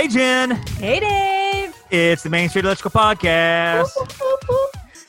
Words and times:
Hey, 0.00 0.08
Jen. 0.08 0.52
Hey, 0.78 0.98
Dave. 0.98 1.76
It's 1.90 2.22
the 2.22 2.30
Main 2.30 2.48
Street 2.48 2.64
Electrical 2.64 2.90
Podcast, 2.98 3.90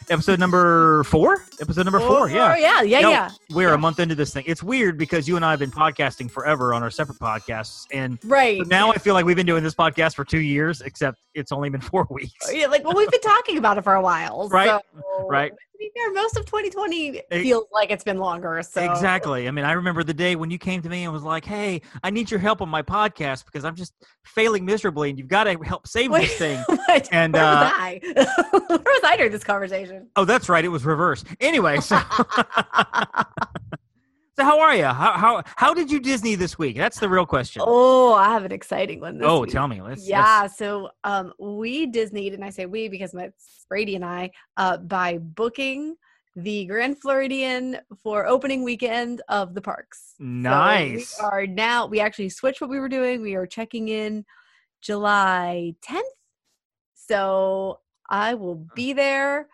episode 0.09 0.37
number 0.37 1.05
four. 1.05 1.45
Episode 1.61 1.83
number 1.85 2.01
four. 2.01 2.29
Yeah. 2.29 2.51
Oh, 2.51 2.57
yeah, 2.59 2.81
yeah, 2.81 2.99
No, 2.99 3.09
yeah. 3.11 3.29
We're 3.51 3.69
Yeah. 3.69 3.75
a 3.75 3.77
month 3.77 4.01
into 4.01 4.15
this 4.15 4.33
thing. 4.33 4.43
It's 4.47 4.61
weird 4.61 4.97
because 4.97 5.29
you 5.29 5.37
and 5.37 5.45
I 5.45 5.51
have 5.51 5.59
been 5.61 5.71
podcasting 5.71 6.29
forever 6.29 6.73
on 6.73 6.83
our 6.83 6.91
separate 6.91 7.19
podcasts, 7.19 7.85
and 7.93 8.19
Right. 8.25 8.67
now 8.67 8.91
I 8.91 8.97
feel 8.97 9.13
like 9.13 9.23
we've 9.23 9.37
been 9.37 9.45
doing 9.45 9.63
this 9.63 9.75
podcast 9.75 10.13
for 10.13 10.25
two 10.25 10.41
years, 10.41 10.81
except 10.81 11.19
it's 11.35 11.53
only 11.53 11.69
been 11.69 11.79
four 11.93 12.05
weeks. 12.09 12.51
yeah, 12.53 12.65
like 12.67 12.83
well, 12.83 12.93
we've 12.93 13.09
been 13.11 13.21
talking 13.21 13.57
about 13.57 13.77
it 13.77 13.85
for 13.85 13.93
a 13.95 14.01
while, 14.01 14.49
Right, 14.49 14.67
so- 14.67 14.81
right. 15.29 15.53
Be 15.81 15.91
fair, 15.97 16.13
most 16.13 16.37
of 16.37 16.45
2020 16.45 17.23
Eh, 17.31 17.41
feels 17.41 17.65
like 17.73 17.89
it's 17.89 18.03
been 18.03 18.19
longer. 18.19 18.61
So 18.61 18.83
Exactly. 18.83 19.47
I 19.47 19.51
mean, 19.51 19.65
I 19.65 19.71
remember 19.71 20.03
the 20.03 20.13
day 20.13 20.35
when 20.35 20.51
you 20.51 20.59
came 20.59 20.79
to 20.83 20.89
me 20.89 21.05
and 21.05 21.11
was 21.11 21.23
like, 21.23 21.43
"Hey, 21.43 21.81
I 22.03 22.11
need 22.11 22.29
your 22.29 22.39
help 22.39 22.61
on 22.61 22.69
my 22.69 22.83
podcast 22.83 23.45
because 23.45 23.65
I'm 23.65 23.75
just 23.75 23.93
failing 24.23 24.63
miserably, 24.63 25.09
and 25.09 25.17
you've 25.17 25.27
got 25.27 25.45
to 25.45 25.57
help 25.63 25.87
save 25.87 26.11
Wait. 26.11 26.27
this 26.27 26.37
thing." 26.37 26.63
What? 26.91 27.09
And, 27.11 27.33
where 27.33 27.43
uh, 27.43 27.63
was 27.63 27.71
I? 27.73 27.99
where 28.67 28.77
was 28.77 29.01
I 29.03 29.17
during 29.17 29.31
this 29.31 29.43
conversation? 29.43 30.07
Oh, 30.15 30.23
that's 30.23 30.49
right. 30.49 30.63
It 30.63 30.67
was 30.67 30.85
reversed. 30.85 31.25
Anyway, 31.39 31.79
so 31.79 31.99
so 34.41 34.45
how 34.45 34.59
are 34.59 34.75
you? 34.75 34.85
How 34.85 35.11
how 35.13 35.43
how 35.55 35.73
did 35.73 35.91
you 35.91 35.99
Disney 35.99 36.35
this 36.35 36.57
week? 36.57 36.77
That's 36.77 36.99
the 36.99 37.09
real 37.09 37.25
question. 37.25 37.61
oh, 37.65 38.13
I 38.13 38.31
have 38.33 38.43
an 38.45 38.51
exciting 38.51 38.99
one. 38.99 39.17
This 39.17 39.27
Oh, 39.27 39.41
week. 39.41 39.51
tell 39.51 39.67
me. 39.67 39.81
Let's. 39.81 40.07
Yeah, 40.07 40.41
let's- 40.43 40.57
so 40.57 40.89
um, 41.03 41.33
we 41.39 41.87
Disneyed, 41.87 42.33
and 42.33 42.43
I 42.43 42.49
say 42.49 42.65
we 42.65 42.87
because 42.89 43.13
my 43.13 43.31
Brady 43.69 43.95
and 43.95 44.05
I, 44.05 44.31
uh, 44.57 44.77
by 44.77 45.17
booking 45.17 45.95
the 46.35 46.65
Grand 46.65 46.99
Floridian 47.01 47.77
for 48.03 48.25
opening 48.25 48.63
weekend 48.63 49.21
of 49.27 49.53
the 49.53 49.61
parks. 49.61 50.13
So 50.17 50.23
Nice. 50.23 51.17
we 51.19 51.25
are 51.25 51.45
now. 51.45 51.87
We 51.87 51.99
actually 51.99 52.29
switched 52.29 52.61
what 52.61 52.69
we 52.69 52.79
were 52.79 52.87
doing. 52.89 53.21
We 53.21 53.35
are 53.35 53.45
checking 53.45 53.89
in 53.89 54.25
July 54.81 55.75
10th. 55.85 56.01
So 56.95 57.79
I 58.09 58.33
will 58.35 58.65
be 58.75 58.93
there. 58.93 59.47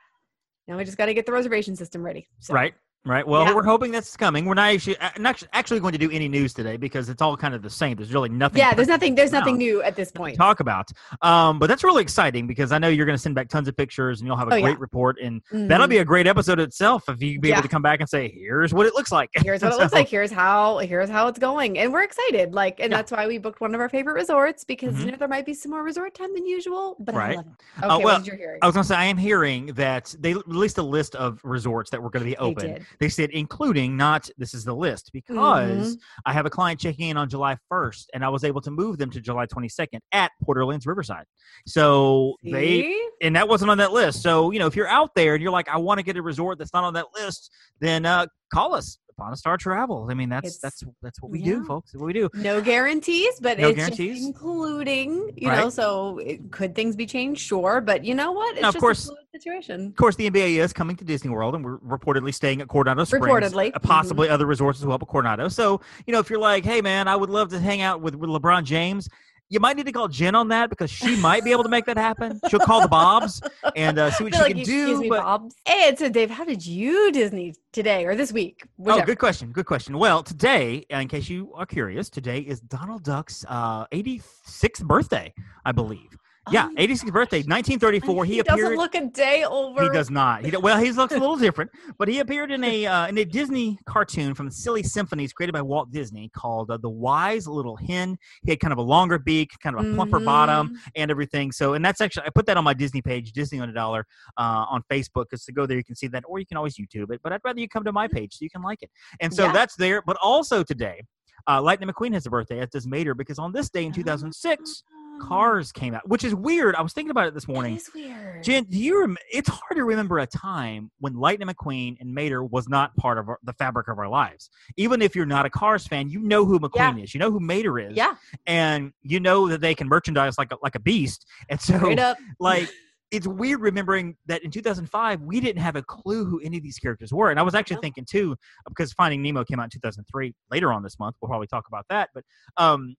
Now 0.68 0.78
we 0.78 0.84
just 0.84 0.98
got 0.98 1.08
to 1.08 1.14
get 1.14 1.26
the 1.26 1.32
reservation 1.32 1.76
system 1.76 2.04
ready. 2.04 2.28
So. 2.40 2.54
Right. 2.54 2.76
Right. 3.08 3.26
Well, 3.26 3.46
Yeah. 3.46 3.54
we're 3.56 3.64
hoping 3.64 3.92
that's 3.92 4.16
coming. 4.18 4.46
We're 4.46 4.54
not 4.56 4.70
actually 4.74 4.98
uh, 4.98 5.10
not 5.18 5.42
actually 5.54 5.80
going 5.80 5.94
to 5.94 5.98
do 5.98 6.12
any 6.12 6.28
news 6.28 6.54
today 6.54 6.76
because 6.78 7.08
it's 7.10 7.22
all 7.22 7.38
kind 7.38 7.54
of 7.56 7.62
the 7.62 7.70
same. 7.70 7.96
There's 7.96 8.14
really 8.14 8.30
nothing. 8.30 8.60
Yeah, 8.60 8.74
there's 8.74 8.88
nothing. 8.90 9.16
There's 9.16 9.32
nothing 9.32 9.58
new 9.58 9.82
at 9.82 9.96
this 9.96 10.12
to 10.12 10.18
point. 10.18 10.36
talk 10.38 10.60
about. 10.60 10.90
Um, 11.22 11.58
but 11.60 11.68
that's 11.68 11.84
really 11.84 12.02
exciting 12.02 12.48
because 12.48 12.72
I 12.72 12.78
know 12.80 12.90
you're 12.90 13.06
going 13.06 13.16
to 13.18 13.22
send 13.22 13.34
back 13.36 13.48
tons 13.50 13.68
of 13.68 13.78
pictures 13.78 14.20
and 14.20 14.28
you'll 14.28 14.36
have 14.38 14.50
a 14.50 14.56
Oh, 14.56 14.62
great 14.62 14.72
yeah. 14.72 14.78
report, 14.80 15.18
and 15.22 15.42
that'll 15.52 15.88
Mhm. 15.88 15.92
be 15.92 15.98
a 16.00 16.06
great 16.06 16.28
episode 16.28 16.60
itself 16.60 17.08
if 17.08 17.22
you 17.22 17.40
be 17.40 17.52
able 17.52 17.62
to 17.62 17.68
come 17.68 17.82
back 17.82 18.00
and 18.02 18.10
say, 18.10 18.28
"Here's 18.30 18.74
what 18.74 18.86
it 18.86 18.94
looks 18.94 19.12
like." 19.12 19.30
here's 19.46 19.62
what 19.62 19.72
it 19.74 19.78
looks 19.80 19.94
like 19.94 20.08
here's 20.10 20.32
how 20.32 20.80
here's 20.80 21.10
how 21.10 21.28
it's 21.28 21.40
going 21.40 21.78
and 21.78 21.94
we're 21.94 22.04
excited 22.04 22.54
like 22.54 22.80
and 22.80 22.92
Yeah. 22.92 22.98
that's 22.98 23.12
why 23.12 23.28
we 23.28 23.38
booked 23.38 23.62
one 23.62 23.74
of 23.76 23.80
our 23.82 23.90
favorite 23.90 24.14
resorts 24.16 24.64
because 24.64 24.96
Mhm. 24.96 25.06
you 25.06 25.12
know 25.12 25.18
there 25.18 25.28
might 25.28 25.46
be 25.46 25.54
some 25.54 25.72
more 25.72 25.84
resort 25.84 26.14
time 26.14 26.34
than 26.34 26.46
usual 26.46 26.96
but 27.00 27.16
Right. 27.16 27.34
i 27.34 27.36
love 27.36 27.46
it 27.46 27.84
okay 27.84 27.86
Uh, 27.86 27.88
well, 27.88 28.02
what 28.02 28.24
did 28.24 28.32
you 28.34 28.38
hearing 28.38 28.60
I 28.62 28.66
was 28.66 28.74
going 28.74 28.84
to 28.84 28.88
say 28.88 28.96
I 28.96 29.06
am 29.06 29.18
hearing 29.18 29.68
that 29.76 30.14
they 30.20 30.34
released 30.34 30.78
a 30.78 30.84
list 30.84 31.16
of 31.16 31.40
resorts 31.44 31.90
that 31.92 32.02
were 32.02 32.10
going 32.10 32.22
to 32.26 32.30
be 32.30 32.32
They 32.32 32.38
open. 32.38 32.86
They 33.00 33.10
said 33.10 33.30
including 33.32 33.96
not 33.98 34.30
this 34.38 34.54
is 34.54 34.64
the 34.64 34.76
list 34.76 35.12
because 35.14 35.38
Mm-hmm. 35.38 35.94
I 36.26 36.34
have 36.34 36.46
a 36.46 36.50
client 36.50 36.80
checking 36.80 37.10
in 37.10 37.18
on 37.18 37.30
July 37.30 37.58
1st 37.72 38.06
and 38.14 38.24
I 38.24 38.30
was 38.30 38.44
able 38.44 38.62
to 38.62 38.72
move 38.72 38.98
them 38.98 39.10
to 39.12 39.22
July 39.22 39.46
22nd 39.46 40.00
at 40.12 40.32
Port 40.44 40.58
Orleans 40.58 40.86
Riverside. 40.86 41.26
So 41.66 42.36
they 42.44 42.96
and 43.22 43.36
that 43.36 43.48
wasn't 43.48 43.72
on 43.72 43.78
that 43.80 43.92
list. 43.92 44.22
So, 44.22 44.52
you 44.52 44.60
know, 44.60 44.68
if 44.68 44.76
you're 44.76 44.88
out 44.88 45.12
there 45.16 45.36
and 45.36 45.42
you're 45.42 45.52
like 45.52 45.70
I 45.70 45.78
want 45.78 46.00
to 46.00 46.04
get 46.04 46.18
a 46.18 46.22
resort 46.22 46.58
that's 46.58 46.74
not 46.74 46.84
on 46.84 46.94
that 46.94 47.08
list, 47.16 47.52
then 47.80 48.06
uh 48.06 48.28
call 48.54 48.74
us. 48.74 48.98
Upon 49.20 49.34
a 49.34 49.36
Star 49.36 49.58
Travel. 49.58 50.08
I 50.12 50.14
mean, 50.14 50.30
that's 50.30 50.46
It's- 50.46 50.60
that's 50.60 50.84
that's 51.02 51.20
what 51.24 51.32
we 51.32 51.40
yeah. 51.40 51.56
do, 51.56 51.66
folks. 51.66 51.92
That's 51.92 52.00
what 52.00 52.06
we 52.06 52.14
do. 52.14 52.30
no 52.36 52.62
guarantees 52.62 53.40
but 53.42 53.58
No 53.58 53.70
it's 53.70 53.76
guarantees. 53.78 54.24
including 54.24 55.32
you 55.36 55.48
know 55.48 55.70
so 55.70 56.20
it, 56.20 56.52
could 56.52 56.76
things 56.76 56.96
be 56.96 57.08
changed 57.08 57.42
sure 57.42 57.82
but 57.82 58.06
you 58.06 58.14
know 58.14 58.32
what 58.32 58.54
it's 58.54 58.62
Now, 58.62 58.68
of 58.70 58.76
just 58.76 58.82
course- 58.82 59.12
situation 59.34 59.88
Of 59.88 59.96
course, 59.96 60.16
the 60.18 60.30
NBA 60.30 60.58
is 60.64 60.72
coming 60.72 60.96
to 60.98 61.04
Disney 61.06 61.32
World, 61.32 61.56
and 61.56 61.66
we're 61.66 61.80
reportedly 61.80 62.34
staying 62.34 62.62
at 62.62 62.68
Coronado 62.68 63.04
Springs. 63.06 63.26
Reportedly. 63.26 63.72
uh, 63.74 63.80
possibly 63.80 64.30
other 64.30 64.46
resorts 64.46 64.80
as 64.80 64.86
well, 64.86 64.98
but 65.00 65.08
Coronado. 65.08 65.48
So, 65.48 65.82
you 66.08 66.14
know, 66.14 66.20
if 66.20 66.30
you're 66.30 66.40
like, 66.40 66.64
hey, 66.66 66.82
man, 66.82 67.08
I 67.08 67.16
would 67.16 67.30
love 67.30 67.50
to 67.50 67.60
hang 67.60 67.82
out 67.82 68.02
with, 68.02 68.16
with 68.16 68.30
LeBron 68.32 68.64
James, 68.64 69.10
you 69.50 69.60
might 69.60 69.78
need 69.78 69.86
to 69.86 69.92
call 69.92 70.08
Jen 70.08 70.36
on 70.36 70.50
that 70.50 70.70
because 70.70 70.90
she 70.92 71.16
might 71.18 71.44
be 71.44 71.52
able 71.52 71.64
to 71.64 71.70
make 71.70 71.86
that 71.86 71.98
happen. 71.98 72.40
She'll 72.50 72.60
call 72.60 72.82
the 72.82 72.88
Bobs 72.88 73.42
and 73.76 73.98
uh, 73.98 74.12
see 74.12 74.26
what 74.26 74.36
she 74.36 74.42
like 74.42 74.56
can 74.56 74.64
do. 74.64 75.00
me, 75.02 75.10
but- 75.10 75.22
Bobs. 75.22 75.56
Hey, 75.66 75.96
so 75.98 76.10
Dave, 76.10 76.30
how 76.30 76.44
did 76.44 76.66
you 76.66 77.12
Disney 77.12 77.54
today 77.72 78.06
or 78.06 78.16
this 78.16 78.32
week? 78.34 78.64
Oh, 78.86 79.02
good 79.02 79.20
question. 79.20 79.52
Good 79.52 79.66
question. 79.66 79.98
Well, 79.98 80.24
today, 80.24 80.86
uh, 80.94 80.98
in 80.98 81.08
case 81.08 81.30
you 81.30 81.52
are 81.56 81.66
curious, 81.66 82.10
today 82.10 82.40
is 82.40 82.60
Donald 82.62 83.04
Duck's 83.04 83.46
uh, 83.48 83.86
86th 83.88 84.84
birthday, 84.84 85.34
I 85.66 85.72
believe. 85.72 86.18
Yeah, 86.52 86.68
Oh, 86.72 86.76
86th 86.82 87.12
birthday, 87.12 87.38
1934. 87.40 88.26
He, 88.26 88.34
he 88.34 88.40
appeared. 88.40 88.58
doesn't 88.60 88.78
look 88.78 88.96
a 88.96 89.06
day 89.08 89.44
over. 89.44 89.84
He 89.84 89.90
does 89.90 90.10
not. 90.10 90.46
He 90.46 90.56
well, 90.58 90.78
he 90.80 90.92
looks 90.92 91.14
a 91.14 91.20
little 91.20 91.36
different, 91.48 91.72
but 91.98 92.08
he 92.08 92.20
appeared 92.20 92.52
in 92.52 92.64
a 92.64 92.86
uh, 92.86 93.08
in 93.08 93.18
a 93.18 93.26
Disney 93.26 93.78
cartoon 93.86 94.34
from 94.34 94.46
the 94.48 94.52
Silly 94.52 94.84
Symphonies 94.84 95.34
created 95.34 95.54
by 95.54 95.62
Walt 95.62 95.92
Disney 95.92 96.30
called 96.30 96.72
uh, 96.72 96.78
"The 96.78 96.90
Wise 96.90 97.48
Little 97.48 97.76
Hen." 97.76 98.18
He 98.44 98.52
had 98.52 98.60
kind 98.60 98.72
of 98.72 98.78
a 98.78 98.84
longer 98.84 99.20
beak, 99.20 99.52
kind 99.62 99.78
of 99.78 99.86
a 99.86 99.94
plumper 99.94 100.20
bottom, 100.20 100.70
Mhm. 100.70 100.78
and 100.96 101.12
everything. 101.12 101.52
So, 101.52 101.74
and 101.74 101.84
that's 101.84 102.02
actually 102.02 102.26
I 102.28 102.30
put 102.30 102.46
that 102.48 102.58
on 102.58 102.64
my 102.64 102.74
Disney 102.74 103.02
page, 103.02 103.32
Disney 103.34 103.60
on 103.60 103.70
a 103.70 103.74
Dollar, 103.74 104.06
uh, 104.38 104.66
on 104.70 104.84
Facebook. 104.92 105.26
Because 105.30 105.44
to 105.46 105.52
go 105.52 105.66
there, 105.66 105.78
you 105.78 105.84
can 105.84 105.96
see 105.96 106.08
that, 106.08 106.24
or 106.28 106.40
you 106.40 106.46
can 106.46 106.58
always 106.58 106.76
YouTube 106.78 107.12
it. 107.12 107.22
But 107.24 107.34
I'd 107.34 107.42
rather 107.44 107.60
you 107.60 107.68
come 107.68 107.84
to 107.84 107.92
my 107.92 108.08
page 108.08 108.34
so 108.34 108.44
you 108.44 108.50
can 108.50 108.62
like 108.62 108.82
it. 108.84 108.90
And 109.20 109.34
so 109.34 109.46
Yeah. 109.46 109.52
that's 109.54 109.76
there. 109.76 110.02
But 110.06 110.18
also 110.22 110.64
today, 110.64 111.02
uh, 111.48 111.62
Lightning 111.62 111.90
McQueen 111.90 112.14
has 112.14 112.26
a 112.26 112.30
birthday, 112.30 112.60
as 112.60 112.70
does 112.70 112.86
Mater, 112.88 113.14
because 113.14 113.40
on 113.40 113.52
this 113.52 113.70
day 113.70 113.86
in 113.86 113.92
2006, 113.94 114.84
Cars 115.22 115.72
came 115.72 115.94
out, 115.94 116.08
which 116.08 116.24
is 116.24 116.34
weird. 116.36 116.76
I 116.76 116.82
was 116.82 116.94
thinking 116.94 117.12
about 117.12 117.28
it 117.28 117.34
this 117.34 117.48
morning. 117.48 117.76
is 117.76 117.90
weird. 117.94 118.44
Jen, 118.44 118.64
do 118.66 118.78
you? 118.78 119.00
Rem- 119.02 119.18
it's 119.32 119.50
hard 119.50 119.76
to 119.76 119.84
remember 119.84 120.20
a 120.20 120.28
time 120.28 120.92
when 121.00 121.16
Lightning 121.16 121.48
McQueen 121.48 121.98
and 122.00 122.14
Mater 122.14 122.44
was 122.44 122.68
not 122.70 122.96
part 122.96 123.18
of 123.18 123.28
our, 123.30 123.40
the 123.44 123.54
fabric 123.54 123.88
of 123.88 123.98
our 124.00 124.08
lives. 124.10 124.50
Even 124.78 125.02
if 125.02 125.16
you're 125.16 125.26
not 125.26 125.46
a 125.46 125.50
Cars 125.50 125.88
fan, 125.88 126.10
you 126.10 126.20
know 126.22 126.46
who 126.46 126.60
McQueen 126.60 127.04
is. 127.04 127.14
You 127.14 127.20
know 127.20 127.32
who 127.32 127.40
Mater 127.40 127.80
is. 127.80 127.96
yeah, 127.96 128.16
And 128.46 128.92
you 129.02 129.20
know 129.20 129.48
that 129.50 129.62
they 129.62 129.76
can 129.76 129.88
merchandise 129.88 130.38
like 130.38 130.52
a, 130.52 130.58
like 130.62 130.76
a 130.76 130.80
beast. 130.80 131.26
And 131.50 131.60
so, 131.60 131.96
like, 132.40 132.70
it's 133.10 133.26
weird 133.26 133.62
remembering 133.62 134.18
that 134.26 134.44
in 134.44 134.52
2005 134.52 135.22
we 135.22 135.40
didn't 135.40 135.62
have 135.62 135.78
a 135.78 135.82
clue 135.82 136.26
who 136.26 136.42
any 136.42 136.58
of 136.58 136.64
these 136.64 136.78
characters 136.78 137.14
were. 137.14 137.32
And 137.32 137.40
I 137.40 137.44
was 137.44 137.56
actually 137.56 137.78
No. 137.78 137.82
thinking 137.84 138.06
too, 138.06 138.36
because 138.68 138.92
Finding 138.94 139.22
Nemo 139.22 139.46
came 139.46 139.60
out 139.62 139.64
in 139.64 139.70
2003. 139.70 140.34
Later 140.52 140.74
on 140.74 140.84
this 140.84 141.00
month, 141.00 141.16
we'll 141.22 141.30
probably 141.30 141.48
talk 141.48 141.66
about 141.70 141.86
that. 141.90 142.10
But 142.14 142.24
um, 142.58 142.96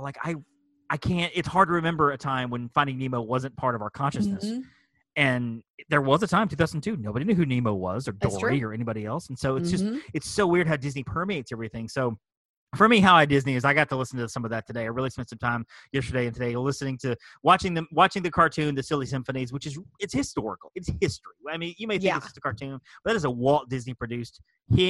like 0.00 0.16
I. 0.22 0.34
I 0.90 0.96
can't. 0.96 1.32
It's 1.34 1.48
hard 1.48 1.68
to 1.68 1.72
remember 1.74 2.10
a 2.10 2.18
time 2.18 2.50
when 2.50 2.68
Finding 2.70 2.98
Nemo 2.98 3.20
wasn't 3.20 3.56
part 3.56 3.74
of 3.76 3.80
our 3.82 3.90
consciousness 3.90 4.44
Mhm. 4.44 4.62
and 5.16 5.62
there 5.88 6.00
was 6.02 6.22
a 6.22 6.26
time 6.26 6.48
2002 6.48 6.96
nobody 6.96 7.24
knew 7.24 7.34
who 7.34 7.44
nemo 7.46 7.72
was 7.74 8.06
or 8.06 8.12
dory 8.12 8.62
or 8.62 8.72
anybody 8.72 9.04
else 9.04 9.28
and 9.28 9.36
so 9.38 9.56
it's 9.56 9.68
just 9.70 9.84
Mhm. 9.84 10.00
it's 10.14 10.28
so 10.28 10.46
weird 10.46 10.68
how 10.68 10.76
disney 10.76 11.02
permeates 11.02 11.50
everything 11.50 11.88
so 11.88 12.16
for 12.76 12.88
me 12.88 13.00
how 13.00 13.14
i 13.14 13.24
disney 13.24 13.54
is 13.56 13.64
i 13.64 13.74
got 13.74 13.88
to 13.88 13.96
listen 13.96 14.18
to 14.18 14.28
some 14.28 14.44
of 14.44 14.50
that 14.50 14.66
today. 14.66 14.82
I 14.82 14.86
really 14.86 15.10
spent 15.10 15.28
some 15.28 15.38
time 15.38 15.66
yesterday 15.92 16.26
and 16.26 16.34
today 16.34 16.54
listening 16.56 16.98
to 16.98 17.16
watching 17.42 17.74
them 17.74 17.86
watching 17.90 18.22
the 18.22 18.30
cartoon 18.30 18.74
the 18.74 18.82
silly 18.82 19.06
symphonies 19.06 19.52
which 19.52 19.66
is 19.66 19.78
it's 19.98 20.14
historical. 20.14 20.70
It's 20.74 20.90
history. 21.00 21.32
I 21.52 21.56
mean 21.56 21.74
you 21.78 21.86
may 21.86 21.94
think 21.94 22.04
Yeah. 22.04 22.16
it's 22.16 22.26
just 22.26 22.36
a 22.36 22.40
cartoon 22.40 22.78
but 23.04 23.10
that 23.10 23.16
is 23.16 23.24
a 23.24 23.30
walt 23.30 23.68
disney 23.68 23.94
produced 23.94 24.40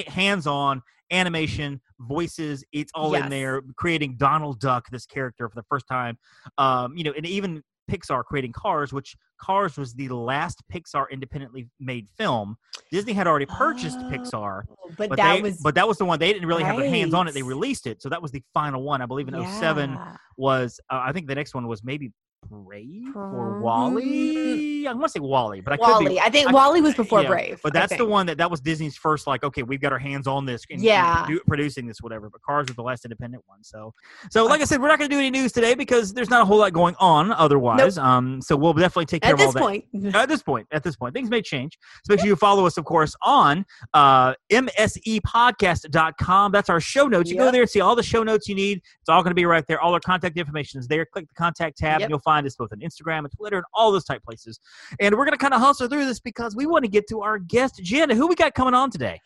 hands-on 0.06 0.82
animation 1.11 1.81
voices 2.00 2.62
it's 2.73 2.93
all 2.94 3.15
in 3.15 3.29
there 3.31 3.62
creating 3.77 4.17
donald 4.17 4.61
duck 4.61 4.88
this 4.91 5.06
character 5.06 5.49
for 5.49 5.55
the 5.56 5.65
first 5.69 5.87
time. 5.88 6.19
Um 6.59 6.97
you 6.97 7.05
know 7.05 7.12
and 7.17 7.26
even 7.26 7.62
Pixar 7.91 8.25
creating 8.25 8.53
Cars, 8.53 8.93
which 8.93 9.17
Cars 9.39 9.77
was 9.77 9.95
the 9.95 10.09
last 10.09 10.63
Pixar 10.73 11.11
independently 11.11 11.69
made 11.79 12.09
film. 12.17 12.57
Disney 12.91 13.13
had 13.13 13.27
already 13.27 13.47
purchased 13.47 13.99
Oh, 14.01 14.11
Pixar, 14.11 14.63
but, 14.97 15.11
but 15.11 15.17
that 15.17 15.37
they, 15.37 15.43
was 15.43 15.59
but 15.59 15.75
that 15.75 15.89
was 15.89 15.99
the 15.99 16.05
one 16.05 16.19
they 16.19 16.33
didn't 16.33 16.49
really 16.49 16.63
have 16.63 16.77
their 16.77 16.89
hands 16.89 17.15
on 17.15 17.27
it. 17.29 17.35
They 17.35 17.43
released 17.43 17.87
it, 17.87 18.01
so 18.03 18.09
that 18.09 18.23
was 18.23 18.31
the 18.31 18.43
final 18.55 18.83
one. 18.83 19.03
I 19.03 19.07
believe 19.07 19.29
in 19.29 19.35
07 19.35 19.99
was 20.37 20.81
uh, 20.91 21.03
I 21.05 21.13
think 21.13 21.27
the 21.27 21.35
next 21.35 21.55
one 21.55 21.67
was 21.67 21.83
maybe 21.83 22.13
Brave 22.49 23.15
or 23.15 23.61
WALL-E. 23.61 24.87
I 24.87 24.93
want 24.93 25.05
to 25.05 25.09
say 25.11 25.21
WALL-E, 25.21 25.61
but 25.61 25.75
I 25.75 25.77
could 25.77 26.09
be. 26.09 26.19
I 26.19 26.31
think 26.31 26.49
I- 26.49 26.53
WALL-E 26.53 26.81
was 26.81 26.95
before 26.95 27.23
yeah, 27.23 27.29
Brave. 27.29 27.61
But 27.63 27.73
that's 27.73 27.97
the 27.97 28.05
one 28.05 28.27
that 28.27 28.39
that 28.39 28.51
was 28.51 28.61
Disney's 28.61 28.97
first 28.97 29.27
like 29.27 29.45
okay 29.45 29.63
we've 29.63 29.81
got 29.81 29.93
our 29.93 29.99
hands 29.99 30.27
on 30.27 30.47
this 30.47 30.63
and, 30.71 30.79
and 30.79 30.85
Yeah. 30.85 31.25
produ- 31.27 31.45
producing 31.47 31.87
this 31.87 32.01
whatever. 32.01 32.29
But 32.31 32.43
Cars 32.43 32.67
was 32.69 32.77
the 32.77 32.83
last 32.83 33.05
independent 33.05 33.43
one. 33.47 33.63
So 33.63 33.93
so 34.31 34.47
like 34.47 34.61
I 34.61 34.65
said 34.65 34.81
we're 34.81 34.89
not 34.89 34.99
going 34.99 35.11
to 35.11 35.15
do 35.15 35.19
any 35.21 35.31
news 35.31 35.53
today 35.53 35.75
because 35.75 36.13
there's 36.15 36.31
not 36.31 36.43
a 36.43 36.45
whole 36.45 36.59
lot 36.59 36.73
going 36.73 36.95
on 36.99 37.31
otherwise. 37.33 37.99
Um 37.99 38.41
so 38.43 38.57
we'll 38.57 38.73
definitely 38.73 39.07
take 39.07 39.23
care 39.23 39.35
At 39.35 39.41
of 39.41 39.47
all 39.47 39.53
that. 39.53 39.63
At 39.63 39.93
this 39.93 39.95
that. 40.03 40.03
point, 40.03 40.15
At 40.17 40.29
this 40.29 40.43
point, 40.43 40.67
at 40.73 40.83
this 40.83 40.97
point, 40.97 41.15
things 41.15 41.31
may 41.31 41.43
change. 41.43 41.79
So 42.05 42.13
make 42.15 42.21
sure 42.21 42.29
you 42.29 42.37
follow 42.37 42.67
us, 42.67 42.77
of 42.79 42.85
course, 42.85 43.15
on 43.23 43.65
uh, 43.95 44.35
msepodcast.com. 44.51 46.53
That's 46.53 46.71
our 46.71 46.81
show 46.81 47.07
notes. 47.07 47.31
You 47.31 47.37
go 47.37 47.51
there 47.51 47.63
and 47.63 47.71
see 47.71 47.81
all 47.81 47.95
the 47.95 48.03
show 48.03 48.23
notes 48.23 48.49
you 48.49 48.55
need. 48.55 48.79
It's 49.01 49.09
all 49.09 49.23
going 49.23 49.31
to 49.31 49.35
be 49.35 49.45
right 49.45 49.65
there. 49.69 49.81
All 49.81 49.93
our 49.95 50.01
contact 50.01 50.37
information 50.37 50.81
is 50.81 50.89
there. 50.89 51.05
Click 51.07 51.29
the 51.29 51.35
contact 51.35 51.79
tab, 51.79 52.01
Yep. 52.01 52.07
and 52.07 52.11
you'll 52.11 52.19
find 52.21 52.30
us 52.38 52.56
both 52.56 52.73
on 52.73 52.81
Instagram 52.81 53.21
and 53.21 53.32
Twitter 53.32 53.56
and 53.56 53.67
all 53.75 53.93
those 53.93 54.05
type 54.05 54.23
places. 54.23 54.59
And 55.00 55.15
we're 55.17 55.25
going 55.25 55.32
to 55.32 55.38
kind 55.38 55.55
of 55.55 55.61
hustle 55.61 55.88
through 55.88 56.06
this 56.06 56.21
because 56.21 56.55
we 56.56 56.67
want 56.67 56.85
to 56.85 56.91
get 56.91 57.09
to 57.09 57.23
our 57.23 57.38
guest, 57.38 57.81
Jen. 57.82 58.11
Who 58.11 58.27
we 58.27 58.35
got 58.35 58.55
coming 58.55 58.75
on 58.75 58.91
today? 58.91 59.21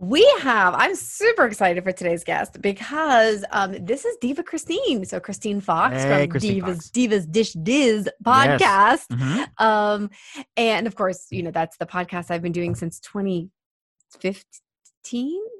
we 0.00 0.24
have. 0.42 0.74
I'm 0.74 0.94
super 0.94 1.44
excited 1.44 1.82
for 1.82 1.90
today's 1.90 2.22
guest 2.22 2.62
because 2.62 3.44
um, 3.50 3.74
this 3.84 4.04
is 4.04 4.16
Diva 4.20 4.44
Christine. 4.44 5.04
So 5.04 5.18
Christine 5.18 5.60
Fox 5.60 5.96
Hey, 5.96 6.22
from 6.22 6.30
Christine 6.30 6.62
Divas 6.62 6.74
Fox. 6.74 6.90
Divas 6.90 7.32
Dish 7.32 7.52
Diz 7.54 8.08
podcast. 8.24 9.08
Mhm. 9.08 9.48
Um, 9.60 10.08
and 10.56 10.86
of 10.86 10.94
course, 10.94 11.26
you 11.32 11.42
know 11.42 11.50
that's 11.50 11.76
the 11.78 11.86
podcast 11.86 12.30
I've 12.30 12.42
been 12.42 12.52
doing 12.52 12.76
since 12.76 13.00
2015. 13.00 13.50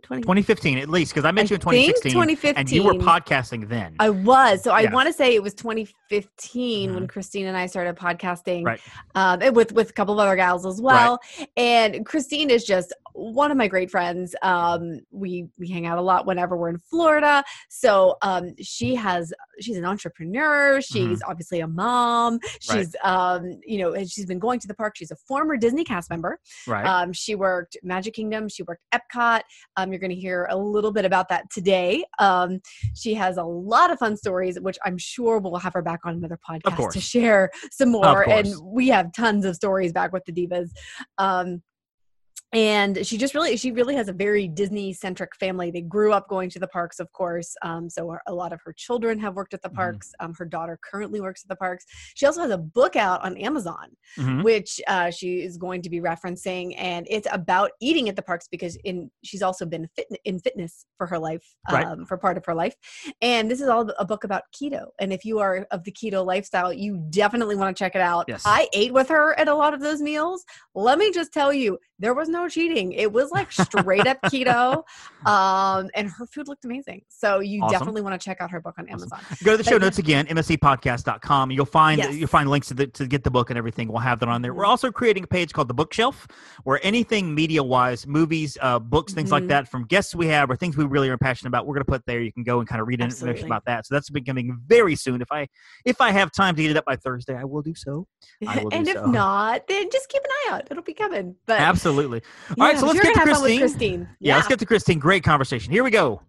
20, 0.03 0.23
2015, 0.23 0.79
at 0.79 0.89
least, 0.89 1.13
because 1.13 1.25
I 1.25 1.33
met 1.33 1.51
you 1.51 1.57
in 1.57 1.63
I 1.67 1.71
think 1.71 1.97
2016. 1.97 2.13
2015. 2.13 2.61
And 2.61 2.71
you 2.71 2.85
were 2.85 2.95
podcasting 2.95 3.69
then. 3.69 3.97
I 3.99 4.11
was. 4.11 4.63
So 4.63 4.71
I 4.73 4.83
Yeah. 4.83 4.93
want 4.93 5.07
to 5.09 5.13
say 5.13 5.35
it 5.35 5.43
was 5.43 5.55
2015 6.09 6.95
when 6.95 7.07
Christine 7.07 7.47
and 7.47 7.57
I 7.57 7.67
started 7.67 7.97
podcasting, 7.97 8.65
Right. 8.65 8.81
um, 9.15 9.41
with 9.55 9.73
with 9.73 9.91
a 9.91 9.93
couple 9.93 10.15
of 10.15 10.21
other 10.21 10.37
gals 10.37 10.67
as 10.67 10.81
well. 10.81 11.21
And 11.57 12.05
Christine 12.05 12.51
is 12.51 12.65
just 12.65 12.93
one 13.15 13.51
of 13.51 13.57
my 13.57 13.67
great 13.69 13.91
friends. 13.91 14.35
Um, 14.43 15.01
we 15.11 15.49
we 15.59 15.69
hang 15.69 15.87
out 15.87 15.99
a 15.99 16.03
lot 16.03 16.27
whenever 16.27 16.57
we're 16.57 16.69
in 16.69 16.79
Florida. 16.79 17.43
So 17.69 18.17
um, 18.23 18.55
she 18.61 18.95
has 18.95 19.33
she's 19.61 19.77
an 19.77 19.85
entrepreneur. 19.85 20.81
She's 20.81 21.21
obviously 21.27 21.61
a 21.61 21.67
mom. 21.69 22.39
She's 22.61 22.95
um, 23.03 23.59
you 23.67 23.79
know, 23.79 23.93
and 23.93 24.09
she's 24.11 24.27
been 24.27 24.39
going 24.39 24.61
to 24.61 24.69
the 24.69 24.75
park. 24.75 24.97
She's 24.97 25.11
a 25.11 25.17
former 25.17 25.57
Disney 25.57 25.85
cast 25.85 26.11
member. 26.11 26.39
right. 26.67 26.87
Um, 26.87 27.13
she 27.13 27.35
worked 27.35 27.77
Magic 27.83 28.15
Kingdom. 28.15 28.49
She 28.49 28.63
worked 28.63 28.83
Epcot. 28.93 29.41
Um, 29.77 29.91
you're 29.93 29.99
going 30.01 30.11
to 30.11 30.17
hear 30.17 30.47
a 30.51 30.57
little 30.57 30.93
bit 30.93 31.05
about 31.05 31.29
that 31.29 31.51
today. 31.51 32.05
Um, 32.19 32.61
she 32.95 33.15
has 33.15 33.37
a 33.37 33.43
lot 33.43 33.91
of 33.91 33.99
fun 33.99 34.17
stories, 34.17 34.59
which 34.61 34.79
I'm 34.85 34.99
sure 34.99 35.39
we'll 35.39 35.57
have 35.57 35.75
her 35.75 35.83
back 35.83 35.98
on 36.05 36.15
another 36.15 36.39
podcast 36.49 36.93
to 36.93 37.01
share 37.01 37.51
some 37.71 37.91
more. 37.91 38.29
And 38.29 38.49
we 38.63 38.89
have 38.89 39.13
tons 39.13 39.45
of 39.45 39.55
stories 39.57 39.93
back 39.93 40.13
with 40.13 40.25
the 40.25 40.33
divas. 40.33 40.71
Um, 41.19 41.63
and 42.53 43.07
she 43.07 43.19
just 43.19 43.35
really 43.35 43.57
she 43.59 43.71
really 43.73 43.95
has 43.95 44.09
a 44.09 44.13
very 44.13 44.49
disney 44.49 44.91
centric 44.93 45.37
family 45.37 45.71
they 45.71 45.83
grew 45.83 46.13
up 46.13 46.27
going 46.29 46.49
to 46.49 46.59
the 46.59 46.67
parks 46.69 46.99
of 46.99 47.13
course 47.13 47.55
um, 47.63 47.91
so 47.91 48.17
a 48.27 48.33
lot 48.33 48.53
of 48.55 48.61
her 48.65 48.73
children 48.73 49.19
have 49.19 49.35
worked 49.35 49.53
at 49.53 49.61
the 49.61 49.69
Mhm. 49.69 49.75
parks 49.75 50.13
um, 50.21 50.33
her 50.39 50.47
daughter 50.47 50.79
currently 50.83 51.21
works 51.21 51.43
at 51.45 51.49
the 51.49 51.57
parks 51.57 51.85
she 52.15 52.25
also 52.25 52.41
has 52.41 52.51
a 52.51 52.57
book 52.59 52.97
out 52.97 53.23
on 53.23 53.37
amazon 53.37 53.89
Mhm. 54.17 54.43
which 54.45 54.81
uh, 54.89 55.11
she 55.11 55.43
is 55.43 55.59
going 55.59 55.83
to 55.83 55.91
be 55.91 56.01
referencing, 56.01 56.75
and 56.79 57.07
it's 57.11 57.29
about 57.31 57.73
eating 57.81 58.09
at 58.09 58.17
the 58.17 58.23
parks 58.23 58.49
because 58.51 58.77
in 58.85 59.11
she's 59.23 59.43
also 59.43 59.67
been 59.67 59.87
fit, 59.95 60.07
in 60.25 60.39
fitness 60.39 60.87
for 60.97 61.07
her 61.07 61.19
life, 61.19 61.45
Right. 61.71 61.85
um, 61.87 62.07
for 62.07 62.17
part 62.17 62.39
of 62.39 62.45
her 62.47 62.55
life, 62.55 62.75
and 63.21 63.51
this 63.51 63.61
is 63.61 63.69
all 63.69 63.91
a 63.99 64.05
book 64.07 64.25
about 64.25 64.45
keto. 64.55 64.87
And 64.99 65.13
if 65.13 65.25
you 65.25 65.39
are 65.41 65.67
of 65.71 65.85
the 65.85 65.93
keto 65.93 66.25
lifestyle, 66.25 66.73
you 66.73 67.05
definitely 67.11 67.57
want 67.57 67.77
to 67.77 67.79
check 67.79 67.95
it 67.95 68.01
out. 68.01 68.25
Yes. 68.29 68.43
I 68.47 68.69
ate 68.73 68.93
with 68.95 69.09
her 69.11 69.39
at 69.39 69.49
a 69.49 69.55
lot 69.55 69.75
of 69.75 69.81
those 69.81 70.01
meals. 70.01 70.45
Let 70.75 70.99
me 70.99 71.11
just 71.13 71.33
tell 71.33 71.53
you, 71.53 71.79
there 71.99 72.15
was 72.15 72.29
no 72.29 72.38
cheating. 72.47 72.93
It 72.93 73.11
was 73.11 73.31
like 73.31 73.51
straight 73.51 74.07
up 74.07 74.19
keto, 74.27 74.85
um, 75.27 75.89
and 75.95 76.11
her 76.11 76.27
food 76.27 76.47
looked 76.47 76.65
amazing. 76.65 77.03
So 77.09 77.41
you 77.41 77.63
Awesome. 77.63 77.73
definitely 77.79 78.03
want 78.03 78.21
to 78.21 78.25
check 78.25 78.41
out 78.41 78.51
her 78.51 78.61
book 78.61 78.75
on 78.79 78.85
Awesome. 78.91 79.09
Amazon. 79.13 79.37
Go 79.43 79.53
to 79.53 79.57
the 79.57 79.65
But 79.65 79.71
show 79.71 79.79
notes 79.79 79.99
again, 79.99 80.27
msepodcast.com. 80.27 81.51
You'll 81.51 81.65
find 81.67 81.99
Yes. 81.99 82.15
you'll 82.15 82.29
find 82.29 82.51
links 82.51 82.69
to 82.69 82.75
the, 82.75 82.87
to 82.89 83.07
get 83.07 83.25
the 83.25 83.31
book 83.31 83.51
and 83.51 83.59
everything. 83.59 83.89
We'll 83.89 83.99
have 83.99 84.21
that 84.21 84.29
on 84.29 84.43
there. 84.43 84.53
We're 84.55 84.65
Mhm. 84.65 84.69
also 84.69 84.93
creating 84.93 85.25
a 85.25 85.27
page 85.27 85.53
called 85.53 85.69
the 85.69 85.75
Bookshelf, 85.75 86.27
where 86.65 86.79
anything 86.83 87.35
media 87.35 87.63
wise, 87.63 88.07
movies, 88.07 88.59
uh, 88.61 88.79
books, 88.79 89.13
things 89.15 89.33
like 89.33 89.45
Mhm. 89.45 89.49
that, 89.49 89.69
from 89.69 89.85
guests 89.87 90.15
we 90.15 90.27
have 90.27 90.51
or 90.51 90.57
things 90.57 90.77
we 90.77 90.85
really 90.85 91.09
are 91.09 91.19
passionate 91.19 91.49
about, 91.49 91.67
we're 91.67 91.75
going 91.75 91.85
to 91.85 91.91
put 91.91 92.05
there. 92.07 92.21
You 92.21 92.33
can 92.33 92.43
go 92.43 92.59
and 92.61 92.69
kind 92.69 92.81
of 92.81 92.87
read 92.89 93.01
information 93.01 93.47
about 93.47 93.65
that. 93.65 93.87
So 93.87 93.95
that's 93.95 94.11
becoming 94.11 94.59
very 94.67 94.95
soon. 94.97 95.21
If 95.23 95.33
I 95.33 95.49
if 95.85 96.01
I 96.01 96.11
have 96.13 96.31
time 96.33 96.55
to 96.57 96.63
get 96.63 96.71
it 96.71 96.77
up 96.77 96.85
by 96.85 96.97
Thursday, 96.97 97.35
I 97.37 97.45
will 97.45 97.63
do 97.63 97.75
so. 97.75 98.07
I 98.47 98.63
will 98.63 98.71
do 98.71 98.77
and 98.79 98.89
if 98.89 98.97
so. 98.97 99.07
not, 99.07 99.67
then 99.69 99.89
just 99.91 100.09
keep 100.09 100.23
an 100.23 100.31
eye 100.31 100.55
out. 100.57 100.69
It'll 100.71 100.83
be 100.83 100.95
coming. 100.95 101.37
But 101.47 101.61
Absolutely. 101.61 102.23
All 102.51 102.67
right, 102.67 102.75
Yeah, 102.75 102.81
so 102.81 102.87
let's 102.87 103.01
get 103.01 103.09
to 103.09 103.15
gonna 103.15 103.29
have 103.31 103.39
fun 103.39 103.51
with 103.51 103.59
Christine. 103.59 103.99
Christine. 103.99 104.09
Yeah, 104.21 104.37
let's 104.37 104.49
get 104.49 104.59
to 104.59 104.67
Christine. 104.67 104.99
Great 104.99 105.23
conversation. 105.25 105.73
Here 105.73 105.85
we 105.85 105.91
go. 105.91 106.23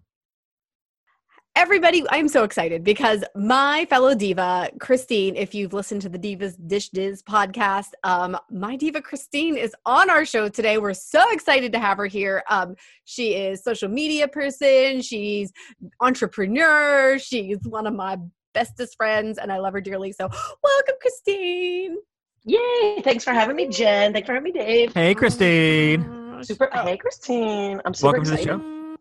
Everybody, 1.55 2.05
I'm 2.09 2.27
so 2.29 2.43
excited 2.43 2.83
because 2.83 3.23
my 3.35 3.85
fellow 3.89 4.15
diva, 4.15 4.69
Christine, 4.79 5.35
if 5.35 5.53
you've 5.53 5.73
listened 5.73 6.01
to 6.03 6.09
the 6.09 6.17
Divas 6.17 6.55
Dish 6.67 6.89
Diz 6.89 7.21
podcast, 7.21 7.89
um, 8.03 8.37
my 8.49 8.75
diva 8.77 9.01
Christine 9.01 9.57
is 9.57 9.75
on 9.85 10.09
our 10.09 10.23
show 10.23 10.47
today. 10.47 10.77
We're 10.77 10.93
so 10.93 11.21
excited 11.31 11.73
to 11.73 11.79
have 11.79 11.97
her 11.97 12.05
here. 12.05 12.43
Um, 12.49 12.75
she 13.03 13.33
is 13.33 13.63
social 13.63 13.89
media 13.89 14.27
person, 14.27 15.01
she's 15.01 15.51
entrepreneur, 15.99 17.19
she's 17.19 17.57
one 17.63 17.87
of 17.87 17.93
my 17.93 18.17
bestest 18.53 18.95
friends, 18.95 19.37
and 19.37 19.51
I 19.51 19.57
love 19.57 19.73
her 19.73 19.81
dearly. 19.81 20.13
So, 20.13 20.29
welcome, 20.63 20.95
Christine. 21.01 21.97
Yay! 22.45 23.01
Thanks 23.03 23.23
for 23.23 23.31
having 23.31 23.55
me, 23.55 23.67
Jen. 23.67 24.13
Thanks 24.13 24.25
for 24.27 24.33
having 24.33 24.51
me, 24.53 24.59
Dave. 24.59 24.93
Hey, 24.93 25.13
Christine. 25.13 26.01
Uh, 26.03 26.43
Super. 26.43 26.69
oh, 26.73 26.83
Hey, 26.85 26.97
Christine. 26.97 27.81
I'm 27.85 27.93
super 27.93 28.13
Welcome 28.19 28.23
to 28.25 28.29
the 28.31 28.35
excited. 28.41 28.61
show. 28.61 28.95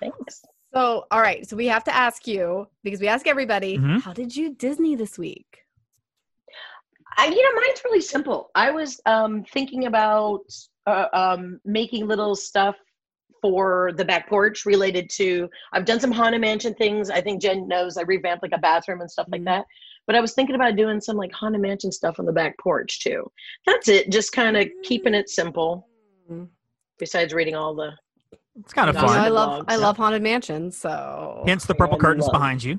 Thanks. 0.00 0.42
So, 0.74 1.04
all 1.10 1.20
right. 1.20 1.46
So 1.48 1.56
we 1.56 1.66
have 1.66 1.84
to 1.84 1.94
ask 1.94 2.26
you 2.26 2.66
because 2.82 3.00
we 3.00 3.08
ask 3.08 3.26
everybody, 3.26 3.78
Mhm. 3.78 4.00
how 4.02 4.12
did 4.12 4.34
you 4.34 4.54
Disney 4.54 4.94
this 4.96 5.18
week? 5.18 5.60
I, 7.16 7.26
you 7.26 7.42
know, 7.42 7.60
mine's 7.60 7.82
really 7.84 8.00
simple. 8.00 8.50
I 8.54 8.70
was 8.72 9.00
um, 9.06 9.44
thinking 9.52 9.86
about 9.86 10.40
uh, 10.86 11.06
um, 11.14 11.60
making 11.64 12.06
little 12.06 12.34
stuff 12.36 12.76
for 13.40 13.92
the 13.96 14.04
back 14.04 14.28
porch 14.28 14.66
related 14.66 15.08
to. 15.10 15.48
I've 15.72 15.84
done 15.86 15.98
some 16.00 16.10
haunted 16.12 16.40
mansion 16.42 16.74
things. 16.74 17.08
I 17.08 17.20
think 17.22 17.40
Jen 17.40 17.66
knows 17.68 17.96
I 17.96 18.02
revamped 18.02 18.42
like 18.42 18.52
a 18.52 18.58
bathroom 18.58 19.00
and 19.00 19.10
stuff 19.10 19.26
Mhm. 19.28 19.32
like 19.32 19.44
that. 19.44 19.64
But 20.06 20.16
I 20.16 20.20
was 20.20 20.34
thinking 20.34 20.54
about 20.54 20.76
doing 20.76 21.00
some 21.00 21.16
like 21.16 21.32
haunted 21.32 21.62
mansion 21.62 21.90
stuff 21.92 22.18
on 22.18 22.26
the 22.26 22.32
back 22.32 22.58
porch 22.58 23.00
too. 23.00 23.30
That's 23.66 23.88
it. 23.88 24.10
Just 24.10 24.32
kind 24.32 24.56
of 24.56 24.68
keeping 24.82 25.14
it 25.14 25.28
simple. 25.30 25.88
Mm. 26.30 26.48
Besides 26.98 27.32
reading 27.32 27.54
all 27.54 27.74
the 27.74 27.92
It's 28.60 28.72
kind 28.72 28.88
of 28.90 28.96
You 28.96 29.00
You 29.02 29.06
know, 29.06 29.12
fun. 29.12 29.20
I 29.20 29.28
the 29.28 29.34
love 29.34 29.64
I 29.68 29.76
blogs. 29.76 29.80
love 29.80 29.96
haunted 29.96 30.22
mansions. 30.22 30.76
So 30.76 31.42
Hence 31.46 31.64
the 31.64 31.74
purple 31.74 31.98
curtains 31.98 32.24
love- 32.26 32.32
behind 32.32 32.62
you. 32.62 32.78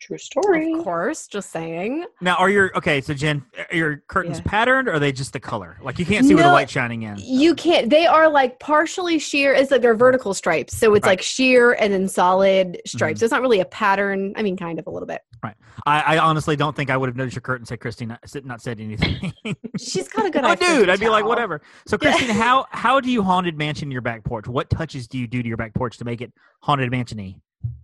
True 0.00 0.18
story. 0.18 0.72
of 0.72 0.84
course, 0.84 1.26
just 1.26 1.50
saying. 1.50 2.04
Now, 2.20 2.36
are 2.36 2.48
your 2.48 2.74
okay? 2.76 3.00
So, 3.00 3.12
Jen, 3.14 3.44
are 3.70 3.76
your 3.76 3.96
curtains 4.08 4.38
Yeah. 4.38 4.50
patterned, 4.50 4.88
or 4.88 4.94
are 4.94 4.98
they 4.98 5.12
just 5.12 5.32
the 5.32 5.40
color? 5.40 5.78
Like 5.82 5.98
you 5.98 6.06
can't 6.06 6.24
see 6.26 6.34
where 6.34 6.44
the 6.44 6.52
light 6.52 6.70
shining 6.70 7.02
in. 7.02 7.16
You 7.18 7.54
can't. 7.54 7.90
They 7.90 8.06
are 8.06 8.28
like 8.28 8.58
partially 8.60 9.18
sheer. 9.18 9.52
It's 9.54 9.70
like 9.70 9.82
they're 9.82 9.94
vertical 9.94 10.32
stripes, 10.34 10.76
so 10.76 10.94
it's 10.94 11.04
Right. 11.04 11.12
like 11.12 11.22
sheer 11.22 11.72
and 11.72 11.92
then 11.92 12.08
solid 12.08 12.80
stripes. 12.86 13.18
Mhm. 13.18 13.20
So 13.20 13.24
it's 13.26 13.32
not 13.32 13.42
really 13.42 13.60
a 13.60 13.64
pattern. 13.66 14.32
I 14.36 14.42
mean, 14.42 14.56
kind 14.56 14.78
of 14.78 14.86
a 14.86 14.90
little 14.90 15.06
bit. 15.06 15.20
Right. 15.42 15.54
I, 15.86 16.16
I 16.16 16.18
honestly 16.18 16.54
don't 16.56 16.76
think 16.76 16.90
I 16.90 16.96
would 16.96 17.08
have 17.08 17.16
noticed 17.16 17.34
your 17.34 17.40
curtains 17.42 17.70
had 17.70 17.80
Christine 17.80 18.08
not, 18.08 18.20
said- 18.26 18.44
not 18.44 18.60
said 18.60 18.78
anything. 18.80 19.32
She's 19.78 20.06
got 20.08 20.26
a 20.26 20.30
good. 20.30 20.44
oh, 20.44 20.48
eye 20.48 20.54
dude, 20.54 20.90
I'd 20.90 21.00
be 21.00 21.08
like, 21.08 21.24
whatever. 21.24 21.60
So, 21.86 21.96
Yeah. 22.00 22.12
Christine, 22.12 22.34
how 22.36 22.66
how 22.70 23.00
do 23.00 23.10
you 23.10 23.22
haunted 23.22 23.56
mansion 23.56 23.90
your 23.90 24.02
back 24.02 24.22
porch? 24.24 24.46
What 24.46 24.68
touches 24.70 25.08
do 25.08 25.18
you 25.18 25.26
do 25.26 25.42
to 25.42 25.48
your 25.48 25.56
back 25.56 25.72
porch 25.74 25.96
to 25.98 26.04
make 26.04 26.20
it 26.20 26.32
haunted 26.62 26.90
mansiony? 26.90 27.36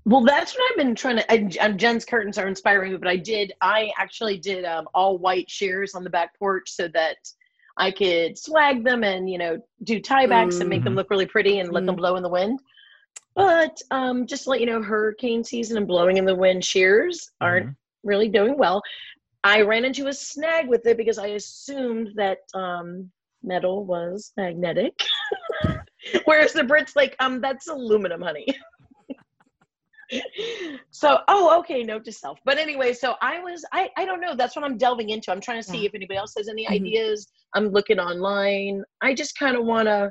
Well, 0.08 0.22
that's 0.22 0.54
what 0.54 0.70
I've 0.70 0.76
been 0.76 0.94
trying 0.94 1.16
to. 1.16 1.32
I, 1.32 1.66
um, 1.66 1.76
Jen's 1.76 2.04
curtains 2.04 2.38
are 2.38 2.46
inspiring 2.46 2.92
me, 2.92 2.98
but 2.98 3.08
I 3.08 3.16
did. 3.16 3.52
I 3.60 3.90
actually 3.98 4.38
did 4.38 4.64
um, 4.64 4.88
all 4.94 5.18
white 5.18 5.50
shears 5.50 5.96
on 5.96 6.04
the 6.04 6.10
back 6.10 6.38
porch 6.38 6.70
so 6.70 6.86
that 6.94 7.16
I 7.76 7.90
could 7.90 8.38
swag 8.38 8.84
them 8.84 9.02
and 9.02 9.28
you 9.28 9.36
know 9.36 9.58
do 9.82 10.00
tiebacks 10.00 10.60
and 10.60 10.70
make 10.70 10.84
them 10.84 10.92
Mhm. 10.92 10.96
look 10.96 11.10
really 11.10 11.26
pretty 11.26 11.58
and 11.58 11.72
let 11.72 11.84
them 11.86 11.96
blow 11.96 12.14
in 12.14 12.22
the 12.22 12.28
wind. 12.28 12.60
But 13.34 13.82
um, 13.90 14.26
just 14.28 14.44
to 14.44 14.50
let 14.50 14.60
you 14.60 14.66
know, 14.66 14.80
hurricane 14.80 15.42
season 15.42 15.76
and 15.76 15.88
blowing 15.88 16.18
in 16.18 16.24
the 16.24 16.36
wind 16.36 16.64
shears 16.64 17.28
aren't 17.40 17.66
really 18.04 18.28
doing 18.28 18.56
well. 18.56 18.80
I 19.42 19.62
ran 19.62 19.84
into 19.84 20.06
a 20.06 20.12
snag 20.12 20.68
with 20.68 20.86
it 20.86 20.96
because 20.96 21.18
I 21.18 21.28
assumed 21.28 22.10
that 22.14 22.38
um, 22.54 23.10
metal 23.42 23.84
was 23.84 24.32
magnetic, 24.36 24.94
whereas 26.26 26.52
the 26.52 26.62
Brits 26.62 26.94
like 26.94 27.16
um 27.18 27.40
that's 27.40 27.66
aluminum, 27.66 28.22
honey. 28.22 28.46
So 30.90 31.18
oh 31.28 31.58
okay 31.58 31.82
note 31.82 32.04
to 32.04 32.12
self 32.12 32.38
but 32.44 32.58
anyway 32.58 32.92
so 32.92 33.14
i 33.20 33.40
was 33.40 33.64
i 33.72 33.88
i 33.96 34.04
don't 34.04 34.20
know 34.20 34.34
that's 34.36 34.54
what 34.56 34.64
i'm 34.64 34.76
delving 34.78 35.10
into 35.10 35.30
i'm 35.32 35.40
trying 35.40 35.60
to 35.60 35.68
see 35.68 35.78
Yeah. 35.80 35.86
if 35.86 35.94
anybody 35.94 36.16
else 36.18 36.34
has 36.36 36.48
any 36.48 36.64
Mhm. 36.66 36.70
ideas 36.72 37.26
i'm 37.54 37.68
looking 37.68 37.98
online 37.98 38.82
i 39.02 39.14
just 39.14 39.38
kind 39.38 39.56
of 39.56 39.64
want 39.64 39.86
to 39.88 40.10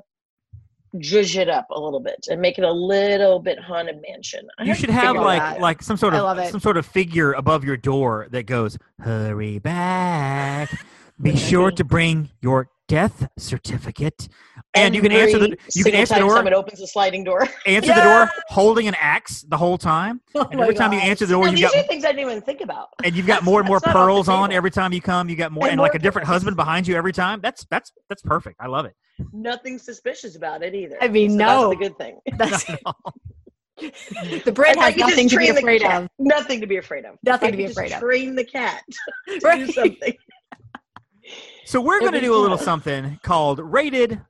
zhuzh 0.97 1.35
it 1.37 1.49
up 1.49 1.67
a 1.71 1.79
little 1.79 1.99
bit 1.99 2.27
and 2.29 2.41
make 2.41 2.57
it 2.57 2.63
a 2.63 2.71
little 2.71 3.37
bit 3.39 3.59
haunted 3.59 4.01
mansion. 4.07 4.47
I 4.57 4.63
You 4.63 4.73
should 4.75 4.89
have 4.89 5.17
like 5.17 5.41
that. 5.41 5.59
like 5.59 5.81
some 5.81 5.97
sort 5.97 6.13
of 6.13 6.47
some 6.47 6.61
sort 6.61 6.77
of 6.77 6.85
figure 6.85 7.33
above 7.33 7.65
your 7.65 7.75
door 7.75 8.27
that 8.31 8.45
goes, 8.45 8.77
"Hurry 9.01 9.59
back! 9.59 10.69
Be 11.21 11.35
sure 11.35 11.69
to 11.71 11.83
bring 11.83 12.29
your 12.41 12.69
death 12.87 13.27
certificate." 13.37 14.27
And 14.77 14.93
you 14.93 15.01
can 15.01 15.13
answer 15.13 15.39
the 15.39 15.57
you 15.73 15.83
can 15.85 15.95
answer 15.95 16.15
the 16.15 16.19
time 16.19 16.27
door 16.27 16.35
Someone 16.35 16.53
opens 16.53 16.79
the 16.79 16.87
sliding 16.87 17.23
door. 17.23 17.47
answer 17.65 17.93
the 17.93 18.01
door 18.01 18.29
holding 18.49 18.87
an 18.89 18.95
axe 18.99 19.43
the 19.47 19.55
whole 19.57 19.77
time. 19.77 20.19
Oh 20.35 20.45
And 20.51 20.59
every 20.59 20.75
time 20.75 20.91
you 20.91 20.99
answer 20.99 21.25
the 21.25 21.33
door, 21.33 21.45
Now, 21.45 21.51
you 21.51 21.55
these 21.57 21.65
got 21.65 21.75
are 21.77 21.83
things 21.83 22.03
I 22.03 22.09
didn't 22.11 22.29
even 22.29 22.41
think 22.41 22.59
about. 22.59 22.89
and 23.05 23.15
you've 23.15 23.25
got 23.25 23.43
more 23.49 23.61
and 23.61 23.67
more 23.67 23.77
That's 23.79 23.87
not 23.87 23.95
off 23.95 24.01
the 24.01 24.05
pearls 24.07 24.27
on 24.29 24.51
every 24.51 24.69
time 24.71 24.91
you 24.91 25.01
come. 25.01 25.29
You 25.29 25.37
got 25.37 25.53
more 25.53 25.63
And 25.65 25.73
and, 25.73 25.81
like 25.81 25.95
a 25.95 25.99
different 25.99 26.25
pearls. 26.27 26.35
husband 26.35 26.57
behind 26.57 26.87
you 26.87 26.95
every 26.95 27.13
time. 27.13 27.39
That's 27.41 27.65
that's 27.71 27.93
that's 28.09 28.21
perfect. 28.21 28.57
I 28.59 28.67
love 28.67 28.85
it. 28.85 28.95
Nothing 29.31 29.77
suspicious 29.79 30.35
about 30.35 30.61
it 30.61 30.75
either. 30.75 30.97
I 31.01 31.07
mean, 31.07 31.31
So 31.31 31.37
no. 31.37 31.45
that's 31.69 31.69
the 31.69 31.75
good 31.87 31.97
thing. 31.97 32.19
That's, 32.37 32.65
the 34.45 34.51
Brit 34.53 34.77
has 34.77 34.95
nothing 34.95 35.27
to 35.29 35.37
be 35.37 35.49
afraid 35.49 35.83
of. 35.83 36.07
Nothing 36.19 36.61
to 36.61 36.67
be 36.67 36.77
afraid 36.77 37.05
of. 37.05 37.15
Nothing 37.23 37.51
to 37.51 37.57
be 37.57 37.65
afraid 37.65 37.91
of. 37.93 37.99
Train 37.99 38.35
the 38.35 38.43
cat 38.45 38.81
to 39.27 39.39
Right. 39.43 39.65
do 39.65 39.71
something. 39.71 40.13
So 41.65 41.81
we're 41.81 41.99
going 41.99 42.13
to 42.13 42.21
do 42.21 42.35
a 42.35 42.37
little 42.37 42.57
something 42.57 43.19
called 43.23 43.59
rated, 43.59 44.21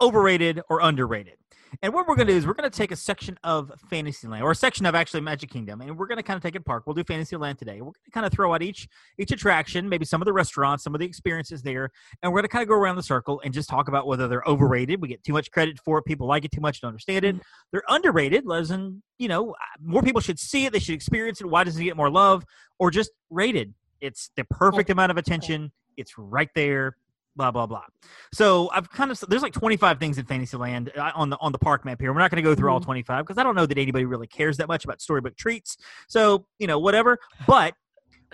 overrated, 0.00 0.60
or 0.68 0.80
underrated. 0.80 1.34
And 1.82 1.92
what 1.92 2.06
we're 2.06 2.14
going 2.14 2.28
to 2.28 2.32
do 2.32 2.36
is 2.36 2.46
we're 2.46 2.54
going 2.54 2.70
to 2.70 2.76
take 2.76 2.92
a 2.92 2.96
section 2.96 3.36
of 3.42 3.72
Fantasyland, 3.90 4.44
or 4.44 4.52
a 4.52 4.54
section 4.54 4.86
of 4.86 4.94
actually 4.94 5.22
Magic 5.22 5.50
Kingdom, 5.50 5.80
and 5.80 5.98
we're 5.98 6.06
going 6.06 6.18
to 6.18 6.22
kind 6.22 6.36
of 6.36 6.42
take 6.42 6.54
it 6.54 6.60
apart. 6.60 6.84
We'll 6.86 6.94
do 6.94 7.02
Fantasyland 7.02 7.58
today. 7.58 7.80
We're 7.80 7.86
going 7.86 8.04
to 8.04 8.10
kind 8.12 8.24
of 8.24 8.32
throw 8.32 8.54
out 8.54 8.62
each 8.62 8.86
each 9.18 9.32
attraction, 9.32 9.88
maybe 9.88 10.04
some 10.04 10.22
of 10.22 10.26
the 10.26 10.32
restaurants, 10.32 10.84
some 10.84 10.94
of 10.94 11.00
the 11.00 11.06
experiences 11.06 11.62
there, 11.62 11.90
and 12.22 12.32
we're 12.32 12.38
going 12.38 12.44
to 12.44 12.52
kind 12.52 12.62
of 12.62 12.68
go 12.68 12.76
around 12.76 12.94
the 12.94 13.02
circle 13.02 13.40
and 13.44 13.52
just 13.52 13.68
talk 13.68 13.88
about 13.88 14.06
whether 14.06 14.28
they're 14.28 14.44
overrated. 14.46 15.02
We 15.02 15.08
get 15.08 15.24
too 15.24 15.32
much 15.32 15.50
credit 15.50 15.80
for 15.80 15.98
it. 15.98 16.04
People 16.04 16.28
like 16.28 16.44
it 16.44 16.52
too 16.52 16.60
much 16.60 16.80
to 16.82 16.86
understand 16.86 17.24
it. 17.24 17.36
They're 17.72 17.82
underrated, 17.88 18.44
as 18.52 18.70
in, 18.70 19.02
you 19.18 19.26
know, 19.26 19.54
more 19.82 20.02
people 20.02 20.20
should 20.20 20.38
see 20.38 20.66
it. 20.66 20.72
They 20.72 20.78
should 20.78 20.94
experience 20.94 21.40
it. 21.40 21.46
Why 21.46 21.64
doesn't 21.64 21.80
it 21.80 21.86
get 21.86 21.96
more 21.96 22.10
love? 22.10 22.44
Or 22.78 22.92
just 22.92 23.10
rated. 23.30 23.74
It's 24.00 24.30
the 24.36 24.44
perfect 24.44 24.90
amount 24.90 25.10
of 25.10 25.16
attention. 25.16 25.72
It's 25.96 26.18
right 26.18 26.50
there 26.54 26.96
blah 27.36 27.50
blah 27.50 27.66
blah. 27.66 27.84
So 28.32 28.70
I've 28.72 28.90
kind 28.90 29.10
of 29.10 29.20
there's 29.28 29.42
like 29.42 29.52
25 29.52 29.98
things 29.98 30.18
in 30.18 30.24
Fantasyland 30.24 30.92
uh, 30.96 31.12
on 31.14 31.30
the 31.30 31.38
on 31.40 31.52
the 31.52 31.58
park 31.58 31.84
map 31.84 32.00
here. 32.00 32.12
We're 32.12 32.20
not 32.20 32.30
going 32.30 32.42
to 32.42 32.48
go 32.48 32.54
through 32.54 32.70
all 32.70 32.80
25 32.80 33.24
because 33.24 33.38
I 33.38 33.42
don't 33.42 33.54
know 33.54 33.66
that 33.66 33.78
anybody 33.78 34.04
really 34.04 34.26
cares 34.26 34.56
that 34.58 34.68
much 34.68 34.84
about 34.84 35.00
storybook 35.00 35.36
treats. 35.36 35.76
So 36.08 36.46
you 36.58 36.66
know 36.66 36.78
whatever. 36.78 37.18
But 37.46 37.74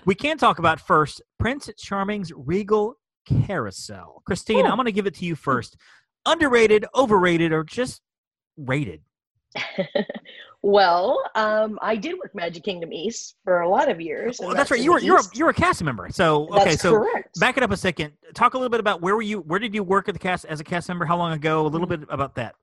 we 0.05 0.15
can 0.15 0.37
talk 0.37 0.59
about 0.59 0.79
first 0.79 1.21
Prince 1.39 1.69
Charming's 1.77 2.31
Regal 2.35 2.95
Carousel. 3.25 4.23
Christine, 4.25 4.65
Ooh. 4.65 4.69
I'm 4.69 4.75
going 4.75 4.85
to 4.85 4.91
give 4.91 5.07
it 5.07 5.15
to 5.15 5.25
you 5.25 5.35
first. 5.35 5.77
Underrated, 6.25 6.85
overrated, 6.95 7.51
or 7.51 7.63
just 7.63 8.01
rated? 8.57 9.01
well, 10.61 11.21
um, 11.35 11.79
I 11.81 11.95
did 11.95 12.17
work 12.19 12.33
Magic 12.35 12.63
Kingdom 12.63 12.93
East 12.93 13.35
for 13.43 13.61
a 13.61 13.69
lot 13.69 13.89
of 13.89 13.99
years. 13.99 14.39
Well, 14.39 14.53
that's 14.53 14.71
right. 14.71 14.79
You 14.79 14.93
were 14.93 14.99
you're 14.99 15.19
a, 15.19 15.23
you're 15.33 15.49
a 15.49 15.53
cast 15.53 15.83
member. 15.83 16.07
So 16.11 16.47
okay, 16.49 16.71
That's 16.71 16.81
so 16.81 16.93
correct. 16.97 17.39
back 17.39 17.57
it 17.57 17.63
up 17.63 17.71
a 17.71 17.77
second. 17.77 18.13
Talk 18.33 18.53
a 18.53 18.57
little 18.57 18.69
bit 18.69 18.79
about 18.79 19.01
where 19.01 19.15
were 19.15 19.21
you? 19.21 19.39
Where 19.41 19.59
did 19.59 19.73
you 19.73 19.83
work 19.83 20.07
at 20.07 20.13
the 20.15 20.19
cast 20.19 20.45
as 20.45 20.59
a 20.59 20.63
cast 20.63 20.87
member? 20.87 21.05
How 21.05 21.17
long 21.17 21.33
ago? 21.33 21.65
A 21.65 21.67
little 21.67 21.87
Mm-hmm. 21.87 22.01
bit 22.01 22.09
about 22.13 22.35
that. 22.35 22.55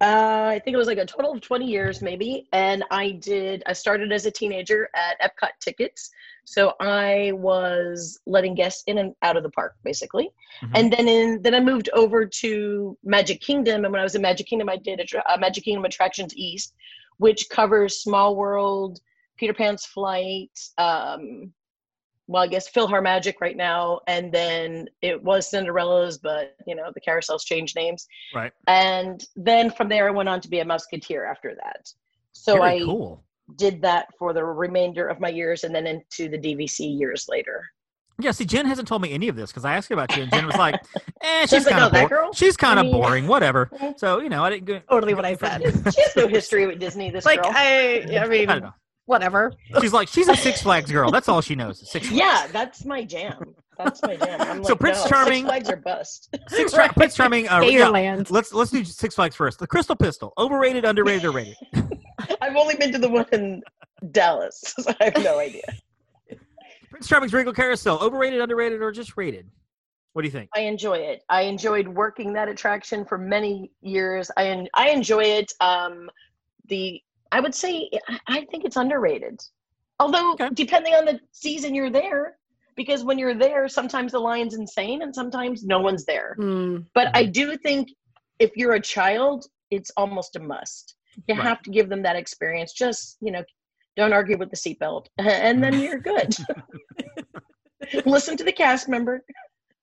Uh, 0.00 0.48
I 0.50 0.60
think 0.64 0.74
it 0.74 0.78
was 0.78 0.88
like 0.88 0.98
a 0.98 1.06
total 1.06 1.30
of 1.32 1.40
20 1.40 1.64
years, 1.64 2.02
maybe. 2.02 2.48
And 2.52 2.82
I 2.90 3.12
did, 3.12 3.62
I 3.66 3.72
started 3.72 4.10
as 4.10 4.26
a 4.26 4.32
teenager 4.32 4.88
at 4.96 5.20
Epcot 5.20 5.50
Tickets. 5.60 6.10
So 6.44 6.74
I 6.80 7.32
was 7.34 8.20
letting 8.26 8.54
guests 8.54 8.82
in 8.86 8.98
and 8.98 9.14
out 9.22 9.36
of 9.36 9.42
the 9.42 9.50
park, 9.50 9.74
basically. 9.84 10.30
Mhm. 10.62 10.70
And 10.74 10.92
then 10.92 11.08
in, 11.08 11.42
then 11.42 11.54
I 11.54 11.60
moved 11.60 11.88
over 11.94 12.26
to 12.26 12.98
Magic 13.04 13.40
Kingdom. 13.40 13.84
And 13.84 13.92
when 13.92 14.00
I 14.00 14.04
was 14.04 14.14
in 14.14 14.22
Magic 14.22 14.46
Kingdom, 14.46 14.68
I 14.68 14.76
did 14.76 15.00
a, 15.00 15.32
uh, 15.32 15.36
Magic 15.38 15.64
Kingdom 15.64 15.84
Attractions 15.84 16.36
East, 16.36 16.74
which 17.18 17.48
covers 17.48 18.02
Small 18.02 18.36
World, 18.36 19.00
Peter 19.36 19.54
Pan's 19.54 19.86
Flight, 19.86 20.58
um, 20.78 21.52
well, 22.26 22.42
I 22.42 22.46
guess 22.46 22.70
PhilharMagic 22.70 23.34
right 23.40 23.56
now, 23.56 24.00
and 24.06 24.32
then 24.32 24.88
it 25.02 25.22
was 25.22 25.48
Cinderella's, 25.48 26.18
but 26.18 26.56
you 26.66 26.74
know 26.74 26.90
the 26.94 27.00
carousels 27.00 27.44
changed 27.44 27.76
names. 27.76 28.06
Right. 28.34 28.52
And 28.66 29.24
then 29.36 29.70
from 29.70 29.88
there, 29.88 30.08
I 30.08 30.10
went 30.10 30.28
on 30.28 30.40
to 30.40 30.48
be 30.48 30.60
a 30.60 30.64
Musketeer 30.64 31.24
after 31.24 31.54
that. 31.56 31.92
So 32.32 32.54
Very 32.54 32.82
I 32.82 32.84
cool. 32.84 33.22
Did 33.56 33.82
that 33.82 34.06
for 34.18 34.32
the 34.32 34.44
remainder 34.44 35.06
of 35.08 35.20
my 35.20 35.28
years, 35.28 35.64
and 35.64 35.74
then 35.74 35.86
into 35.86 36.28
the 36.28 36.38
DVC 36.38 36.98
years 36.98 37.26
later. 37.28 37.64
Yeah, 38.18 38.30
see, 38.30 38.44
Jen 38.44 38.66
hasn't 38.66 38.86
told 38.86 39.02
me 39.02 39.10
any 39.12 39.28
of 39.28 39.36
this 39.36 39.50
because 39.50 39.64
I 39.64 39.74
asked 39.74 39.88
her 39.88 39.94
about 39.94 40.14
you, 40.16 40.22
and 40.24 40.32
Jen 40.32 40.46
was 40.46 40.56
like, 40.56 40.74
"Eh, 41.22 41.40
she's 41.42 41.50
She's 41.50 41.64
like, 41.66 41.72
kind 41.72 41.82
"Oh, 41.82 41.86
of 41.86 41.92
that 41.92 42.08
boring. 42.08 42.24
girl? 42.24 42.32
She's 42.32 42.56
kind 42.56 42.78
I 42.78 42.82
of 42.84 42.86
mean- 42.92 43.00
boring, 43.02 43.26
whatever." 43.26 43.68
Eh. 43.80 43.92
So 43.96 44.20
you 44.20 44.28
know, 44.28 44.44
I 44.44 44.50
didn't 44.50 44.66
go. 44.66 44.80
Totally 44.88 45.14
what 45.14 45.24
I 45.24 45.34
said. 45.36 45.62
She 45.92 46.02
has 46.02 46.16
no 46.16 46.28
history 46.28 46.66
with 46.66 46.78
Disney. 46.78 47.10
This 47.10 47.24
like 47.24 47.42
girl. 47.42 47.50
I, 47.54 48.04
I 48.20 48.28
mean, 48.28 48.48
I 48.48 48.52
don't 48.54 48.62
know. 48.64 48.74
whatever. 49.06 49.52
She's 49.80 49.92
like, 49.92 50.08
she's 50.08 50.28
a 50.28 50.36
Six 50.36 50.62
Flags 50.62 50.92
girl. 50.92 51.10
That's 51.10 51.28
all 51.28 51.40
she 51.40 51.54
knows. 51.54 51.78
Six 51.90 52.06
Flags. 52.06 52.18
yeah, 52.18 52.46
that's 52.52 52.84
my 52.84 53.02
jam. 53.04 53.54
That's 53.78 54.02
my 54.02 54.14
jam. 54.16 54.40
I'm 54.42 54.62
So 54.62 54.74
like, 54.74 54.80
Prince 54.80 55.02
no, 55.04 55.08
Charming- 55.08 55.34
Six 55.34 55.46
Flags 55.48 55.68
are 55.70 55.76
bust. 55.76 56.36
Six 56.48 56.72
Tra- 56.74 56.92
Prince 56.92 57.14
Charming. 57.16 57.48
Uh, 57.48 57.62
yeah, 57.62 57.88
let's 58.28 58.52
let's 58.52 58.70
do 58.70 58.84
Six 58.84 59.14
Flags 59.16 59.34
first. 59.34 59.58
The 59.58 59.66
Crystal 59.66 59.96
Pistol, 59.96 60.32
overrated, 60.38 60.84
underrated, 60.84 61.24
or 61.24 61.32
rated? 61.32 61.56
I've 62.40 62.56
only 62.56 62.76
been 62.76 62.92
to 62.92 62.98
the 62.98 63.08
one 63.08 63.26
in 63.32 63.62
Dallas, 64.10 64.60
so 64.78 64.92
I 65.00 65.04
have 65.04 65.22
no 65.22 65.38
idea. 65.38 65.62
Prince 66.90 67.08
Charming's 67.08 67.32
Regal 67.32 67.52
Carousel, 67.52 67.98
overrated, 68.00 68.40
underrated, 68.40 68.80
or 68.82 68.92
just 68.92 69.16
rated? 69.16 69.48
What 70.12 70.22
do 70.22 70.28
you 70.28 70.32
think? 70.32 70.50
I 70.54 70.60
enjoy 70.60 70.98
it. 70.98 71.22
I 71.30 71.42
enjoyed 71.42 71.88
working 71.88 72.34
that 72.34 72.48
attraction 72.48 73.04
for 73.06 73.16
many 73.16 73.70
years. 73.80 74.30
I 74.36 74.48
en- 74.48 74.68
I 74.74 74.90
enjoy 74.90 75.22
it. 75.24 75.52
Um, 75.60 76.10
the 76.66 77.00
I 77.30 77.40
would 77.40 77.54
say 77.54 77.88
I- 78.08 78.20
I 78.26 78.44
think 78.50 78.64
it's 78.66 78.76
underrated. 78.76 79.40
Although 79.98 80.32
Okay. 80.34 80.50
depending 80.52 80.94
on 80.94 81.06
the 81.06 81.18
season 81.30 81.74
you're 81.74 81.88
there, 81.90 82.36
because 82.76 83.04
when 83.04 83.18
you're 83.18 83.34
there, 83.34 83.68
sometimes 83.68 84.12
the 84.12 84.18
line's 84.18 84.54
insane 84.54 85.00
and 85.02 85.14
sometimes 85.14 85.64
no 85.64 85.80
one's 85.80 86.04
there. 86.04 86.36
Mm, 86.38 86.86
But 86.94 87.08
I 87.16 87.24
do 87.24 87.56
think 87.56 87.88
if 88.38 88.54
you're 88.56 88.74
a 88.74 88.80
child, 88.80 89.46
it's 89.70 89.90
almost 89.96 90.36
a 90.36 90.40
must. 90.40 90.94
You 91.28 91.34
Right. 91.34 91.42
have 91.44 91.62
to 91.62 91.70
give 91.70 91.88
them 91.88 92.02
that 92.02 92.16
experience. 92.16 92.72
Just 92.72 93.16
you 93.20 93.30
know, 93.32 93.42
don't 93.96 94.12
argue 94.12 94.36
with 94.38 94.50
the 94.50 94.56
seatbelt, 94.56 95.06
and 95.18 95.62
then 95.62 95.78
you're 95.80 95.98
good. 95.98 96.34
Listen 98.06 98.36
to 98.36 98.44
the 98.44 98.52
cast 98.52 98.88
member. 98.88 99.24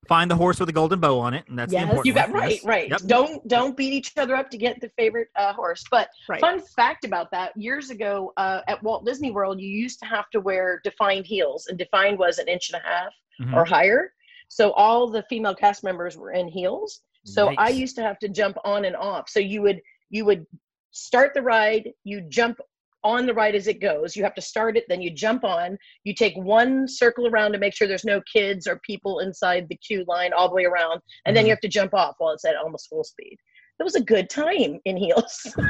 Find 0.07 0.31
the 0.31 0.35
horse 0.35 0.59
with 0.59 0.65
the 0.67 0.73
golden 0.73 0.99
bow 0.99 1.19
on 1.19 1.35
it, 1.35 1.45
and 1.49 1.59
that's 1.59 1.71
Yes. 1.71 1.81
the 1.81 1.83
important. 1.83 2.05
You 2.07 2.13
got 2.13 2.29
one. 2.31 2.39
right, 2.41 2.51
Yes. 2.53 2.63
right. 2.65 2.89
Yep. 2.89 3.01
Don't 3.05 3.47
don't 3.47 3.77
beat 3.77 3.93
each 3.93 4.11
other 4.17 4.35
up 4.35 4.49
to 4.49 4.57
get 4.57 4.81
the 4.81 4.89
favorite 4.97 5.27
uh, 5.35 5.53
horse. 5.53 5.83
But 5.91 6.09
right. 6.27 6.41
fun 6.41 6.61
fact 6.75 7.05
about 7.05 7.29
that: 7.31 7.51
years 7.55 7.91
ago 7.91 8.33
uh, 8.37 8.61
at 8.67 8.81
Walt 8.81 9.05
Disney 9.05 9.29
World, 9.31 9.59
you 9.61 9.67
used 9.69 9.99
to 9.99 10.05
have 10.05 10.29
to 10.31 10.39
wear 10.39 10.81
defined 10.83 11.27
heels, 11.27 11.67
and 11.67 11.77
defined 11.77 12.17
was 12.17 12.39
an 12.39 12.47
inch 12.47 12.71
and 12.73 12.81
a 12.83 12.87
half 12.87 13.13
Mhm. 13.41 13.53
or 13.55 13.65
higher. 13.65 14.13
So 14.47 14.71
all 14.71 15.07
the 15.09 15.21
female 15.29 15.53
cast 15.53 15.83
members 15.83 16.17
were 16.17 16.31
in 16.31 16.47
heels. 16.47 17.01
So 17.25 17.53
I 17.59 17.69
used 17.69 17.95
to 17.97 18.01
have 18.01 18.17
to 18.19 18.29
jump 18.29 18.57
on 18.63 18.85
and 18.85 18.95
off. 18.95 19.29
So 19.29 19.39
you 19.39 19.61
would 19.61 19.79
you 20.09 20.25
would 20.25 20.47
start 20.91 21.33
the 21.33 21.41
ride, 21.41 21.91
you 22.03 22.21
jump 22.29 22.59
on 23.03 23.25
the 23.25 23.33
ride 23.33 23.55
as 23.55 23.67
it 23.67 23.79
goes. 23.79 24.15
You 24.15 24.23
have 24.23 24.35
to 24.35 24.41
start 24.41 24.75
it, 24.75 24.83
then 24.89 25.01
you 25.01 25.09
jump 25.09 25.43
on. 25.45 25.77
You 26.03 26.13
take 26.13 26.35
one 26.35 26.87
circle 26.87 27.27
around 27.27 27.53
to 27.53 27.57
make 27.57 27.73
sure 27.73 27.87
there's 27.87 28.03
no 28.03 28.21
kids 28.31 28.67
or 28.67 28.79
people 28.85 29.19
inside 29.19 29.67
the 29.69 29.77
queue 29.77 30.03
line 30.07 30.33
all 30.33 30.49
the 30.49 30.55
way 30.55 30.65
around, 30.65 30.99
and 31.25 31.35
then 31.35 31.43
Mhm. 31.43 31.47
you 31.47 31.51
have 31.53 31.61
to 31.61 31.69
jump 31.69 31.93
off 31.93 32.15
while 32.17 32.33
it's 32.33 32.43
at 32.45 32.55
almost 32.57 32.89
full 32.89 33.03
speed. 33.05 33.37
It 33.79 33.83
was 33.83 33.95
a 33.95 34.01
good 34.03 34.29
time 34.29 34.79
in 34.85 34.97
heels. 34.97 35.55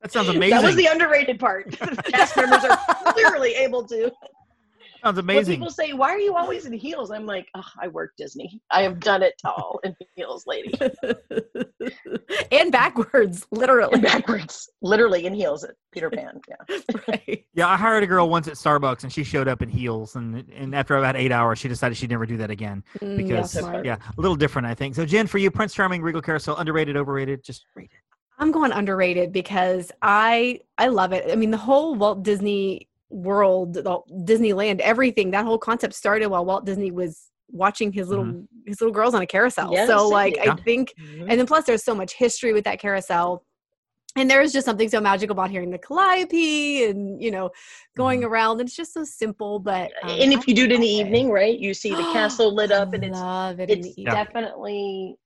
That 0.00 0.12
sounds 0.12 0.28
amazing. 0.28 0.50
that 0.50 0.64
was 0.64 0.76
the 0.76 0.86
underrated 0.86 1.40
part. 1.40 1.76
cast 2.04 2.36
members 2.36 2.62
are 2.64 2.78
clearly 3.12 3.54
able 3.54 3.84
to. 3.88 4.10
Sounds 5.02 5.16
When 5.16 5.24
amazing. 5.24 5.54
people 5.56 5.70
say, 5.70 5.92
"Why 5.92 6.10
are 6.10 6.18
you 6.18 6.34
always 6.36 6.66
in 6.66 6.72
heels?" 6.72 7.10
I'm 7.10 7.26
like, 7.26 7.48
oh, 7.54 7.64
"I 7.80 7.88
work 7.88 8.12
Disney. 8.16 8.60
I 8.70 8.82
have 8.82 9.00
done 9.00 9.22
it 9.22 9.34
all 9.44 9.80
in 9.84 9.94
heels, 10.16 10.44
lady, 10.46 10.72
and 12.52 12.72
backwards, 12.72 13.46
literally. 13.50 14.00
backwards, 14.00 14.68
literally 14.82 15.26
in 15.26 15.34
heels 15.34 15.64
at 15.64 15.70
Peter 15.92 16.10
Pan." 16.10 16.40
Yeah, 16.48 16.78
right. 17.08 17.44
Yeah, 17.54 17.68
I 17.68 17.76
hired 17.76 18.02
a 18.02 18.06
girl 18.06 18.28
once 18.28 18.48
at 18.48 18.54
Starbucks, 18.54 19.02
and 19.04 19.12
she 19.12 19.24
showed 19.24 19.48
up 19.48 19.62
in 19.62 19.68
heels, 19.68 20.16
and 20.16 20.48
and 20.54 20.74
after 20.74 20.96
about 20.96 21.16
eight 21.16 21.32
hours, 21.32 21.58
she 21.58 21.68
decided 21.68 21.96
she'd 21.96 22.10
never 22.10 22.26
do 22.26 22.36
that 22.38 22.50
again 22.50 22.82
Mm, 23.02 23.16
because 23.16 23.54
yeah, 23.54 23.60
smart. 23.60 23.84
yeah, 23.84 23.96
a 24.16 24.20
little 24.20 24.36
different, 24.36 24.66
I 24.66 24.74
think. 24.74 24.94
So, 24.94 25.04
Jen, 25.04 25.26
for 25.26 25.38
you, 25.38 25.50
Prince 25.50 25.74
Charming, 25.74 26.02
Regal 26.02 26.22
Carousel, 26.22 26.56
underrated, 26.56 26.96
overrated, 26.96 27.44
just 27.44 27.66
rated. 27.74 27.98
I'm 28.40 28.52
going 28.52 28.70
underrated 28.72 29.32
because 29.32 29.90
I 30.00 30.60
I 30.78 30.88
love 30.88 31.12
it. 31.12 31.30
I 31.30 31.34
mean, 31.34 31.50
the 31.50 31.56
whole 31.56 31.94
Walt 31.96 32.22
Disney 32.22 32.87
World, 33.10 33.74
the 33.74 34.00
Disneyland, 34.10 34.80
everything. 34.80 35.30
That 35.30 35.44
whole 35.44 35.58
concept 35.58 35.94
started 35.94 36.28
while 36.28 36.44
Walt 36.44 36.66
Disney 36.66 36.90
was 36.90 37.30
watching 37.50 37.92
his 37.92 38.08
little 38.08 38.24
mm-hmm. 38.24 38.44
his 38.66 38.80
little 38.80 38.92
girls 38.92 39.14
on 39.14 39.22
a 39.22 39.26
carousel. 39.26 39.72
Yes, 39.72 39.88
so 39.88 40.08
like 40.08 40.34
did. 40.34 40.48
I 40.48 40.54
think 40.56 40.92
mm-hmm. 41.00 41.30
and 41.30 41.38
then 41.38 41.46
plus 41.46 41.64
there's 41.64 41.84
so 41.84 41.94
much 41.94 42.14
history 42.14 42.52
with 42.52 42.64
that 42.64 42.80
carousel. 42.80 43.44
And 44.16 44.28
there's 44.28 44.52
just 44.52 44.64
something 44.64 44.88
so 44.88 45.00
magical 45.00 45.32
about 45.32 45.50
hearing 45.50 45.70
the 45.70 45.78
calliope 45.78 46.84
and 46.84 47.22
you 47.22 47.30
know 47.30 47.50
going 47.96 48.20
mm-hmm. 48.20 48.30
around. 48.30 48.60
It's 48.60 48.74
just 48.74 48.92
so 48.92 49.04
simple, 49.04 49.58
but 49.58 49.92
um, 50.02 50.10
and 50.10 50.32
if 50.32 50.40
I 50.40 50.44
you 50.48 50.54
do 50.54 50.64
it 50.64 50.72
in 50.72 50.80
the 50.80 50.98
love 50.98 51.06
evening, 51.06 51.30
right? 51.30 51.58
You 51.58 51.72
see 51.72 51.90
the 51.90 52.02
castle 52.12 52.54
lit 52.54 52.72
up, 52.72 52.94
and 52.94 53.04
I 53.04 53.08
it's 53.08 53.18
love 53.18 53.60
it 53.60 53.70
in 53.70 53.78
it's 53.78 53.94
the 53.94 54.00
evening. 54.02 54.14
definitely 54.14 55.16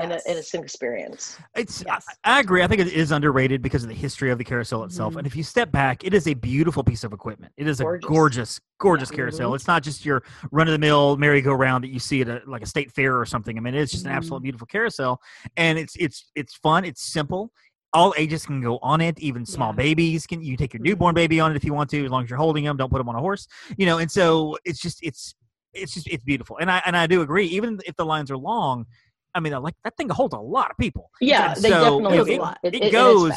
and, 0.00 0.10
Yes. 0.10 0.22
a, 0.24 0.28
and 0.30 0.38
it's 0.38 0.54
an 0.54 0.62
experience. 0.62 1.38
It's 1.54 1.82
Yes. 1.86 2.06
I, 2.24 2.36
I 2.36 2.40
agree. 2.40 2.62
I 2.62 2.66
think 2.66 2.80
it 2.80 2.88
is 2.88 3.10
underrated 3.12 3.62
because 3.62 3.82
of 3.82 3.88
the 3.88 3.94
history 3.94 4.30
of 4.30 4.38
the 4.38 4.44
carousel 4.44 4.84
itself. 4.84 5.14
Mhm. 5.14 5.18
And 5.18 5.26
if 5.26 5.36
you 5.36 5.42
step 5.42 5.70
back, 5.70 6.04
it 6.04 6.14
is 6.14 6.26
a 6.26 6.34
beautiful 6.34 6.82
piece 6.82 7.04
of 7.04 7.12
equipment. 7.12 7.52
It 7.56 7.66
is 7.68 7.80
a 7.80 7.84
Gorgeous. 7.84 8.08
gorgeous, 8.08 8.60
gorgeous 8.78 9.10
Yeah. 9.10 9.16
carousel. 9.16 9.50
Mhm. 9.52 9.54
It's 9.56 9.66
not 9.66 9.82
just 9.82 10.04
your 10.04 10.22
run 10.50 10.68
of 10.68 10.72
the 10.72 10.78
mill 10.78 11.16
merry-go-round 11.16 11.84
that 11.84 11.88
you 11.90 11.98
see 11.98 12.20
at 12.22 12.28
a, 12.28 12.42
like 12.46 12.62
a 12.62 12.66
state 12.66 12.90
fair 12.92 13.18
or 13.18 13.26
something. 13.26 13.56
I 13.56 13.60
mean, 13.60 13.74
it's 13.74 13.92
just 13.92 14.06
an 14.06 14.12
Mhm. 14.12 14.16
absolute 14.16 14.42
beautiful 14.42 14.66
carousel, 14.66 15.20
and 15.56 15.78
it's 15.78 15.94
it's 15.96 16.30
it's 16.34 16.54
fun. 16.54 16.84
It's 16.84 17.02
simple. 17.02 17.52
All 17.94 18.14
ages 18.16 18.46
can 18.46 18.62
go 18.62 18.78
on 18.78 19.02
it. 19.02 19.18
Even 19.20 19.44
small 19.44 19.72
Yeah. 19.72 19.76
babies 19.76 20.26
can. 20.26 20.42
You 20.42 20.56
take 20.56 20.72
your 20.72 20.80
Mhm. 20.80 20.86
newborn 20.86 21.14
baby 21.14 21.40
on 21.40 21.50
it 21.52 21.56
if 21.56 21.64
you 21.64 21.74
want 21.74 21.90
to, 21.90 22.04
as 22.04 22.10
long 22.10 22.24
as 22.24 22.30
you're 22.30 22.38
holding 22.38 22.64
them. 22.64 22.76
Don't 22.78 22.90
put 22.90 22.98
them 22.98 23.08
on 23.10 23.16
a 23.16 23.20
horse. 23.20 23.46
You 23.76 23.84
know. 23.86 23.98
And 23.98 24.10
so 24.10 24.56
it's 24.64 24.80
just 24.80 24.98
it's 25.02 25.34
it's 25.74 25.94
just 25.94 26.06
it's 26.08 26.22
beautiful. 26.24 26.56
And 26.58 26.70
I 26.70 26.82
and 26.86 26.96
I 26.96 27.06
do 27.06 27.20
agree. 27.22 27.46
Even 27.46 27.80
if 27.86 27.94
the 27.96 28.04
lines 28.06 28.30
are 28.30 28.36
long. 28.38 28.86
I 29.34 29.40
mean, 29.40 29.52
like 29.62 29.74
that 29.84 29.96
thing 29.96 30.08
holds 30.10 30.34
a 30.34 30.38
lot 30.38 30.70
of 30.70 30.76
people. 30.76 31.10
Yeah, 31.20 31.54
And 31.54 31.62
they 31.62 31.70
so, 31.70 31.80
definitely 32.00 32.02
know, 32.02 32.10
goes 32.24 32.28
a 32.28 32.32
it- 32.32 32.40
lot. 32.40 32.58
It, 32.62 32.74
it 32.74 32.82
it- 32.84 32.92
goes- 32.92 33.32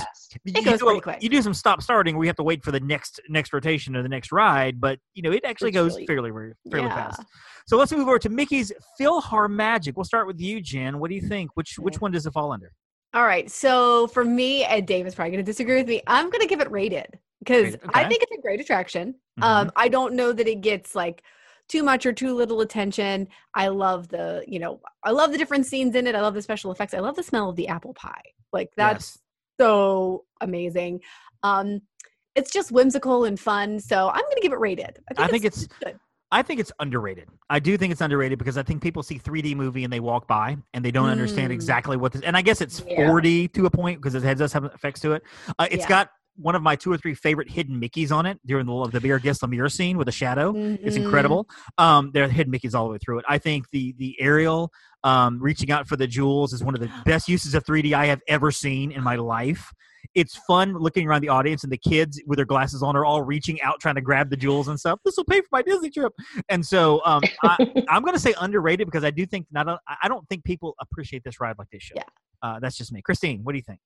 It 0.46 0.54
do 0.54 0.62
goes 0.64 0.82
pretty 0.82 1.00
quick. 1.00 1.24
You 1.24 1.30
do 1.30 1.42
some 1.42 1.54
stop 1.54 1.82
starting 1.82 2.16
where 2.18 2.26
you 2.26 2.30
have 2.30 2.36
to 2.36 2.44
wait 2.44 2.64
for 2.64 2.72
the 2.72 2.80
next 2.82 3.22
next 3.30 3.54
rotation 3.54 3.96
or 3.96 4.04
the 4.04 4.10
next 4.10 4.32
ride, 4.34 4.82
but 4.82 5.00
you 5.14 5.22
know 5.24 5.32
it 5.32 5.46
actually 5.46 5.70
It's 5.70 5.76
goes 5.76 5.94
really- 5.94 6.06
fairly 6.06 6.32
fairly 6.70 6.88
Yeah. 6.88 6.96
fast. 6.96 7.24
So 7.68 7.78
let's 7.78 7.92
move 7.92 8.08
over 8.08 8.20
to 8.20 8.30
Mickey's 8.30 8.72
PhilharMagic. 9.00 9.96
We'll 9.96 10.04
start 10.04 10.28
with 10.28 10.40
you, 10.40 10.62
Jen. 10.62 11.00
What 11.00 11.10
do 11.10 11.16
you 11.16 11.22
think? 11.22 11.52
Which 11.56 11.80
which 11.80 12.02
one 12.02 12.12
does 12.12 12.26
it 12.26 12.32
fall 12.34 12.52
under? 12.52 12.72
All 13.14 13.24
right. 13.24 13.50
So 13.50 14.08
for 14.08 14.26
me, 14.26 14.66
and 14.66 14.86
Dave 14.86 15.08
is 15.08 15.16
probably 15.16 15.32
going 15.32 15.46
to 15.46 15.50
disagree 15.50 15.78
with 15.78 15.88
me. 15.88 16.02
I'm 16.08 16.30
going 16.30 16.42
to 16.42 16.48
give 16.48 16.60
it 16.60 16.70
rated 16.70 17.18
because 17.40 17.64
Rated, 17.74 17.90
I 17.94 18.10
think 18.10 18.22
it's 18.24 18.38
a 18.38 18.42
great 18.42 18.60
attraction. 18.60 19.14
Mm-hmm. 19.40 19.44
Um, 19.44 19.72
I 19.78 19.88
don't 19.88 20.16
know 20.16 20.34
that 20.34 20.48
it 20.48 20.60
gets 20.62 20.96
like 20.96 21.24
too 21.68 21.84
much 21.84 22.06
or 22.06 22.14
too 22.14 22.34
little 22.36 22.62
attention. 22.62 23.28
I 23.54 23.68
love 23.70 24.08
the, 24.10 24.44
you 24.48 24.60
know, 24.60 24.80
I 25.04 25.12
love 25.12 25.32
the 25.32 25.38
different 25.38 25.66
scenes 25.66 25.96
in 25.96 26.08
it. 26.08 26.16
I 26.16 26.22
love 26.22 26.34
the 26.34 26.42
special 26.42 26.72
effects. 26.72 26.94
I 26.94 27.00
love 27.00 27.16
the 27.16 27.24
smell 27.24 27.50
of 27.50 27.56
the 27.56 27.68
apple 27.68 27.94
pie. 27.94 28.22
Like 28.54 28.70
that's 28.78 29.16
Yes. 29.16 29.20
so 29.60 30.26
amazing. 30.42 31.02
Um, 31.44 31.82
it's 32.36 32.52
just 32.52 32.72
whimsical 32.72 33.26
and 33.26 33.40
fun. 33.40 33.80
So 33.80 34.10
I'm 34.10 34.22
going 34.22 34.36
to 34.36 34.42
give 34.42 34.52
it 34.52 34.60
rated. 34.60 35.00
I 35.18 35.28
think 35.28 35.46
it's 35.46 35.68
good. 35.84 35.98
I 36.32 36.42
think 36.42 36.60
it's 36.60 36.72
underrated. 36.80 37.30
I 37.50 37.60
do 37.60 37.78
think 37.78 37.92
it's 37.92 38.02
underrated 38.02 38.38
because 38.40 38.58
I 38.58 38.64
think 38.64 38.82
people 38.84 39.04
see 39.04 39.18
3D 39.18 39.56
movie 39.56 39.84
and 39.86 39.94
they 39.94 40.00
walk 40.02 40.28
by 40.28 40.58
and 40.74 40.84
they 40.84 40.92
don't 40.92 41.08
understand 41.10 41.52
Mm. 41.52 41.56
exactly 41.56 41.98
what 41.98 42.12
this. 42.12 42.24
And 42.24 42.36
I 42.36 42.42
guess 42.42 42.62
it's 42.62 42.84
Yeah. 42.86 43.08
40 43.08 43.48
to 43.50 43.66
a 43.68 43.70
point 43.70 44.00
because 44.02 44.16
it 44.16 44.24
has- 44.24 44.38
does 44.40 44.52
have 44.52 44.66
effects 44.66 45.00
to 45.02 45.14
it. 45.14 45.24
Uh, 45.60 45.68
it's 45.72 45.84
Yeah. 45.84 45.90
got 45.90 46.10
one 46.38 46.56
of 46.56 46.62
my 46.62 46.76
two 46.76 46.92
or 46.92 46.98
three 46.98 47.14
favorite 47.14 47.50
hidden 47.50 47.80
Mickey's 47.80 48.12
on 48.12 48.26
it 48.26 48.40
during 48.46 48.66
the 48.66 48.90
the 48.92 49.00
Be 49.02 49.12
Our 49.12 49.20
Guest 49.20 49.42
Lumiere 49.42 49.70
scene 49.70 49.98
with 49.98 50.08
a 50.10 50.12
shadow. 50.12 50.54
It's 50.56 50.98
Mhm. 50.98 51.04
incredible. 51.06 51.48
Um, 51.78 52.12
there 52.14 52.26
are 52.26 52.28
hidden 52.28 52.52
Mickey's 52.52 52.76
all 52.76 52.86
the 52.86 52.92
way 52.94 52.98
through 52.98 53.20
it. 53.20 53.26
I 53.28 53.38
think 53.38 53.70
the 53.72 53.94
the 53.98 54.16
Ariel 54.20 54.72
um, 55.04 55.40
reaching 55.40 55.70
out 55.72 55.88
for 55.88 55.96
the 55.96 56.08
jewels 56.08 56.52
is 56.52 56.64
one 56.64 56.74
of 56.74 56.82
the 56.82 56.92
best 57.06 57.30
uses 57.30 57.54
of 57.54 57.64
3D 57.64 57.94
I 57.94 58.08
have 58.08 58.22
ever 58.28 58.50
seen 58.52 58.92
in 58.92 59.04
my 59.04 59.16
life. 59.16 59.72
It's 60.16 60.36
fun 60.48 60.74
looking 60.74 61.08
around 61.08 61.22
the 61.22 61.30
audience 61.30 61.64
and 61.64 61.72
the 61.72 61.78
kids 61.78 62.20
with 62.26 62.38
their 62.38 62.46
glasses 62.46 62.82
on 62.82 62.96
are 62.96 63.06
all 63.06 63.22
reaching 63.22 63.62
out 63.62 63.80
trying 63.80 63.96
to 63.96 64.02
grab 64.02 64.30
the 64.30 64.38
jewels 64.38 64.68
and 64.68 64.80
stuff. 64.80 65.00
This 65.06 65.16
will 65.18 65.26
pay 65.26 65.42
for 65.42 65.48
my 65.52 65.62
Disney 65.62 65.90
trip. 65.92 66.12
And 66.50 66.66
so 66.66 67.02
um, 67.06 67.22
I, 67.44 67.58
I'm 67.90 68.02
going 68.02 68.14
to 68.16 68.20
say 68.20 68.34
underrated 68.40 68.88
because 68.88 69.04
I 69.04 69.12
do 69.12 69.26
think 69.26 69.46
not. 69.52 69.68
a- 69.68 69.80
I 70.02 70.08
don't 70.08 70.28
think 70.28 70.44
people 70.44 70.74
appreciate 70.82 71.24
this 71.24 71.40
ride 71.40 71.56
like 71.60 71.68
they 71.72 71.80
should. 71.80 71.98
Yeah. 71.98 72.04
Uh, 72.42 72.60
that's 72.60 72.76
just 72.78 72.92
me. 72.92 73.02
Christine, 73.04 73.44
what 73.44 73.52
do 73.54 73.58
you 73.58 73.64
think? 73.64 73.80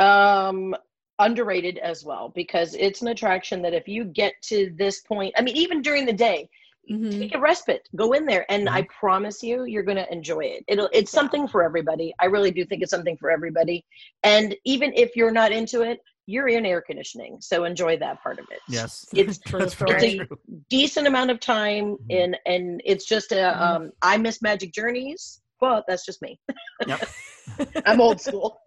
Um, 0.00 0.74
underrated 1.18 1.78
as 1.78 2.04
well 2.04 2.32
because 2.34 2.74
it's 2.74 3.02
an 3.02 3.08
attraction 3.08 3.62
that 3.62 3.74
if 3.74 3.88
you 3.88 4.04
get 4.04 4.34
to 4.42 4.72
this 4.76 5.00
point, 5.00 5.34
I 5.36 5.42
mean, 5.42 5.56
even 5.56 5.82
during 5.82 6.06
the 6.06 6.12
day, 6.12 6.48
Mhm. 6.90 7.18
take 7.18 7.34
a 7.34 7.38
respite, 7.38 7.86
go 7.96 8.12
in 8.12 8.24
there, 8.24 8.46
and 8.50 8.66
I 8.68 8.82
promise 8.84 9.42
you, 9.42 9.64
you're 9.64 9.82
going 9.82 9.98
to 9.98 10.10
enjoy 10.10 10.40
it. 10.40 10.64
It'll, 10.68 10.88
it's 10.92 11.10
something 11.12 11.46
for 11.46 11.62
everybody. 11.62 12.14
I 12.18 12.26
really 12.26 12.50
do 12.50 12.64
think 12.64 12.82
it's 12.82 12.90
something 12.90 13.16
for 13.18 13.30
everybody. 13.30 13.84
And 14.22 14.56
even 14.64 14.94
if 14.94 15.14
you're 15.14 15.30
not 15.30 15.52
into 15.52 15.82
it, 15.82 16.00
you're 16.24 16.48
in 16.48 16.64
air 16.64 16.80
conditioning, 16.80 17.38
so 17.40 17.64
enjoy 17.64 17.98
that 17.98 18.22
part 18.22 18.38
of 18.38 18.46
it. 18.50 18.60
Yes. 18.68 19.04
It's. 19.14 19.38
It's 19.54 19.80
a- 19.80 20.24
true. 20.24 20.38
decent 20.70 21.06
amount 21.06 21.30
of 21.30 21.40
time 21.40 21.96
Mhm. 21.96 22.10
in, 22.10 22.36
and 22.46 22.82
it's 22.86 23.04
just 23.06 23.32
a. 23.32 23.36
Mhm. 23.36 23.60
Um, 23.60 23.92
I 24.02 24.16
miss 24.18 24.40
Magic 24.40 24.72
Journeys. 24.72 25.40
Well, 25.60 25.84
that's 25.88 26.06
just 26.06 26.22
me. 26.22 26.38
Yep. 26.86 27.08
I'm 27.86 28.00
old 28.00 28.20
school. 28.20 28.60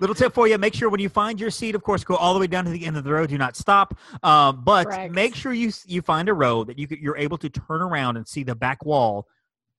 Little 0.00 0.14
tip 0.14 0.34
for 0.34 0.46
you: 0.48 0.58
make 0.58 0.74
sure 0.74 0.88
when 0.88 1.00
you 1.00 1.08
find 1.08 1.40
your 1.40 1.50
seat, 1.50 1.74
of 1.74 1.82
course, 1.82 2.04
go 2.04 2.16
all 2.16 2.34
the 2.34 2.40
way 2.40 2.46
down 2.46 2.64
to 2.64 2.70
the 2.70 2.84
end 2.84 2.96
of 2.96 3.04
the 3.04 3.12
row. 3.12 3.26
Do 3.26 3.38
not 3.38 3.56
stop. 3.56 3.96
Um, 4.22 4.62
but 4.64 4.86
Correct. 4.86 5.12
make 5.14 5.34
sure 5.34 5.52
you 5.52 5.72
you 5.86 6.02
find 6.02 6.28
a 6.28 6.34
row 6.34 6.64
that 6.64 6.78
you 6.78 6.86
you're 7.00 7.16
able 7.16 7.38
to 7.38 7.48
turn 7.48 7.82
around 7.82 8.16
and 8.16 8.26
see 8.26 8.42
the 8.42 8.54
back 8.54 8.84
wall. 8.84 9.26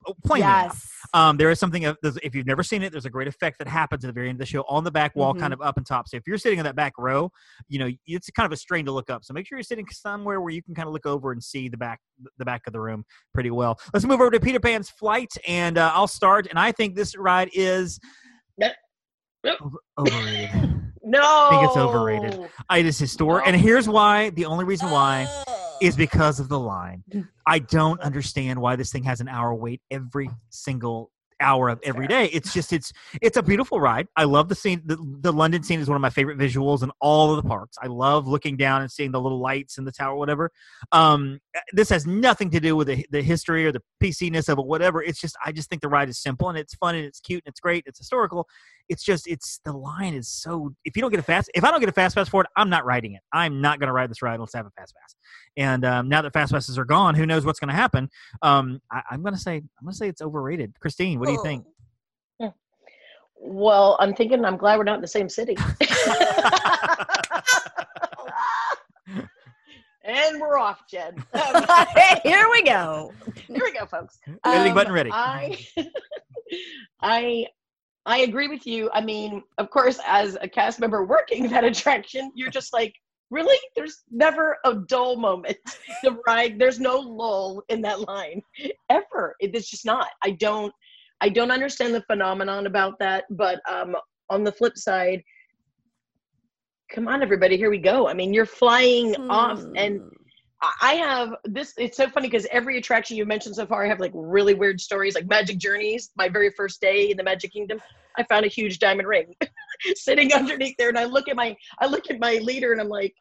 oh, 0.07 0.13
Plainly 0.25 0.45
enough. 0.47 0.73
Yes. 0.75 0.87
Um, 1.13 1.37
there 1.37 1.49
is 1.51 1.59
something 1.59 1.83
if 1.83 2.35
you've 2.35 2.45
never 2.47 2.63
seen 2.63 2.81
it, 2.83 2.91
there's 2.91 3.05
a 3.05 3.09
great 3.09 3.27
effect 3.27 3.59
that 3.59 3.67
happens 3.67 4.03
at 4.03 4.07
the 4.07 4.13
very 4.13 4.27
end 4.29 4.35
of 4.35 4.39
the 4.39 4.45
show 4.45 4.63
on 4.67 4.83
the 4.83 4.91
back 4.91 5.15
wall, 5.15 5.33
Mhm. 5.33 5.39
kind 5.39 5.53
of 5.53 5.61
up 5.61 5.77
and 5.77 5.85
top. 5.85 6.07
So 6.07 6.17
if 6.17 6.23
you're 6.27 6.37
sitting 6.37 6.59
in 6.59 6.65
that 6.65 6.75
back 6.75 6.93
row, 6.97 7.31
you 7.69 7.79
know 7.79 7.89
it's 8.05 8.29
kind 8.31 8.45
of 8.45 8.51
a 8.51 8.57
strain 8.57 8.85
to 8.85 8.91
look 8.91 9.09
up. 9.09 9.23
So 9.23 9.33
make 9.33 9.47
sure 9.47 9.57
you're 9.57 9.63
sitting 9.63 9.85
somewhere 9.91 10.41
where 10.41 10.51
you 10.51 10.61
can 10.63 10.75
kind 10.75 10.87
of 10.87 10.93
look 10.93 11.05
over 11.05 11.31
and 11.31 11.41
see 11.43 11.69
the 11.69 11.77
back 11.77 11.99
the 12.37 12.45
back 12.45 12.67
of 12.67 12.73
the 12.73 12.79
room 12.81 13.05
pretty 13.33 13.51
well. 13.51 13.79
Let's 13.93 14.05
move 14.05 14.19
over 14.21 14.31
to 14.31 14.39
Peter 14.39 14.59
Pan's 14.59 14.89
flight, 14.89 15.31
and 15.47 15.77
uh, 15.77 15.91
I'll 15.93 16.07
start. 16.07 16.47
And 16.47 16.59
I 16.59 16.71
think 16.71 16.95
this 16.95 17.15
ride 17.15 17.49
is 17.53 17.99
Yep. 19.47 19.57
Yep. 19.59 19.61
over- 19.61 19.77
overrated. 20.11 20.73
No, 21.09 21.21
I 21.23 21.49
think 21.51 21.63
it's 21.69 21.77
overrated. 21.77 22.49
It 22.69 22.85
is 22.85 22.99
historic, 22.99 23.47
and 23.47 23.55
here's 23.55 23.87
why. 23.87 24.29
The 24.31 24.43
only 24.43 24.65
reason 24.65 24.91
why 24.91 25.25
is 25.81 25.95
because 25.95 26.41
of 26.41 26.49
the 26.49 26.59
line. 26.59 27.01
I 27.47 27.59
don't 27.59 28.01
understand 28.01 28.59
why 28.59 28.75
this 28.75 28.91
thing 28.91 29.03
has 29.03 29.21
an 29.21 29.29
hour 29.29 29.55
wait 29.55 29.79
every 29.89 30.29
single 30.49 31.09
hour 31.39 31.69
of 31.69 31.79
every 31.83 32.07
day. 32.07 32.25
It's 32.27 32.53
just 32.53 32.73
it's 32.73 32.91
it's 33.21 33.37
a 33.37 33.43
beautiful 33.43 33.79
ride. 33.79 34.07
I 34.15 34.23
love 34.23 34.49
the 34.49 34.55
scene. 34.55 34.81
The, 34.85 34.97
the 35.19 35.31
London 35.31 35.63
scene 35.63 35.79
is 35.79 35.87
one 35.87 35.95
of 35.95 36.01
my 36.01 36.09
favorite 36.09 36.37
visuals 36.37 36.83
in 36.83 36.91
all 36.99 37.31
of 37.31 37.41
the 37.41 37.47
parks. 37.47 37.77
I 37.81 37.87
love 37.87 38.27
looking 38.27 38.57
down 38.57 38.81
and 38.81 38.91
seeing 38.91 39.11
the 39.11 39.21
little 39.21 39.39
lights 39.39 39.77
in 39.77 39.85
the 39.85 39.91
tower, 39.91 40.15
whatever. 40.15 40.51
Um, 40.91 41.39
this 41.73 41.89
has 41.89 42.05
nothing 42.05 42.49
to 42.51 42.59
do 42.59 42.75
with 42.75 42.87
the, 42.87 43.05
the 43.11 43.21
history 43.21 43.65
or 43.65 43.71
the 43.71 43.81
PC-ness 44.01 44.49
of 44.49 44.59
it, 44.59 44.65
whatever. 44.65 45.01
It's 45.01 45.19
just 45.19 45.35
I 45.45 45.51
just 45.51 45.69
think 45.69 45.81
the 45.81 45.89
ride 45.89 46.09
is 46.09 46.19
simple 46.19 46.49
and 46.49 46.57
it's 46.57 46.75
fun 46.75 46.95
and 46.95 47.05
it's 47.05 47.19
cute 47.19 47.43
and 47.45 47.51
it's 47.51 47.59
great. 47.59 47.83
It's 47.87 47.99
historical. 47.99 48.47
It's 48.89 49.03
just 49.03 49.27
it's 49.27 49.59
the 49.65 49.73
line 49.73 50.13
is 50.13 50.29
so. 50.29 50.73
If 50.85 50.95
you 50.95 51.01
don't 51.01 51.11
get 51.11 51.19
a 51.19 51.23
fast, 51.23 51.49
if 51.53 51.63
I 51.63 51.71
don't 51.71 51.79
get 51.79 51.89
a 51.89 51.93
fast 51.93 52.15
pass 52.15 52.29
for 52.29 52.41
it, 52.41 52.47
I'm 52.55 52.69
not 52.69 52.85
riding 52.85 53.13
it. 53.13 53.21
I'm 53.33 53.61
not 53.61 53.79
going 53.79 53.87
to 53.87 53.93
ride 53.93 54.09
this 54.09 54.21
ride 54.21 54.35
unless 54.35 54.55
I 54.55 54.59
have 54.59 54.65
a 54.65 54.71
fast 54.71 54.95
pass. 54.95 55.15
And 55.57 55.83
um, 55.83 56.07
now 56.07 56.21
that 56.21 56.33
fast 56.33 56.53
passes 56.53 56.77
are 56.77 56.85
gone, 56.85 57.15
who 57.15 57.25
knows 57.25 57.45
what's 57.45 57.59
going 57.59 57.69
to 57.69 57.75
happen? 57.75 58.09
Um, 58.41 58.79
I, 58.91 59.01
I'm 59.11 59.21
going 59.23 59.33
to 59.33 59.39
say 59.39 59.55
I'm 59.55 59.83
going 59.83 59.91
to 59.91 59.97
say 59.97 60.07
it's 60.07 60.21
overrated. 60.21 60.79
Christine, 60.79 61.19
what 61.27 61.43
do 61.43 61.49
you 61.49 61.59
think? 61.59 61.65
Well, 63.39 63.97
I'm 63.99 64.15
thinking. 64.15 64.43
I'm 64.45 64.57
glad 64.57 64.77
we're 64.77 64.83
not 64.83 64.95
in 64.95 65.01
the 65.01 65.07
same 65.07 65.29
city. 65.29 65.55
and 70.03 70.39
we're 70.41 70.57
off, 70.57 70.81
Jen. 70.89 71.23
Here 72.23 72.47
we 72.51 72.63
go. 72.63 73.13
here 73.47 73.61
we 73.63 73.71
go, 73.73 73.85
folks. 73.85 74.17
Editing 74.45 74.69
Um, 74.69 74.75
button 74.75 74.93
ready. 74.93 75.09
I, 75.13 75.57
I, 77.01 77.45
I 78.05 78.19
agree 78.19 78.47
with 78.47 78.65
you. 78.65 78.89
I 78.93 79.01
mean, 79.01 79.43
of 79.57 79.69
course, 79.69 79.99
as 80.07 80.37
a 80.41 80.47
cast 80.47 80.79
member 80.79 81.05
working 81.05 81.47
that 81.49 81.63
attraction, 81.63 82.31
you're 82.35 82.49
just 82.49 82.73
like, 82.73 82.93
really? 83.29 83.57
There's 83.75 84.03
never 84.09 84.57
a 84.65 84.75
dull 84.75 85.17
moment. 85.17 85.57
The 86.03 86.17
ride, 86.25 86.57
there's 86.57 86.79
no 86.79 86.97
lull 86.97 87.61
in 87.69 87.81
that 87.81 88.07
line 88.07 88.41
ever. 88.89 89.35
It- 89.39 89.53
It's 89.55 89.69
just 89.69 89.85
not. 89.85 90.07
I 90.23 90.31
don't, 90.31 90.73
I 91.21 91.29
don't 91.29 91.51
understand 91.51 91.93
the 91.93 92.01
phenomenon 92.01 92.67
about 92.67 92.99
that. 92.99 93.25
But 93.29 93.59
um, 93.69 93.95
on 94.29 94.43
the 94.43 94.51
flip 94.51 94.77
side, 94.77 95.23
come 96.91 97.07
on, 97.07 97.21
everybody, 97.21 97.57
here 97.57 97.69
we 97.69 97.79
go. 97.79 98.07
I 98.07 98.13
mean, 98.13 98.33
you're 98.33 98.45
flying 98.45 99.15
off 99.29 99.63
and 99.75 99.99
Hmm. 99.99 100.07
I- 100.61 100.73
I 100.81 100.93
have 100.95 101.35
this. 101.43 101.73
It's 101.77 101.95
so 101.97 102.09
funny 102.09 102.27
because 102.29 102.47
every 102.51 102.77
attraction 102.79 103.15
you've 103.15 103.27
mentioned 103.27 103.55
so 103.55 103.67
far, 103.67 103.85
I 103.85 103.87
have 103.87 103.99
like 103.99 104.11
really 104.15 104.55
weird 104.55 104.81
stories, 104.81 105.13
like 105.13 105.27
Magic 105.27 105.59
Journeys. 105.59 106.09
My 106.17 106.27
very 106.29 106.49
first 106.49 106.81
day 106.81 107.11
in 107.11 107.17
the 107.17 107.23
Magic 107.23 107.53
Kingdom, 107.53 107.79
I 108.17 108.23
found 108.23 108.43
a 108.43 108.47
huge 108.49 108.79
diamond 108.79 109.07
ring 109.07 109.35
sitting 109.95 110.33
underneath 110.33 110.75
there, 110.79 110.89
and 110.89 110.97
I 110.97 111.05
look 111.05 111.27
at 111.27 111.35
my, 111.35 111.55
I 111.79 111.85
look 111.85 112.09
at 112.09 112.19
my 112.19 112.35
leader, 112.37 112.71
and 112.71 112.81
I'm 112.81 112.89
like, 112.89 113.13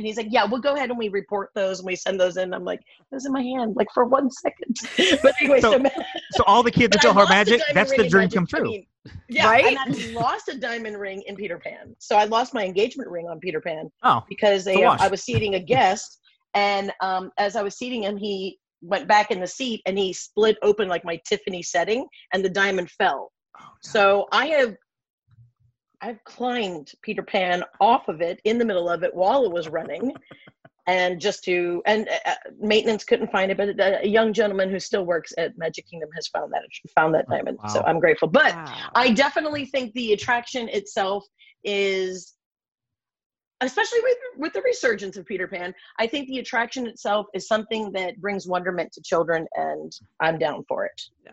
and 0.00 0.06
he's 0.06 0.16
like, 0.16 0.28
"Yeah, 0.30 0.44
we'll 0.44 0.60
go 0.60 0.74
ahead 0.74 0.88
and 0.88 0.98
we 0.98 1.10
report 1.10 1.50
those 1.54 1.78
and 1.80 1.86
we 1.86 1.94
send 1.94 2.18
those 2.18 2.36
in." 2.38 2.54
I'm 2.54 2.64
like, 2.64 2.80
"Those 3.12 3.26
in 3.26 3.32
my 3.32 3.42
hand, 3.42 3.76
like 3.76 3.88
for 3.92 4.04
one 4.06 4.30
second. 4.30 4.76
But 5.22 5.34
anyway, 5.40 5.60
so, 5.60 5.72
So- 5.72 5.90
So 6.32 6.44
all 6.46 6.62
the 6.62 6.70
kids 6.70 6.96
but 6.96 7.02
that 7.02 7.14
I 7.16 7.24
PhilharMagic, 7.24 7.60
that's 7.74 7.90
the 7.94 8.08
dream 8.08 8.24
Magic- 8.24 8.34
come 8.34 8.46
I 8.54 8.58
true. 8.58 8.68
mean, 8.70 8.86
yeah, 9.28 9.50
Right? 9.50 9.64
and 9.66 9.78
I 9.78 10.12
lost 10.12 10.48
a 10.48 10.56
diamond 10.58 10.98
ring 10.98 11.22
in 11.26 11.36
Peter 11.36 11.58
Pan. 11.58 11.94
So 11.98 12.16
I 12.16 12.24
lost 12.24 12.54
my 12.54 12.64
engagement 12.64 13.10
ring 13.10 13.26
on 13.28 13.38
Peter 13.40 13.60
Pan 13.60 13.90
oh, 14.02 14.24
because 14.28 14.64
they, 14.64 14.82
uh. 14.82 14.96
I 14.98 15.08
was 15.08 15.22
seating 15.22 15.54
a 15.56 15.60
guest, 15.60 16.18
and 16.54 16.92
um, 17.02 17.30
as 17.38 17.56
I 17.56 17.62
was 17.62 17.76
seating 17.76 18.04
him, 18.04 18.16
he 18.16 18.58
went 18.82 19.06
back 19.06 19.30
in 19.30 19.40
the 19.40 19.46
seat 19.46 19.82
and 19.84 19.98
he 19.98 20.12
split 20.14 20.56
open 20.62 20.88
like 20.88 21.04
my 21.04 21.20
Tiffany 21.28 21.62
setting, 21.62 22.06
and 22.32 22.42
the 22.42 22.48
diamond 22.48 22.90
fell. 22.92 23.30
Oh. 23.60 23.64
So 23.82 24.26
I 24.32 24.46
have 24.46 24.74
I've 26.02 26.22
climbed 26.24 26.92
Peter 27.02 27.22
Pan 27.22 27.62
off 27.80 28.08
of 28.08 28.20
it 28.20 28.40
in 28.44 28.58
the 28.58 28.64
middle 28.64 28.88
of 28.88 29.02
it 29.02 29.14
while 29.14 29.44
it 29.44 29.52
was 29.52 29.68
running. 29.68 30.12
and 30.86 31.20
just 31.20 31.44
to 31.44 31.82
and 31.86 32.08
uh, 32.26 32.34
maintenance 32.58 33.04
couldn't 33.04 33.30
find 33.30 33.50
it 33.50 33.56
but 33.56 33.68
a, 33.68 34.02
a, 34.02 34.06
young 34.06 34.32
gentleman 34.32 34.70
who 34.70 34.80
still 34.80 35.04
works 35.04 35.32
at 35.38 35.56
magic 35.58 35.86
kingdom 35.88 36.08
has 36.14 36.26
found 36.28 36.52
that 36.52 36.62
found 36.96 37.14
that 37.14 37.28
diamond 37.28 37.58
wow. 37.62 37.68
so 37.68 37.82
i'm 37.82 38.00
grateful 38.00 38.26
but 38.26 38.54
wow. 38.54 38.88
i 38.94 39.10
definitely 39.10 39.66
think 39.66 39.92
the 39.92 40.12
attraction 40.14 40.68
itself 40.70 41.24
is 41.64 42.34
especially 43.60 44.00
with 44.02 44.16
with 44.38 44.52
the 44.54 44.62
resurgence 44.62 45.16
of 45.16 45.26
peter 45.26 45.46
pan 45.46 45.74
i 45.98 46.06
think 46.06 46.26
the 46.28 46.38
attraction 46.38 46.86
itself 46.86 47.26
is 47.34 47.46
something 47.46 47.92
that 47.92 48.18
brings 48.20 48.46
wonderment 48.46 48.90
to 48.90 49.02
children 49.02 49.46
and 49.56 49.92
i'm 50.20 50.38
down 50.38 50.64
for 50.66 50.86
it 50.86 51.02
yeah. 51.24 51.32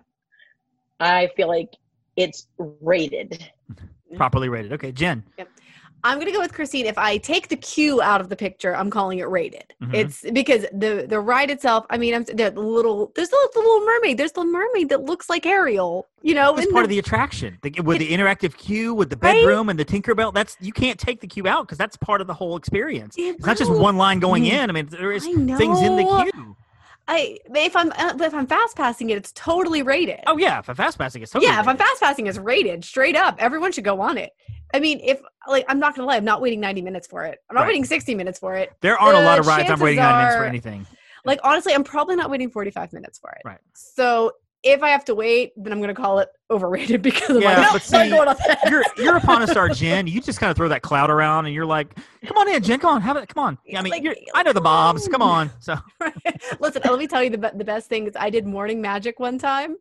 i 1.00 1.30
feel 1.36 1.48
like 1.48 1.70
it's 2.18 2.48
rated 2.80 3.52
properly 4.16 4.50
rated 4.50 4.74
okay 4.74 4.92
jen 4.92 5.24
yep. 5.38 5.48
I'm 6.04 6.20
gonna 6.20 6.32
go 6.32 6.40
with 6.40 6.54
Christine. 6.54 6.86
If 6.86 6.98
I 6.98 7.18
take 7.18 7.48
the 7.48 7.56
queue 7.56 8.02
out 8.02 8.22
of 8.22 8.30
the 8.30 8.36
picture, 8.36 8.76
I'm 8.76 8.90
calling 8.90 9.20
it 9.20 9.28
rated. 9.30 9.74
Mm-hmm. 9.82 9.96
It's 9.96 10.22
because 10.32 10.66
the 10.72 11.06
the 11.08 11.20
ride 11.20 11.50
itself. 11.50 11.86
I 11.90 11.98
mean, 11.98 12.14
I'm 12.14 12.24
the 12.24 12.52
little. 12.52 13.12
There's 13.16 13.30
the, 13.30 13.50
the, 13.54 13.60
little 13.60 13.86
mermaid. 13.86 14.18
There's 14.18 14.32
the 14.32 14.46
mermaid 14.46 14.90
that 14.90 15.04
looks 15.04 15.30
like 15.30 15.46
Ariel. 15.46 16.08
You 16.22 16.36
know, 16.36 16.56
it's 16.56 16.72
part 16.72 16.84
the, 16.84 16.84
of 16.84 16.90
the 16.90 17.00
attraction 17.00 17.58
the, 17.62 17.82
with 17.82 17.98
it, 17.98 18.08
the 18.08 18.12
interactive 18.12 18.56
queue, 18.56 18.94
with 18.94 19.10
the 19.10 19.18
bedroom 19.18 19.68
right? 19.68 19.72
and 19.72 19.80
the 19.80 19.86
Tinkerbell. 19.86 20.34
That's 20.34 20.56
you 20.62 20.72
can't 20.72 21.00
take 21.00 21.20
the 21.20 21.28
queue 21.28 21.48
out 21.48 21.68
because 21.68 21.78
that's 21.78 21.98
part 21.98 22.22
of 22.22 22.28
the 22.28 22.34
whole 22.34 22.58
experience. 22.58 23.18
It 23.18 23.36
it's 23.36 23.46
not 23.46 23.58
just 23.58 23.72
one 23.72 23.98
line 23.98 24.20
going 24.20 24.44
mm. 24.44 24.52
in. 24.52 24.70
I 24.70 24.74
mean, 24.74 24.86
there 24.88 25.12
is 25.12 25.26
things 25.26 25.82
in 25.82 25.96
the 25.96 26.30
queue. 26.32 26.56
I 27.08 27.38
if 27.46 27.76
I'm 27.76 27.92
uh, 27.92 28.14
if 28.20 28.34
I'm 28.34 28.48
fast 28.48 28.76
passing 28.76 29.10
it, 29.10 29.18
it's 29.18 29.32
totally 29.32 29.82
rated. 29.82 30.20
Oh 30.28 30.38
yeah, 30.38 30.60
if 30.60 30.70
I'm 30.70 30.76
fast 30.76 30.98
passing, 30.98 31.22
it's 31.22 31.32
totally 31.32 31.48
yeah. 31.48 31.58
Rated. 31.58 31.66
If 31.66 31.68
I'm 31.70 31.78
fast 31.78 32.02
passing, 32.02 32.28
it's 32.28 32.38
rated 32.38 32.84
straight 32.84 33.16
up. 33.16 33.36
Everyone 33.40 33.72
should 33.72 33.86
go 33.86 34.02
on 34.02 34.18
it. 34.18 34.32
I 34.74 34.80
mean, 34.80 35.00
if 35.02 35.22
like 35.48 35.66
I'm 35.70 35.80
not 35.80 35.96
gonna 35.96 36.08
lie, 36.08 36.18
I'm 36.18 36.26
not 36.26 36.42
waiting 36.42 36.60
90 36.60 36.82
minutes 36.82 37.08
for 37.08 37.24
it. 37.24 37.40
I'm 37.50 37.56
not 37.56 37.62
right. 37.62 37.68
waiting 37.68 37.86
60 37.86 38.16
minutes 38.16 38.40
for 38.40 38.56
it. 38.56 38.74
There 38.82 38.98
aren't 38.98 39.18
the 39.18 39.24
a 39.24 39.26
lot 39.26 39.40
of 39.40 39.48
rides 39.48 39.70
I'm 39.70 39.80
waiting 39.80 40.00
90 40.00 40.18
minutes 40.18 40.36
for 40.36 40.46
anything. 40.46 40.88
Like 41.24 41.40
honestly, 41.44 41.74
I'm 41.74 41.84
probably 41.84 42.16
not 42.16 42.30
waiting 42.30 42.50
45 42.50 42.94
minutes 42.94 43.20
for 43.20 43.32
it. 43.32 43.42
Right. 43.46 43.60
So 43.74 44.34
if 44.72 44.84
I 44.84 44.90
have 44.90 45.06
to 45.06 45.16
wait, 45.16 45.54
then 45.58 45.74
I'm 45.74 45.80
going 45.80 45.94
to 45.94 46.00
call 46.00 46.20
it 46.20 46.30
overrated 46.50 47.02
because 47.04 47.38
I'm 47.38 47.42
yeah, 47.42 47.60
like, 47.72 47.74
no, 47.74 47.78
see, 47.80 48.10
going 48.10 48.28
on 48.28 48.36
you're 48.70 48.84
you're 48.98 49.18
a 49.18 49.22
pawn 49.22 49.46
star, 49.48 49.70
Jen. 49.74 50.08
You 50.08 50.22
just 50.22 50.40
kind 50.40 50.52
of 50.52 50.58
throw 50.58 50.68
that 50.70 50.82
cloud 50.82 51.10
around, 51.10 51.46
and 51.46 51.54
you're 51.54 51.66
like, 51.66 51.98
"Come 52.26 52.38
on 52.38 52.50
in, 52.50 52.62
Jen. 52.64 52.80
Come 52.80 52.96
on, 52.96 53.02
have 53.02 53.18
it. 53.18 53.28
Come 53.30 53.44
on." 53.44 53.58
Yeah, 53.66 53.80
I 53.80 53.82
mean, 53.82 53.92
like, 53.92 54.18
I 54.34 54.44
know 54.44 54.54
the 54.54 54.62
bobs. 54.62 55.08
Come 55.08 55.22
on. 55.22 55.52
So, 55.60 55.76
listen, 56.60 56.82
let 56.86 57.00
me 57.00 57.08
tell 57.08 57.24
you 57.24 57.30
the 57.30 57.52
the 57.56 57.66
best 57.66 57.90
thing 57.90 58.08
is 58.08 58.14
I 58.18 58.30
did 58.30 58.46
morning 58.46 58.82
magic 58.82 59.20
one 59.20 59.38
time. 59.38 59.76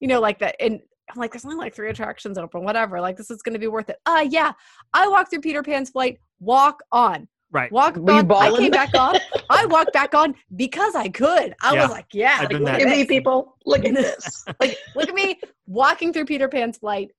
You 0.00 0.08
know, 0.08 0.20
like 0.20 0.38
that, 0.40 0.56
and 0.60 0.80
I'm 1.10 1.20
like, 1.20 1.32
there's 1.32 1.44
only 1.44 1.56
like 1.56 1.74
three 1.74 1.90
attractions 1.90 2.38
open, 2.38 2.64
whatever. 2.64 3.00
Like, 3.00 3.16
this 3.16 3.30
is 3.30 3.42
going 3.42 3.54
to 3.54 3.58
be 3.58 3.66
worth 3.66 3.90
it. 3.90 3.96
Uh, 4.06 4.26
yeah. 4.28 4.52
I 4.94 5.08
walked 5.08 5.30
through 5.30 5.40
Peter 5.40 5.62
Pan's 5.62 5.90
flight, 5.90 6.18
walk 6.40 6.82
on. 6.90 7.28
Right. 7.52 7.70
Walk 7.70 7.98
on. 7.98 8.32
I 8.32 8.50
came 8.56 8.70
back 8.70 8.94
on. 8.94 9.16
I 9.50 9.66
walked 9.66 9.92
back 9.92 10.14
on 10.14 10.34
because 10.56 10.94
I 10.94 11.08
could. 11.10 11.54
I 11.62 11.74
yeah, 11.74 11.82
was 11.82 11.90
like, 11.90 12.06
yeah, 12.12 12.38
like, 12.40 12.52
look 12.52 12.68
at 12.68 12.88
me, 12.88 13.04
people. 13.04 13.58
Look 13.66 13.84
at 13.84 13.92
this. 13.92 14.44
like, 14.60 14.78
look 14.96 15.10
at 15.10 15.14
me 15.14 15.38
walking 15.66 16.14
through 16.14 16.24
Peter 16.24 16.48
Pan's 16.48 16.78
flight 16.78 17.10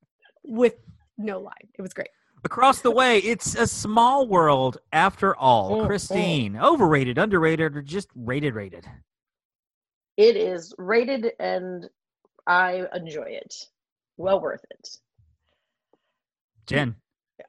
with 0.43 0.73
no 1.19 1.39
line. 1.39 1.69
It 1.77 1.83
was 1.83 1.93
great. 1.93 2.09
Across 2.43 2.81
the 2.81 2.91
way, 2.91 3.19
it's 3.19 3.55
a 3.55 3.67
small 3.67 4.27
world 4.27 4.79
after 4.91 5.35
all. 5.35 5.81
Mm, 5.81 5.85
Christine, 5.85 6.53
mm. 6.53 6.63
overrated, 6.63 7.19
underrated, 7.19 7.77
or 7.77 7.81
just 7.83 8.09
rated, 8.15 8.55
rated? 8.55 8.85
It 10.17 10.35
is 10.35 10.73
rated 10.79 11.31
and 11.39 11.87
I 12.47 12.87
enjoy 12.93 13.29
it 13.29 13.53
well 14.17 14.41
worth 14.41 14.65
it. 14.71 14.89
Jen. 16.65 16.95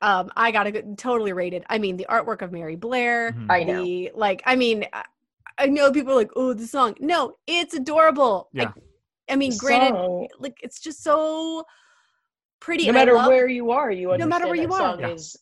Um, 0.01 0.31
I 0.37 0.51
got 0.51 0.65
to 0.65 0.95
totally 0.97 1.33
rated. 1.33 1.65
I 1.69 1.79
mean, 1.79 1.97
the 1.97 2.07
artwork 2.09 2.43
of 2.43 2.53
Mary 2.53 2.77
Blair. 2.77 3.33
Mm-hmm. 3.33 3.51
I 3.51 3.63
know. 3.65 3.85
The, 3.85 4.13
like, 4.15 4.43
I 4.47 4.57
mean, 4.57 4.87
I, 4.93 5.05
I 5.59 5.67
know 5.67 5.93
people 5.93 6.13
are 6.13 6.17
like, 6.17 6.33
oh, 6.37 6.53
the 6.53 6.67
song. 6.67 6.95
No, 7.01 7.37
it's 7.47 7.75
adorable. 7.75 8.49
Yeah. 8.53 8.73
I, 9.29 9.33
I 9.33 9.37
mean, 9.37 9.51
the 9.51 9.59
granted, 9.59 9.97
song, 9.97 10.29
like, 10.39 10.59
it's 10.63 10.81
just 10.81 11.03
so 11.03 11.65
pretty. 12.61 12.87
No 12.87 12.93
matter 12.93 13.15
love, 13.15 13.29
where 13.29 13.49
you 13.49 13.71
are, 13.71 13.91
you 13.91 14.17
no 14.17 14.27
matter 14.27 14.47
where 14.47 14.57
you 14.57 14.73
are, 14.73 15.01
yeah. 15.01 15.09
is 15.09 15.37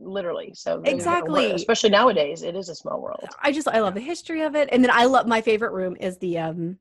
literally 0.00 0.52
so 0.54 0.80
exactly 0.84 1.50
especially 1.50 1.90
nowadays 1.90 2.42
it 2.42 2.54
is 2.54 2.68
a 2.68 2.74
small 2.74 3.00
world 3.00 3.28
i 3.42 3.50
just 3.50 3.66
i 3.66 3.80
love 3.80 3.94
the 3.94 4.00
history 4.00 4.42
of 4.42 4.54
it 4.54 4.68
and 4.70 4.82
then 4.84 4.92
i 4.92 5.04
love 5.04 5.26
my 5.26 5.40
favorite 5.40 5.72
room 5.72 5.96
is 5.98 6.16
the 6.18 6.38
um 6.38 6.78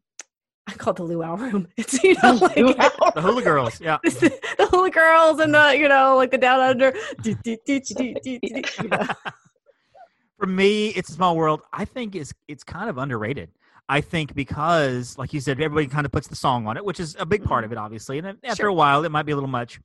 I 0.67 0.73
call 0.73 0.91
it 0.91 0.97
the 0.97 1.03
luau 1.03 1.35
room. 1.35 1.67
It's 1.77 2.03
you 2.03 2.15
know 2.21 2.33
like 2.33 2.55
the 2.55 3.21
hula 3.21 3.41
girls, 3.41 3.79
yeah, 3.79 3.97
the 4.03 4.67
hula 4.69 4.91
girls 4.91 5.39
and 5.39 5.53
the 5.53 5.77
you 5.77 5.87
know 5.87 6.17
like 6.17 6.31
the 6.31 6.37
down 6.37 6.59
under. 6.59 6.91
For 10.37 10.45
me, 10.45 10.89
it's 10.89 11.09
a 11.09 11.13
small 11.13 11.35
world. 11.35 11.61
I 11.73 11.85
think 11.85 12.15
is 12.15 12.33
it's 12.47 12.63
kind 12.63 12.89
of 12.89 12.97
underrated. 12.97 13.49
I 13.89 14.01
think 14.01 14.35
because, 14.35 15.17
like 15.17 15.33
you 15.33 15.39
said, 15.39 15.61
everybody 15.61 15.87
kind 15.87 16.05
of 16.05 16.11
puts 16.11 16.27
the 16.27 16.35
song 16.35 16.67
on 16.67 16.75
it, 16.75 16.83
which 16.83 16.99
is 16.99 17.15
a 17.17 17.25
big 17.25 17.45
part 17.45 17.63
mm-hmm. 17.63 17.71
of 17.71 17.77
it, 17.77 17.81
obviously. 17.81 18.17
And 18.17 18.37
after 18.43 18.63
sure. 18.63 18.67
a 18.67 18.73
while, 18.73 19.05
it 19.05 19.11
might 19.11 19.23
be 19.23 19.31
a 19.31 19.35
little 19.35 19.49
much 19.49 19.79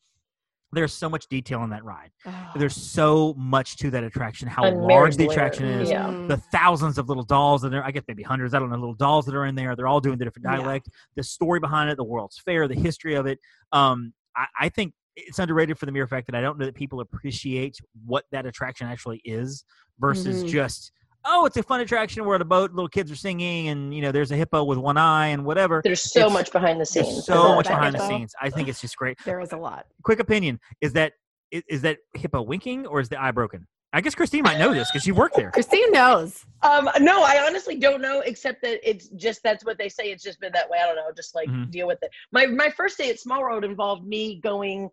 there's 0.73 0.93
so 0.93 1.09
much 1.09 1.29
detail 1.29 1.63
in 1.65 1.71
that 1.71 1.85
ride. 1.85 2.11
Oh. 2.27 2.51
There's 2.57 2.75
so 2.75 3.35
much 3.37 3.77
to 3.79 3.91
that 3.91 4.05
attraction. 4.05 4.49
How 4.49 4.71
large 4.71 5.17
the 5.17 5.27
attraction 5.27 5.67
is. 5.67 5.91
Yeah. 5.91 6.11
The 6.29 6.39
thousands 6.39 6.99
of 6.99 7.09
little 7.09 7.25
dolls 7.25 7.65
in 7.65 7.71
there. 7.71 7.85
I 7.85 7.91
guess 7.91 8.05
maybe 8.09 8.23
hundreds. 8.23 8.55
I 8.55 8.59
don't 8.59 8.71
know. 8.71 8.77
Little 8.77 8.95
dolls 8.95 9.27
that 9.27 9.35
are 9.35 9.45
in 9.45 9.55
there. 9.55 9.77
They're 9.77 9.87
all 9.87 10.01
doing 10.01 10.19
the 10.19 10.25
different 10.25 10.47
dialect. 10.47 10.89
Yeah. 10.89 10.99
The 11.17 11.25
story 11.25 11.61
behind 11.61 11.91
it. 11.91 11.97
The 11.97 12.05
World's 12.05 12.39
Fair. 12.39 12.69
The 12.69 12.75
history 12.75 13.15
of 13.15 13.27
it. 13.27 13.39
Um, 13.73 14.15
I, 14.35 14.47
I, 14.61 14.69
think 14.71 14.95
it's 15.17 15.39
underrated 15.39 15.79
for 15.79 15.87
the 15.87 15.93
mere 15.93 16.07
fact 16.07 16.27
that 16.27 16.35
I 16.35 16.41
don't 16.41 16.59
know 16.59 16.65
that 16.65 16.75
people 16.75 17.01
appreciate 17.01 17.79
what 18.07 18.25
that 18.33 18.47
attraction 18.47 18.87
actually 18.87 19.21
is 19.25 19.65
versus 19.99 20.39
mm-hmm. 20.39 20.49
just 20.49 20.93
oh, 21.25 21.47
it's 21.47 21.57
a 21.57 21.63
fun 21.63 21.81
attraction 21.81 22.25
where 22.25 22.39
the 22.39 22.45
boat, 22.45 22.73
little 22.73 22.89
kids 22.89 23.11
are 23.11 23.17
singing, 23.17 23.69
and 23.69 23.95
you 23.95 24.03
know, 24.03 24.13
there's 24.13 24.33
a 24.33 24.37
hippo 24.37 24.65
with 24.65 24.79
one 24.79 24.97
eye 24.97 25.29
and 25.29 25.45
whatever. 25.45 25.81
There's 25.85 26.13
so 26.13 26.27
it's, 26.27 26.33
much 26.33 26.53
behind 26.53 26.81
the 26.81 26.87
scenes. 26.87 27.25
So 27.25 27.55
much 27.55 27.69
behind 27.69 27.95
hippo. 27.95 28.07
the 28.07 28.09
scenes. 28.09 28.35
I 28.41 28.51
think 28.51 28.69
it's 28.69 28.81
just 28.81 28.97
great. 28.97 29.19
There 29.25 29.41
is 29.41 29.53
a 29.53 29.57
lot. 29.57 29.87
Quick 30.03 30.21
opinion: 30.21 30.61
is 30.81 30.93
that 30.95 31.15
is, 31.51 31.63
is 31.69 31.83
that 31.83 31.99
hippo 32.15 32.43
winking 32.43 32.87
or 32.87 33.01
is 33.01 33.09
the 33.09 33.21
eye 33.21 33.31
broken? 33.31 33.67
I 33.95 34.01
guess 34.01 34.15
Christine 34.15 34.45
might 34.45 34.59
know 34.59 34.73
this 34.73 34.91
because 34.91 35.03
she 35.03 35.13
worked 35.13 35.37
there. 35.37 35.51
Christine 35.51 35.93
knows. 35.93 36.47
Um, 36.63 36.89
no, 37.01 37.23
I 37.25 37.45
honestly 37.47 37.79
don't 37.79 38.01
know, 38.01 38.21
except 38.21 38.63
that 38.63 38.81
it's 38.89 39.09
just 39.09 39.43
that's 39.43 39.67
what 39.67 39.77
they 39.77 39.91
say. 39.91 40.05
It's 40.05 40.23
just 40.23 40.41
been 40.41 40.53
that 40.55 40.71
way. 40.71 40.79
I 40.83 40.87
don't 40.87 40.97
know. 40.97 41.11
Just 41.15 41.35
like 41.35 41.49
mm-hmm. 41.49 41.71
deal 41.71 41.87
with 41.87 41.99
it. 42.03 42.11
My 42.33 42.47
my 42.47 42.71
first 42.71 42.97
day 42.97 43.11
at 43.11 43.21
Small 43.21 43.41
World 43.43 43.65
involved 43.65 44.07
me 44.07 44.41
going, 44.41 44.89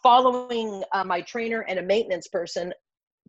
following 0.00 0.84
uh, 0.92 1.02
my 1.02 1.22
trainer 1.22 1.62
and 1.62 1.80
a 1.80 1.82
maintenance 1.82 2.28
person 2.28 2.72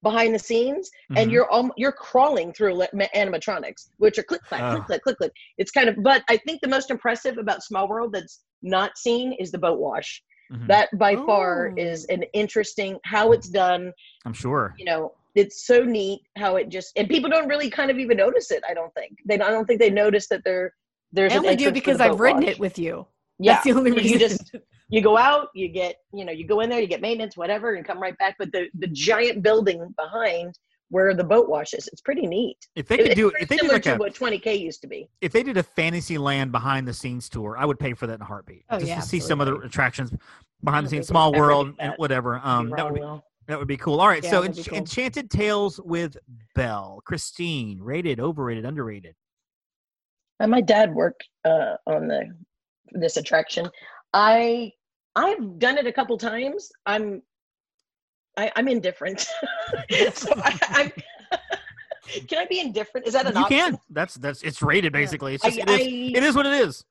behind 0.03 0.34
the 0.34 0.39
scenes 0.39 0.89
mm-hmm. 0.89 1.17
and 1.17 1.31
you're 1.31 1.51
um, 1.53 1.71
you're 1.77 1.91
crawling 1.91 2.53
through 2.53 2.75
animatronics 3.15 3.89
which 3.97 4.17
are 4.17 4.23
click 4.23 4.41
clack 4.43 4.62
oh. 4.62 4.75
click 4.75 4.86
clack 4.86 5.01
click 5.01 5.17
clack 5.17 5.31
it's 5.58 5.71
kind 5.71 5.89
of 5.89 5.95
but 6.03 6.23
i 6.29 6.38
think 6.38 6.62
the 6.62 6.67
most 6.67 6.91
impressive 6.91 7.38
about 7.38 7.63
small 7.63 7.88
world 7.88 8.13
that's 8.13 8.41
not 8.62 8.97
seen 8.97 9.34
is 9.34 9.51
the 9.51 9.58
boat 9.58 9.79
wash 9.79 10.21
mm-hmm. 10.51 10.67
that 10.67 10.89
by 10.97 11.15
oh. 11.15 11.25
far 11.25 11.73
is 11.77 12.05
an 12.05 12.23
interesting 12.34 12.97
how 13.03 13.31
it's 13.31 13.49
done 13.49 13.91
i'm 14.25 14.34
sure 14.34 14.75
you 14.77 14.86
know 14.86 15.12
it's 15.36 15.65
so 15.65 15.84
neat 15.84 16.21
how 16.38 16.55
it 16.55 16.69
just 16.69 16.91
and 16.95 17.10
people 17.10 17.29
don't 17.29 17.47
really 17.47 17.69
kind 17.69 17.91
of 17.91 17.97
even 17.97 18.17
notice 18.17 18.51
it 18.51 18.63
i 18.69 18.73
don't 18.73 18.93
think 18.93 19.12
they 19.25 19.36
i 19.36 19.49
don't 19.51 19.65
think 19.65 19.79
they 19.79 19.89
notice 19.89 20.27
that 20.27 20.43
there 20.43 20.73
there's 21.12 21.34
I 21.34 21.38
only 21.38 21.55
do 21.55 21.71
because 21.71 21.99
i've 22.01 22.19
written 22.19 22.43
it 22.43 22.60
with 22.60 22.77
you 22.77 23.08
yeah 23.39 23.54
that's 23.54 23.65
the 23.65 23.71
only 23.71 23.91
reason 23.91 24.12
you 24.12 24.19
just 24.19 24.56
you 24.89 25.02
go 25.02 25.17
out, 25.17 25.50
you 25.56 25.67
get, 25.67 25.98
you 26.13 26.26
know, 26.26 26.32
you 26.32 26.45
go 26.45 26.60
in 26.60 26.69
there, 26.69 26.80
you 26.80 26.88
get 26.88 27.02
maintenance, 27.02 27.36
whatever, 27.36 27.74
and 27.74 27.86
come 27.86 28.00
right 28.00 28.17
back. 28.17 28.36
But 28.38 28.52
the 28.52 28.67
the 28.76 28.88
giant 28.88 29.41
building 29.41 29.93
behind 29.98 30.58
where 30.89 31.13
the 31.15 31.24
boat 31.24 31.50
washes, 31.50 31.88
it's 31.91 32.02
pretty 32.02 32.28
neat. 32.28 32.58
If 32.76 32.88
they 32.88 32.98
could 32.98 33.08
it, 33.08 33.15
do, 33.15 33.32
if 33.39 33.50
they 33.50 33.58
did 33.58 33.71
like 33.71 33.86
a, 33.88 33.95
what 33.95 34.13
20k 34.13 34.60
used 34.60 34.82
to 34.82 34.88
be. 34.88 35.10
If 35.21 35.32
they 35.32 35.41
did 35.41 35.58
a 35.58 35.63
Fantasyland 35.63 36.52
behind 36.52 36.88
the 36.88 36.93
scenes 36.93 37.28
tour, 37.28 37.58
I 37.58 37.65
would 37.65 37.80
pay 37.80 37.93
for 37.93 38.06
that 38.06 38.15
in 38.15 38.21
a 38.21 38.26
heartbeat. 38.26 38.65
Oh, 38.69 38.78
just 38.78 38.89
yeah, 38.89 38.95
to 38.98 39.02
see 39.02 39.19
some 39.19 39.41
of 39.41 39.48
the 39.48 39.56
attractions 39.58 40.13
behind 40.63 40.86
the 40.86 40.91
scenes, 40.91 41.08
Small 41.08 41.34
World 41.34 41.74
and 41.80 41.93
whatever. 41.98 42.39
Um, 42.43 42.69
that 42.76 42.91
would 42.91 43.02
be. 43.02 43.21
That 43.48 43.60
would 43.60 43.67
be 43.67 43.78
cool. 43.78 44.02
All 44.02 44.08
right, 44.08 44.24
yeah, 44.24 44.32
so 44.32 44.41
Ench- 44.41 44.67
cool. 44.67 44.80
Enchanted 44.80 45.30
Tales 45.30 45.80
with 45.80 46.17
Belle, 46.56 47.00
Christine, 47.06 47.80
rated, 47.80 48.19
overrated, 48.19 48.65
underrated. 48.65 49.13
And 50.39 50.50
my 50.50 50.62
dad 50.62 50.95
worked 50.95 51.24
uh, 51.45 51.76
on 51.86 52.08
the 52.08 52.36
this 52.91 53.17
attraction, 53.17 53.69
I 54.13 54.71
I've 55.15 55.60
done 55.60 55.78
it 55.78 55.88
a 55.88 55.93
couple 55.93 56.17
times. 56.17 56.71
I'm 56.86 57.21
I, 58.38 58.45
am 58.45 58.52
i 58.56 58.60
am 58.60 58.67
indifferent. 58.67 59.21
so 60.13 60.34
I, 60.38 60.91
can 62.28 62.39
I 62.39 62.45
be 62.45 62.60
indifferent? 62.60 63.08
Is 63.08 63.13
that 63.13 63.26
an 63.26 63.36
you 63.36 63.43
option? 63.43 63.58
can. 63.58 63.80
That's 63.89 64.15
that's 64.15 64.41
it's 64.41 64.62
rated 64.62 64.93
basically. 64.93 65.36
It's 65.36 65.43
just, 65.43 65.60
I, 65.60 65.63
it, 65.63 65.69
is, 65.69 65.88
I, 65.88 66.17
it 66.17 66.24
is 66.24 66.36
what 66.36 66.45
it 66.45 66.54
is. 66.54 66.86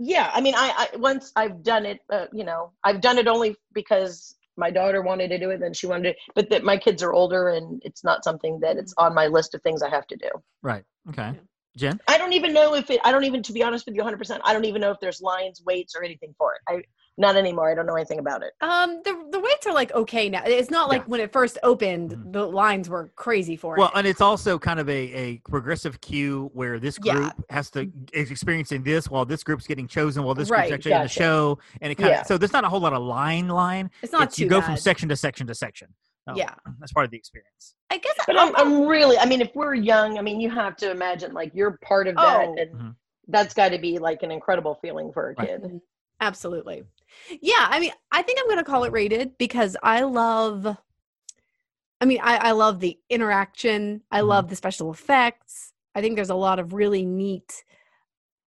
Yeah, 0.00 0.30
I 0.32 0.40
mean, 0.40 0.54
I, 0.56 0.88
I 0.92 0.96
once 0.96 1.32
I've 1.36 1.62
done 1.62 1.84
it. 1.86 2.00
Uh, 2.10 2.26
you 2.32 2.44
know, 2.44 2.72
I've 2.84 3.00
done 3.00 3.18
it 3.18 3.26
only 3.26 3.56
because 3.74 4.36
my 4.56 4.70
daughter 4.70 5.02
wanted 5.02 5.28
to 5.28 5.38
do 5.38 5.50
it, 5.50 5.60
then 5.60 5.72
she 5.72 5.86
wanted 5.86 6.12
to. 6.12 6.14
But 6.34 6.50
that 6.50 6.64
my 6.64 6.76
kids 6.76 7.02
are 7.02 7.12
older, 7.12 7.50
and 7.50 7.80
it's 7.84 8.04
not 8.04 8.24
something 8.24 8.60
that 8.60 8.76
it's 8.76 8.94
on 8.98 9.14
my 9.14 9.26
list 9.26 9.54
of 9.54 9.62
things 9.62 9.82
I 9.82 9.88
have 9.88 10.06
to 10.08 10.16
do. 10.16 10.28
Right. 10.62 10.84
Okay. 11.08 11.38
Jen? 11.78 12.00
I 12.08 12.18
don't 12.18 12.32
even 12.32 12.52
know 12.52 12.74
if 12.74 12.90
it, 12.90 13.00
I 13.04 13.12
don't 13.12 13.24
even, 13.24 13.42
to 13.44 13.52
be 13.52 13.62
honest 13.62 13.86
with 13.86 13.94
you 13.94 14.02
100%, 14.02 14.40
I 14.44 14.52
don't 14.52 14.64
even 14.64 14.80
know 14.80 14.90
if 14.90 15.00
there's 15.00 15.20
lines, 15.22 15.62
weights, 15.64 15.94
or 15.96 16.02
anything 16.04 16.34
for 16.36 16.54
it. 16.54 16.60
I, 16.68 16.82
Not 17.20 17.34
anymore. 17.36 17.68
I 17.68 17.74
don't 17.74 17.86
know 17.86 17.96
anything 17.96 18.20
about 18.20 18.42
it. 18.44 18.52
Um, 18.60 19.00
the 19.04 19.12
the 19.32 19.40
waits 19.40 19.66
are 19.66 19.74
like 19.74 19.92
okay 19.92 20.28
now. 20.28 20.42
It's 20.46 20.70
not 20.70 20.88
like 20.88 21.02
Yeah. 21.02 21.06
when 21.08 21.20
it 21.20 21.32
first 21.32 21.58
opened, 21.64 22.10
Mhm. 22.12 22.32
the 22.32 22.46
lines 22.46 22.88
were 22.88 23.10
crazy 23.16 23.56
for 23.56 23.74
Well, 23.76 23.88
it. 23.88 23.90
Well, 23.94 23.98
and 23.98 24.06
it's 24.06 24.20
also 24.20 24.56
kind 24.56 24.78
of 24.78 24.88
a, 24.88 24.92
a 25.24 25.38
progressive 25.38 26.00
queue 26.00 26.48
where 26.54 26.78
this 26.78 26.96
Yeah. 27.02 27.14
group 27.14 27.32
has 27.50 27.70
to 27.70 27.90
is 28.12 28.30
experiencing 28.30 28.84
this 28.84 29.10
while 29.10 29.24
this 29.24 29.42
group's 29.42 29.66
getting 29.66 29.88
chosen 29.88 30.22
while 30.22 30.36
this 30.36 30.48
Right, 30.48 30.68
group's 30.68 30.74
actually 30.86 30.92
in 30.92 31.02
the 31.02 31.08
show, 31.08 31.58
and 31.80 31.90
it 31.90 31.96
kind 31.96 32.10
Yeah. 32.10 32.20
of 32.20 32.26
so 32.28 32.38
there's 32.38 32.52
not 32.52 32.62
a 32.62 32.68
whole 32.68 32.78
lot 32.80 32.92
of 32.92 33.02
line 33.02 33.48
line. 33.48 33.90
It's 34.00 34.12
not 34.12 34.22
It's- 34.22 34.36
too 34.36 34.44
you 34.44 34.48
go 34.48 34.60
bad. 34.60 34.66
from 34.66 34.76
section 34.76 35.08
to 35.08 35.16
section 35.16 35.48
to 35.48 35.54
section. 35.56 35.88
Oh, 36.28 36.34
Yeah. 36.36 36.54
that's 36.78 36.92
part 36.92 37.04
of 37.04 37.10
the 37.10 37.16
experience. 37.16 37.74
I 37.90 37.98
guess. 37.98 38.14
But 38.26 38.38
I'm, 38.38 38.54
I'm 38.56 38.86
really, 38.86 39.16
I 39.18 39.24
mean, 39.26 39.40
if 39.40 39.50
we're 39.54 39.74
young, 39.74 40.18
I 40.18 40.22
mean, 40.22 40.40
you 40.40 40.50
have 40.50 40.76
to 40.78 40.90
imagine 40.90 41.32
like 41.32 41.52
you're 41.54 41.78
part 41.82 42.06
of 42.06 42.16
that, 42.16 42.48
Oh. 42.48 42.56
and 42.58 42.70
Mhm. 42.74 42.96
that's 43.28 43.54
got 43.54 43.70
to 43.70 43.78
be 43.78 43.98
like 43.98 44.22
an 44.22 44.30
incredible 44.30 44.74
feeling 44.82 45.12
for 45.12 45.30
a 45.30 45.34
Right. 45.34 45.48
kid. 45.48 45.80
Absolutely. 46.20 46.84
Yeah, 47.40 47.66
I 47.68 47.80
mean, 47.80 47.92
I 48.12 48.22
think 48.22 48.38
I'm 48.40 48.46
going 48.46 48.58
to 48.58 48.64
call 48.64 48.84
it 48.84 48.92
rated 48.92 49.38
because 49.38 49.76
I 49.82 50.02
love 50.02 50.76
I 52.00 52.04
mean, 52.04 52.20
I 52.22 52.36
I 52.36 52.50
love 52.52 52.78
the 52.78 52.96
interaction. 53.10 54.02
I 54.10 54.20
Mhm. 54.20 54.26
love 54.28 54.48
the 54.48 54.56
special 54.56 54.92
effects. 54.92 55.72
I 55.94 56.00
think 56.00 56.14
there's 56.14 56.30
a 56.30 56.34
lot 56.34 56.58
of 56.60 56.72
really 56.72 57.04
neat 57.04 57.64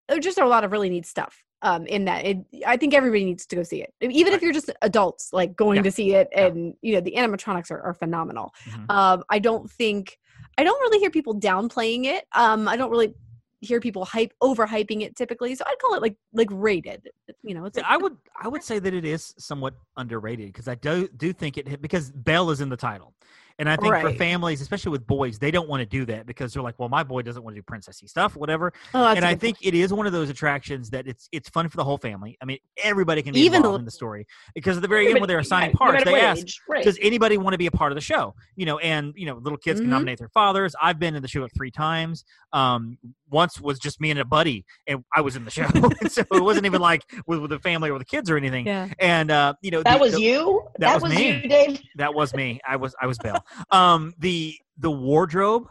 there 0.07 0.19
just 0.19 0.39
are 0.39 0.45
a 0.45 0.49
lot 0.49 0.63
of 0.63 0.71
really 0.71 0.89
neat 0.89 1.05
stuff 1.05 1.43
um 1.61 1.85
in 1.87 2.05
that. 2.05 2.25
It, 2.25 2.37
I 2.65 2.77
think 2.77 2.93
everybody 2.93 3.25
needs 3.25 3.45
to 3.47 3.55
go 3.55 3.63
see 3.63 3.81
it. 3.81 3.93
Even 4.01 4.33
if 4.33 4.41
you're 4.41 4.53
just 4.53 4.69
adults 4.81 5.33
like 5.33 5.55
going 5.55 5.77
Yeah. 5.77 5.81
to 5.83 5.91
see 5.91 6.13
it 6.15 6.27
Yeah. 6.31 6.47
and 6.47 6.73
you 6.81 6.93
know, 6.95 7.01
the 7.01 7.13
animatronics 7.17 7.69
are, 7.71 7.81
are 7.81 7.93
phenomenal. 7.93 8.53
Mhm. 8.69 8.89
Um 8.89 9.23
I 9.29 9.39
don't 9.39 9.69
think 9.69 10.17
I 10.57 10.63
don't 10.63 10.79
really 10.81 10.99
hear 10.99 11.09
people 11.09 11.35
downplaying 11.39 12.05
it. 12.05 12.25
Um 12.35 12.67
I 12.67 12.75
don't 12.77 12.91
really 12.91 13.13
hear 13.61 13.81
people 13.81 14.05
hype 14.05 14.33
overhyping 14.41 15.01
it 15.01 15.17
typically. 15.17 15.53
So 15.53 15.65
I'd 15.67 15.79
call 15.79 15.93
it 15.95 16.01
like 16.01 16.15
like 16.33 16.47
rated. 16.51 17.09
You 17.43 17.55
know, 17.55 17.65
it's 17.65 17.77
a- 17.77 17.89
I 17.89 17.97
would 17.97 18.15
I 18.41 18.47
would 18.47 18.63
say 18.63 18.79
that 18.79 18.93
it 18.93 19.03
is 19.05 19.33
somewhat 19.37 19.73
underrated 19.97 20.47
because 20.47 20.67
I 20.69 20.75
do 20.75 21.07
do 21.09 21.33
think 21.33 21.57
it 21.57 21.81
because 21.81 22.11
Belle 22.11 22.51
is 22.51 22.61
in 22.61 22.69
the 22.69 22.77
title, 22.77 23.13
and 23.59 23.69
I 23.69 23.75
think 23.75 23.93
for 23.95 24.11
families, 24.13 24.61
especially 24.61 24.91
with 24.91 25.05
boys, 25.05 25.37
they 25.37 25.51
don't 25.51 25.69
want 25.69 25.81
to 25.81 25.85
do 25.85 26.05
that 26.05 26.25
because 26.25 26.53
they're 26.53 26.63
like, 26.63 26.79
well, 26.79 26.89
my 26.89 27.03
boy 27.03 27.21
doesn't 27.21 27.43
want 27.43 27.55
to 27.55 27.61
do 27.61 27.65
princessy 27.65 28.09
stuff, 28.09 28.35
whatever. 28.35 28.73
oh, 28.95 29.05
and 29.05 29.23
I 29.25 29.35
think 29.35 29.57
it 29.61 29.73
is 29.75 29.93
one 29.93 30.07
of 30.07 30.13
those 30.13 30.29
attractions 30.29 30.89
that 30.89 31.07
it's 31.07 31.29
it's 31.31 31.49
fun 31.49 31.69
for 31.69 31.77
the 31.77 31.83
whole 31.83 31.97
family. 31.97 32.37
I 32.41 32.45
mean, 32.45 32.57
everybody 32.83 33.21
can 33.21 33.33
be 33.33 33.41
Even 33.41 33.51
the 33.61 33.67
involved 33.67 33.79
in 33.81 33.85
the 33.85 33.91
story 33.91 34.25
because 34.55 34.77
at 34.77 34.81
the 34.81 34.87
very 34.87 35.09
end 35.09 35.19
when 35.19 35.27
they're 35.27 35.39
assigning 35.39 35.75
parts, 35.75 36.03
they 36.03 36.19
ask. 36.19 36.45
right. 36.67 36.83
Does 36.83 36.97
anybody 37.01 37.37
want 37.37 37.53
to 37.53 37.57
be 37.59 37.67
a 37.67 37.71
part 37.71 37.91
of 37.91 37.95
the 37.95 38.01
show? 38.01 38.33
You 38.55 38.65
know, 38.65 38.79
and 38.79 39.13
you 39.15 39.25
know, 39.25 39.35
little 39.35 39.57
kids 39.57 39.79
Mhm. 39.79 39.83
can 39.83 39.89
nominate 39.91 40.17
their 40.19 40.29
fathers. 40.29 40.73
I've 40.81 40.97
been 40.97 41.15
in 41.15 41.21
the 41.21 41.27
show 41.27 41.41
like 41.41 41.53
three 41.55 41.71
times. 41.71 42.23
Um, 42.53 42.97
once 43.29 43.59
was 43.61 43.79
just 43.79 43.99
me 44.01 44.11
and 44.11 44.19
a 44.19 44.25
buddy, 44.25 44.65
and 44.87 45.03
I 45.15 45.21
was 45.21 45.35
in 45.35 45.45
the 45.45 45.51
show, 45.51 45.67
so 46.07 46.23
it 46.31 46.43
wasn't 46.43 46.65
even 46.65 46.81
like 46.81 47.03
with, 47.27 47.39
with 47.39 47.51
the 47.51 47.59
family 47.59 47.89
or 47.89 47.99
the 47.99 48.05
kids 48.05 48.29
or 48.29 48.37
anything. 48.37 48.65
Yeah. 48.67 48.87
And 48.99 49.31
uh, 49.31 49.53
you 49.61 49.71
know, 49.71 49.83
that 49.83 49.93
the- 49.97 49.99
was 49.99 50.13
the- 50.13 50.21
you. 50.21 50.63
that 50.79 51.01
was 51.01 51.11
me. 51.13 51.41
you, 51.43 51.49
Dave. 51.49 51.81
That 51.95 52.13
was 52.13 52.33
me. 52.33 52.59
I 52.67 52.75
was 52.75 52.95
I 53.01 53.07
was 53.07 53.17
Belle. 53.17 53.43
Um, 53.71 54.13
the 54.19 54.55
the 54.77 54.91
wardrobe 54.91 55.67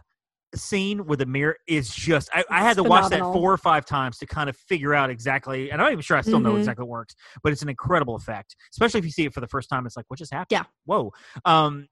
scene 0.54 1.04
with 1.04 1.18
the 1.18 1.26
mirror 1.26 1.56
is 1.68 1.94
just 1.94 2.30
I, 2.32 2.42
I 2.50 2.60
had 2.62 2.76
to 2.78 2.82
It's 2.82 2.88
watch 2.88 3.10
that 3.10 3.20
four 3.20 3.52
or 3.52 3.58
five 3.58 3.84
times 3.84 4.16
to 4.18 4.26
kind 4.26 4.48
of 4.48 4.56
figure 4.56 4.94
out 4.94 5.10
exactly 5.10 5.70
and 5.70 5.78
I'm 5.78 5.84
not 5.86 5.92
even 5.92 6.02
sure 6.02 6.16
I 6.16 6.22
still 6.22 6.40
know 6.40 6.54
Mhm. 6.54 6.60
exactly 6.60 6.84
what 6.84 6.90
works, 6.90 7.14
but 7.42 7.52
it's 7.52 7.60
an 7.60 7.68
incredible 7.68 8.16
effect. 8.16 8.56
Especially 8.72 8.98
if 8.98 9.04
you 9.04 9.10
see 9.10 9.26
it 9.26 9.34
for 9.34 9.40
the 9.40 9.46
first 9.46 9.68
time, 9.68 9.84
it's 9.84 9.94
like, 9.94 10.06
what 10.08 10.18
just 10.18 10.32
happened? 10.32 10.46
Yeah. 10.50 10.64
Whoa. 10.86 11.12
Um 11.44 11.86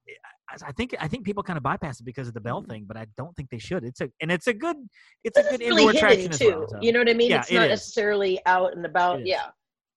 I 0.50 0.68
I 0.68 0.72
think 0.72 0.94
I 1.00 1.08
think 1.08 1.24
people 1.24 1.42
kind 1.42 1.56
of 1.56 1.62
bypass 1.62 2.00
it 2.00 2.04
because 2.04 2.28
of 2.28 2.34
the 2.34 2.40
Mm-hmm. 2.40 2.46
Belle 2.48 2.62
thing, 2.62 2.84
but 2.86 2.96
I 2.96 3.06
don't 3.16 3.34
think 3.36 3.50
they 3.50 3.58
should. 3.58 3.84
It's 3.84 4.00
a 4.00 4.08
and 4.20 4.30
it's 4.30 4.46
a 4.46 4.52
good 4.54 4.76
it's 5.24 5.36
a 5.38 5.42
good 5.42 5.60
it's 5.60 5.70
indoor 5.70 5.90
attraction 5.90 6.20
hidden 6.20 6.32
as 6.32 6.38
too. 6.38 6.58
well. 6.60 6.68
so 6.68 6.78
You 6.80 6.92
know 6.92 7.00
what 7.00 7.08
I 7.10 7.14
mean? 7.14 7.30
Yeah, 7.30 7.40
it's 7.40 7.50
it 7.50 7.54
not 7.54 7.64
is. 7.64 7.70
necessarily 7.70 8.40
out 8.46 8.76
and 8.76 8.84
about. 8.86 9.20
It 9.20 9.22
is. 9.22 9.28
Yeah, 9.28 9.46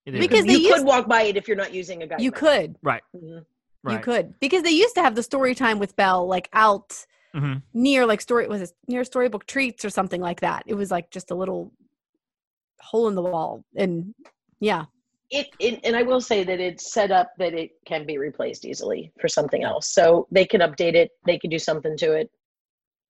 it 0.06 0.16
is. 0.16 0.20
Because 0.20 0.46
they 0.46 0.54
you 0.54 0.60
used- 0.60 0.76
could 0.78 0.86
walk 0.86 1.08
by 1.08 1.24
it 1.24 1.38
if 1.38 1.48
you're 1.48 1.58
not 1.58 1.74
using 1.74 2.02
a 2.04 2.08
guide. 2.08 2.22
You 2.22 2.32
map. 2.32 2.40
could. 2.40 2.76
right, 2.84 3.04
Mhm. 3.16 3.46
right. 3.84 3.94
You 3.94 4.00
could. 4.00 4.40
Because 4.40 4.64
they 4.64 4.72
used 4.72 4.96
to 4.96 5.02
have 5.02 5.16
the 5.16 5.24
story 5.24 5.54
time 5.56 5.78
with 5.80 5.96
Belle 5.96 6.26
like 6.28 6.50
out 6.54 7.06
hmm 7.34 7.58
near 7.76 8.08
like 8.08 8.22
story 8.22 8.48
was 8.48 8.62
it 8.64 8.72
near 8.88 9.04
storybook 9.04 9.46
treats 9.46 9.86
or 9.86 9.92
something 9.92 10.20
like 10.20 10.40
that. 10.42 10.64
It 10.66 10.74
was 10.74 10.90
like 10.90 11.12
just 11.12 11.30
a 11.30 11.36
little 11.36 11.72
hole 12.82 13.08
in 13.08 13.14
the 13.16 13.22
wall. 13.22 13.64
And 13.76 14.16
yeah. 14.60 14.86
It, 15.32 15.48
it 15.60 15.80
and 15.84 15.96
I 15.96 16.02
will 16.04 16.22
say 16.22 16.44
that 16.44 16.60
it's 16.60 16.92
set 16.92 17.12
up 17.12 17.32
that 17.38 17.54
it 17.54 17.72
can 17.86 18.06
be 18.06 18.18
replaced 18.18 18.66
easily 18.66 19.12
for 19.20 19.28
something 19.28 19.64
else. 19.64 19.94
So 19.94 20.28
they 20.32 20.46
can 20.46 20.62
update 20.62 20.96
it. 20.96 21.12
They 21.26 21.38
can 21.38 21.50
do 21.50 21.60
something 21.60 21.96
to 21.98 22.14
it. 22.14 22.32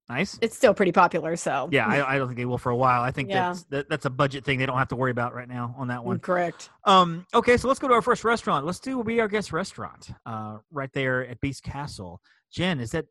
Nice. 0.09 0.39
It's 0.41 0.57
still 0.57 0.73
pretty 0.73 0.91
popular, 0.91 1.35
so 1.35 1.69
Yeah, 1.71 1.85
I, 1.85 2.15
I 2.15 2.17
don't 2.17 2.27
think 2.27 2.37
they 2.39 2.45
will 2.45 2.57
for 2.57 2.71
a 2.71 2.75
while. 2.75 3.03
I 3.03 3.11
think 3.11 3.29
Yeah. 3.29 3.49
that's 3.49 3.63
that, 3.65 3.89
that's 3.89 4.05
a 4.05 4.09
budget 4.09 4.43
thing 4.43 4.57
they 4.57 4.65
don't 4.65 4.77
have 4.77 4.87
to 4.87 4.95
worry 4.95 5.11
about 5.11 5.35
right 5.35 5.47
now 5.47 5.75
on 5.77 5.87
that 5.89 6.03
one. 6.03 6.17
correct. 6.19 6.71
Um, 6.85 7.27
okay, 7.33 7.57
so 7.57 7.67
let's 7.67 7.79
go 7.79 7.87
to 7.87 7.93
our 7.93 8.01
first 8.01 8.23
restaurant. 8.23 8.65
Let's 8.65 8.79
do 8.79 9.03
Be 9.03 9.21
Our 9.21 9.27
Guest 9.27 9.53
restaurant 9.53 10.09
uh, 10.25 10.57
right 10.71 10.91
there 10.93 11.27
at 11.27 11.39
Beast 11.41 11.61
Castle. 11.61 12.21
Jen, 12.51 12.79
is 12.79 12.89
that 12.91 13.05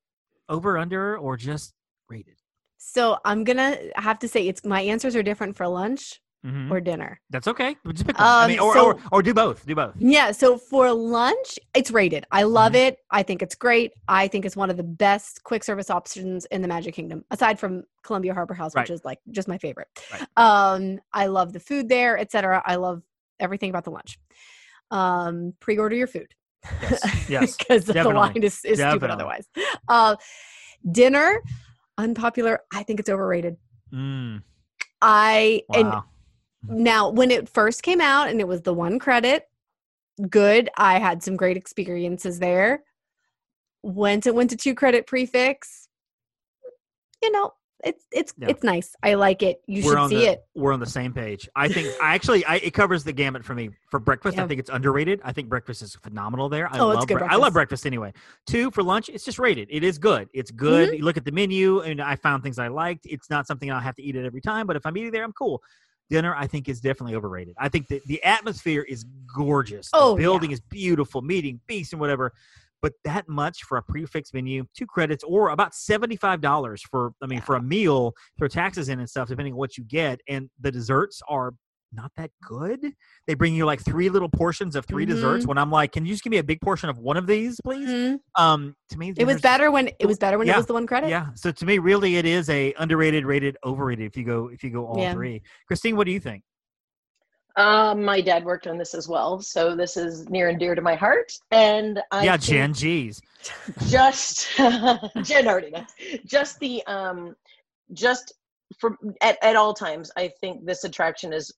over, 0.48 0.76
under, 0.76 1.16
or 1.16 1.36
just 1.36 1.72
rated? 2.08 2.34
So 2.78 3.18
I'm 3.24 3.44
gonna 3.44 3.76
have 3.94 4.18
to 4.20 4.28
say 4.28 4.48
it's 4.48 4.64
my 4.64 4.80
answers 4.80 5.14
are 5.14 5.22
different 5.22 5.56
for 5.56 5.68
lunch 5.68 6.20
Mhm. 6.46 6.70
or 6.70 6.81
dinner. 6.81 7.20
That's 7.31 7.48
okay. 7.48 7.77
Just 7.92 8.07
pick 8.07 8.16
one. 8.18 8.27
I 8.27 8.44
Um, 8.44 8.48
mean, 8.51 8.61
or, 8.61 8.72
so- 8.74 8.87
or 8.92 9.01
or 9.11 9.22
do 9.22 9.35
both. 9.35 9.66
Do 9.66 9.74
both. 9.74 9.94
Yeah, 9.98 10.31
so 10.31 10.57
for 10.57 10.92
lunch, 10.92 11.59
it's 11.74 11.90
rated. 11.90 12.27
I 12.31 12.44
love 12.44 12.72
Mhm. 12.74 12.87
it. 12.88 12.98
I 13.11 13.24
think 13.24 13.42
it's 13.42 13.57
great. 13.57 13.92
I 14.07 14.29
think 14.29 14.44
it's 14.44 14.55
one 14.57 14.70
of 14.70 14.77
the 14.77 14.85
best 14.85 15.42
quick 15.42 15.64
service 15.64 15.90
options 15.90 16.44
in 16.46 16.62
the 16.62 16.68
Magic 16.68 16.94
Kingdom, 16.94 17.24
aside 17.33 17.59
from 17.59 17.83
Columbia 18.05 18.35
Harbor 18.35 18.55
House, 18.55 18.72
which 18.74 18.88
is 18.90 19.05
like 19.05 19.18
just 19.33 19.48
my 19.48 19.59
favorite. 19.59 19.88
Right. 20.12 20.27
Um, 20.37 21.01
I 21.12 21.27
love 21.27 21.53
the 21.53 21.61
food 21.61 21.88
there, 21.88 22.16
etc. 22.16 22.62
I 22.64 22.77
love 22.77 23.03
everything 23.40 23.70
about 23.70 23.83
the 23.85 23.90
lunch. 23.90 24.18
Um, 24.92 25.55
pre-order 25.61 25.96
your 25.96 26.07
food. 26.07 26.33
Yes, 26.83 27.01
yes, 27.29 27.57
because 27.57 27.85
the 27.85 27.94
line 28.05 28.42
is, 28.42 28.64
is 28.64 28.79
stupid 28.79 29.11
otherwise. 29.11 29.46
Uh, 29.88 30.16
dinner, 30.90 31.42
unpopular. 31.98 32.61
I 32.72 32.85
think 32.85 33.01
it's 33.01 33.09
overrated. 33.09 33.57
Mm, 33.92 34.42
I 35.03 35.62
and 35.74 35.88
wow. 35.88 36.05
Now, 36.66 37.10
when 37.10 37.30
it 37.30 37.48
first 37.48 37.82
came 37.82 38.00
out 38.00 38.28
and 38.28 38.40
it 38.40 38.48
was 38.48 38.62
the 38.62 38.74
one 38.74 38.98
credit, 38.98 39.48
good. 40.28 40.68
I 40.76 40.98
had 40.98 41.22
some 41.22 41.36
great 41.36 41.56
experiences 41.56 42.38
there. 42.38 42.82
Once 43.82 44.26
it 44.26 44.34
went 44.34 44.50
to 44.50 44.56
two 44.56 44.74
credit 44.74 45.06
prix 45.06 45.26
fixe, 45.26 45.88
you 47.22 47.30
know, 47.30 47.52
it's 47.84 48.04
it's 48.10 48.34
Yeah. 48.36 48.48
it's 48.48 48.64
nice. 48.64 48.96
I 49.04 49.14
like 49.14 49.40
it. 49.44 49.60
You 49.68 49.84
we're 49.84 49.96
should 49.96 50.08
see 50.08 50.16
the, 50.16 50.32
it. 50.32 50.40
We're 50.56 50.72
on 50.72 50.80
the 50.80 50.86
same 50.86 51.12
page. 51.12 51.48
I 51.54 51.68
think 51.68 51.86
I 52.02 52.12
actually 52.14 52.44
I, 52.44 52.56
it 52.56 52.74
covers 52.74 53.04
the 53.04 53.12
gamut 53.12 53.44
for 53.44 53.54
me. 53.54 53.70
For 53.88 54.00
breakfast, 54.00 54.36
I 54.36 54.48
think 54.48 54.58
it's 54.58 54.68
underrated. 54.68 55.20
I 55.22 55.32
think 55.32 55.48
breakfast 55.48 55.82
is 55.82 55.94
phenomenal 55.94 56.48
there. 56.48 56.66
I 56.72 56.78
Oh, 56.78 56.90
it's 56.90 56.98
love 56.98 57.06
good 57.08 57.18
bre- 57.18 57.24
I 57.26 57.36
love 57.36 57.52
breakfast. 57.52 57.52
breakfast 57.52 57.86
anyway. 57.86 58.12
Two 58.48 58.72
for 58.72 58.82
lunch, 58.82 59.08
it's 59.08 59.24
just 59.24 59.38
rated. 59.38 59.68
It 59.70 59.84
is 59.84 59.96
good. 59.96 60.28
It's 60.34 60.50
good. 60.50 60.88
Mm-hmm. 60.88 60.96
You 60.98 61.04
look 61.04 61.16
at 61.16 61.24
the 61.24 61.30
menu, 61.30 61.80
and 61.82 62.02
I 62.02 62.16
found 62.16 62.42
things 62.42 62.58
I 62.58 62.66
liked. 62.66 63.06
It's 63.06 63.30
not 63.30 63.46
something 63.46 63.70
I'll 63.70 63.78
have 63.78 63.94
to 63.94 64.02
eat 64.02 64.16
it 64.16 64.24
every 64.26 64.40
time, 64.40 64.66
but 64.66 64.74
if 64.74 64.84
I'm 64.84 64.96
eating 64.96 65.12
there, 65.12 65.22
I'm 65.22 65.32
cool. 65.32 65.62
Dinner, 66.10 66.34
I 66.34 66.46
think, 66.46 66.68
is 66.68 66.80
definitely 66.80 67.14
overrated. 67.14 67.54
I 67.58 67.68
think 67.68 67.88
that 67.88 68.04
the 68.06 68.22
atmosphere 68.24 68.82
is 68.82 69.04
gorgeous. 69.34 69.90
The 69.90 69.98
Oh, 69.98 70.16
yeah. 70.16 70.22
building 70.22 70.50
is 70.52 70.60
beautiful, 70.60 71.20
meeting, 71.22 71.60
beast, 71.66 71.92
and 71.92 72.00
whatever. 72.00 72.32
But 72.80 72.92
that 73.04 73.28
much 73.28 73.64
for 73.64 73.76
a 73.78 73.82
prix 73.82 74.06
fixe 74.06 74.32
menu, 74.32 74.64
two 74.76 74.86
credits, 74.86 75.24
or 75.24 75.48
about 75.50 75.74
seventy-five 75.74 76.40
dollars 76.40 76.80
for 76.82 77.12
I 77.22 77.26
mean 77.26 77.40
for 77.40 77.56
a 77.56 77.62
meal, 77.62 78.14
throw 78.38 78.46
taxes 78.48 78.88
in 78.88 79.00
and 79.00 79.10
stuff, 79.10 79.28
depending 79.28 79.54
on 79.54 79.58
what 79.58 79.76
you 79.76 79.82
get. 79.84 80.20
And 80.28 80.48
the 80.60 80.70
desserts 80.70 81.20
are 81.28 81.54
not 81.92 82.12
that 82.16 82.31
good. 82.42 82.92
They 83.27 83.35
bring 83.35 83.55
you 83.55 83.64
like 83.64 83.81
three 83.83 84.09
little 84.09 84.29
portions 84.29 84.77
of 84.77 84.85
3 84.87 85.07
desserts. 85.07 85.42
Mm-hmm. 85.42 85.48
When 85.48 85.59
I'm 85.59 85.70
like, 85.70 85.92
can 85.92 86.05
you 86.05 86.12
just 86.12 86.22
give 86.22 86.31
me 86.31 86.38
a 86.38 86.44
big 86.44 86.61
portion 86.61 86.88
of 86.88 86.98
one 86.98 87.16
of 87.16 87.27
these, 87.27 87.61
please? 87.62 87.88
Mhm. 87.88 88.18
Um, 88.37 88.74
to 88.90 88.98
me, 88.98 89.12
It 89.16 89.27
was 89.27 89.40
better 89.40 89.70
when 89.70 89.88
it 89.98 90.07
was 90.07 90.18
better 90.18 90.38
when 90.38 90.46
Yeah. 90.46 90.55
it 90.55 90.59
was 90.59 90.66
the 90.66 90.74
one 90.74 90.87
credit. 90.87 91.11
Yeah. 91.11 91.29
So 91.35 91.51
to 91.51 91.64
me, 91.66 91.79
really, 91.79 92.16
it 92.16 92.27
is 92.27 92.48
a 92.51 92.74
underrated, 92.79 93.24
rated, 93.24 93.57
overrated. 93.64 94.07
If 94.07 94.16
you 94.16 94.24
go, 94.24 94.48
if 94.48 94.62
you 94.62 94.70
go 94.70 94.87
all 94.87 94.98
Yeah. 94.98 95.12
three. 95.14 95.42
Christine, 95.66 95.96
what 95.96 96.05
do 96.05 96.12
you 96.12 96.20
think? 96.20 96.42
Um, 97.57 98.05
my 98.05 98.20
dad 98.20 98.44
worked 98.44 98.68
on 98.68 98.79
this 98.79 98.94
as 98.94 99.09
well, 99.09 99.40
so 99.40 99.74
this 99.74 99.96
is 99.96 100.29
near 100.29 100.48
and 100.48 100.61
dear 100.61 100.77
to 100.77 100.81
my 100.83 100.94
heart. 100.94 101.33
And 101.51 102.01
I 102.12 102.24
yeah, 102.24 102.37
think 102.37 102.42
Jen. 102.44 102.72
Geez. 102.72 103.20
just 103.88 104.46
Jen 105.24 105.48
already 105.48 105.70
knows. 105.70 105.87
Just 106.24 106.61
the 106.61 106.85
um, 106.87 107.35
just 107.92 108.33
for 108.79 108.96
at 109.22 109.38
at 109.42 109.57
all 109.57 109.74
times, 109.74 110.12
I 110.16 110.31
think 110.40 110.66
this 110.66 110.85
attraction 110.85 111.33
is 111.33 111.53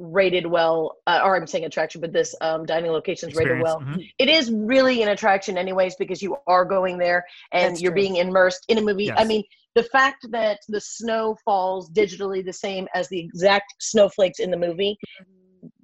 rated 0.00 0.46
well. 0.46 0.96
Uh, 1.06 1.20
or 1.22 1.36
I'm 1.36 1.46
saying 1.46 1.64
attraction, 1.66 2.00
but 2.00 2.12
this 2.12 2.34
um, 2.40 2.64
dining 2.64 2.90
location 2.90 3.28
is 3.28 3.36
rated 3.36 3.60
well. 3.60 3.80
Mhm. 3.80 4.10
It 4.18 4.28
is 4.28 4.50
really 4.50 5.02
an 5.02 5.10
attraction, 5.10 5.58
anyways, 5.58 5.94
because 5.96 6.22
you 6.22 6.36
are 6.46 6.64
going 6.64 6.98
there 6.98 7.24
and 7.52 7.72
That's 7.72 7.82
you're 7.82 7.92
true. 7.92 8.02
being 8.02 8.16
immersed 8.16 8.64
in 8.68 8.78
a 8.78 8.82
movie. 8.82 9.12
I 9.12 9.24
mean, 9.24 9.44
the 9.74 9.84
fact 9.84 10.26
that 10.30 10.58
the 10.68 10.80
snow 10.80 11.36
falls 11.44 11.90
digitally 11.90 12.44
the 12.44 12.52
same 12.52 12.88
as 12.94 13.08
the 13.08 13.20
exact 13.20 13.74
snowflakes 13.78 14.40
in 14.40 14.50
the 14.50 14.56
movie 14.56 14.98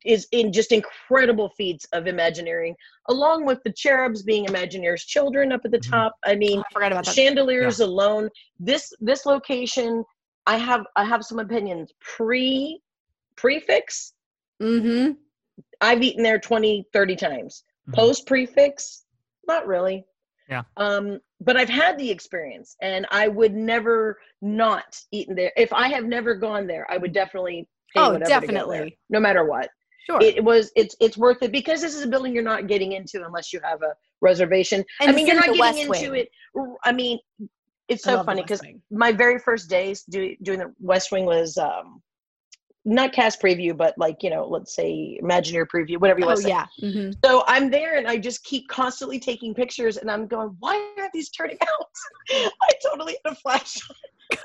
is 0.07 0.27
in 0.33 0.53
just 0.53 0.73
incredible 0.73 1.51
feats 1.51 1.85
of 1.93 2.07
imagineering, 2.07 2.75
along 3.11 3.45
with 3.45 3.63
the 3.65 3.73
cherubs 3.73 4.23
being 4.23 4.47
Imagineers' 4.47 5.05
children 5.05 5.53
up 5.53 5.61
at 5.65 5.71
the 5.71 5.79
Mhm. 5.79 5.91
top. 5.91 6.15
I 6.25 6.35
mean, 6.35 6.59
Oh, 6.61 6.65
I 6.71 6.73
forgot 6.73 6.93
about 6.93 7.05
that. 7.05 7.15
chandeliers 7.15 7.81
alone. 7.81 8.31
This 8.59 8.93
this 9.01 9.27
location, 9.27 10.03
I 10.47 10.57
have 10.57 10.87
I 10.97 11.05
have 11.05 11.25
some 11.25 11.39
opinions. 11.41 11.93
Pre 12.01 12.81
prix 13.37 13.61
fixe, 13.61 14.13
mm-hmm. 14.63 15.13
I've 15.81 16.03
eaten 16.03 16.23
there 16.23 16.39
20, 16.39 16.87
30 16.93 17.17
times. 17.17 17.65
Mhm. 17.89 17.95
Post 17.95 18.27
prix 18.27 18.47
fixe, 18.47 19.05
not 19.47 19.67
really. 19.67 20.05
Yeah. 20.49 20.63
Um, 20.77 21.21
but 21.41 21.57
I've 21.57 21.69
had 21.69 21.99
the 21.99 22.11
experience 22.11 22.77
and 22.81 23.07
I 23.11 23.29
would 23.29 23.55
never 23.55 24.19
not 24.43 24.99
eaten 25.13 25.35
there. 25.35 25.53
If 25.57 25.73
I 25.73 25.89
have 25.89 26.05
never 26.05 26.35
gone 26.35 26.67
there, 26.67 26.87
I 26.91 26.99
would 26.99 27.13
definitely 27.13 27.69
Oh, 27.97 28.13
whatever 28.13 28.25
to 28.25 28.25
go 28.25 28.29
there, 28.29 28.41
definitely. 28.41 28.99
no 29.11 29.21
matter 29.21 29.45
what. 29.45 29.71
Sure. 30.07 30.21
It, 30.21 30.37
it 30.37 30.45
was 30.45 30.71
it's 30.77 30.95
it's 31.01 31.17
worth 31.17 31.43
it 31.43 31.51
because 31.51 31.81
this 31.81 31.95
is 31.95 32.03
a 32.03 32.07
building 32.07 32.33
you're 32.35 32.45
not 32.45 32.69
getting 32.69 32.93
into 32.93 33.25
unless 33.25 33.53
you 33.53 33.61
have 33.65 33.83
a 33.83 33.95
reservation. 34.21 34.85
And 35.01 35.11
I 35.11 35.15
mean, 35.15 35.27
you're 35.27 35.35
not 35.35 35.47
getting 35.47 35.61
West 35.61 35.79
into 35.79 36.11
Wing. 36.13 36.27
it. 36.55 36.69
I 36.85 36.93
mean, 36.93 37.19
it's 37.89 38.05
so 38.05 38.23
funny 38.23 38.43
because 38.43 38.61
my 38.91 39.13
very 39.13 39.39
first 39.39 39.69
days 39.69 40.05
do, 40.09 40.37
doing 40.43 40.61
the 40.61 40.73
West 40.79 41.11
Wing 41.11 41.25
was 41.25 41.59
um, 41.59 42.03
not 42.87 43.13
cast 43.13 43.43
preview, 43.43 43.77
but 43.77 43.95
like 43.99 44.23
you 44.23 44.31
know, 44.31 44.47
let's 44.47 44.75
say 44.75 45.19
Imagineer 45.23 45.67
preview, 45.67 45.99
whatever 46.01 46.21
you 46.21 46.25
Oh 46.25 46.29
want 46.29 46.39
to 46.39 46.43
say. 46.45 46.49
yeah. 46.51 46.67
hmm 46.81 47.11
So 47.25 47.43
I'm 47.47 47.69
there 47.71 47.99
and 47.99 48.07
I 48.07 48.17
just 48.17 48.45
keep 48.45 48.69
constantly 48.69 49.19
taking 49.19 49.53
pictures, 49.55 49.97
and 49.99 50.11
I'm 50.11 50.27
going, 50.27 50.57
why 50.61 50.89
aren't 50.99 51.13
these 51.13 51.29
turning 51.31 51.59
out? 51.61 51.87
I 52.31 52.71
totally 52.89 53.17
had 53.25 53.33
a 53.33 53.37
flash. 53.45 53.77
No. 54.33 54.39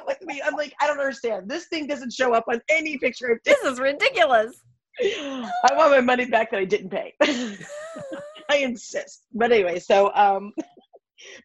with 0.06 0.18
me? 0.22 0.40
I'm 0.44 0.54
like, 0.54 0.74
I 0.80 0.86
don't 0.86 0.98
understand. 0.98 1.48
This 1.48 1.66
thing 1.66 1.86
doesn't 1.86 2.12
show 2.12 2.32
up 2.32 2.44
on 2.50 2.60
any 2.70 2.96
picture 2.98 3.30
I've 3.30 3.38
this 3.44 3.60
is 3.60 3.78
ridiculous. 3.78 4.56
I 5.02 5.70
want 5.74 5.90
my 5.92 6.00
money 6.00 6.24
back 6.24 6.50
that 6.50 6.58
I 6.58 6.64
didn't 6.64 6.90
pay. 6.90 7.14
I 8.50 8.56
insist. 8.56 9.26
But 9.32 9.52
anyway, 9.52 9.78
so 9.78 10.10
um 10.14 10.52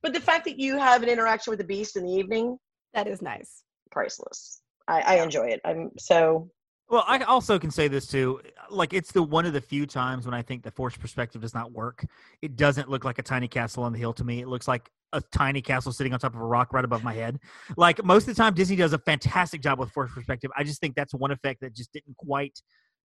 but 0.01 0.13
the 0.13 0.19
fact 0.21 0.45
that 0.45 0.57
you 0.57 0.77
have 0.77 1.03
an 1.03 1.09
interaction 1.09 1.51
with 1.51 1.59
the 1.59 1.65
beast 1.65 1.95
in 1.97 2.03
the 2.05 2.11
evening, 2.11 2.57
That 2.93 3.07
is 3.07 3.21
nice. 3.21 3.63
priceless. 3.91 4.61
I, 4.87 5.01
I 5.01 5.23
enjoy 5.23 5.47
it. 5.47 5.61
I'm 5.65 5.91
so 5.97 6.49
Well, 6.89 7.03
I 7.07 7.19
also 7.19 7.57
can 7.59 7.71
say 7.71 7.87
this 7.87 8.07
too. 8.07 8.41
Like, 8.69 8.93
it's 8.93 9.11
the 9.11 9.23
one 9.23 9.45
of 9.45 9.53
the 9.53 9.61
few 9.61 9.85
times 9.85 10.25
when 10.25 10.33
I 10.33 10.41
think 10.41 10.63
the 10.63 10.71
forced 10.71 10.99
perspective 10.99 11.41
does 11.41 11.53
not 11.53 11.71
work. 11.71 12.05
It 12.41 12.55
doesn't 12.55 12.89
look 12.89 13.05
like 13.05 13.19
a 13.19 13.23
tiny 13.23 13.47
castle 13.47 13.83
on 13.83 13.93
the 13.93 13.99
hill 13.99 14.13
to 14.13 14.23
me. 14.23 14.41
It 14.41 14.47
looks 14.47 14.67
like 14.67 14.89
a 15.13 15.21
tiny 15.31 15.61
castle 15.61 15.91
sitting 15.93 16.11
on 16.13 16.19
top 16.19 16.33
of 16.33 16.41
a 16.41 16.45
rock 16.45 16.73
right 16.73 16.83
above 16.83 17.03
my 17.03 17.13
head. 17.13 17.39
Like 17.77 18.03
most 18.03 18.27
of 18.27 18.35
the 18.35 18.41
time, 18.41 18.53
Disney 18.53 18.75
does 18.75 18.93
a 18.93 18.97
fantastic 18.97 19.61
job 19.61 19.79
with 19.79 19.91
forced 19.91 20.13
perspective. 20.13 20.49
I 20.57 20.63
just 20.63 20.81
think 20.81 20.95
that's 20.95 21.13
one 21.13 21.31
effect 21.31 21.61
that 21.61 21.73
just 21.75 21.93
didn't 21.93 22.17
quite 22.17 22.59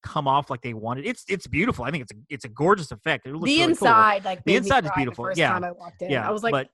come 0.02 0.28
off 0.28 0.50
like 0.50 0.62
they 0.62 0.72
wanted. 0.72 1.04
It's 1.04 1.24
it's 1.28 1.46
beautiful. 1.48 1.84
I 1.84 1.90
think 1.90 2.02
it's 2.02 2.12
a 2.12 2.16
it's 2.28 2.44
a 2.44 2.48
gorgeous 2.48 2.92
effect. 2.92 3.26
It 3.26 3.32
looks 3.34 3.44
the 3.46 3.58
really 3.60 3.74
cool. 3.74 3.88
inside, 3.88 4.24
like 4.24 4.44
The 4.44 4.54
inside 4.54 4.84
is 4.84 4.90
beautiful. 4.94 5.24
The 5.24 5.30
first 5.30 5.38
Yeah. 5.38 5.52
time 5.52 5.64
I 5.64 5.72
walked 5.72 6.00
in, 6.02 6.10
Yeah, 6.10 6.28
I 6.28 6.30
was 6.30 6.44
like, 6.44 6.52
but 6.52 6.68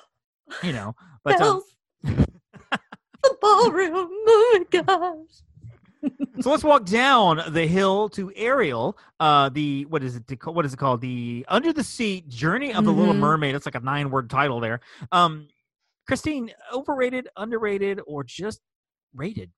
you 0.62 0.72
know, 0.72 0.94
but 1.24 1.34
um, 1.34 1.40
bells. 1.40 1.64
The 3.24 3.36
ballroom. 3.40 3.92
Oh 3.96 4.64
my 4.72 4.82
gosh. 4.82 6.10
so 6.40 6.50
let's 6.50 6.62
walk 6.64 6.84
down 6.84 7.40
the 7.50 7.66
hill 7.66 8.08
to 8.10 8.30
Ariel. 8.36 8.96
Uh, 9.18 9.48
the 9.48 9.84
what 9.86 10.02
is 10.02 10.16
it? 10.16 10.24
What 10.44 10.64
is 10.66 10.74
it 10.74 10.76
called? 10.78 11.00
The 11.00 11.46
Under 11.48 11.72
the 11.72 11.82
Sea 11.84 12.22
Journey 12.28 12.74
of 12.74 12.84
the 12.84 12.92
Little 12.92 13.14
Mhm. 13.14 13.20
Mermaid. 13.20 13.54
It's 13.54 13.66
like 13.66 13.74
a 13.74 13.80
nine 13.80 14.10
word 14.10 14.28
title 14.28 14.60
there. 14.60 14.80
Um, 15.12 15.48
Christine, 16.06 16.52
overrated, 16.72 17.28
underrated, 17.36 18.00
or 18.06 18.22
just 18.24 18.60
rated? 19.14 19.50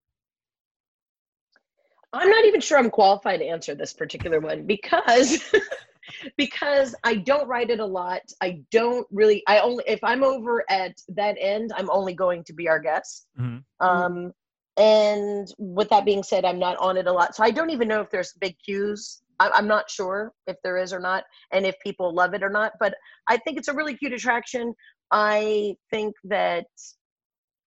I'm 2.13 2.31
not 2.31 2.45
even 2.45 2.61
sure 2.61 2.79
I'm 2.79 2.91
qualified 2.91 3.41
to 3.41 3.47
answer 3.47 3.75
this 3.75 3.93
particular 3.93 4.39
one 4.41 4.65
because 4.65 5.43
because 6.37 6.95
I 7.05 7.17
don't 7.17 7.49
write 7.49 7.71
it 7.71 7.81
a 7.81 7.87
lot. 7.87 8.23
I 8.41 8.61
don't 8.71 9.07
really 9.11 9.43
I 9.47 9.61
only 9.61 9.85
if 9.87 10.03
I'm 10.03 10.23
over 10.23 10.65
at 10.71 10.95
that 11.09 11.37
end, 11.41 11.73
I'm 11.77 11.91
only 11.91 12.15
going 12.15 12.45
to 12.45 12.53
be 12.53 12.69
our 12.69 12.79
guest. 12.79 13.27
Mhm. 13.39 13.63
Um 13.81 14.33
and 14.79 15.49
with 15.59 15.89
that 15.89 16.05
being 16.05 16.23
said, 16.23 16.45
I'm 16.45 16.59
not 16.59 16.77
on 16.79 16.97
it 16.99 17.07
a 17.07 17.13
lot. 17.13 17.35
So 17.35 17.43
I 17.43 17.51
don't 17.51 17.71
even 17.71 17.89
know 17.89 18.01
if 18.03 18.11
there's 18.11 18.35
big 18.41 18.57
queues. 18.63 19.23
I- 19.41 19.51
I'm 19.51 19.67
not 19.67 19.91
sure 19.91 20.33
if 20.47 20.57
there 20.63 20.77
is 20.77 20.93
or 20.93 21.01
not, 21.01 21.25
and 21.53 21.65
if 21.65 21.75
people 21.81 22.15
love 22.15 22.35
it 22.35 22.43
or 22.43 22.51
not. 22.51 22.73
But 22.79 22.95
I 23.29 23.39
think 23.39 23.59
it's 23.59 23.69
a 23.69 23.75
really 23.75 23.97
cute 23.97 24.13
attraction. 24.13 24.75
I 25.11 25.77
think 25.91 26.15
that 26.25 26.67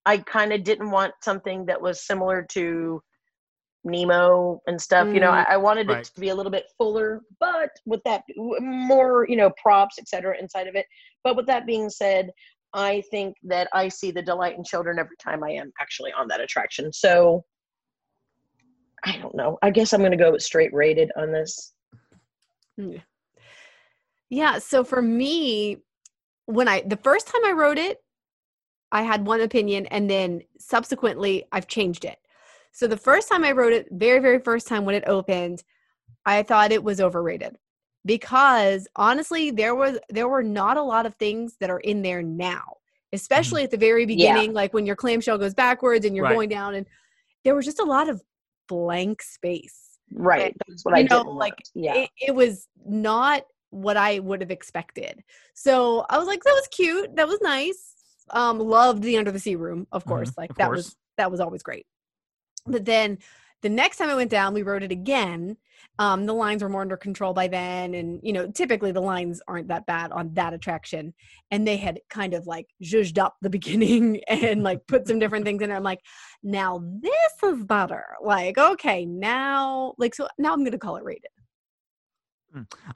I 0.06 0.18
kind 0.18 0.54
of 0.54 0.64
didn't 0.64 0.92
want 0.92 1.14
something 1.22 1.66
that 1.66 1.82
was 1.82 2.06
similar 2.06 2.46
to 2.52 3.02
Nemo 3.84 4.62
and 4.68 4.82
stuff. 4.82 5.08
You 5.14 5.20
know, 5.20 5.32
Mm. 5.32 5.46
I, 5.48 5.54
I 5.54 5.58
wanted 5.58 5.88
Right. 5.88 6.00
it 6.06 6.14
to 6.14 6.20
be 6.22 6.30
a 6.30 6.36
little 6.36 6.52
bit 6.52 6.66
fuller, 6.78 7.22
but 7.40 7.70
with 7.86 8.02
that 8.04 8.24
more, 8.38 9.26
you 9.30 9.36
know, 9.36 9.52
props, 9.62 9.98
etc., 10.00 10.38
inside 10.40 10.68
of 10.68 10.76
it. 10.76 10.86
But 11.24 11.36
with 11.36 11.46
that 11.48 11.66
being 11.66 11.90
said, 11.90 12.32
I 12.74 13.02
think 13.10 13.36
that 13.44 13.68
I 13.74 13.88
see 13.88 14.12
the 14.12 14.22
delight 14.22 14.58
in 14.58 14.64
children 14.64 15.00
every 15.00 15.16
time 15.18 15.44
I 15.44 15.52
am 15.52 15.72
actually 15.80 16.12
on 16.14 16.28
that 16.28 16.42
attraction. 16.42 16.94
So 16.94 17.44
I 19.06 19.18
don't 19.18 19.34
know. 19.34 19.58
I 19.62 19.72
guess 19.72 19.94
I'm 19.94 20.02
going 20.02 20.12
to 20.12 20.18
go 20.18 20.38
straight 20.38 20.74
rated 20.74 21.12
on 21.16 21.32
this. 21.32 21.74
Yeah. 24.30 24.60
So 24.60 24.84
for 24.84 25.02
me, 25.02 25.78
when 26.46 26.68
I 26.68 26.82
the 26.86 26.98
first 26.98 27.28
time 27.28 27.44
I 27.46 27.52
wrote 27.52 27.78
it, 27.78 27.98
I 28.92 29.04
had 29.04 29.26
one 29.26 29.42
opinion, 29.42 29.86
and 29.88 30.10
then 30.10 30.42
subsequently 30.60 31.46
I've 31.52 31.68
changed 31.68 32.06
it. 32.06 32.18
So 32.80 32.88
the 32.88 32.96
first 32.96 33.28
time 33.28 33.44
I 33.44 33.52
wrote 33.52 33.74
it, 33.74 33.88
very 33.92 34.20
very 34.20 34.40
first 34.40 34.66
time 34.66 34.86
when 34.86 34.96
it 34.96 35.04
opened, 35.06 35.64
I 36.26 36.44
thought 36.44 36.72
it 36.72 36.82
was 36.82 37.02
overrated 37.02 37.58
because 38.06 38.88
honestly, 38.96 39.52
there 39.52 39.76
was 39.76 40.00
there 40.10 40.30
were 40.30 40.44
not 40.44 40.78
a 40.78 40.82
lot 40.82 41.06
of 41.06 41.16
things 41.16 41.58
that 41.60 41.70
are 41.70 41.82
in 41.82 42.04
there 42.04 42.24
now, 42.24 42.78
especially 43.12 43.64
at 43.64 43.72
the 43.72 43.78
very 43.78 44.06
beginning, 44.06 44.54
like 44.54 44.74
when 44.74 44.86
your 44.86 44.96
clamshell 44.96 45.38
goes 45.38 45.54
backwards 45.54 46.06
and 46.06 46.16
you're 46.16 46.24
Right. 46.24 46.36
going 46.36 46.48
down, 46.48 46.76
and 46.76 46.86
there 47.44 47.54
was 47.54 47.66
just 47.66 47.80
a 47.82 47.84
lot 47.84 48.08
of 48.08 48.24
blank 48.70 49.22
space 49.24 49.90
Right. 50.14 50.56
That's 50.68 50.86
what 50.86 50.96
I 50.96 51.02
know, 51.02 51.24
didn't 51.24 51.36
like. 51.36 51.54
Yeah. 51.74 51.96
it, 51.96 52.10
it 52.20 52.36
was 52.36 52.68
not 52.86 53.44
what 53.72 53.98
I 53.98 54.20
would 54.20 54.42
have 54.42 54.52
expected. 54.52 55.22
So 55.54 56.06
I 56.10 56.18
was 56.18 56.28
like, 56.28 56.44
that 56.44 56.54
was 56.54 56.68
cute. 56.72 57.16
That 57.16 57.28
was 57.28 57.40
nice. 57.42 57.96
Um, 58.32 58.60
loved 58.60 59.04
the 59.04 59.18
under 59.18 59.32
the 59.32 59.40
sea 59.40 59.56
room, 59.56 59.86
of 59.92 60.06
course. 60.06 60.32
Like 60.38 60.52
of 60.52 60.56
that 60.58 60.68
course. 60.68 60.78
was 60.78 60.96
that 61.18 61.30
was 61.30 61.40
always 61.40 61.62
great. 61.62 61.86
But 62.66 62.86
then 62.86 63.20
the 63.62 63.70
next 63.70 63.98
time 63.98 64.10
I 64.10 64.16
went 64.16 64.32
down, 64.32 64.54
we 64.54 64.64
wrote 64.64 64.84
it 64.84 64.92
again. 64.92 65.58
Um, 65.98 66.26
the 66.26 66.34
lines 66.34 66.64
were 66.64 66.70
more 66.70 66.82
under 66.82 66.96
control 66.96 67.34
by 67.34 67.48
then, 67.48 67.94
and 67.94 68.22
you 68.24 68.32
know, 68.32 68.50
typically 68.50 68.94
the 68.94 69.02
lines 69.02 69.42
aren't 69.50 69.68
that 69.68 69.86
bad 69.86 70.12
on 70.14 70.34
that 70.36 70.54
attraction. 70.54 71.14
And 71.52 71.68
they 71.68 71.76
had 71.76 72.00
kind 72.10 72.34
of 72.34 72.48
like 72.48 72.68
zhuzhed 72.82 73.18
up 73.18 73.36
the 73.42 73.50
beginning 73.60 74.22
and 74.28 74.64
like 74.64 74.88
put 74.88 75.08
some 75.08 75.20
different 75.20 75.46
things 75.46 75.62
in 75.62 75.70
there. 75.70 75.78
I'm 75.78 75.84
like, 75.84 76.02
now 76.42 76.82
this 77.02 77.52
is 77.52 77.66
better. 77.66 78.06
Like, 78.24 78.58
okay, 78.58 79.06
now 79.06 79.94
like 79.98 80.16
so 80.16 80.28
now 80.38 80.54
I'm 80.54 80.64
gonna 80.64 80.78
call 80.78 80.96
it 80.96 81.04
rated. 81.04 81.32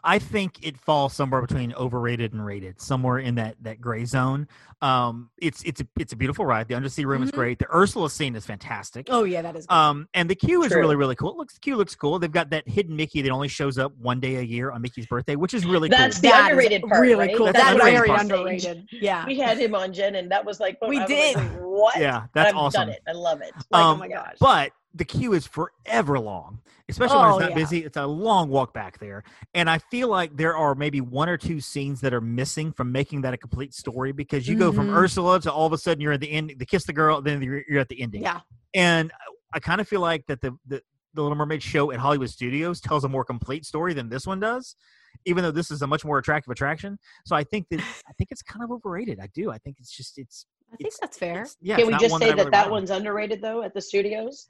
I 0.03 0.19
think 0.19 0.65
it 0.65 0.77
falls 0.77 1.13
somewhere 1.13 1.41
between 1.41 1.73
overrated 1.75 2.33
and 2.33 2.45
rated, 2.45 2.81
somewhere 2.81 3.19
in 3.19 3.35
that 3.35 3.55
that 3.61 3.79
gray 3.81 4.05
zone. 4.05 4.47
Um, 4.81 5.29
it's 5.37 5.63
it's 5.63 5.79
a 5.81 5.87
it's 5.99 6.11
a 6.11 6.15
beautiful 6.15 6.45
ride. 6.45 6.67
The 6.67 6.75
undersea 6.75 7.05
room 7.05 7.23
is 7.23 7.31
Mhm. 7.31 7.35
great. 7.35 7.59
The 7.59 7.73
Ursula 7.73 8.09
scene 8.09 8.35
is 8.35 8.45
fantastic. 8.45 9.07
Oh 9.09 9.23
yeah, 9.23 9.41
that 9.41 9.55
is. 9.55 9.65
Good. 9.65 9.73
Um, 9.73 10.07
and 10.13 10.29
the 10.29 10.35
queue 10.35 10.63
is 10.63 10.71
True. 10.71 10.81
really 10.81 10.95
really 10.95 11.15
cool. 11.15 11.31
It 11.31 11.37
looks 11.37 11.53
the 11.53 11.59
queue 11.59 11.75
looks 11.77 11.95
cool. 11.95 12.19
They've 12.19 12.31
got 12.31 12.49
that 12.49 12.67
hidden 12.67 12.95
Mickey 12.95 13.21
that 13.21 13.29
only 13.31 13.47
shows 13.47 13.77
up 13.77 13.93
one 13.97 14.19
day 14.19 14.35
a 14.37 14.41
year 14.41 14.71
on 14.71 14.81
Mickey's 14.81 15.05
birthday, 15.07 15.35
which 15.35 15.53
is 15.53 15.65
really 15.65 15.89
cool. 15.89 15.97
That's 15.97 16.17
cool. 16.19 16.21
the 16.23 16.27
That 16.29 16.45
is 16.45 16.49
underrated 16.51 16.81
part, 16.83 17.01
really 17.01 17.15
right? 17.27 17.37
cool. 17.37 17.45
That's 17.45 17.57
That's, 17.59 17.71
underrated 17.71 17.97
very 17.99 18.07
part. 18.09 18.21
underrated. 18.21 18.87
Yeah. 18.91 19.25
We 19.25 19.39
had 19.39 19.57
him 19.57 19.75
on 19.75 19.93
Jen, 19.93 20.15
and 20.15 20.31
that 20.31 20.43
was 20.45 20.59
like 20.59 20.77
We 20.87 20.97
I 20.97 21.01
was 21.01 21.07
did. 21.09 21.35
Like, 21.37 21.51
what? 21.61 21.99
yeah, 21.99 22.23
that's 22.33 22.49
I've 22.49 22.55
awesome. 22.57 22.81
Done 22.87 22.89
it. 22.89 23.01
I 23.07 23.11
love 23.13 23.41
it. 23.41 23.51
Like, 23.55 23.83
oh 23.83 23.89
Um, 23.91 23.99
my 23.99 24.07
gosh. 24.07 24.35
But 24.39 24.71
the 24.93 25.05
queue 25.05 25.33
is 25.33 25.47
forever 25.47 26.19
long, 26.19 26.61
especially 26.87 27.17
when 27.17 27.25
Oh, 27.25 27.29
it's 27.37 27.39
not 27.41 27.49
yeah. 27.51 27.55
busy. 27.55 27.83
It's 27.83 27.97
a 27.97 28.05
long 28.05 28.49
walk 28.49 28.73
back 28.73 28.99
there. 28.99 29.23
And 29.55 29.67
I 29.69 29.79
feel 29.79 30.07
like 30.07 30.35
there 30.37 30.55
are 30.55 30.75
maybe 30.75 31.01
one 31.01 31.29
or 31.29 31.37
two 31.37 31.59
scenes 31.61 32.01
that 32.01 32.13
are 32.13 32.21
missing 32.21 32.71
from 32.71 32.91
making 32.91 33.21
that 33.21 33.33
a 33.33 33.37
complete 33.37 33.73
story 33.73 34.11
because 34.11 34.47
you 34.47 34.55
go 34.55 34.71
from 34.71 34.89
Mhm. 34.89 34.95
Ursula 34.95 35.39
to 35.41 35.51
all 35.51 35.65
of 35.65 35.73
a 35.73 35.77
sudden 35.79 35.99
you're 35.99 36.13
at 36.13 36.19
the 36.21 36.31
end, 36.31 36.53
the 36.57 36.65
kiss 36.65 36.85
the 36.85 36.93
girl, 36.93 37.21
then 37.21 37.41
you're, 37.41 37.63
you're 37.67 37.79
at 37.79 37.89
the 37.89 38.01
ending. 38.01 38.21
Yeah. 38.21 38.41
And 38.75 39.11
I 39.53 39.59
kind 39.59 39.81
of 39.81 39.87
feel 39.87 40.01
like 40.01 40.27
that 40.27 40.41
the, 40.41 40.51
the, 40.67 40.81
the 41.15 41.21
Little 41.23 41.37
Mermaid 41.37 41.63
show 41.63 41.91
at 41.91 41.99
Hollywood 41.99 42.29
Studios 42.29 42.79
tells 42.79 43.03
a 43.03 43.09
more 43.09 43.23
complete 43.25 43.65
story 43.65 43.93
than 43.93 44.09
this 44.09 44.27
one 44.27 44.39
does, 44.39 44.75
even 45.25 45.43
though 45.43 45.51
this 45.51 45.71
is 45.71 45.81
a 45.81 45.87
much 45.87 46.03
more 46.05 46.17
attractive 46.19 46.51
attraction. 46.51 46.97
So 47.25 47.35
I 47.35 47.43
think 47.43 47.67
that 47.69 47.79
I 47.79 48.13
think 48.17 48.29
it's 48.31 48.41
kind 48.41 48.63
of 48.63 48.71
overrated. 48.71 49.19
I 49.19 49.27
do. 49.33 49.49
I 49.51 49.57
think 49.57 49.77
it's 49.79 49.91
just 49.95 50.17
it's. 50.17 50.45
I 50.71 50.75
think 50.75 50.87
it's- 50.87 50.97
that's 50.99 51.17
fair. 51.19 51.47
yeah, 51.61 51.75
Can 51.77 51.85
we 51.85 51.93
just 51.97 52.17
say 52.17 52.25
I 52.25 52.29
that 52.29 52.37
really 52.37 52.49
that 52.49 52.63
ride 52.63 52.71
one's 52.71 52.89
underrated 52.89 53.41
though 53.43 53.61
at 53.61 53.75
the 53.75 53.81
studios? 53.81 54.47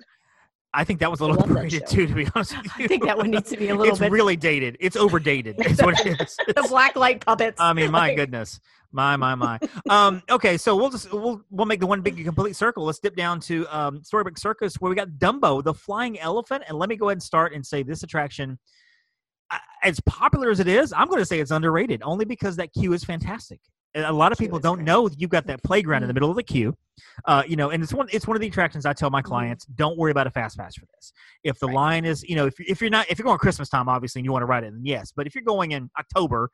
I 0.73 0.83
think 0.83 0.99
that 1.01 1.11
was 1.11 1.19
a 1.19 1.25
little 1.25 1.43
overrated 1.43 1.85
too, 1.87 2.07
to 2.07 2.13
be 2.13 2.27
honest 2.33 2.57
with 2.57 2.65
you. 2.65 2.71
I 2.85 2.87
think 2.87 3.03
that 3.05 3.17
one 3.17 3.29
needs 3.31 3.49
to 3.51 3.57
be 3.57 3.69
a 3.69 3.75
little 3.75 3.83
bit. 3.85 3.89
it's 3.91 3.99
bit. 3.99 4.11
really 4.11 4.35
dated. 4.35 4.77
It's 4.79 4.95
overdated. 4.95 5.63
Is 5.65 5.81
what 5.81 5.99
it 6.05 6.19
is. 6.19 6.35
the 6.47 6.65
black 6.67 6.95
light 6.95 7.23
puppets. 7.25 7.59
I 7.59 7.73
mean, 7.73 7.91
my 7.91 7.99
Like, 8.07 8.17
goodness, 8.17 8.59
my 8.91 9.15
my 9.15 9.35
my. 9.35 9.59
Um, 9.89 10.21
okay, 10.29 10.57
so 10.57 10.75
we'll 10.75 10.89
just 10.89 11.11
we'll 11.13 11.43
we'll 11.51 11.65
make 11.65 11.79
the 11.79 11.87
one 11.87 12.01
big 12.01 12.23
complete 12.23 12.55
circle. 12.55 12.85
Let's 12.85 12.99
dip 12.99 13.15
down 13.15 13.39
to 13.41 13.67
um, 13.75 14.03
Storybook 14.03 14.37
Circus 14.37 14.75
where 14.75 14.89
we 14.89 14.95
got 14.95 15.09
Dumbo, 15.09 15.63
the 15.63 15.73
flying 15.73 16.19
elephant, 16.19 16.63
and 16.67 16.77
let 16.77 16.89
me 16.89 16.95
go 16.95 17.09
ahead 17.09 17.17
and 17.17 17.23
start 17.23 17.53
and 17.53 17.65
say 17.65 17.83
this 17.83 18.03
attraction, 18.03 18.57
as 19.83 19.99
popular 20.01 20.49
as 20.49 20.59
it 20.59 20.67
is, 20.67 20.93
I'm 20.93 21.07
going 21.07 21.19
to 21.19 21.25
say 21.25 21.39
it's 21.39 21.51
underrated 21.51 22.01
only 22.03 22.25
because 22.25 22.55
that 22.57 22.73
queue 22.73 22.93
is 22.93 23.03
fantastic. 23.03 23.59
A 23.95 24.11
lot 24.11 24.31
of 24.31 24.37
people 24.37 24.59
don't 24.59 24.77
great. 24.77 24.85
know 24.85 25.09
you've 25.17 25.29
got 25.29 25.45
that 25.47 25.61
playground 25.63 26.03
in 26.03 26.07
the 26.07 26.13
middle 26.13 26.29
of 26.29 26.35
the 26.35 26.43
queue. 26.43 26.75
Uh, 27.25 27.43
you 27.47 27.55
know, 27.55 27.69
and 27.69 27.83
it's 27.83 27.93
one 27.93 28.07
it's 28.11 28.27
one 28.27 28.35
of 28.35 28.41
the 28.41 28.47
attractions 28.47 28.85
I 28.85 28.93
tell 28.93 29.09
my 29.09 29.21
Mhm. 29.21 29.25
clients, 29.25 29.65
don't 29.65 29.97
worry 29.97 30.11
about 30.11 30.27
a 30.27 30.31
fast 30.31 30.57
pass 30.57 30.75
for 30.75 30.85
this. 30.95 31.13
If 31.43 31.59
the 31.59 31.67
Right. 31.67 31.75
line 31.75 32.05
is, 32.05 32.23
you 32.23 32.35
know, 32.35 32.45
if 32.47 32.55
if 32.59 32.81
you're 32.81 32.89
not 32.89 33.09
if 33.09 33.17
you're 33.19 33.25
going 33.25 33.37
Christmas 33.39 33.69
time, 33.69 33.89
obviously, 33.89 34.19
and 34.19 34.25
you 34.25 34.31
want 34.31 34.43
to 34.43 34.47
ride 34.47 34.63
it, 34.63 34.71
then 34.73 34.85
yes. 34.85 35.11
But 35.15 35.27
if 35.27 35.35
you're 35.35 35.43
going 35.43 35.71
in 35.71 35.89
October, 35.97 36.49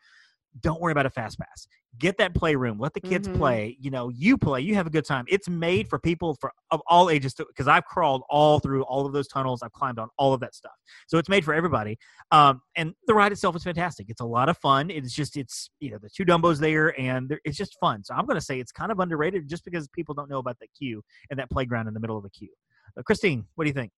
don't 0.61 0.81
worry 0.81 0.91
about 0.91 1.05
a 1.05 1.09
fast 1.09 1.39
pass. 1.39 1.67
Get 1.97 2.17
that 2.17 2.33
playroom. 2.33 2.79
Let 2.79 2.93
the 2.93 3.01
kids 3.01 3.27
Mhm. 3.27 3.33
play. 3.37 3.77
You 3.79 3.91
know, 3.91 4.09
you 4.09 4.37
play. 4.37 4.61
You 4.61 4.75
have 4.75 4.87
a 4.87 4.89
good 4.89 5.05
time. 5.05 5.25
It's 5.27 5.49
made 5.49 5.87
for 5.87 5.99
people 5.99 6.35
for 6.39 6.51
of 6.71 6.81
all 6.87 7.09
ages 7.09 7.33
because 7.33 7.67
I've 7.67 7.85
crawled 7.85 8.23
all 8.29 8.59
through 8.59 8.83
all 8.83 9.05
of 9.05 9.13
those 9.13 9.27
tunnels. 9.27 9.61
I've 9.63 9.71
climbed 9.71 9.99
on 9.99 10.09
all 10.17 10.33
of 10.33 10.39
that 10.41 10.55
stuff. 10.55 10.73
So 11.07 11.17
it's 11.17 11.29
made 11.29 11.43
for 11.45 11.53
everybody. 11.53 11.97
Um, 12.31 12.61
and 12.75 12.93
the 13.07 13.13
ride 13.13 13.31
itself 13.31 13.55
is 13.55 13.63
fantastic. 13.63 14.07
It's 14.09 14.21
a 14.21 14.25
lot 14.25 14.49
of 14.49 14.57
fun. 14.57 14.89
It's 14.89 15.13
just 15.13 15.35
it's 15.37 15.69
you 15.79 15.91
know 15.91 15.97
the 16.01 16.09
two 16.09 16.25
Dumbos 16.25 16.59
there, 16.59 16.99
and 16.99 17.37
it's 17.43 17.57
just 17.57 17.77
fun. 17.79 18.03
So 18.03 18.13
I'm 18.13 18.25
going 18.25 18.37
to 18.37 18.45
say 18.45 18.59
it's 18.59 18.71
kind 18.71 18.91
of 18.91 18.99
underrated 18.99 19.47
just 19.47 19.65
because 19.65 19.87
people 19.89 20.13
don't 20.15 20.29
know 20.29 20.39
about 20.39 20.57
that 20.59 20.69
queue 20.77 21.03
and 21.29 21.39
that 21.39 21.49
playground 21.49 21.87
in 21.87 21.93
the 21.93 21.99
middle 21.99 22.17
of 22.17 22.23
the 22.23 22.29
queue. 22.29 22.53
Uh, 22.97 23.03
Christine, 23.03 23.45
what 23.55 23.65
do 23.65 23.69
you 23.69 23.73
think? 23.73 23.91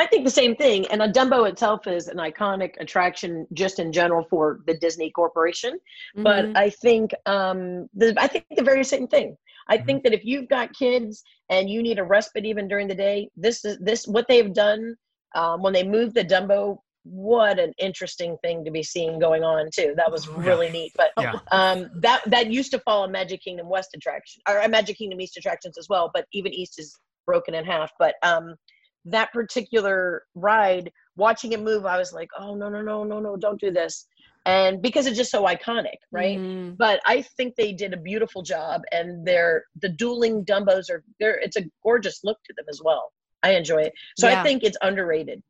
I 0.00 0.06
think 0.06 0.24
the 0.24 0.30
same 0.30 0.56
thing. 0.56 0.86
And 0.90 1.02
a 1.02 1.08
Dumbo 1.08 1.46
itself 1.48 1.86
is 1.86 2.08
an 2.08 2.16
iconic 2.16 2.72
attraction 2.80 3.46
just 3.52 3.78
in 3.78 3.92
general 3.92 4.24
for 4.30 4.60
the 4.66 4.76
Disney 4.78 5.10
Corporation. 5.10 5.78
But 6.14 6.46
Mhm. 6.46 6.56
I 6.56 6.70
think 6.70 7.12
um, 7.26 7.88
the 7.92 8.14
I 8.18 8.26
think 8.26 8.46
the 8.56 8.62
very 8.62 8.82
same 8.82 9.06
thing. 9.06 9.36
I 9.68 9.76
Mhm. 9.76 9.86
think 9.86 10.02
that 10.04 10.14
if 10.14 10.24
you've 10.24 10.48
got 10.48 10.72
kids 10.72 11.22
and 11.50 11.68
you 11.68 11.82
need 11.82 11.98
a 11.98 12.04
respite 12.04 12.46
even 12.46 12.66
during 12.66 12.88
the 12.88 12.94
day, 12.94 13.28
this 13.36 13.64
is 13.64 13.76
this 13.78 14.08
what 14.08 14.26
they've 14.26 14.52
done 14.52 14.96
um, 15.34 15.62
when 15.62 15.72
they 15.74 15.84
moved 15.84 16.14
the 16.14 16.24
Dumbo. 16.24 16.78
What 17.04 17.58
an 17.58 17.72
interesting 17.78 18.36
thing 18.42 18.64
to 18.64 18.70
be 18.70 18.82
seeing 18.82 19.18
going 19.18 19.42
on 19.44 19.68
too. 19.78 19.94
That 19.96 20.10
was 20.10 20.26
Yeah. 20.26 20.40
really 20.48 20.70
neat. 20.70 20.92
But 20.96 21.10
Yeah. 21.18 21.34
um, 21.52 21.90
that 22.06 22.20
that 22.34 22.46
used 22.50 22.70
to 22.72 22.78
fall 22.80 23.00
follow 23.00 23.08
Magic 23.08 23.40
Kingdom 23.42 23.68
West 23.68 23.90
attraction 23.94 24.42
or 24.48 24.60
uh, 24.62 24.68
Magic 24.68 24.96
Kingdom 24.98 25.20
East 25.20 25.36
attractions 25.36 25.76
as 25.78 25.88
well. 25.88 26.10
But 26.12 26.24
even 26.32 26.52
East 26.52 26.78
is 26.78 26.98
broken 27.26 27.54
in 27.54 27.64
half. 27.64 27.90
But 27.98 28.14
um, 28.22 28.56
that 29.04 29.32
particular 29.32 30.24
ride, 30.34 30.90
watching 31.16 31.52
it 31.52 31.60
move, 31.60 31.86
I 31.86 31.98
was 31.98 32.12
like, 32.12 32.28
oh 32.38 32.54
no 32.54 32.68
no 32.68 32.82
no 32.82 33.04
no 33.04 33.20
no, 33.20 33.36
don't 33.36 33.60
do 33.60 33.70
this, 33.70 34.06
and 34.46 34.80
because 34.82 35.06
it's 35.06 35.16
just 35.16 35.30
so 35.30 35.44
iconic, 35.44 35.96
right? 36.12 36.38
Mhm. 36.38 36.76
But 36.76 37.00
I 37.06 37.22
think 37.22 37.56
they 37.56 37.72
did 37.72 37.92
a 37.92 37.96
beautiful 37.96 38.42
job, 38.42 38.82
and 38.92 39.26
they're 39.26 39.64
the 39.80 39.88
dueling 39.88 40.44
Dumbos 40.44 40.90
are 40.90 41.04
there. 41.18 41.38
It's 41.38 41.56
a 41.56 41.64
gorgeous 41.82 42.20
look 42.24 42.38
to 42.44 42.54
them 42.56 42.66
as 42.68 42.80
well. 42.82 43.12
I 43.42 43.52
enjoy 43.54 43.82
it, 43.82 43.94
so 44.18 44.28
Yeah. 44.28 44.40
I 44.40 44.44
think 44.44 44.62
it's 44.62 44.78
underrated. 44.82 45.42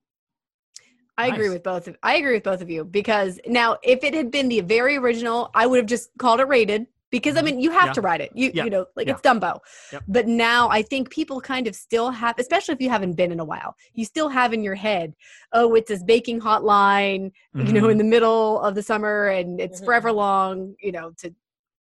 I 1.19 1.27
agree 1.27 1.49
Nice. 1.49 1.55
with 1.55 1.63
both 1.65 1.87
of 1.89 1.97
I 2.03 2.17
agree 2.17 2.35
with 2.35 2.45
both 2.45 2.63
of 2.63 2.71
you 2.71 2.85
because 2.85 3.41
now 3.47 3.77
if 3.83 4.05
it 4.05 4.15
had 4.15 4.31
been 4.31 4.49
the 4.49 4.61
very 4.61 4.97
original, 4.97 5.51
I 5.55 5.67
would 5.67 5.77
have 5.79 5.87
just 5.87 6.11
called 6.19 6.41
it 6.41 6.45
rated 6.49 6.87
because 7.11 7.37
I 7.37 7.41
Mhm. 7.43 7.45
mean 7.45 7.61
you 7.61 7.71
have 7.71 7.87
Yeah. 7.89 7.93
to 7.95 8.01
ride 8.01 8.21
it. 8.21 8.31
You 8.35 8.51
Yeah. 8.55 8.65
you 8.65 8.71
know 8.71 8.87
like 8.97 9.07
Yeah. 9.07 9.15
it's 9.15 9.23
Dumbo. 9.23 9.59
But 10.09 10.27
now 10.29 10.69
I 10.69 10.83
think 10.83 11.11
people 11.11 11.41
kind 11.41 11.67
of 11.67 11.75
still 11.75 12.11
have 12.11 12.37
especially 12.39 12.75
if 12.75 12.81
you 12.81 12.89
haven't 12.91 13.15
been 13.15 13.33
in 13.33 13.41
a 13.41 13.45
while. 13.45 13.75
You 13.95 14.05
still 14.05 14.29
have 14.29 14.53
in 14.53 14.63
your 14.63 14.75
head, 14.77 15.15
oh 15.53 15.75
it's 15.75 15.89
this 15.89 16.03
baking 16.03 16.41
hotline, 16.41 17.33
you 17.55 17.73
know, 17.73 17.89
in 17.89 17.99
the 17.99 18.05
middle 18.05 18.61
of 18.61 18.75
the 18.75 18.83
summer 18.83 19.29
and 19.29 19.61
it's 19.61 19.81
Mhm. 19.81 19.85
forever 19.85 20.13
long, 20.13 20.75
you 20.81 20.93
know, 20.93 21.13
to 21.19 21.35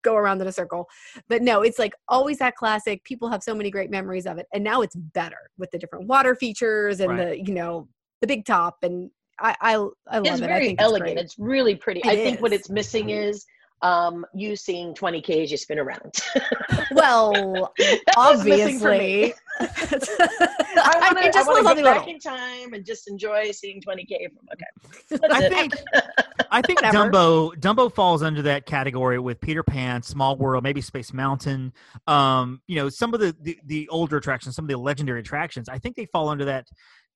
go 0.03 0.17
around 0.17 0.41
in 0.41 0.47
a 0.47 0.53
circle. 0.53 0.89
But 1.29 1.43
no, 1.43 1.61
it's 1.61 1.79
like 1.79 1.95
always 2.09 2.39
that 2.39 2.57
classic. 2.57 3.05
People 3.05 3.29
have 3.29 3.43
so 3.43 3.55
many 3.55 3.71
great 3.71 3.91
memories 3.91 4.27
of 4.27 4.39
it. 4.39 4.47
And 4.55 4.65
now 4.65 4.81
it's 4.81 4.97
better 4.97 5.51
with 5.59 5.71
the 5.73 5.79
different 5.79 6.07
water 6.07 6.35
features 6.35 7.01
and 7.01 7.11
Right. 7.11 7.29
the, 7.29 7.39
you 7.47 7.53
know, 7.53 7.87
the 8.23 8.27
big 8.27 8.47
top 8.47 8.79
and 8.83 9.11
I 9.39 9.55
I, 9.61 9.73
I 9.75 9.77
love 9.77 9.93
It's 10.27 10.41
it. 10.41 10.45
I 10.45 10.47
very 10.47 10.67
think 10.69 10.81
elegant. 10.83 11.19
It's 11.19 11.33
It's, 11.35 11.39
really 11.39 11.75
pretty. 11.75 12.01
It 12.01 12.07
I 12.07 12.17
think 12.17 12.41
what 12.41 12.53
it's 12.55 12.69
missing 12.71 13.11
is 13.11 13.45
um 13.83 14.27
you 14.35 14.57
seeing 14.57 14.95
20k 14.95 15.43
as 15.45 15.51
you 15.51 15.57
spin 15.57 15.79
around. 15.79 16.15
Well, 16.93 17.73
That's 17.79 18.17
what's 18.17 18.45
missing 18.45 18.81
for 18.81 18.91
me. 18.91 19.33
obviously. 19.61 20.17
I 20.77 20.99
want 21.01 21.19
to 21.19 21.23
mean, 21.23 21.33
just 21.33 21.49
I 21.49 21.53
want 21.53 21.69
to 21.69 21.75
get 21.77 21.85
back 21.85 22.07
little. 22.07 22.15
in 22.15 22.19
time 22.19 22.73
and 22.73 22.85
just 22.85 23.09
enjoy 23.09 23.51
seeing 23.53 23.81
20k 23.81 24.29
from 24.35 24.49
okay. 24.53 25.29
I 25.33 25.45
it. 25.45 25.53
think 25.53 25.75
I 26.51 26.63
think 26.63 26.83
Whatever. 26.83 27.11
Dumbo 27.11 27.55
Dumbo 27.61 27.95
falls 27.95 28.23
under 28.23 28.43
that 28.43 28.67
category 28.67 29.19
with 29.21 29.41
Peter 29.41 29.63
Pan, 29.63 30.03
Small 30.03 30.37
World, 30.37 30.65
maybe 30.65 30.81
Space 30.81 31.13
Mountain. 31.13 31.73
Um, 32.09 32.61
you 32.67 32.77
know, 32.77 32.89
some 32.89 33.15
of 33.15 33.21
the, 33.21 33.37
the 33.41 33.59
the 33.67 33.89
older 33.89 34.17
attractions, 34.17 34.57
some 34.57 34.65
of 34.65 34.69
the 34.69 34.77
legendary 34.79 35.21
attractions. 35.21 35.69
I 35.69 35.79
think 35.79 35.95
they 35.97 36.07
fall 36.07 36.29
under 36.29 36.47
that 36.47 36.67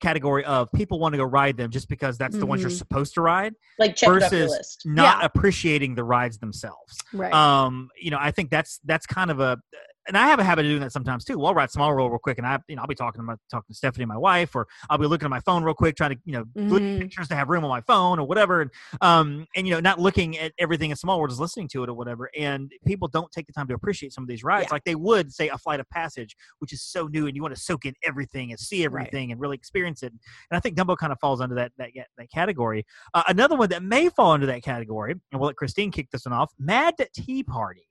category 0.01 0.45
of 0.45 0.71
people 0.73 0.99
want 0.99 1.13
to 1.13 1.17
go 1.19 1.25
ride 1.25 1.57
them 1.57 1.71
just 1.71 1.89
because 1.89 2.19
that's 2.19 2.37
the 2.37 2.47
ones 2.47 2.61
you're 2.63 2.71
Mhm. 2.71 2.77
supposed 2.79 3.15
to 3.15 3.21
ride, 3.23 3.55
like 3.79 3.97
check 3.97 4.09
it 4.09 4.23
off 4.23 4.33
your 4.33 4.49
versus 4.49 4.79
not 4.85 5.21
Yeah. 5.21 5.25
appreciating 5.27 5.95
the 5.95 6.05
rides 6.05 6.39
themselves. 6.39 6.97
right. 7.13 7.33
Um, 7.33 7.89
you 8.01 8.11
know, 8.11 8.19
I 8.21 8.31
think 8.31 8.51
that's 8.51 8.81
that's 8.85 9.07
kind 9.07 9.31
of 9.31 9.41
a 9.41 9.59
and 10.07 10.17
I 10.17 10.29
have 10.29 10.39
a 10.39 10.45
habit 10.45 10.65
of 10.67 10.71
doing 10.71 10.81
that 10.81 10.93
sometimes 10.93 11.25
too. 11.25 11.39
Well, 11.39 11.47
I'll 11.49 11.55
ride 11.55 11.71
small 11.71 11.89
world 11.91 12.11
real 12.11 12.19
quick, 12.19 12.39
and 12.39 12.47
I, 12.47 12.59
you 12.69 12.77
know, 12.77 12.83
I'll 12.83 12.89
be 12.89 12.95
talking 12.95 13.19
to 13.21 13.23
my 13.25 13.35
talking 13.51 13.73
to 13.73 13.75
Stephanie, 13.75 14.05
my 14.05 14.17
wife, 14.17 14.55
or 14.55 14.67
I'll 14.91 14.99
be 14.99 15.07
looking 15.07 15.27
at 15.27 15.31
my 15.31 15.41
phone 15.41 15.63
real 15.65 15.75
quick, 15.75 15.97
trying 15.97 16.11
to, 16.11 16.19
you 16.25 16.33
know, 16.33 16.45
look 16.55 16.83
at 16.83 16.89
Mhm. 16.89 16.99
pictures 17.01 17.29
to 17.29 17.35
have 17.35 17.49
room 17.49 17.65
on 17.65 17.71
my 17.71 17.81
phone 17.83 18.19
or 18.19 18.27
whatever, 18.27 18.61
and 18.63 18.71
um, 19.01 19.47
and 19.57 19.67
you 19.67 19.75
know, 19.75 19.81
not 19.81 19.99
looking 19.99 20.39
at 20.39 20.53
everything 20.59 20.91
in 20.91 20.97
small 20.97 21.19
world, 21.19 21.31
just 21.31 21.41
listening 21.41 21.69
to 21.69 21.83
it 21.83 21.89
or 21.89 21.95
whatever. 21.95 22.31
And 22.39 22.71
people 22.87 23.09
don't 23.09 23.31
take 23.33 23.47
the 23.47 23.53
time 23.53 23.67
to 23.69 23.75
appreciate 23.75 24.13
some 24.13 24.23
of 24.25 24.29
these 24.29 24.45
rides, 24.45 24.67
Yeah. 24.69 24.75
like 24.75 24.85
they 24.85 24.95
would 24.95 25.33
say 25.33 25.49
a 25.49 25.59
flight 25.59 25.81
of 25.81 25.89
passage, 25.91 26.37
which 26.59 26.73
is 26.73 26.83
so 26.83 27.07
new, 27.07 27.27
and 27.27 27.35
you 27.37 27.43
want 27.43 27.55
to 27.55 27.61
soak 27.61 27.85
in 27.87 27.95
everything 28.03 28.51
and 28.51 28.61
see 28.61 28.87
Right. 28.87 29.07
everything 29.07 29.33
and 29.33 29.41
really 29.41 29.57
experience 29.57 30.03
it. 30.03 30.13
And 30.13 30.57
I 30.57 30.61
think 30.61 30.77
Dumbo 30.77 30.97
kind 30.97 31.13
of 31.13 31.19
falls 31.21 31.41
under 31.41 31.55
that 31.57 31.73
that 31.79 31.91
that 32.19 32.31
category. 32.31 32.85
Uh, 33.15 33.23
another 33.29 33.57
one 33.57 33.69
that 33.71 33.83
may 33.83 34.09
fall 34.09 34.33
under 34.33 34.47
that 34.47 34.63
category, 34.63 35.13
and 35.13 35.41
we'll 35.41 35.49
let 35.49 35.57
Christine 35.57 35.91
kick 35.91 36.11
this 36.11 36.25
one 36.27 36.33
off. 36.33 36.53
Mad 36.59 36.95
Tea 37.15 37.43
Party. 37.43 37.89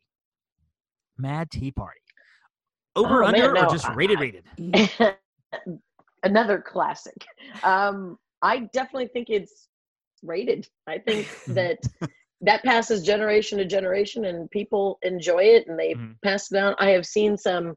Mad 1.18 1.51
Tea 1.51 1.72
Party. 1.72 1.99
Over 2.96 3.24
Oh, 3.24 3.28
under 3.28 3.41
man, 3.44 3.54
no, 3.54 3.68
or 3.68 3.74
just 3.74 3.89
rated 3.89 4.20
rated? 4.20 4.44
Another 6.24 6.60
classic. 6.62 7.26
Um, 7.64 8.18
I 8.41 8.70
definitely 8.74 9.08
think 9.08 9.30
it's 9.30 9.68
rated. 10.22 10.68
I 10.88 11.00
think 11.00 11.28
that 11.48 11.80
that 12.41 12.64
passes 12.64 13.04
generation 13.04 13.58
to 13.58 13.66
generation, 13.66 14.26
and 14.26 14.50
people 14.52 15.00
enjoy 15.02 15.44
it, 15.44 15.68
and 15.68 15.78
they 15.80 15.96
Mhm. 15.96 16.16
pass 16.24 16.52
it 16.52 16.56
down. 16.56 16.76
I 16.80 16.89
have 16.89 17.06
seen 17.06 17.38
some. 17.38 17.76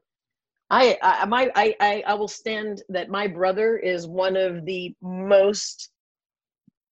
I 0.69 0.97
I 1.01 1.25
my 1.25 1.51
I, 1.55 1.75
I 1.79 2.03
I 2.07 2.13
will 2.13 2.27
stand 2.27 2.83
that 2.89 3.09
my 3.09 3.27
brother 3.27 3.77
is 3.77 4.07
one 4.07 4.35
of 4.35 4.65
the 4.65 4.93
most 5.01 5.89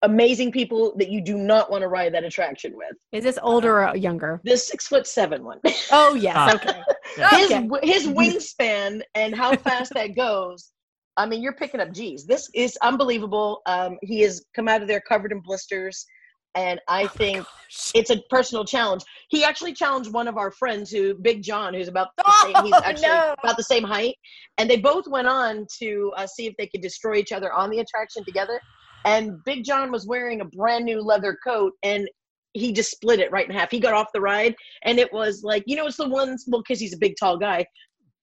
amazing 0.02 0.50
people 0.52 0.94
that 0.98 1.08
you 1.08 1.20
do 1.20 1.36
not 1.36 1.70
want 1.70 1.82
to 1.82 1.88
ride 1.88 2.12
that 2.14 2.24
attraction 2.24 2.72
with. 2.76 2.92
Is 3.12 3.24
this 3.24 3.38
older 3.42 3.86
or 3.86 3.96
younger? 3.96 4.40
This 4.44 4.66
six 4.68 4.86
foot 4.88 5.06
seven 5.06 5.44
one. 5.44 5.58
Oh 5.92 6.14
yes. 6.14 6.34
Ah. 6.36 6.54
okay. 6.54 6.82
Yeah. 7.18 7.30
his 7.36 7.52
Okay. 7.52 7.68
his 7.86 8.06
wingspan 8.18 9.02
and 9.14 9.34
how 9.34 9.54
fast 9.56 9.92
that 9.94 10.16
goes. 10.16 10.70
I 11.18 11.26
mean, 11.26 11.42
you're 11.42 11.52
picking 11.54 11.80
up 11.80 11.92
G's. 11.92 12.24
This 12.24 12.48
is 12.54 12.78
unbelievable. 12.82 13.60
Um, 13.66 13.98
he 14.02 14.20
has 14.22 14.44
come 14.56 14.66
out 14.68 14.80
of 14.80 14.88
there 14.88 15.02
covered 15.06 15.30
in 15.30 15.40
blisters, 15.40 16.06
and 16.54 16.80
I 16.88 17.06
think 17.06 17.44
it's 17.94 18.08
a 18.10 18.16
personal 18.30 18.64
challenge. 18.64 19.02
He 19.28 19.44
actually 19.44 19.74
challenged 19.74 20.10
one 20.10 20.26
of 20.26 20.38
our 20.38 20.50
friends, 20.50 20.90
who 20.90 21.14
Big 21.14 21.42
John, 21.42 21.74
who's 21.74 21.88
about 21.88 22.08
the 22.16 22.32
same. 22.42 22.64
He's 22.64 22.72
Oh, 22.74 22.80
actually 22.82 23.08
no. 23.08 23.34
about 23.44 23.58
the 23.58 23.62
same 23.62 23.84
height, 23.84 24.14
and 24.56 24.70
they 24.70 24.78
both 24.78 25.06
went 25.06 25.28
on 25.28 25.66
to 25.80 26.12
uh, 26.16 26.26
see 26.26 26.46
if 26.46 26.54
they 26.56 26.66
could 26.66 26.80
destroy 26.80 27.16
each 27.16 27.32
other 27.32 27.52
on 27.52 27.68
the 27.68 27.80
attraction 27.80 28.24
together. 28.24 28.58
And 29.04 29.42
Big 29.44 29.64
John 29.64 29.90
was 29.90 30.06
wearing 30.06 30.40
a 30.40 30.44
brand 30.44 30.84
new 30.84 31.00
leather 31.00 31.36
coat, 31.44 31.72
and 31.82 32.08
he 32.54 32.72
just 32.72 32.90
split 32.90 33.20
it 33.20 33.32
right 33.32 33.48
in 33.48 33.54
half. 33.54 33.70
He 33.70 33.80
got 33.80 33.94
off 33.94 34.08
the 34.12 34.20
ride, 34.20 34.54
and 34.84 34.98
it 34.98 35.12
was 35.12 35.42
like 35.42 35.64
you 35.66 35.76
know, 35.76 35.86
it's 35.86 35.96
the 35.96 36.08
ones 36.08 36.44
well 36.48 36.62
because 36.62 36.80
he's 36.80 36.94
a 36.94 36.98
big 36.98 37.14
tall 37.18 37.36
guy. 37.36 37.66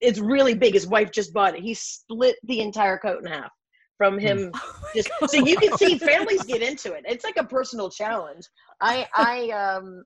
It's 0.02 0.20
really 0.20 0.54
big. 0.54 0.74
His 0.74 0.88
wife 0.88 1.12
just 1.12 1.34
bought 1.34 1.56
it. 1.56 1.62
He 1.62 1.74
split 1.74 2.36
the 2.44 2.62
entire 2.62 2.98
coat 2.98 3.20
in 3.24 3.32
half 3.32 3.52
from 4.00 4.18
him. 4.18 4.52
Just 4.96 5.10
so 5.28 5.46
you 5.46 5.58
can 5.58 5.78
see 5.78 6.00
families 6.00 6.44
get 6.44 6.64
into 6.64 6.94
it. 6.94 7.04
It's 7.08 7.24
like 7.24 7.36
a 7.38 7.44
personal 7.44 7.92
challenge. 7.92 8.46
I 8.82 9.06
I 9.16 9.50
um 9.50 10.04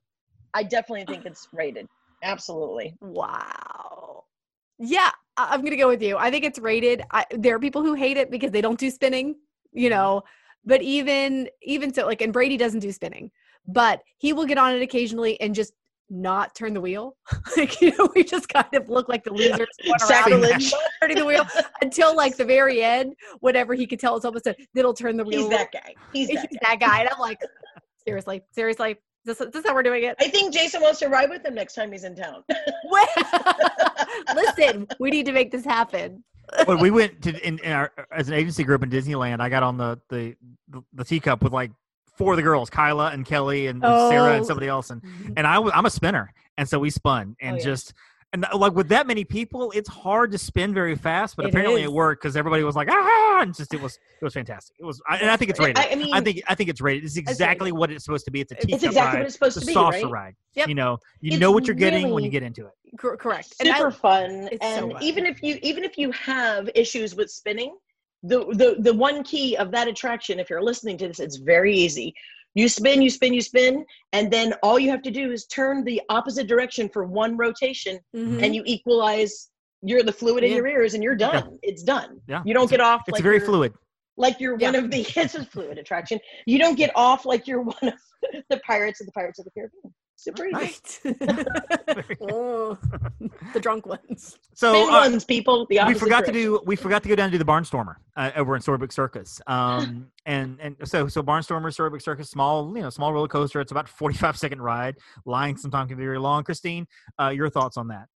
I 0.52 0.62
definitely 0.64 1.06
think 1.06 1.24
it's 1.24 1.48
rated. 1.54 1.86
Absolutely. 2.22 2.94
Wow. 3.00 4.24
Yeah, 4.78 5.10
I'm 5.36 5.62
gonna 5.62 5.76
go 5.76 5.88
with 5.88 6.02
you. 6.02 6.16
I 6.18 6.30
think 6.30 6.44
it's 6.44 6.58
rated. 6.58 7.02
I, 7.12 7.24
there 7.30 7.54
are 7.54 7.60
people 7.60 7.82
who 7.82 7.94
hate 7.94 8.16
it 8.16 8.30
because 8.30 8.50
they 8.50 8.60
don't 8.60 8.78
do 8.78 8.90
spinning, 8.90 9.36
you 9.72 9.88
know. 9.88 10.22
But 10.66 10.82
even 10.82 11.48
even 11.62 11.92
so, 11.92 12.06
like, 12.06 12.22
and 12.22 12.32
Brady 12.32 12.56
doesn't 12.56 12.80
do 12.80 12.92
spinning, 12.92 13.30
but 13.66 14.02
he 14.18 14.32
will 14.32 14.46
get 14.46 14.58
on 14.58 14.74
it 14.74 14.82
occasionally 14.82 15.40
and 15.40 15.54
just 15.54 15.72
not 16.10 16.54
turn 16.54 16.74
the 16.74 16.80
wheel. 16.80 17.16
like, 17.56 17.80
you 17.80 17.96
know, 17.96 18.08
we 18.14 18.24
just 18.24 18.48
kind 18.48 18.72
of 18.74 18.88
look 18.88 19.08
like 19.08 19.24
the 19.24 19.32
losers 19.32 19.68
going 19.82 19.90
around 19.90 20.00
Sacrilege. 20.00 20.72
not 20.72 20.82
turning 21.00 21.18
the 21.18 21.24
wheel 21.24 21.44
until 21.82 22.14
like 22.14 22.36
the 22.36 22.44
very 22.44 22.82
end. 22.82 23.14
Whatever 23.40 23.74
he 23.74 23.86
could 23.86 24.00
tell 24.00 24.14
us 24.16 24.24
almost 24.24 24.48
it'll 24.74 24.94
turn 24.94 25.16
the 25.16 25.24
wheel. 25.24 25.40
He's 25.40 25.50
that 25.50 25.72
guy. 25.72 25.94
He's 26.12 26.28
He's 26.28 26.42
that 26.42 26.50
guy. 26.50 26.58
that 26.62 26.80
guy, 26.80 27.00
and 27.00 27.08
I'm 27.10 27.18
like, 27.18 27.38
seriously, 28.06 28.42
seriously, 28.52 28.96
this, 29.24 29.38
this 29.38 29.54
is 29.54 29.66
how 29.66 29.74
we're 29.74 29.82
doing 29.82 30.04
it. 30.04 30.16
I 30.20 30.28
think 30.28 30.52
Jason 30.52 30.82
wants 30.82 30.98
to 31.00 31.08
ride 31.08 31.30
with 31.30 31.44
him 31.44 31.54
next 31.54 31.74
time 31.74 31.90
he's 31.90 32.04
in 32.04 32.14
town. 32.14 32.44
Listen, 34.34 34.86
we 35.00 35.10
need 35.10 35.26
to 35.26 35.32
make 35.32 35.50
this 35.50 35.64
happen. 35.64 36.22
When 36.66 36.78
we 36.78 36.90
went 36.90 37.22
to 37.22 37.46
in, 37.46 37.58
in 37.58 37.72
our 37.72 37.92
as 38.10 38.28
an 38.28 38.34
agency 38.34 38.64
group 38.64 38.82
in 38.82 38.90
Disneyland, 38.90 39.40
I 39.40 39.48
got 39.48 39.62
on 39.62 39.76
the 39.76 40.00
the 40.08 40.36
the, 40.92 41.04
teacup 41.04 41.42
with 41.42 41.52
like 41.52 41.70
four 42.16 42.32
of 42.32 42.36
the 42.36 42.42
girls, 42.42 42.70
Kyla 42.70 43.10
and 43.10 43.24
Kelly 43.26 43.66
and, 43.66 43.84
and 43.84 44.10
Sarah 44.10 44.32
and 44.34 44.42
Oh. 44.42 44.44
somebody 44.44 44.68
else, 44.68 44.90
and 44.90 45.02
mm-hmm. 45.02 45.32
and 45.36 45.46
I 45.46 45.58
was 45.58 45.72
I'm 45.74 45.86
a 45.86 45.90
spinner, 45.90 46.32
and 46.56 46.68
so 46.68 46.78
we 46.78 46.90
spun 46.90 47.36
oh, 47.40 47.46
and 47.46 47.54
Oh, 47.56 47.58
yeah. 47.58 47.64
just 47.64 47.94
And 48.34 48.44
uh, 48.52 48.58
like 48.58 48.74
with 48.74 48.88
that 48.88 49.06
many 49.06 49.24
people, 49.24 49.70
it's 49.76 49.88
hard 49.88 50.32
to 50.32 50.38
spin 50.38 50.74
very 50.74 50.96
fast. 50.96 51.36
But 51.36 51.46
It 51.46 51.50
apparently 51.50 51.82
is. 51.82 51.86
it 51.86 51.92
worked 51.92 52.20
because 52.20 52.36
everybody 52.36 52.64
was 52.64 52.74
like, 52.74 52.88
ah, 52.90 53.40
and 53.42 53.54
just 53.54 53.72
it 53.72 53.80
was 53.80 53.94
it 54.20 54.24
was 54.24 54.34
fantastic. 54.34 54.74
It 54.80 54.84
was, 54.84 55.00
I, 55.08 55.18
and 55.18 55.30
I 55.30 55.36
think 55.36 55.50
it's 55.52 55.60
rated. 55.60 55.78
I, 55.78 55.90
I 55.92 55.94
mean, 55.94 56.12
I 56.12 56.20
think 56.20 56.42
I 56.48 56.54
think 56.56 56.68
it's 56.68 56.80
rated. 56.80 57.04
It's 57.04 57.16
rated. 57.16 57.30
exactly 57.30 57.70
what 57.70 57.92
it's 57.92 58.04
supposed 58.04 58.24
to 58.24 58.32
be. 58.32 58.40
It's 58.40 58.50
a 58.50 58.56
It's 58.56 58.66
teacup 58.66 58.82
exactly 58.88 59.06
ride. 59.06 59.18
what 59.20 59.26
it's 59.26 59.34
supposed 59.34 59.56
it's 59.58 59.66
to 59.66 59.70
a 59.70 59.72
be, 59.72 59.74
saucer 59.74 60.06
right? 60.08 60.24
ride. 60.24 60.34
Yep. 60.56 60.68
You 60.68 60.74
know, 60.74 60.98
you 61.20 61.32
It's 61.32 61.40
know 61.40 61.52
what 61.52 61.66
you're 61.68 61.76
getting 61.76 62.10
when 62.10 62.24
you 62.24 62.30
get 62.30 62.42
into 62.42 62.66
it. 62.66 62.72
Cor- 62.98 63.16
correct. 63.16 63.54
And 63.60 63.68
I- 63.68 63.78
super 63.78 63.90
fun 63.92 64.48
It's 64.50 64.66
so 64.66 64.72
and 64.84 64.92
fun. 64.94 65.02
even 65.02 65.26
if 65.26 65.40
you 65.42 65.58
even 65.62 65.84
if 65.84 65.96
you 65.96 66.10
have 66.10 66.68
issues 66.74 67.14
with 67.14 67.30
spinning 67.30 67.76
the, 68.24 68.40
the 68.54 68.76
the 68.80 68.92
one 68.94 69.22
key 69.22 69.56
of 69.58 69.70
that 69.70 69.86
attraction 69.86 70.40
if 70.40 70.48
you're 70.50 70.62
listening 70.62 70.96
to 70.98 71.06
this 71.08 71.20
it's 71.20 71.36
very 71.36 71.76
easy 71.76 72.14
you 72.54 72.68
spin 72.68 73.02
you 73.02 73.10
spin 73.10 73.34
you 73.34 73.40
spin 73.40 73.84
and 74.12 74.30
then 74.30 74.52
all 74.62 74.78
you 74.78 74.90
have 74.90 75.02
to 75.02 75.10
do 75.10 75.32
is 75.32 75.46
turn 75.46 75.84
the 75.84 76.00
opposite 76.08 76.46
direction 76.46 76.88
for 76.88 77.04
one 77.04 77.36
rotation 77.36 77.98
Mhm. 78.14 78.42
and 78.42 78.54
you 78.54 78.62
equalize 78.64 79.50
you're 79.82 80.02
the 80.02 80.12
fluid 80.12 80.44
in 80.44 80.50
Yeah. 80.50 80.56
your 80.56 80.66
ears 80.68 80.94
and 80.94 81.02
you're 81.02 81.16
done 81.16 81.58
it's 81.62 81.82
done 81.82 82.20
Yeah. 82.28 82.42
you 82.46 82.54
don't 82.54 82.64
It's- 82.64 82.70
get 82.78 82.80
off 82.80 83.02
It's 83.08 83.14
like 83.14 83.22
very 83.22 83.40
fluid. 83.40 83.74
like 84.16 84.40
you're 84.40 84.56
one 84.56 84.74
of 84.76 84.90
the 84.90 85.00
it's 85.16 85.34
a 85.34 85.44
fluid 85.44 85.78
attraction 85.78 86.18
you 86.46 86.58
don't 86.58 86.76
get 86.76 86.90
off 86.94 87.26
like 87.26 87.46
you're 87.46 87.62
one 87.62 87.76
of 87.82 87.94
the 88.50 88.58
pirates 88.66 89.00
of 89.00 89.06
the 89.06 89.12
pirates 89.12 89.38
of 89.38 89.44
the 89.44 89.50
caribbean 89.50 89.92
super 90.16 90.46
easy 90.46 90.54
Right. 90.54 91.00
oh, 92.20 92.78
the 93.52 93.60
drunk 93.60 93.86
ones. 93.86 94.38
So 94.54 94.72
spin 94.72 94.94
uh, 94.94 95.00
ones 95.00 95.24
people 95.24 95.66
the 95.68 95.76
we 95.76 95.78
opposite 95.80 95.98
forgot 95.98 96.24
to 96.26 96.32
do 96.32 96.60
we 96.66 96.76
forgot 96.76 97.02
to 97.02 97.08
go 97.08 97.14
down 97.14 97.30
to 97.30 97.32
do 97.32 97.38
the 97.38 97.50
barnstormer 97.50 97.96
uh, 98.16 98.30
over 98.36 98.56
in 98.56 98.62
Storybook 98.62 98.92
Circus. 98.92 99.40
Um, 99.54 100.08
and 100.26 100.58
and 100.60 100.76
so 100.84 101.06
so 101.06 101.22
barnstormer 101.22 101.72
Storybook 101.72 102.00
Circus, 102.00 102.30
small 102.30 102.74
you 102.76 102.82
know 102.82 102.90
small 102.90 103.12
roller 103.12 103.28
coaster. 103.28 103.60
It's 103.60 103.72
about 103.72 103.88
forty 103.88 104.16
five 104.16 104.36
second 104.36 104.62
ride. 104.62 104.96
Line 105.24 105.56
sometimes 105.56 105.88
can 105.88 105.96
be 105.96 106.04
very 106.04 106.18
long. 106.18 106.44
Christine, 106.44 106.86
uh, 107.20 107.28
your 107.28 107.50
thoughts 107.50 107.76
on 107.76 107.88
that? 107.88 108.08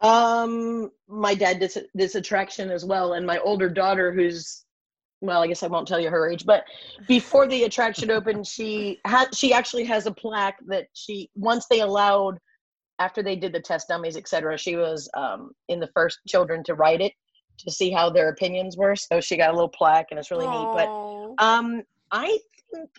Um, 0.00 0.90
my 1.08 1.34
dad 1.34 1.58
did 1.58 1.70
this, 1.70 1.78
this 1.94 2.14
attraction 2.14 2.70
as 2.70 2.84
well, 2.84 3.12
and 3.14 3.26
my 3.26 3.38
older 3.38 3.68
daughter, 3.68 4.12
who's 4.12 4.64
well, 5.20 5.42
I 5.42 5.46
guess 5.46 5.62
I 5.62 5.66
won't 5.66 5.86
tell 5.86 6.00
you 6.00 6.10
her 6.10 6.30
age, 6.30 6.46
but 6.46 6.64
before 7.06 7.46
the 7.46 7.64
attraction 7.64 8.10
opened, 8.10 8.46
she 8.46 9.00
had 9.04 9.34
she 9.34 9.52
actually 9.52 9.84
has 9.84 10.06
a 10.06 10.12
plaque 10.12 10.58
that 10.66 10.86
she 10.94 11.30
once 11.34 11.66
they 11.70 11.80
allowed 11.80 12.38
after 12.98 13.22
they 13.22 13.36
did 13.36 13.52
the 13.52 13.60
test 13.60 13.88
dummies, 13.88 14.16
etc. 14.16 14.56
She 14.58 14.76
was 14.76 15.08
um, 15.14 15.52
in 15.68 15.80
the 15.80 15.88
first 15.94 16.20
children 16.28 16.62
to 16.64 16.74
write 16.74 17.00
it 17.00 17.12
to 17.58 17.70
see 17.70 17.90
how 17.90 18.10
their 18.10 18.28
opinions 18.28 18.76
were. 18.76 18.96
So 18.96 19.20
she 19.20 19.36
got 19.36 19.50
a 19.50 19.52
little 19.52 19.68
plaque, 19.68 20.06
and 20.10 20.18
it's 20.18 20.30
really 20.30 20.46
neat. 20.46 20.68
But 20.72 20.88
um, 21.44 21.82
I 22.10 22.38
think 22.72 22.90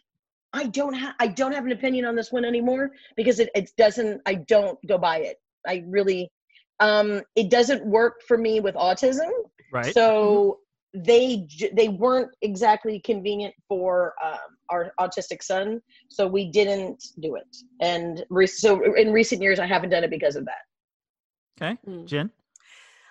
I 0.54 0.66
don't 0.66 0.94
have 0.94 1.16
I 1.20 1.28
don't 1.28 1.54
have 1.54 1.66
an 1.66 1.72
opinion 1.72 2.06
on 2.06 2.16
this 2.16 2.32
one 2.32 2.46
anymore 2.46 2.92
because 3.16 3.40
it, 3.40 3.50
it 3.56 3.72
doesn't 3.78 4.22
I 4.26 4.36
don't 4.36 4.78
go 4.88 4.98
by 4.98 5.20
it. 5.20 5.42
I 5.68 5.84
really 5.88 6.32
um 6.80 7.22
it 7.36 7.50
doesn't 7.50 7.86
work 7.86 8.22
for 8.28 8.38
me 8.38 8.60
with 8.60 8.76
autism. 8.76 9.30
Right. 9.72 9.94
So 9.94 10.60
they 10.94 11.48
they 11.74 11.88
weren't 11.88 12.32
exactly 12.42 13.00
convenient 13.00 13.54
for 13.68 14.14
um, 14.24 14.38
our 14.70 14.92
autistic 15.00 15.42
son, 15.42 15.82
so 16.10 16.28
we 16.28 16.52
didn't 16.52 17.04
do 17.22 17.36
it. 17.36 17.48
And 17.80 18.24
re- 18.30 18.48
so 18.48 18.82
in 18.96 19.12
recent 19.14 19.42
years, 19.42 19.60
I 19.60 19.66
haven't 19.68 19.90
done 19.90 20.04
it 20.04 20.10
because 20.10 20.36
of 20.36 20.46
that. 20.46 21.62
okay, 21.62 21.78
Mm. 21.88 22.06
Jen. 22.06 22.32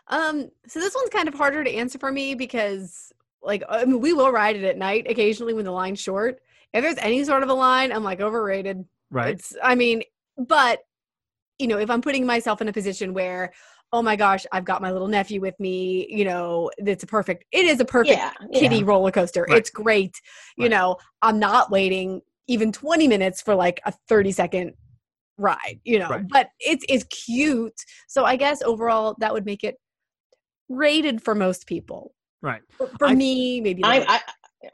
Um, 0.08 0.50
so 0.66 0.80
this 0.80 0.94
one's 0.94 1.10
kind 1.10 1.28
of 1.28 1.34
harder 1.34 1.62
to 1.62 1.70
answer 1.72 1.98
for 1.98 2.10
me 2.10 2.34
because, 2.34 3.12
like, 3.42 3.62
I 3.68 3.84
mean, 3.84 4.00
we 4.00 4.12
will 4.12 4.32
ride 4.32 4.56
it 4.56 4.64
at 4.64 4.76
night 4.76 5.06
occasionally 5.08 5.54
when 5.54 5.64
the 5.64 5.70
line's 5.70 6.00
short. 6.00 6.40
If 6.74 6.82
there's 6.82 6.98
any 6.98 7.22
sort 7.24 7.42
of 7.44 7.48
a 7.48 7.54
line, 7.54 7.92
I'm 7.92 8.02
like 8.04 8.20
overrated. 8.20 8.84
Right. 9.10 9.34
It's, 9.34 9.54
I 9.62 9.74
mean, 9.74 10.02
but 10.36 10.80
you 11.58 11.66
know, 11.66 11.78
if 11.78 11.90
I'm 11.90 12.00
putting 12.00 12.26
myself 12.26 12.60
in 12.60 12.68
a 12.68 12.72
position 12.72 13.12
where, 13.14 13.52
oh 13.93 14.03
my 14.03 14.14
gosh, 14.16 14.47
I've 14.53 14.64
got 14.64 14.80
my 14.80 14.93
little 14.93 15.09
nephew 15.09 15.41
with 15.41 15.59
me, 15.59 16.07
you 16.11 16.24
know, 16.24 16.70
it's 16.78 17.03
a 17.03 17.07
perfect. 17.07 17.45
It 17.53 17.64
is 17.66 17.80
a 17.80 17.84
perfect 17.84 18.18
Yeah, 18.18 18.32
kiddie 18.55 18.76
yeah. 18.78 18.84
roller 18.84 19.11
coaster. 19.11 19.45
Right. 19.49 19.59
It's 19.59 19.70
great. 19.70 20.20
You 20.57 20.64
Right. 20.64 20.70
know, 20.70 20.97
I'm 21.22 21.38
not 21.38 21.70
waiting 21.70 22.22
even 22.47 22.70
20 22.72 23.09
minutes 23.09 23.43
for 23.43 23.55
like 23.55 23.80
a 23.86 23.93
30 24.09 24.32
second 24.32 24.74
ride, 25.38 25.80
you 25.84 25.99
know, 25.99 26.09
Right. 26.09 26.28
but 26.28 26.51
it's 26.61 26.84
it's 26.88 27.05
cute. 27.05 27.74
So 28.09 28.24
I 28.24 28.36
guess 28.36 28.62
overall 28.62 29.16
that 29.18 29.32
would 29.32 29.45
make 29.47 29.64
it 29.64 29.76
rated 30.68 31.22
for 31.22 31.34
most 31.34 31.66
people. 31.66 32.14
Right. 32.43 32.62
For, 32.78 32.86
for 32.99 33.07
I- 33.09 33.14
me, 33.14 33.61
maybe 33.61 33.82
I. 33.84 34.05
I 34.09 34.20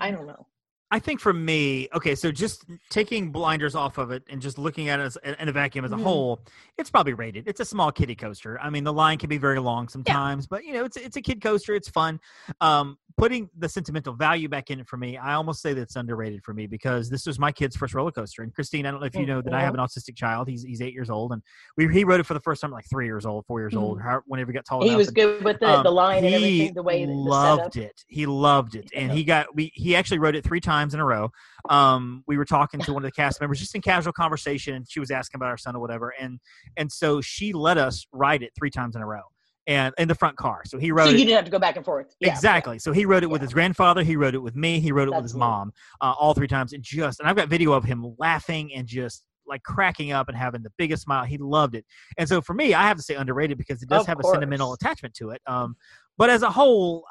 I 0.01 0.11
don't 0.11 0.27
know. 0.27 0.47
I 0.91 1.01
think 1.01 1.19
for 1.21 1.33
me, 1.33 1.89
okay, 1.95 2.15
so 2.15 2.31
just 2.31 2.65
taking 2.91 3.33
blinders 3.33 3.75
off 3.75 3.99
of 3.99 4.13
it 4.13 4.23
and 4.29 4.41
just 4.41 4.57
looking 4.57 4.89
at 4.89 5.01
it 5.01 5.03
as, 5.03 5.19
in 5.41 5.49
a 5.49 5.53
vacuum 5.53 5.85
as 5.85 5.91
a 5.91 5.97
Mhm. 5.97 6.03
whole, 6.05 6.41
it's 6.79 6.91
probably 6.91 7.13
rated. 7.13 7.49
It's 7.49 7.59
a 7.59 7.65
small 7.65 7.91
kiddie 7.91 8.15
coaster. 8.15 8.57
I 8.61 8.71
mean, 8.71 8.85
the 8.85 8.93
line 8.93 9.19
can 9.19 9.29
be 9.29 9.39
very 9.39 9.59
long 9.59 9.89
sometimes, 9.89 10.47
but 10.47 10.65
you 10.65 10.73
know, 10.73 10.85
it's 10.85 10.97
it's 10.97 11.17
a 11.17 11.23
kid 11.23 11.43
coaster. 11.43 11.75
It's 11.75 11.89
fun. 11.89 12.21
Um, 12.61 12.99
putting 13.17 13.49
the 13.57 13.69
sentimental 13.69 14.15
value 14.15 14.47
back 14.47 14.71
in 14.71 14.79
it 14.79 14.87
for 14.87 14.99
me, 14.99 15.17
I 15.17 15.35
almost 15.35 15.63
say 15.63 15.73
that 15.73 15.81
it's 15.81 15.97
underrated 15.97 16.45
for 16.45 16.53
me 16.53 16.67
because 16.67 17.09
this 17.09 17.27
was 17.27 17.39
my 17.39 17.51
kid's 17.51 17.75
first 17.75 17.95
roller 17.95 18.13
coaster. 18.13 18.43
And 18.43 18.55
Christine, 18.55 18.85
I 18.87 18.91
don't 18.91 19.01
know 19.01 19.07
if 19.07 19.15
you 19.17 19.25
know 19.27 19.41
that 19.41 19.55
I 19.55 19.63
have 19.63 19.73
an 19.75 19.81
autistic 19.81 20.15
child. 20.17 20.49
He's 20.49 20.63
he's 20.63 20.81
eight 20.81 20.93
years 20.95 21.11
old, 21.11 21.33
and 21.33 21.43
we 21.77 21.89
he 21.93 22.05
rode 22.05 22.21
it 22.21 22.27
for 22.27 22.35
the 22.35 22.41
first 22.41 22.61
time 22.61 22.71
like 22.71 22.85
three 22.89 23.07
years 23.07 23.27
old, 23.27 23.45
four 23.47 23.59
years 23.59 23.75
old, 23.75 24.01
how, 24.01 24.21
whenever 24.27 24.53
he 24.53 24.55
got 24.55 24.65
tall 24.67 24.85
He 24.89 24.95
was 24.95 25.09
and- 25.09 25.17
good 25.17 25.43
with 25.45 25.59
the, 25.59 25.79
um, 25.79 25.83
the 25.83 25.91
line 25.91 26.19
and 26.19 26.27
he 26.27 26.35
everything, 26.35 26.75
the 26.75 26.83
way 26.85 27.05
the 27.05 27.11
loved 27.13 27.77
it. 27.77 28.05
He 28.07 28.27
loved 28.27 28.77
it, 28.77 28.89
and 28.95 29.11
he 29.11 29.25
got 29.25 29.53
we 29.57 29.73
he 29.75 29.97
actually 29.97 30.19
wrote 30.21 30.37
it 30.37 30.45
three 30.45 30.61
times 30.61 30.76
in 30.95 31.01
a 31.01 31.05
row. 31.05 31.31
Um, 31.69 32.23
we 32.27 32.37
were 32.37 32.45
talking 32.45 32.81
to 32.81 32.93
one 32.93 33.03
of 33.05 33.09
the 33.09 33.13
cast 33.13 33.41
members 33.41 33.59
just 33.59 33.75
in 33.75 33.83
casual 33.83 34.13
conversation, 34.13 34.75
and 34.75 34.87
she 34.89 35.01
was 35.01 35.11
asking 35.11 35.39
about 35.39 35.49
our 35.49 35.57
son 35.57 35.75
or 35.77 35.81
whatever, 35.81 36.15
and 36.21 36.39
and 36.77 36.91
so 36.91 37.21
she 37.21 37.53
let 37.53 37.79
us 37.79 38.07
ride 38.13 38.43
it 38.43 38.53
three 38.57 38.71
times 38.71 38.95
in 38.97 39.03
a 39.03 39.07
row, 39.07 39.23
and 39.67 39.95
in 39.99 40.09
the 40.09 40.15
front 40.15 40.37
car. 40.37 40.63
So 40.67 40.79
he 40.79 40.93
wrote 40.93 41.05
So 41.05 41.11
it 41.11 41.13
you 41.19 41.25
didn't 41.25 41.37
have 41.37 41.45
to 41.47 41.51
go 41.51 41.59
back 41.59 41.77
and 41.77 41.85
forth. 41.85 42.15
Yeah, 42.21 42.31
exactly. 42.31 42.79
So 42.79 42.93
he 42.93 43.05
wrote 43.05 43.23
it 43.23 43.31
with 43.31 43.41
Yeah. 43.41 43.47
his 43.47 43.55
grandfather. 43.55 44.03
He 44.03 44.17
wrote 44.17 44.35
it 44.35 44.43
with 44.43 44.55
me. 44.57 44.79
He 44.81 44.93
wrote 44.93 45.09
it 45.09 45.15
with 45.15 45.23
his 45.25 45.35
mom, 45.35 45.73
uh, 46.01 46.15
all 46.19 46.35
three 46.35 46.47
times. 46.49 46.73
And 46.73 46.83
just 46.83 47.21
and 47.21 47.29
I've 47.29 47.37
got 47.37 47.49
video 47.49 47.73
of 47.73 47.85
him 47.85 48.15
laughing 48.19 48.73
and 48.75 48.87
just 48.87 49.25
like 49.49 49.63
cracking 49.63 50.11
up 50.13 50.29
and 50.29 50.37
having 50.37 50.63
the 50.63 50.73
biggest 50.77 51.03
smile. 51.05 51.25
He 51.25 51.39
loved 51.39 51.75
it. 51.75 51.85
And 52.19 52.29
so 52.29 52.41
for 52.41 52.53
me, 52.55 52.75
I 52.75 52.83
have 52.83 52.97
to 52.97 53.03
say 53.03 53.15
underrated 53.15 53.59
because 53.59 53.83
it 53.83 53.89
does 53.89 54.03
Of 54.03 54.09
have 54.09 54.19
a 54.21 54.25
sentimental 54.25 54.73
attachment 54.73 55.15
to 55.17 55.31
it. 55.31 55.41
Um, 55.47 55.77
but 56.19 56.31
as 56.31 56.43
a 56.43 56.51
whole, 56.51 57.05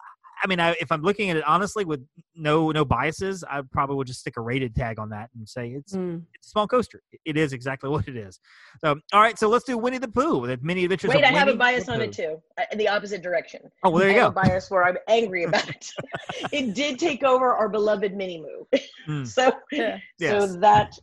I 0.45 0.47
mean, 0.47 0.59
I, 0.59 0.75
if 0.79 0.91
I'm 0.91 1.01
looking 1.01 1.31
at 1.31 1.37
it 1.37 1.43
honestly 1.47 1.85
with 1.85 2.05
no 2.35 2.69
no 2.69 2.85
biases, 2.85 3.43
I 3.49 3.61
probably 3.71 3.95
would 3.95 4.05
just 4.05 4.19
stick 4.19 4.35
a 4.37 4.41
rated 4.41 4.75
tag 4.75 4.99
on 4.99 5.09
that 5.09 5.31
and 5.35 5.49
say 5.49 5.69
it's 5.69 5.93
Mm. 5.95 6.21
it's 6.35 6.47
a 6.47 6.49
small 6.51 6.67
coaster. 6.67 7.01
It 7.25 7.35
is 7.35 7.51
exactly 7.51 7.89
what 7.93 8.07
it 8.07 8.15
is. 8.15 8.39
So 8.79 8.95
all 9.11 9.21
right, 9.21 9.39
so 9.39 9.49
let's 9.49 9.65
do 9.65 9.75
Winnie 9.79 9.97
the 9.97 10.07
Pooh. 10.07 10.45
The 10.45 10.59
many 10.61 10.83
adventures. 10.83 11.09
Wait, 11.09 11.23
of 11.23 11.31
I 11.33 11.33
have 11.33 11.47
a 11.47 11.55
bias 11.55 11.87
the 11.87 11.93
on 11.93 12.01
it 12.01 12.11
too, 12.13 12.39
uh, 12.59 12.63
in 12.71 12.77
the 12.77 12.87
opposite 12.87 13.23
direction. 13.23 13.61
Oh 13.83 13.89
well, 13.89 14.01
there 14.01 14.09
you 14.11 14.15
I 14.15 14.19
go. 14.19 14.23
have 14.25 14.31
a 14.37 14.41
bias 14.49 14.69
where 14.69 14.85
I'm 14.85 14.97
angry 15.09 15.43
about 15.49 15.67
it. 15.67 15.89
it 16.51 16.75
did 16.75 16.99
take 16.99 17.23
over 17.23 17.51
our 17.53 17.67
beloved 17.67 18.13
mini 18.15 18.39
moo. 18.39 18.79
Mm. 19.09 19.25
so, 19.27 19.51
Yeah. 19.71 19.97
Yes. 20.19 20.31
so 20.53 20.59
that 20.59 20.93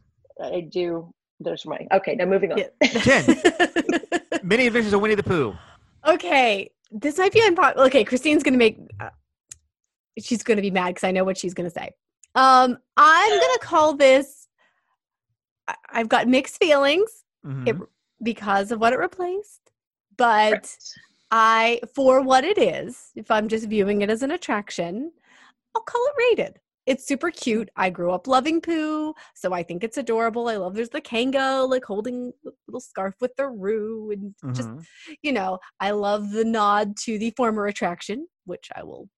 I 0.41 0.61
do. 0.71 1.13
There's 1.41 1.67
are 1.67 1.71
my 1.71 1.87
okay. 1.97 2.15
Now 2.15 2.27
moving 2.27 2.53
on. 2.53 2.59
Yeah. 2.59 2.69
Jen, 3.01 3.41
many 4.45 4.69
adventures 4.69 4.93
of 4.93 5.01
Winnie 5.01 5.17
the 5.17 5.25
Pooh. 5.25 5.57
okay, 6.07 6.71
this 6.93 7.19
might 7.19 7.33
be 7.33 7.43
unpopular. 7.43 7.87
Okay, 7.87 8.05
Christine's 8.05 8.43
gonna 8.45 8.57
make. 8.59 8.79
She's 10.19 10.43
gonna 10.43 10.63
be 10.63 10.71
mad 10.71 10.89
because 10.89 11.05
I 11.05 11.11
know 11.11 11.25
what 11.25 11.39
she's 11.39 11.55
gonna 11.55 11.71
say. 11.71 11.91
Um, 12.35 12.79
I'm 12.97 13.31
gonna 13.41 13.59
call 13.61 13.95
this. 13.95 14.49
I- 15.69 15.77
I've 15.91 16.09
got 16.09 16.29
mixed 16.29 16.59
feelings 16.59 17.25
Mhm. 17.45 17.69
It- 17.69 17.89
because 18.23 18.71
of 18.71 18.81
what 18.81 18.93
it 18.93 18.99
replaced, 18.99 19.71
but 20.17 20.53
Right. 20.53 20.79
I, 21.31 21.81
for 21.95 22.21
what 22.21 22.45
it 22.45 22.59
is, 22.59 23.11
if 23.17 23.31
I'm 23.31 23.49
just 23.49 23.67
viewing 23.67 24.03
it 24.03 24.11
as 24.11 24.23
an 24.23 24.31
attraction, 24.31 25.13
I'll 25.75 25.83
call 25.83 26.07
it 26.07 26.15
rated. 26.19 26.61
It's 26.85 27.07
super 27.07 27.31
cute. 27.31 27.71
I 27.77 27.91
grew 27.91 28.11
up 28.13 28.27
loving 28.27 28.61
Pooh, 28.61 29.15
so 29.35 29.53
I 29.53 29.63
think 29.63 29.83
it's 29.85 29.97
adorable. 29.97 30.49
I 30.49 30.57
love 30.57 30.75
there's 30.75 30.91
the 30.91 31.01
Kanga 31.01 31.63
like 31.63 31.85
holding 31.85 32.33
the 32.43 32.53
little 32.67 32.81
scarf 32.81 33.15
with 33.21 33.35
the 33.37 33.49
Roo, 33.49 34.11
and 34.11 34.35
just 34.55 34.69
Mhm. 34.69 34.87
you 35.23 35.33
know, 35.33 35.59
I 35.81 35.93
love 35.93 36.31
the 36.33 36.45
nod 36.45 36.97
to 36.99 37.19
the 37.19 37.31
former 37.37 37.67
attraction, 37.67 38.29
which 38.45 38.69
I 38.75 38.83
will 38.83 39.09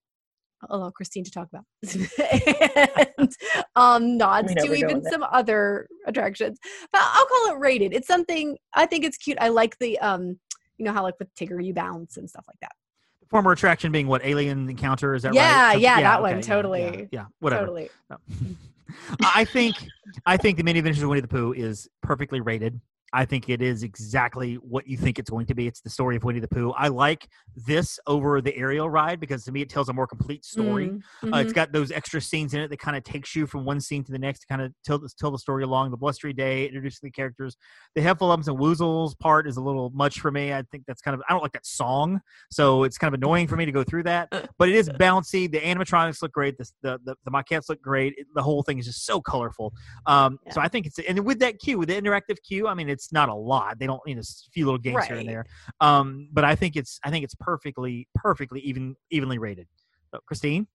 allow 0.70 0.90
Christine 0.90 1.24
to 1.24 1.30
talk 1.30 1.48
about, 1.52 1.64
and 3.18 3.32
um, 3.76 4.16
nods 4.16 4.54
to 4.54 4.74
even 4.74 5.04
some 5.04 5.22
other 5.22 5.88
attractions. 6.06 6.58
But 6.92 7.02
I'll 7.02 7.26
call 7.26 7.54
it 7.54 7.58
rated. 7.58 7.92
It's 7.92 8.06
something 8.06 8.56
I 8.74 8.86
think 8.86 9.04
it's 9.04 9.16
cute. 9.16 9.38
I 9.40 9.48
like 9.48 9.78
the 9.78 9.98
um, 10.00 10.38
you 10.76 10.84
know 10.84 10.92
how 10.92 11.02
like 11.02 11.14
with 11.18 11.34
Tigger 11.34 11.64
you 11.64 11.74
bounce 11.74 12.16
and 12.16 12.28
stuff 12.28 12.44
like 12.48 12.58
that. 12.60 12.72
The 13.20 13.26
Former 13.26 13.52
attraction 13.52 13.92
being 13.92 14.06
what 14.06 14.24
Alien 14.24 14.68
Encounter 14.68 15.14
is 15.14 15.22
that 15.22 15.34
Yeah, 15.34 15.42
right? 15.42 15.64
Something- 15.66 15.82
yeah, 15.82 16.00
that 16.00 16.22
one, 16.22 16.30
yeah, 16.30 16.36
yeah, 16.36 16.42
totally. 16.42 17.08
Yeah, 17.10 17.24
whatever. 17.40 17.62
Totally. 17.62 17.90
I 19.34 19.44
think 19.44 19.76
I 20.26 20.36
think 20.36 20.56
the 20.56 20.62
Many 20.62 20.78
Adventures 20.78 21.02
of 21.02 21.08
Winnie 21.08 21.20
the 21.20 21.28
Pooh 21.28 21.52
is 21.52 21.88
perfectly 22.02 22.40
rated. 22.40 22.80
I 23.14 23.24
think 23.24 23.48
it 23.48 23.62
is 23.62 23.84
exactly 23.84 24.54
what 24.56 24.88
you 24.88 24.96
think 24.96 25.18
it's 25.20 25.30
going 25.30 25.46
to 25.46 25.54
be. 25.54 25.68
It's 25.68 25.80
the 25.80 25.88
story 25.88 26.16
of 26.16 26.24
Winnie 26.24 26.40
the 26.40 26.48
Pooh. 26.48 26.72
I 26.72 26.88
like 26.88 27.28
this 27.54 28.00
over 28.08 28.40
the 28.40 28.54
Ariel 28.56 28.90
ride 28.90 29.20
because 29.20 29.44
to 29.44 29.52
me 29.52 29.62
it 29.62 29.70
tells 29.70 29.88
a 29.88 29.92
more 29.92 30.06
complete 30.08 30.44
story. 30.44 30.88
Mm, 31.22 31.32
Uh, 31.32 31.36
it's 31.38 31.52
mhm. 31.52 31.54
got 31.54 31.72
those 31.72 31.92
extra 31.92 32.20
scenes 32.20 32.54
in 32.54 32.60
it 32.60 32.68
that 32.70 32.80
kind 32.80 32.96
of 32.96 33.04
takes 33.04 33.36
you 33.36 33.46
from 33.46 33.64
one 33.64 33.80
scene 33.80 34.02
to 34.02 34.10
the 34.10 34.18
next 34.18 34.40
to 34.40 34.46
kind 34.48 34.60
of 34.60 34.72
tell, 34.84 34.98
the- 34.98 35.08
tell 35.16 35.30
the 35.30 35.38
story 35.38 35.62
along. 35.62 35.92
The 35.92 35.96
blustery 35.96 36.32
day, 36.32 36.66
introducing 36.66 37.06
the 37.06 37.12
characters. 37.12 37.56
The 37.94 38.00
Heffalumps 38.00 38.48
and 38.48 38.58
Woozles 38.58 39.16
part 39.18 39.46
is 39.46 39.56
a 39.56 39.60
little 39.60 39.90
much 39.90 40.18
for 40.18 40.32
me. 40.32 40.52
I 40.52 40.62
think 40.72 40.82
that's 40.86 41.00
kind 41.00 41.14
of, 41.14 41.22
I 41.28 41.32
don't 41.32 41.42
like 41.42 41.52
that 41.52 41.66
song. 41.66 42.20
So 42.50 42.82
it's 42.82 42.98
kind 42.98 43.14
of 43.14 43.18
annoying 43.20 43.46
for 43.46 43.54
me 43.56 43.64
to 43.64 43.72
go 43.72 43.84
through 43.84 44.02
that. 44.04 44.28
But 44.58 44.68
it 44.68 44.74
is 44.74 44.88
bouncy. 44.88 45.48
The 45.50 45.60
animatronics 45.60 46.20
look 46.20 46.32
great. 46.32 46.58
The, 46.58 46.68
the, 46.82 46.98
the, 47.04 47.14
the 47.24 47.30
maquettes 47.30 47.68
look 47.68 47.80
great. 47.80 48.14
It- 48.16 48.26
the 48.34 48.42
whole 48.42 48.64
thing 48.64 48.78
is 48.78 48.86
just 48.86 49.06
so 49.06 49.20
colorful. 49.20 49.72
Um, 50.06 50.38
So 50.50 50.60
I 50.60 50.66
think 50.66 50.86
it's, 50.86 50.98
and 50.98 51.24
with 51.24 51.38
that 51.38 51.60
cue, 51.60 51.78
with 51.78 51.88
the 51.90 51.94
interactive 52.00 52.38
cue, 52.42 52.66
I 52.66 52.74
mean, 52.74 52.88
it's 52.88 53.03
not 53.12 53.28
a 53.28 53.34
lot. 53.34 53.78
They 53.78 53.86
don't, 53.86 54.00
you 54.06 54.14
know, 54.14 54.20
a 54.20 54.50
few 54.52 54.64
little 54.64 54.78
games 54.78 55.04
here 55.06 55.16
and 55.16 55.28
there. 55.28 55.44
Um, 55.80 56.28
but 56.32 56.44
I 56.44 56.54
think 56.54 56.76
it's, 56.76 56.98
I 57.04 57.10
think 57.10 57.24
it's 57.24 57.34
perfectly, 57.34 58.08
perfectly 58.14 58.60
even, 58.60 58.96
evenly 59.10 59.38
rated. 59.38 59.68
So, 60.12 60.20
Christine? 60.26 60.66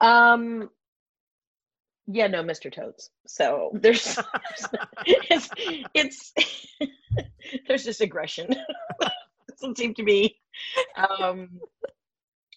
Um. 0.00 0.70
Yeah, 2.12 2.26
no, 2.26 2.42
Mr. 2.42 2.72
Toads. 2.72 3.10
So 3.26 3.70
there's, 3.74 4.18
it's, 5.06 5.48
it's 5.94 6.32
there's 7.68 7.84
just 7.84 8.00
aggression. 8.00 8.52
Doesn't 9.50 9.78
seem 9.78 9.94
to 9.94 10.02
be. 10.02 10.36
Um, 10.96 11.60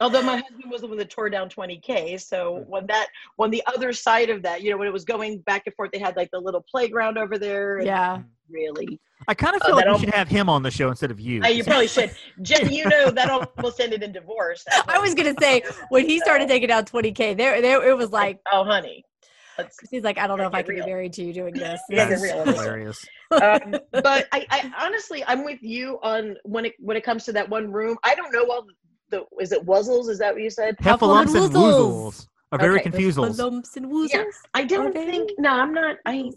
although 0.01 0.21
my 0.21 0.37
husband 0.37 0.71
was 0.71 0.81
the 0.81 0.87
one 0.87 0.97
that 0.97 1.09
tore 1.09 1.29
down 1.29 1.49
20k, 1.49 2.19
so 2.21 2.63
when 2.67 2.85
that 2.87 3.07
when 3.37 3.51
the 3.51 3.63
other 3.67 3.93
side 3.93 4.29
of 4.29 4.41
that, 4.43 4.61
you 4.61 4.71
know, 4.71 4.77
when 4.77 4.87
it 4.87 4.93
was 4.93 5.05
going 5.05 5.39
back 5.39 5.63
and 5.65 5.75
forth, 5.75 5.91
they 5.91 5.99
had 5.99 6.15
like 6.15 6.29
the 6.31 6.39
little 6.39 6.61
playground 6.69 7.17
over 7.17 7.37
there. 7.37 7.81
Yeah. 7.81 8.21
really. 8.49 8.99
I 9.27 9.33
kind 9.33 9.55
of 9.55 9.61
Uh, 9.61 9.65
feel 9.67 9.75
like 9.75 9.85
that 9.85 9.93
we 9.93 9.99
should 10.01 10.13
have 10.13 10.27
him 10.27 10.49
on 10.49 10.63
the 10.63 10.71
show 10.71 10.89
instead 10.89 11.09
of 11.11 11.19
you. 11.19 11.41
Uh, 11.43 11.47
you 11.47 11.63
probably 11.63 11.87
should. 11.87 12.11
Jen, 12.41 12.71
you 12.71 12.85
know 12.85 13.09
that 13.09 13.29
almost 13.29 13.79
ended 13.79 14.03
in 14.03 14.11
divorce. 14.11 14.65
I 14.87 14.99
was 14.99 15.13
gonna 15.15 15.35
say 15.39 15.61
when 15.89 16.05
he 16.07 16.19
started 16.19 16.47
taking 16.49 16.69
out 16.71 16.85
20k, 16.85 17.37
there, 17.37 17.61
there, 17.61 17.87
it 17.87 17.97
was 17.97 18.11
like 18.11 18.39
oh, 18.51 18.63
honey. 18.65 19.05
He's 19.91 20.01
like, 20.03 20.17
I 20.17 20.25
don't 20.25 20.39
know 20.39 20.47
if 20.47 20.53
I 20.55 20.63
Get 20.63 20.65
can 20.65 20.75
be 20.77 20.85
married 20.91 21.13
to 21.13 21.23
you 21.23 21.31
doing 21.31 21.53
this. 21.53 21.79
Yeah, 21.89 22.05
This 22.05 22.21
get 22.21 22.29
is- 22.29 22.33
real. 22.33 22.45
That's 22.45 22.59
hilarious. 22.59 23.05
um, 23.31 23.75
but 23.91 24.27
I, 24.31 24.45
I 24.49 24.71
honestly, 24.83 25.23
I'm 25.27 25.45
with 25.45 25.61
you 25.61 25.99
on 26.01 26.35
when 26.43 26.65
it 26.65 26.73
when 26.79 26.97
it 26.97 27.03
comes 27.03 27.23
to 27.25 27.31
that 27.33 27.47
one 27.49 27.71
room. 27.71 27.95
I 28.03 28.15
don't 28.15 28.33
know 28.33 28.45
all 28.51 28.65
the. 29.13 29.25
Is 29.39 29.51
it 29.51 29.65
Wuzzles? 29.65 30.09
Is 30.09 30.19
that 30.19 30.33
what 30.33 30.41
you 30.43 30.49
said? 30.49 30.77
Heffalumps 30.77 31.35
and 31.35 31.53
Woozles. 31.53 31.53
Woozles 31.53 32.27
are 32.51 32.59
very 32.59 32.75
Okay. 32.75 32.89
confusals. 32.89 33.39
Lumps 33.39 33.77
and 33.77 33.85
woozles. 33.85 34.09
Yeah. 34.13 34.23
I 34.53 34.63
don't 34.63 34.93
they? 34.93 35.05
think. 35.05 35.31
No, 35.37 35.49
I'm 35.51 35.73
not. 35.73 35.97
I. 36.05 36.31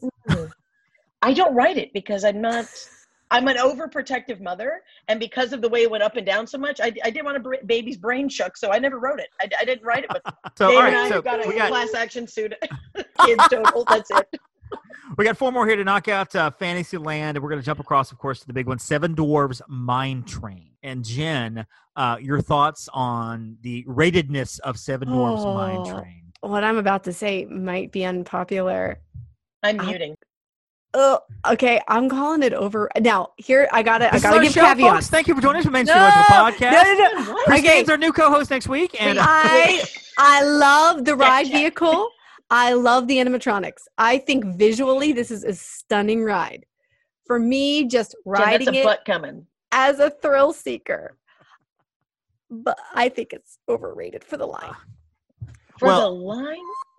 I 1.23 1.33
don't 1.33 1.55
write 1.55 1.79
it 1.79 1.93
because 1.93 2.25
I'm 2.25 2.41
not. 2.41 2.67
I'm 3.33 3.49
an 3.49 3.57
overprotective 3.57 4.41
mother, 4.41 4.83
and 5.09 5.19
because 5.19 5.53
of 5.53 5.61
the 5.61 5.69
way 5.69 5.83
it 5.83 5.91
went 5.91 6.05
up 6.05 6.17
and 6.17 6.25
down 6.25 6.47
so 6.47 6.59
much, 6.59 6.81
I, 6.81 6.93
I 7.03 7.11
didn't 7.11 7.25
want 7.25 7.37
a 7.39 7.41
br- 7.41 7.65
baby's 7.67 7.97
brain 7.97 8.29
shook, 8.29 8.57
so 8.57 8.71
I 8.71 8.79
never 8.79 9.01
wrote 9.01 9.19
it. 9.19 9.31
I, 9.41 9.49
I 9.61 9.65
didn't 9.65 9.85
write 9.85 10.05
it. 10.05 10.11
But 10.11 10.23
So, 10.57 10.69
Dave 10.69 10.79
all 10.79 10.85
and 10.85 10.97
I 10.97 11.09
so 11.09 11.15
have 11.17 11.25
got 11.25 11.45
a 11.45 11.49
we 11.49 11.57
got 11.57 11.69
class 11.71 11.93
action 11.95 12.29
suit. 12.29 12.55
Kids 13.25 13.49
total. 13.51 13.85
That's 13.89 14.11
it. 14.11 14.41
we 15.17 15.25
got 15.25 15.37
four 15.37 15.53
more 15.53 15.67
here 15.67 15.77
to 15.77 15.85
knock 15.85 16.09
out 16.09 16.35
uh, 16.35 16.51
Fantasyland, 16.51 17.37
and 17.37 17.43
we're 17.43 17.51
going 17.51 17.61
to 17.61 17.65
jump 17.67 17.81
across, 17.81 18.13
of 18.13 18.19
course, 18.19 18.41
to 18.41 18.47
the 18.47 18.53
big 18.53 18.67
one: 18.67 18.79
Seven 18.79 19.15
Dwarves 19.15 19.61
Mine 19.69 20.23
Train. 20.25 20.71
And 20.83 21.05
Jen, 21.05 21.67
uh, 21.97 22.17
your 22.21 22.41
thoughts 22.41 22.89
on 22.93 23.57
the 23.63 23.85
ratedness 23.85 24.61
of 24.61 24.79
Seven 24.79 25.09
Dwarves 25.09 25.45
Mine 25.45 25.77
Oh. 25.79 25.99
Train? 26.01 26.23
What 26.41 26.63
I'm 26.63 26.77
about 26.77 27.05
to 27.05 27.13
say 27.13 27.45
might 27.47 27.91
be 27.93 28.05
unpopular. 28.05 28.99
I'm 29.63 29.81
I- 29.81 29.87
muting. 29.87 30.17
Oh, 30.99 31.19
okay. 31.47 31.79
I'm 31.89 32.09
calling 32.09 32.43
it 32.43 32.55
over. 32.55 32.89
Now, 32.99 33.29
here 33.37 33.69
I 33.71 33.83
gotta, 33.83 34.15
I 34.15 34.19
gotta 34.19 34.41
give 34.43 34.53
show, 34.53 34.63
caveats. 34.63 34.95
folks. 34.95 35.11
Thank 35.11 35.29
you 35.29 35.35
for 35.35 35.43
joining 35.43 35.59
us 35.59 35.67
for 35.67 35.71
Main 35.71 35.85
Street 35.85 35.99
Electrical 35.99 36.37
no, 36.37 36.51
Podcast. 36.53 36.73
no, 36.73 36.95
no. 36.95 37.33
What? 37.35 37.45
Christine's 37.47 37.83
Okay. 37.83 37.93
our 37.93 37.99
new 37.99 38.13
co-host 38.13 38.51
next 38.51 38.67
week, 38.69 38.97
and 38.99 39.19
uh, 39.19 39.23
I 39.27 39.85
I 40.17 40.43
love 40.43 41.05
the 41.05 41.15
ride 41.15 41.45
check. 41.47 41.53
vehicle. 41.53 42.09
I 42.51 42.75
love 42.75 43.09
the 43.09 43.17
animatronics. 43.17 43.83
I 43.99 44.19
think 44.19 44.45
visually 44.57 45.13
this 45.13 45.31
is 45.31 45.45
a 45.45 45.55
stunning 45.55 46.23
ride. 46.23 46.65
For 47.27 47.39
me, 47.39 47.87
just 47.89 48.13
Jen, 48.13 48.33
that's 48.35 48.41
riding 48.47 48.69
a 48.69 48.79
it 48.81 48.85
butt 48.85 49.05
coming. 49.05 49.47
as 49.73 49.99
a 49.99 50.11
thrill 50.11 50.53
seeker. 50.53 51.17
But 52.49 52.79
I 52.95 53.09
think 53.09 53.33
it's 53.33 53.59
overrated 53.69 54.23
for 54.23 54.37
the 54.37 54.47
line. 54.47 54.75
For 55.79 55.87
Well- 55.89 56.01
the 56.03 56.21
line? 56.25 56.59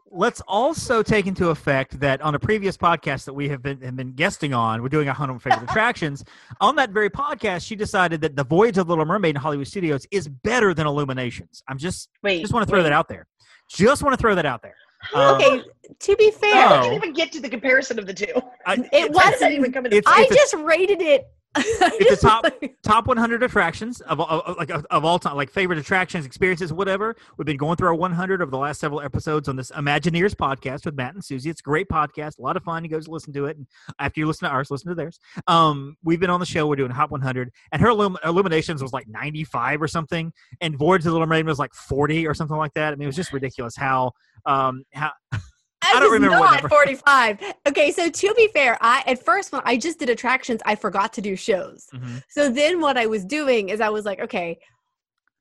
let's 0.09 0.39
also 0.47 1.03
take 1.03 1.27
into 1.27 1.49
effect 1.49 1.99
that 1.99 2.21
on 2.21 2.33
a 2.33 2.39
previous 2.39 2.77
podcast 2.77 3.25
that 3.25 3.33
we 3.33 3.49
have 3.49 3.61
been 3.61 3.81
have 3.81 3.97
been 3.97 4.13
guesting 4.13 4.53
on, 4.53 4.81
we're 4.81 4.87
doing 4.87 5.09
a 5.09 5.13
hundred 5.13 5.41
favorite 5.41 5.63
attractions. 5.69 6.23
On 6.61 6.75
that 6.77 6.91
very 6.91 7.09
podcast, 7.09 7.65
she 7.65 7.75
decided 7.75 8.21
that 8.21 8.35
the 8.35 8.43
Voyage 8.45 8.77
of 8.77 8.87
the 8.87 8.91
Little 8.91 9.05
Mermaid 9.05 9.35
in 9.35 9.41
Hollywood 9.41 9.67
Studios 9.67 10.05
is 10.11 10.27
better 10.29 10.73
than 10.73 10.87
Illuminations. 10.87 11.61
I'm 11.67 11.77
just 11.77 12.09
Wait. 12.23 12.39
just 12.41 12.53
want 12.53 12.65
to 12.65 12.69
throw 12.69 12.79
wait. 12.79 12.83
that 12.83 12.93
out 12.93 13.09
there. 13.09 13.27
Just 13.69 14.01
want 14.01 14.13
to 14.13 14.17
throw 14.17 14.33
that 14.35 14.45
out 14.45 14.61
there. 14.61 14.75
Um, 15.13 15.35
Okay, 15.35 15.61
to 15.99 16.15
be 16.17 16.27
I 16.27 16.31
fair, 16.31 16.67
Oh. 16.69 16.81
didn't 16.81 16.95
even 16.95 17.13
get 17.13 17.31
to 17.33 17.39
the 17.41 17.49
comparison 17.49 17.97
of 17.99 18.05
the 18.05 18.13
two. 18.13 18.25
I- 18.65 18.73
it 18.73 18.77
How 18.77 18.77
did 18.77 18.91
that 18.91 19.31
wasn't. 19.33 19.53
even 19.53 19.71
come 19.71 19.85
into 19.85 19.97
It's- 19.97 20.13
I 20.13 20.23
a- 20.23 20.33
just 20.33 20.53
rated 20.55 21.01
it. 21.01 21.27
It's 21.99 22.23
a 22.23 22.27
top 22.27 22.45
top 22.83 23.07
100 23.07 23.43
attractions 23.43 24.01
of, 24.01 24.21
of, 24.21 24.57
like 24.57 24.69
of, 24.69 24.85
of 24.89 25.03
all 25.03 25.19
time, 25.19 25.35
like 25.35 25.49
favorite 25.49 25.79
attractions, 25.79 26.25
experiences, 26.25 26.71
whatever. 26.71 27.15
We've 27.37 27.45
been 27.45 27.57
going 27.57 27.75
through 27.77 27.87
our 27.89 27.95
100 27.95 28.41
over 28.41 28.51
the 28.51 28.57
last 28.57 28.79
several 28.79 29.01
episodes 29.01 29.49
on 29.49 29.55
this 29.55 29.71
Imagineers 29.71 30.35
podcast 30.35 30.85
with 30.85 30.95
Matt 30.95 31.15
and 31.15 31.23
Susie. 31.23 31.49
It's 31.49 31.61
a 31.61 31.63
great 31.63 31.89
podcast, 31.89 32.39
a 32.39 32.41
lot 32.41 32.55
of 32.57 32.63
fun. 32.63 32.83
You 32.83 32.89
guys 32.89 33.07
listen 33.07 33.33
to 33.33 33.45
it, 33.45 33.57
and 33.57 33.65
after 33.99 34.19
you 34.19 34.27
listen 34.27 34.47
to 34.47 34.53
ours, 34.53 34.69
listen 34.69 34.89
to 34.89 34.95
theirs. 34.95 35.19
Um, 35.47 35.97
we've 36.03 36.19
been 36.19 36.29
on 36.29 36.39
the 36.39 36.45
show. 36.45 36.67
We're 36.67 36.75
doing 36.75 36.91
Hot 36.91 37.11
100, 37.11 37.51
and 37.71 37.81
her 37.81 37.89
illum- 37.89 38.17
Illuminations 38.23 38.81
was 38.81 38.93
like 38.93 39.07
95 39.07 39.81
or 39.81 39.87
something, 39.87 40.31
and 40.61 40.77
Voyage 40.77 40.99
of 41.01 41.05
the 41.05 41.11
Little 41.11 41.27
Mermaid 41.27 41.45
was 41.45 41.59
like 41.59 41.73
40 41.73 42.27
or 42.27 42.33
something 42.33 42.57
like 42.57 42.73
that. 42.73 42.93
I 42.93 42.95
mean, 42.95 43.03
it 43.03 43.07
was 43.07 43.15
just 43.15 43.33
ridiculous 43.33 43.75
how 43.75 44.11
um 44.45 44.83
how 44.93 45.11
I, 45.95 45.99
don't 45.99 46.03
was 46.03 46.11
remember 46.13 46.39
what 46.39 46.45
not 46.51 46.61
number. 46.63 46.69
45. 46.69 47.39
Okay, 47.67 47.91
so 47.91 48.09
to 48.09 48.33
be 48.35 48.47
fair, 48.53 48.77
I 48.81 49.03
at 49.05 49.23
first 49.23 49.51
when 49.51 49.61
I 49.65 49.77
just 49.77 49.99
did 49.99 50.09
attractions, 50.09 50.61
I 50.65 50.75
forgot 50.75 51.13
to 51.13 51.21
do 51.21 51.35
shows. 51.35 51.87
Mhm. 51.93 52.23
So 52.29 52.49
then 52.49 52.79
what 52.81 52.97
I 52.97 53.05
was 53.05 53.23
doing 53.25 53.69
is 53.69 53.81
I 53.81 53.89
was 53.89 54.05
like, 54.05 54.19
okay, 54.19 54.59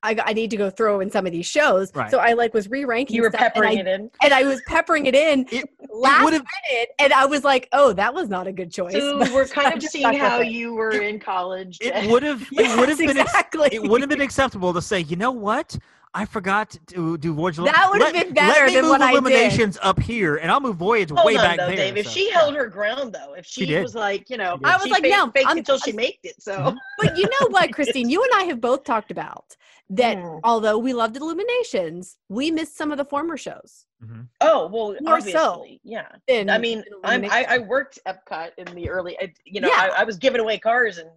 I, 0.03 0.17
I 0.25 0.33
need 0.35 0.51
to 0.51 0.57
go 0.57 0.71
throw 0.71 1.01
in 1.01 1.11
some 1.11 1.27
of 1.27 1.33
these 1.33 1.47
shows. 1.47 1.91
Right. 1.95 2.11
So 2.11 2.19
I 2.19 2.35
like 2.35 2.55
was 2.55 2.69
re-ranking 2.71 3.17
You 3.17 3.23
were 3.23 3.31
stuff, 3.31 3.41
and 3.41 3.53
peppering 3.55 3.79
I, 3.79 3.81
it 3.81 3.87
in. 3.89 4.11
and 4.23 4.33
I 4.33 4.45
was 4.45 4.61
peppering 4.69 5.07
it 5.07 5.15
in 5.17 5.47
It- 5.51 5.69
last 5.91 6.23
would've- 6.23 6.45
minute, 6.71 6.89
and 7.01 7.13
I 7.13 7.25
was 7.27 7.43
like, 7.43 7.69
oh, 7.73 7.93
that 7.95 8.15
was 8.15 8.29
not 8.29 8.47
a 8.47 8.53
good 8.53 8.71
choice. 8.71 8.93
So 8.93 9.19
we're 9.35 9.47
kind 9.49 9.75
of 9.75 9.83
seeing 9.83 10.13
how 10.17 10.41
it. 10.43 10.49
you 10.49 10.75
were 10.75 10.93
in 10.93 11.19
college. 11.19 11.79
it 11.81 12.09
would 12.11 12.23
have 12.23 12.43
it 12.53 12.79
would 12.79 12.89
have 12.91 13.01
Yes, 13.01 13.09
been 13.15 13.19
exactly. 13.19 13.69
it 13.73 13.83
would 13.83 14.01
have 14.03 14.11
been 14.11 14.21
acceptable 14.21 14.73
to 14.75 14.83
say, 14.83 15.01
you 15.01 15.17
know 15.17 15.33
what? 15.33 15.77
I 16.15 16.25
forgot 16.25 16.71
to 16.89 17.19
do 17.19 17.35
Voyage. 17.35 17.59
of- 17.59 17.67
That 17.67 17.89
would 17.91 18.01
have 18.01 18.13
been 18.15 18.33
better 18.33 18.61
let 18.61 18.67
me 18.69 18.75
than 18.75 18.83
move 18.85 18.91
what 18.91 19.03
I 19.03 19.13
did. 19.13 19.19
Illuminations 19.19 19.79
up 19.83 20.01
here, 20.01 20.37
and 20.37 20.51
I'll 20.51 20.61
move 20.61 20.77
Voyage 20.77 21.11
Hold 21.11 21.27
way 21.27 21.37
on, 21.37 21.43
back 21.45 21.59
though, 21.59 21.67
there. 21.67 21.77
Dave. 21.77 21.97
If 21.99 22.07
so- 22.07 22.13
she 22.13 22.31
held 22.31 22.55
her 22.55 22.67
ground, 22.69 23.13
though, 23.13 23.35
if 23.35 23.45
she, 23.45 23.67
did. 23.67 23.83
was 23.83 23.95
like, 23.95 24.31
you 24.31 24.39
know, 24.39 24.57
She. 24.59 24.65
I 24.65 24.77
was 24.77 24.85
she 24.85 24.91
like, 24.91 25.03
faked, 25.03 25.15
no, 25.17 25.31
faked 25.31 25.47
I'm- 25.49 25.59
until 25.59 25.79
she 25.79 25.93
made 25.93 26.17
it. 26.23 26.43
So. 26.43 26.75
But 26.99 27.17
you 27.19 27.25
know 27.25 27.49
what, 27.51 27.73
Christine? 27.73 28.09
You 28.09 28.23
and 28.23 28.33
I 28.35 28.45
have 28.45 28.61
both 28.63 28.85
talked 28.85 29.11
about 29.11 29.45
that. 29.91 30.17
Hmm. 30.23 30.39
Although 30.43 30.79
we 30.79 30.95
loved 30.95 31.17
Illuminations, 31.17 32.17
we 32.29 32.51
missed 32.51 32.77
some 32.77 32.91
of 32.93 32.99
the 32.99 33.05
former 33.05 33.37
shows. 33.37 33.85
Mhm. 34.05 34.27
Oh 34.41 34.67
well, 34.69 34.97
More 35.01 35.21
so 35.21 35.53
obviously, 35.55 35.81
yeah. 35.85 36.09
in- 36.29 36.51
I 36.51 36.59
mean, 36.59 36.83
I'm, 37.05 37.25
I, 37.27 37.47
I 37.49 37.59
worked 37.59 37.99
Epcot 38.07 38.51
in 38.59 38.67
the 38.75 38.89
early, 38.91 39.17
you 39.45 39.61
know, 39.61 39.69
Yeah. 39.69 39.91
I, 39.97 40.01
I 40.03 40.05
was 40.05 40.17
giving 40.19 40.41
away 40.41 40.59
cars 40.59 40.99
and 40.99 41.09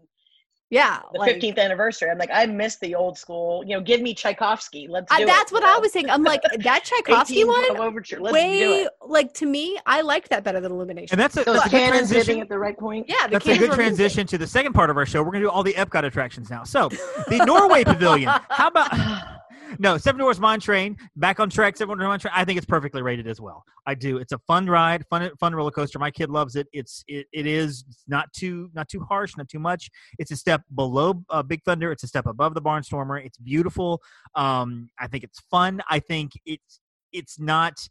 yeah, 0.69 0.99
the 1.13 1.19
like, 1.19 1.37
15th 1.37 1.57
anniversary. 1.57 2.09
I'm 2.09 2.17
like, 2.19 2.29
I 2.31 2.45
miss 2.45 2.75
the 2.77 2.93
old 2.93 3.17
school. 3.17 3.63
You 3.65 3.75
know, 3.75 3.81
give 3.81 4.01
me 4.01 4.13
Tchaikovsky. 4.13 4.87
Let's 4.87 5.09
do 5.11 5.17
I, 5.17 5.21
it. 5.23 5.25
that's 5.25 5.51
what 5.51 5.63
you 5.63 5.69
I 5.69 5.77
was 5.79 5.91
saying. 5.91 6.09
I'm 6.09 6.23
like 6.23 6.41
that 6.59 6.83
Tchaikovsky 6.83 7.43
one. 7.43 7.77
Overture. 7.77 8.19
Let's 8.19 8.33
do 8.33 8.39
way 8.39 8.59
it. 8.83 8.91
like 9.05 9.33
to 9.35 9.45
me, 9.45 9.77
I 9.85 10.01
liked 10.01 10.29
that 10.29 10.43
better 10.43 10.59
than 10.59 10.71
Illumination. 10.71 11.13
and 11.13 11.19
that's 11.19 11.37
a, 11.37 11.43
So 11.43 11.53
that's 11.53 11.65
a 11.65 11.69
good 11.69 11.87
transition. 11.89 12.39
at 12.39 12.49
the 12.49 12.59
right 12.59 12.77
point. 12.77 13.07
yeah, 13.09 13.25
the 13.27 13.31
That's 13.39 13.47
a 13.47 13.57
good 13.57 13.71
transition 13.71 14.27
to 14.27 14.37
the 14.37 14.47
second 14.47 14.73
part 14.73 14.89
of 14.89 14.97
our 14.97 15.05
show. 15.05 15.23
We're 15.23 15.31
going 15.31 15.41
to 15.43 15.47
do 15.47 15.51
all 15.51 15.63
the 15.63 15.73
Epcot 15.73 16.03
attractions 16.03 16.49
now. 16.49 16.63
So, 16.63 16.89
the 17.27 17.43
Norway 17.45 17.83
Pavilion. 17.83 18.29
How 18.49 18.67
about 18.67 18.91
no 19.77 19.97
Seven 19.97 20.19
Dwarfs 20.19 20.39
Mine 20.39 20.59
Train? 20.59 20.97
Back 21.15 21.39
on 21.39 21.49
track. 21.49 21.77
Seven 21.77 21.97
Dwarfs 21.97 22.09
Mine 22.09 22.19
Train. 22.19 22.33
I 22.35 22.45
think 22.45 22.57
it's 22.57 22.65
perfectly 22.65 23.01
rated 23.01 23.27
as 23.27 23.39
well. 23.39 23.63
I 23.85 23.95
do. 23.95 24.17
It's 24.17 24.31
a 24.31 24.39
fun 24.39 24.67
ride, 24.67 25.05
fun 25.09 25.29
fun 25.39 25.53
roller 25.53 25.71
coaster. 25.71 25.99
My 25.99 26.11
kid 26.11 26.29
loves 26.29 26.55
it. 26.55 26.67
It's 26.73 27.03
it, 27.07 27.27
it 27.31 27.45
is 27.45 27.85
not 28.07 28.31
too 28.33 28.69
not 28.73 28.87
too 28.87 29.01
harsh, 29.01 29.37
not 29.37 29.49
too 29.49 29.59
much. 29.59 29.89
It's 30.17 30.31
a 30.31 30.35
step 30.35 30.61
below 30.75 31.23
uh, 31.29 31.43
Big 31.43 31.63
Thunder. 31.63 31.91
It's 31.91 32.03
a 32.03 32.07
step 32.07 32.25
above 32.25 32.53
the 32.53 32.61
Barnstormer. 32.61 33.23
It's 33.23 33.37
beautiful. 33.37 34.01
Um, 34.35 34.89
I 34.99 35.07
think 35.07 35.23
it's 35.23 35.39
fun. 35.51 35.81
I 35.89 35.99
think 35.99 36.31
it's 36.45 36.79
it's 37.11 37.39
not 37.39 37.87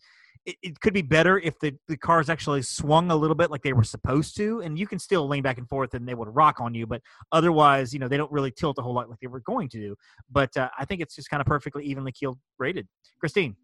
it, 0.48 0.56
it 0.62 0.80
could 0.80 0.94
be 0.94 1.02
better 1.02 1.38
if 1.38 1.58
the, 1.60 1.74
the 1.88 1.96
cars 1.96 2.30
actually 2.30 2.62
swung 2.62 3.10
a 3.10 3.16
little 3.16 3.34
bit 3.36 3.50
like 3.50 3.62
they 3.62 3.72
were 3.74 3.84
supposed 3.84 4.36
to 4.36 4.60
and 4.62 4.78
you 4.78 4.86
can 4.86 4.98
still 4.98 5.28
lean 5.28 5.42
back 5.42 5.58
and 5.58 5.68
forth 5.68 5.94
and 5.94 6.08
they 6.08 6.14
would 6.14 6.28
rock 6.34 6.56
on 6.60 6.74
you 6.74 6.86
but 6.86 7.00
otherwise 7.32 7.92
you 7.92 7.98
know 7.98 8.08
they 8.08 8.16
don't 8.16 8.32
really 8.32 8.50
tilt 8.50 8.78
a 8.78 8.82
whole 8.82 8.94
lot 8.94 9.08
like 9.10 9.20
they 9.20 9.26
were 9.26 9.40
going 9.40 9.68
to 9.68 9.78
do 9.78 9.94
but 10.30 10.56
uh, 10.56 10.68
i 10.78 10.84
think 10.84 11.00
it's 11.02 11.14
just 11.14 11.28
kind 11.30 11.40
of 11.40 11.46
perfectly 11.46 11.84
evenly 11.84 12.12
keeled 12.12 12.38
rated 12.58 12.86
christine 13.20 13.54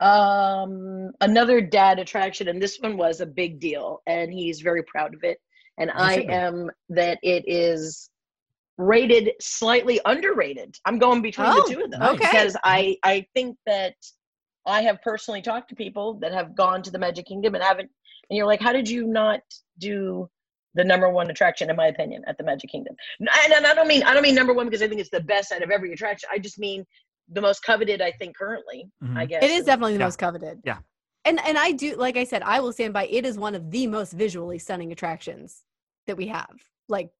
Um, 0.00 1.12
another 1.20 1.60
dad 1.60 1.98
attraction, 1.98 2.48
and 2.48 2.60
this 2.60 2.78
one 2.80 2.96
was 2.98 3.20
a 3.20 3.26
big 3.26 3.60
deal, 3.60 4.02
and 4.06 4.32
he's 4.32 4.60
very 4.60 4.82
proud 4.82 5.14
of 5.14 5.24
it. 5.24 5.38
And 5.78 5.90
You 5.94 6.02
I 6.02 6.14
should 6.16 6.30
am 6.30 6.70
that 6.90 7.18
it 7.22 7.44
is 7.46 8.10
rated 8.78 9.30
slightly 9.40 10.00
underrated. 10.04 10.76
I'm 10.84 10.98
going 10.98 11.22
between 11.22 11.48
Oh, 11.48 11.66
the 11.66 11.74
two 11.74 11.80
of 11.84 11.90
them 11.90 12.02
okay. 12.02 12.18
because 12.18 12.56
I 12.62 12.98
I 13.04 13.24
think 13.34 13.56
that 13.64 13.94
I 14.66 14.82
have 14.82 15.00
personally 15.02 15.42
talked 15.42 15.68
to 15.70 15.76
people 15.76 16.14
that 16.14 16.32
have 16.32 16.54
gone 16.54 16.82
to 16.82 16.90
the 16.90 16.98
Magic 16.98 17.26
Kingdom 17.26 17.54
and 17.54 17.62
haven't, 17.62 17.90
and 18.28 18.36
you're 18.36 18.46
like, 18.46 18.60
how 18.60 18.72
did 18.72 18.88
you 18.88 19.06
not 19.06 19.40
do 19.78 20.28
the 20.74 20.84
number 20.84 21.08
one 21.08 21.30
attraction, 21.30 21.70
in 21.70 21.76
my 21.76 21.86
opinion, 21.86 22.22
at 22.26 22.36
the 22.36 22.44
Magic 22.44 22.70
Kingdom? 22.70 22.94
And, 23.20 23.28
and 23.52 23.66
I 23.66 23.74
don't 23.74 23.88
mean 23.88 24.02
I 24.02 24.12
don't 24.12 24.22
mean 24.22 24.34
number 24.34 24.52
one 24.52 24.66
because 24.66 24.82
I 24.82 24.88
think 24.88 25.00
it's 25.00 25.10
the 25.10 25.20
best 25.20 25.52
out 25.52 25.62
of 25.62 25.70
every 25.70 25.92
attraction. 25.92 26.28
I 26.32 26.38
just 26.38 26.58
mean 26.58 26.84
the 27.30 27.40
most 27.40 27.62
coveted. 27.62 28.02
I 28.02 28.10
think 28.12 28.36
currently, 28.36 28.88
Mhm. 29.02 29.16
I 29.16 29.26
guess 29.26 29.42
It 29.42 29.50
is 29.50 29.64
definitely 29.64 29.94
the 29.94 30.00
Yeah. 30.00 30.06
most 30.06 30.18
coveted. 30.18 30.60
Yeah. 30.64 30.78
And 31.24 31.40
and 31.46 31.56
I 31.58 31.72
do 31.72 31.96
like 31.96 32.16
I 32.16 32.24
said, 32.24 32.42
I 32.42 32.60
will 32.60 32.72
stand 32.72 32.92
by 32.92 33.06
it 33.06 33.24
is 33.24 33.38
one 33.38 33.54
of 33.54 33.70
the 33.70 33.86
most 33.86 34.12
visually 34.12 34.58
stunning 34.58 34.92
attractions 34.92 35.62
that 36.06 36.16
we 36.16 36.26
have. 36.28 36.54
Like 36.88 37.10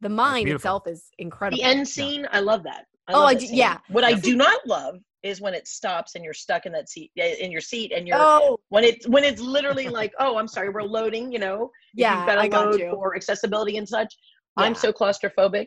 the 0.00 0.08
mine 0.08 0.48
itself 0.48 0.86
is 0.86 1.10
incredible. 1.18 1.58
The 1.62 1.68
end 1.68 1.86
scene, 1.88 2.26
I 2.32 2.40
love 2.40 2.62
that. 2.64 2.86
I 3.08 3.12
Oh, 3.12 3.20
love 3.20 3.28
I 3.30 3.34
do- 3.34 3.46
yeah. 3.46 3.78
What 3.88 4.04
I 4.04 4.14
do 4.14 4.34
not 4.36 4.66
love 4.66 4.96
is 5.24 5.40
when 5.40 5.54
it 5.54 5.66
stops 5.66 6.14
and 6.14 6.22
you're 6.22 6.34
stuck 6.34 6.66
in 6.66 6.72
that 6.72 6.88
seat 6.88 7.10
eh, 7.18 7.34
in 7.40 7.50
your 7.50 7.60
seat 7.62 7.92
and 7.92 8.06
you're 8.06 8.18
oh, 8.20 8.58
when 8.68 8.84
it's 8.84 9.08
when 9.08 9.24
it's 9.24 9.40
literally 9.40 9.88
like, 9.88 10.12
oh, 10.20 10.36
I'm 10.38 10.46
sorry, 10.46 10.68
we're 10.68 10.82
loading. 10.82 11.32
You 11.32 11.40
know, 11.40 11.70
yeah, 11.94 12.18
you've 12.18 12.26
got 12.26 12.34
to 12.36 12.40
I 12.42 12.48
got 12.48 12.66
load 12.66 12.80
you. 12.80 12.90
for 12.92 13.16
accessibility 13.16 13.78
and 13.78 13.88
such. 13.88 14.14
Yeah. 14.58 14.66
I'm 14.66 14.74
so 14.74 14.92
claustrophobic. 14.92 15.66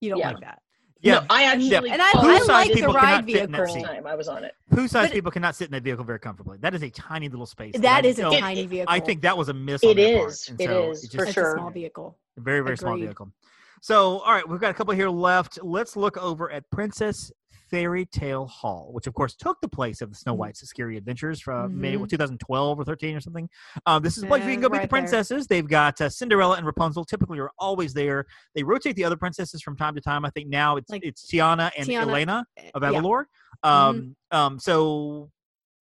you 0.00 0.10
don't 0.10 0.20
yeah. 0.20 0.30
like 0.30 0.40
that. 0.42 0.58
Yeah. 1.00 1.20
no, 1.20 1.26
I 1.30 1.44
actually. 1.44 1.90
And 1.90 2.02
I, 2.02 2.10
I 2.14 2.44
like 2.44 2.72
the 2.72 2.82
ride 2.88 2.94
cannot 2.94 3.24
fit 3.24 3.42
in 3.44 3.52
vehicle. 3.52 3.82
time 3.82 4.06
I 4.06 4.14
was 4.16 4.28
on 4.28 4.44
it. 4.44 4.52
Poolside 4.72 5.04
But- 5.04 5.12
people 5.12 5.30
cannot 5.30 5.54
sit 5.54 5.66
in 5.66 5.72
that 5.72 5.84
vehicle 5.84 6.04
very 6.04 6.18
comfortably. 6.18 6.58
That 6.58 6.74
is 6.74 6.82
a 6.82 6.90
tiny 6.90 7.28
little 7.28 7.46
space. 7.46 7.74
That 7.78 8.04
is 8.04 8.16
That 8.16 8.26
a 8.26 8.30
don't- 8.30 8.40
tiny 8.40 8.66
vehicle. 8.66 8.92
I 8.92 9.00
think 9.00 9.22
that 9.22 9.36
was 9.36 9.48
a 9.48 9.54
miss. 9.54 9.82
on 9.84 9.90
It 9.90 9.94
their 9.94 10.18
part, 10.18 10.30
is. 10.32 10.48
and 10.48 10.60
It 10.60 10.66
so 10.66 10.90
is, 10.90 11.04
it 11.04 11.12
for 11.12 11.24
it's 11.24 11.32
sure. 11.32 11.54
a 11.54 11.58
small 11.58 11.70
vehicle. 11.70 12.18
A 12.36 12.40
very 12.40 12.60
very 12.60 12.76
small 12.76 12.96
vehicle. 12.96 13.32
So 13.80 14.18
all 14.20 14.32
right, 14.32 14.48
we've 14.48 14.60
got 14.60 14.70
a 14.70 14.74
couple 14.74 14.92
here 14.94 15.08
left. 15.08 15.60
Let's 15.62 15.96
look 15.96 16.16
over 16.16 16.50
at 16.50 16.68
Princess 16.70 17.30
Fairy 17.70 18.06
Tale 18.06 18.46
Hall, 18.46 18.88
which 18.92 19.06
of 19.06 19.14
course 19.14 19.34
took 19.34 19.60
the 19.60 19.68
place 19.68 20.00
of 20.00 20.10
the 20.10 20.16
Snow 20.16 20.34
Mhm. 20.34 20.38
White's 20.38 20.60
Scary 20.68 20.96
Adventures 20.96 21.40
from 21.40 21.78
maybe 21.80 21.96
Mhm. 21.96 22.00
what, 22.00 22.10
2012 22.10 22.78
or 22.78 22.84
13 22.84 23.16
or 23.16 23.20
something. 23.20 23.48
Um, 23.86 24.02
this 24.02 24.16
is 24.16 24.24
a 24.24 24.26
place 24.26 24.40
where 24.40 24.50
you 24.50 24.54
can 24.56 24.62
go 24.62 24.68
meet 24.68 24.70
the 24.70 24.78
right 24.78 24.90
there. 24.90 25.00
princesses. 25.00 25.46
They've 25.46 25.66
got 25.68 26.00
uh, 26.00 26.08
Cinderella 26.08 26.56
and 26.56 26.66
Rapunzel. 26.66 27.04
Typically, 27.04 27.38
are 27.38 27.50
always 27.58 27.92
there. 27.94 28.26
They 28.54 28.62
rotate 28.62 28.96
the 28.96 29.04
other 29.04 29.16
princesses 29.16 29.62
from 29.62 29.76
time 29.76 29.94
to 29.94 30.00
time. 30.00 30.24
I 30.24 30.30
think 30.30 30.48
now 30.48 30.76
it's 30.76 30.90
Like 30.90 31.04
it's 31.04 31.26
Tiana 31.30 31.70
and 31.76 31.86
Tiana, 31.88 32.02
Elena 32.02 32.46
of 32.74 32.82
Yeah. 32.82 32.90
Mm-hmm. 32.90 33.68
Um, 33.68 34.16
um, 34.30 34.58
so 34.58 35.30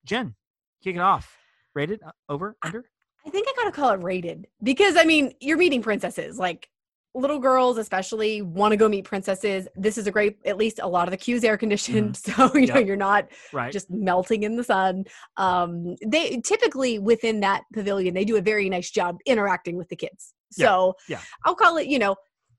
Jen, 0.04 0.34
kick 0.82 0.96
it 0.96 1.00
off. 1.00 1.36
Rated 1.74 2.02
uh, 2.02 2.10
over 2.28 2.56
under. 2.62 2.88
I 3.26 3.30
think 3.30 3.46
I 3.48 3.52
gotta 3.56 3.72
call 3.72 3.90
it 3.90 4.02
rated 4.02 4.46
because 4.62 4.96
I 4.96 5.04
mean 5.04 5.32
you're 5.40 5.58
meeting 5.58 5.82
princesses. 5.82 6.38
Like 6.38 6.68
little 7.16 7.38
girls, 7.38 7.78
especially, 7.78 8.42
want 8.42 8.72
to 8.72 8.76
go 8.76 8.88
meet 8.88 9.04
princesses. 9.04 9.66
This 9.74 9.98
is 9.98 10.06
a 10.06 10.10
great. 10.12 10.38
At 10.44 10.56
least 10.56 10.78
a 10.82 10.86
lot 10.86 11.08
of 11.08 11.10
the 11.10 11.16
queues 11.16 11.42
air 11.42 11.56
conditioned, 11.56 12.16
so 12.26 12.54
you 12.54 12.66
know 12.66 12.78
you're 12.78 12.96
not 12.96 13.28
Right. 13.52 13.72
just 13.72 13.90
melting 13.90 14.42
in 14.44 14.56
the 14.56 14.64
sun. 14.64 15.04
Um, 15.36 15.96
they 16.06 16.40
typically 16.44 16.98
within 16.98 17.40
that 17.40 17.62
pavilion 17.72 18.14
they 18.14 18.24
do 18.24 18.36
a 18.36 18.40
very 18.42 18.68
nice 18.68 18.90
job 18.90 19.16
interacting 19.26 19.76
with 19.76 19.88
the 19.88 19.96
kids. 19.96 20.34
Yeah, 20.56 20.66
So 20.66 20.94
yeah. 21.08 21.20
I'll 21.44 21.56
call 21.56 21.76
it. 21.78 21.86
You 21.88 21.98
know, 21.98 22.16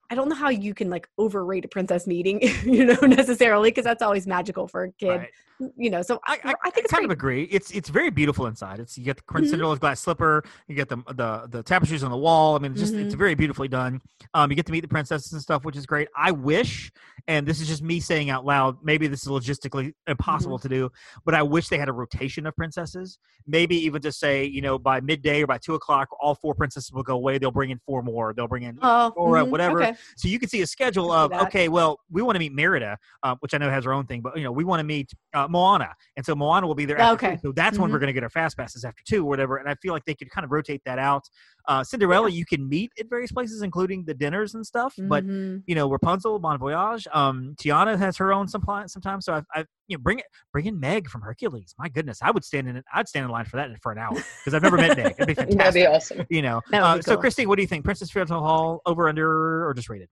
I 0.10 0.16
don't 0.16 0.30
know 0.30 0.36
how 0.36 0.50
you 0.50 0.74
can 0.74 0.90
like 0.90 1.10
overrate 1.18 1.66
a 1.66 1.68
princess 1.68 2.08
meeting, 2.08 2.42
you 2.64 2.86
know, 2.86 3.00
necessarily 3.02 3.70
because 3.72 3.84
that's 3.84 4.02
always 4.02 4.26
magical 4.28 4.68
for 4.68 4.84
a 4.86 4.92
kid. 4.94 5.08
right. 5.10 5.30
You 5.76 5.90
know, 5.90 6.04
so 6.04 6.20
I, 6.24 6.38
I, 6.44 6.54
I 6.66 6.70
think 6.70 6.86
it's 6.86 6.94
kind 6.94 7.00
great. 7.02 7.06
of 7.06 7.12
agree. 7.12 7.44
It's 7.46 7.72
it's 7.72 7.90
very 7.90 8.12
beautiful 8.12 8.46
inside. 8.46 8.80
It's 8.80 8.96
you 8.96 9.04
get 9.04 9.18
the 9.18 9.24
Prince 9.24 9.48
Mhm. 9.48 9.52
Cinderella's 9.52 9.80
glass 9.80 10.00
slipper. 10.00 10.44
You 10.68 10.76
get 10.76 10.88
the 10.88 10.98
the 11.16 11.48
the 11.50 11.64
tapestries 11.64 12.04
on 12.04 12.12
the 12.12 12.18
wall. 12.18 12.56
I 12.56 12.60
mean, 12.60 12.74
it's 12.74 12.80
just 12.82 12.94
it's 12.94 13.16
Mhm. 13.16 13.18
very 13.18 13.34
beautifully 13.34 13.68
done. 13.68 14.00
Um, 14.36 14.52
you 14.52 14.56
get 14.56 14.68
to 14.68 14.72
meet 14.72 14.82
the 14.82 14.88
princesses 14.88 15.34
and 15.34 15.42
stuff, 15.42 15.66
which 15.66 15.76
is 15.76 15.88
great. 15.88 16.10
I 16.16 16.30
wish, 16.30 16.92
and 17.28 17.48
this 17.48 17.60
is 17.60 17.68
just 17.68 17.82
me 17.82 18.00
saying 18.00 18.30
out 18.30 18.46
loud. 18.46 18.78
Maybe 18.84 19.08
this 19.08 19.24
is 19.24 19.30
logistically 19.30 19.94
impossible 20.06 20.60
Mm-hmm. 20.60 20.68
to 20.70 20.76
do, 20.76 20.92
but 21.26 21.34
I 21.34 21.42
wish 21.42 21.70
they 21.70 21.80
had 21.80 21.90
a 21.90 21.94
rotation 21.94 22.46
of 22.46 22.56
princesses. 22.56 23.18
Maybe 23.48 23.78
even 23.84 24.00
just 24.00 24.20
say, 24.20 24.46
you 24.46 24.62
know, 24.62 24.78
by 24.78 25.02
midday 25.02 25.42
or 25.42 25.48
by 25.48 25.58
two 25.58 25.74
o'clock, 25.74 26.10
all 26.22 26.36
four 26.36 26.54
princesses 26.54 26.92
will 26.92 27.02
go 27.02 27.16
away. 27.16 27.40
They'll 27.40 27.50
bring 27.50 27.72
in 27.72 27.80
four 27.80 28.04
more. 28.04 28.32
They'll 28.32 28.48
bring 28.48 28.62
in 28.62 28.78
Oh, 28.84 29.12
mhm, 29.18 29.50
whatever. 29.50 29.82
Okay. 29.82 29.97
So 30.16 30.28
you 30.28 30.40
can 30.40 30.50
see 30.50 30.62
a 30.62 30.68
schedule 30.68 31.12
of 31.12 31.32
okay, 31.34 31.68
well, 31.70 32.00
we 32.10 32.22
want 32.22 32.36
to 32.36 32.40
meet 32.40 32.54
Merida, 32.54 32.98
uh, 33.24 33.36
which 33.40 33.54
I 33.54 33.58
know 33.58 33.70
has 33.70 33.86
her 33.86 33.94
own 33.94 34.06
thing, 34.06 34.22
but 34.22 34.38
you 34.38 34.44
know, 34.44 34.52
we 34.52 34.64
want 34.64 34.80
to 34.80 34.84
meet 34.84 35.12
uh, 35.34 35.48
Moana, 35.50 35.94
and 36.16 36.26
so 36.26 36.36
Moana 36.36 36.68
will 36.68 36.76
be 36.76 36.86
there. 36.86 36.98
After 37.00 37.26
Okay. 37.28 37.36
two. 37.36 37.48
so 37.50 37.52
that's 37.54 37.78
when 37.80 37.92
we're 37.92 38.00
going 38.00 38.08
to 38.08 38.14
get 38.14 38.24
our 38.24 38.30
fast 38.30 38.58
passes 38.58 38.84
after 38.84 39.04
two 39.08 39.24
or 39.24 39.30
whatever. 39.30 39.58
And 39.58 39.70
I 39.70 39.76
feel 39.76 39.94
like 39.94 40.06
they 40.06 40.16
could 40.16 40.30
kind 40.30 40.46
of 40.46 40.52
rotate 40.52 40.82
that 40.86 41.00
out. 41.00 41.24
Uh, 41.68 41.84
Cinderella, 41.84 42.30
you 42.30 42.46
can 42.46 42.68
meet 42.70 42.92
at 43.00 43.10
various 43.10 43.32
places, 43.32 43.62
including 43.62 44.06
the 44.06 44.14
dinners 44.14 44.54
and 44.56 44.66
stuff. 44.66 44.94
But 44.98 45.26
Mhm. 45.26 45.64
you 45.68 45.76
know, 45.76 45.90
Rapunzel, 45.90 46.40
Bon 46.40 46.58
Voyage, 46.58 47.08
um, 47.14 47.56
Tiana 47.62 47.98
has 47.98 48.18
her 48.18 48.32
own 48.34 48.48
supply 48.48 48.86
sometimes. 48.88 49.26
So 49.26 49.34
I, 49.34 49.42
I, 49.54 49.66
you 49.88 49.98
know, 49.98 50.02
bring 50.02 50.20
it, 50.20 50.26
bring 50.52 50.66
in 50.66 50.80
Meg 50.80 51.10
from 51.10 51.22
Hercules. 51.22 51.74
My 51.78 51.90
goodness, 51.90 52.20
I 52.22 52.32
would 52.32 52.44
stand 52.46 52.68
in, 52.68 52.78
it. 52.78 52.86
I'd 52.94 53.08
stand 53.08 53.26
in 53.26 53.32
line 53.32 53.46
for 53.46 53.58
that 53.58 53.70
for 53.82 53.92
an 53.92 53.98
hour 53.98 54.14
because 54.14 54.54
I've 54.54 54.62
never 54.62 54.78
met 54.78 54.96
Meg. 54.96 55.14
It'd 55.18 55.28
be 55.28 55.34
fantastic. 55.34 55.58
That'd 55.58 55.74
be 55.74 55.88
awesome. 55.88 56.26
You 56.30 56.42
know, 56.42 56.62
uh, 56.74 56.96
be 56.98 57.02
so 57.02 57.14
cool. 57.14 57.22
Christine, 57.22 57.48
what 57.50 57.56
do 57.58 57.62
you 57.64 57.68
think? 57.68 57.84
Princess 57.86 58.12
Fairy 58.12 58.26
Hall 58.28 58.82
over 58.86 59.08
under 59.10 59.68
or 59.68 59.74
just 59.74 59.87
rated? 59.90 60.10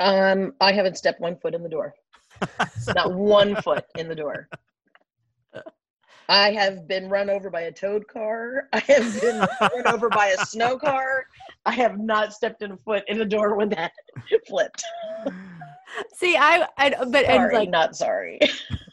Um, 0.00 0.54
I 0.60 0.72
haven't 0.72 0.96
stepped 0.98 1.20
one 1.20 1.36
foot 1.36 1.54
in 1.54 1.62
the 1.62 1.68
door. 1.68 1.94
Not 2.94 3.14
one 3.14 3.56
foot 3.56 3.84
in 3.96 4.08
the 4.08 4.14
door. 4.14 4.48
I 6.28 6.50
have 6.52 6.88
been 6.88 7.08
run 7.08 7.30
over 7.30 7.50
by 7.50 7.62
a 7.62 7.72
toad 7.72 8.08
car. 8.08 8.68
I 8.72 8.80
have 8.80 9.20
been 9.20 9.46
run 9.60 9.86
over 9.86 10.08
by 10.08 10.28
a 10.28 10.44
snow 10.46 10.76
car. 10.76 11.26
I 11.66 11.72
have 11.72 11.98
not 11.98 12.32
stepped 12.32 12.62
in 12.62 12.70
a 12.72 12.76
foot 12.78 13.04
in 13.08 13.18
the 13.18 13.24
door 13.24 13.56
when 13.56 13.68
that 13.70 13.92
flipped. 14.48 14.82
See, 16.14 16.36
I, 16.36 16.66
I 16.76 16.90
but 16.90 17.24
and 17.24 17.40
Sorry, 17.42 17.54
like 17.54 17.70
not 17.70 17.96
sorry. 17.96 18.38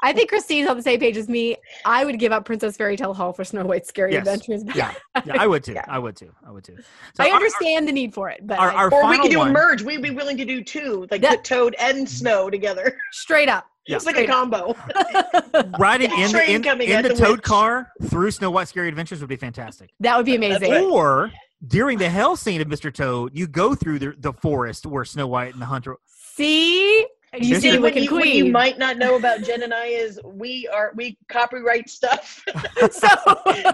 I 0.01 0.13
think 0.13 0.29
Christine's 0.29 0.69
on 0.69 0.77
the 0.77 0.83
same 0.83 0.99
page 0.99 1.17
as 1.17 1.27
me. 1.27 1.57
I 1.85 2.05
would 2.05 2.17
give 2.19 2.31
up 2.31 2.45
Princess 2.45 2.77
Fairy 2.77 2.95
Tale 2.95 3.13
Hall 3.13 3.33
for 3.33 3.43
Snow 3.43 3.65
White's 3.65 3.89
Scary 3.89 4.13
Yes. 4.13 4.19
Adventures. 4.19 4.63
Yeah, 4.75 4.93
yeah, 5.25 5.35
I 5.41 5.47
would 5.47 5.63
too. 5.63 5.73
Yeah. 5.73 5.85
I 5.87 5.99
would 5.99 6.15
too. 6.15 6.31
I 6.47 6.51
would 6.51 6.63
too. 6.63 6.77
So 7.15 7.23
I 7.23 7.29
our- 7.29 7.35
understand 7.35 7.87
the 7.87 7.91
need 7.91 8.13
for 8.13 8.29
it, 8.29 8.45
but 8.47 8.57
Our, 8.59 8.71
I- 8.71 8.75
our, 8.75 8.93
or 8.93 9.09
we 9.09 9.17
could 9.19 9.31
do 9.31 9.39
one, 9.39 9.49
a 9.49 9.53
merge. 9.53 9.81
We'd 9.81 10.01
be 10.01 10.11
willing 10.11 10.37
to 10.37 10.45
do 10.45 10.63
two, 10.63 11.05
like 11.11 11.21
Yeah. 11.23 11.31
put 11.31 11.43
toad 11.43 11.75
and 11.79 12.07
snow 12.07 12.49
together. 12.49 12.95
straight 13.11 13.49
up, 13.49 13.65
Yeah. 13.87 13.95
It's 13.97 14.05
like 14.05 14.15
a 14.15 14.19
Straight 14.23 14.29
up. 14.29 14.51
combo. 14.77 15.77
riding 15.77 16.11
in 16.11 16.31
the 16.31 16.43
in, 16.49 16.63
in 16.81 17.01
the, 17.01 17.09
the 17.09 17.15
Toad 17.15 17.37
witch. 17.37 17.41
car 17.41 17.91
through 18.03 18.31
Snow 18.31 18.51
White 18.51 18.67
Scary 18.69 18.87
Adventures 18.87 19.19
would 19.19 19.29
be 19.29 19.35
fantastic. 19.35 19.89
that 19.99 20.15
would 20.15 20.25
be 20.25 20.35
amazing. 20.35 20.71
right. 20.71 20.83
Or 20.83 21.31
during 21.67 21.97
the 21.97 22.09
hell 22.09 22.35
scene 22.35 22.61
of 22.61 22.67
Mr. 22.67 22.93
Toad, 22.93 23.31
you 23.33 23.47
go 23.47 23.75
through 23.75 23.99
the, 23.99 24.15
the 24.17 24.33
forest 24.33 24.85
where 24.85 25.05
Snow 25.05 25.27
White 25.27 25.53
and 25.53 25.61
the 25.61 25.65
hunter. 25.65 25.95
See, 26.05 26.99
you 27.39 27.55
This 27.55 27.61
see, 27.63 27.77
what, 27.79 27.95
you, 27.95 28.11
what 28.11 28.27
you 28.27 28.51
might 28.51 28.77
not 28.77 28.97
know 28.97 29.15
about 29.15 29.41
Jen 29.41 29.63
and 29.63 29.73
I 29.73 29.85
is 29.85 30.19
we 30.23 30.67
are 30.67 30.91
we 30.95 31.17
copyright 31.29 31.89
stuff. 31.89 32.43
so 32.91 33.07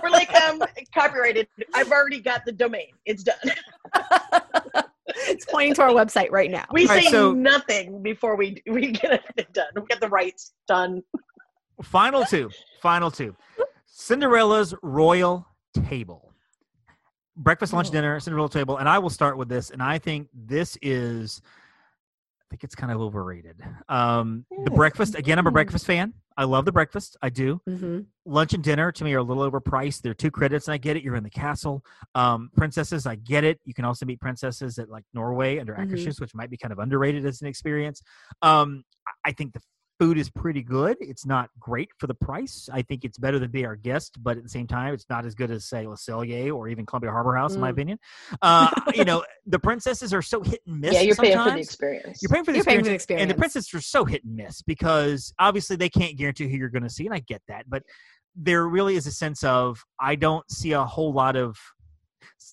We're 0.02 0.10
like 0.10 0.34
um 0.42 0.62
copyrighted. 0.94 1.48
I've 1.74 1.92
already 1.92 2.22
got 2.22 2.46
the 2.46 2.52
domain. 2.54 2.92
It's 3.06 3.24
done. 3.24 3.36
it's 5.08 5.46
pointing 5.46 5.74
to 5.76 5.82
our 5.82 5.90
website 5.90 6.32
right 6.32 6.50
now. 6.50 6.66
We 6.72 6.88
All 6.88 6.96
right, 6.96 7.04
say 7.04 7.12
so- 7.12 7.34
nothing 7.34 8.02
before 8.02 8.36
we 8.36 8.62
we 8.68 8.92
get 8.92 9.24
it 9.36 9.52
done. 9.52 9.68
We 9.76 9.82
get 9.88 10.00
the 10.00 10.10
rights 10.10 10.54
done. 10.68 11.04
Final 11.84 12.24
two. 12.26 12.50
Final 12.82 13.12
two. 13.12 13.36
Cinderella's 13.86 14.74
Royal 14.82 15.46
Table. 15.74 16.29
Breakfast, 17.40 17.72
lunch, 17.74 17.88
Oh. 17.88 17.92
dinner, 17.92 18.20
Cinderella 18.20 18.50
table. 18.50 18.78
And 18.78 18.88
I 18.90 19.00
will 19.00 19.10
start 19.10 19.38
with 19.38 19.48
this. 19.48 19.70
And 19.72 19.82
I 19.82 19.98
think 19.98 20.28
this 20.34 20.78
is, 20.82 21.42
I 22.42 22.44
think 22.50 22.64
it's 22.66 22.76
kind 22.76 22.92
of 22.92 23.00
overrated. 23.00 23.56
Um, 23.88 24.46
the 24.66 24.70
Hmm. 24.70 24.76
breakfast, 24.76 25.16
again, 25.16 25.40
I'm 25.40 25.48
a 25.48 25.52
breakfast 25.52 25.86
fan. 25.86 26.14
I 26.36 26.44
love 26.44 26.66
the 26.66 26.72
breakfast. 26.72 27.18
I 27.22 27.30
do. 27.30 27.62
hmm 27.66 28.02
lunch 28.26 28.54
and 28.54 28.64
dinner 28.64 28.92
to 28.92 29.04
me 29.04 29.12
are 29.16 29.20
a 29.20 29.24
little 29.24 29.50
overpriced. 29.50 30.02
They're 30.04 30.14
two 30.14 30.30
credits, 30.30 30.68
and 30.68 30.74
I 30.74 30.78
get 30.78 30.96
it. 30.96 31.02
You're 31.02 31.16
in 31.16 31.24
the 31.24 31.32
castle. 31.32 31.84
Um, 32.14 32.52
princesses, 32.56 33.08
I 33.08 33.16
get 33.16 33.44
it. 33.44 33.60
You 33.66 33.74
can 33.74 33.86
also 33.86 34.06
meet 34.06 34.20
princesses 34.20 34.78
at 34.78 34.88
like 34.88 35.04
Norway 35.16 35.58
under. 35.58 35.74
Akershus, 35.74 36.20
which 36.22 36.36
might 36.36 36.52
be 36.52 36.58
kind 36.58 36.72
of 36.72 36.78
underrated 36.78 37.26
as 37.26 37.42
an 37.42 37.48
experience. 37.48 38.04
Um, 38.44 38.84
I 39.26 39.32
think 39.32 39.54
the 39.54 39.62
food 40.00 40.18
is 40.18 40.30
pretty 40.30 40.64
good. 40.64 40.96
It's 41.02 41.26
not 41.26 41.50
great 41.60 41.90
for 41.98 42.08
the 42.08 42.14
price. 42.14 42.70
I 42.72 42.82
think 42.82 43.04
it's 43.04 43.18
better 43.18 43.38
than 43.38 43.52
Be 43.52 43.66
Our 43.66 43.76
Guest, 43.76 44.18
but 44.24 44.38
at 44.38 44.44
the 44.44 44.50
same 44.50 44.66
time, 44.66 44.94
it's 44.94 45.06
not 45.10 45.26
as 45.26 45.36
good 45.36 45.52
as 45.52 45.66
say 45.68 45.86
Le 45.86 45.96
Cellier 45.96 46.56
or 46.56 46.70
even 46.70 46.86
Columbia 46.86 47.12
Harbor 47.12 47.36
House, 47.36 47.56
in 47.56 47.62
my 47.62 47.70
Mm. 47.70 47.74
opinion. 47.74 48.00
Uh, 48.42 48.70
you 48.96 49.04
know, 49.04 49.24
the 49.46 49.60
princesses 49.60 50.14
are 50.14 50.22
so 50.22 50.42
hit 50.42 50.62
and 50.66 50.80
miss. 50.80 50.94
yeah, 50.94 51.02
you're 51.02 51.16
paying 51.16 51.38
for 51.38 51.52
the 51.52 51.60
experience. 51.60 52.20
You're 52.22 52.30
paying 52.30 52.46
for 52.46 52.52
the 52.52 52.58
You're 52.60 52.66
paying 52.66 52.80
experience. 52.80 52.86
for 52.86 52.90
the 52.90 52.96
experience. 52.96 53.22
And 53.24 53.30
the 53.32 53.36
princesses 53.36 53.74
are 53.74 53.82
so 53.82 54.06
hit 54.06 54.24
and 54.24 54.36
miss 54.36 54.62
because 54.62 55.34
obviously 55.38 55.76
they 55.76 55.90
can't 55.90 56.18
guarantee 56.18 56.48
who 56.50 56.58
you're 56.58 56.70
going 56.70 56.84
to 56.84 56.90
see, 56.90 57.06
and 57.06 57.14
I 57.14 57.20
get 57.20 57.42
that. 57.50 57.66
But 57.70 57.84
there 58.36 58.66
really 58.68 58.96
is 58.96 59.06
a 59.06 59.12
sense 59.12 59.44
of 59.44 59.84
I 60.00 60.16
don't 60.16 60.50
see 60.50 60.72
a 60.72 60.86
whole 60.86 61.12
lot 61.12 61.36
of 61.36 61.58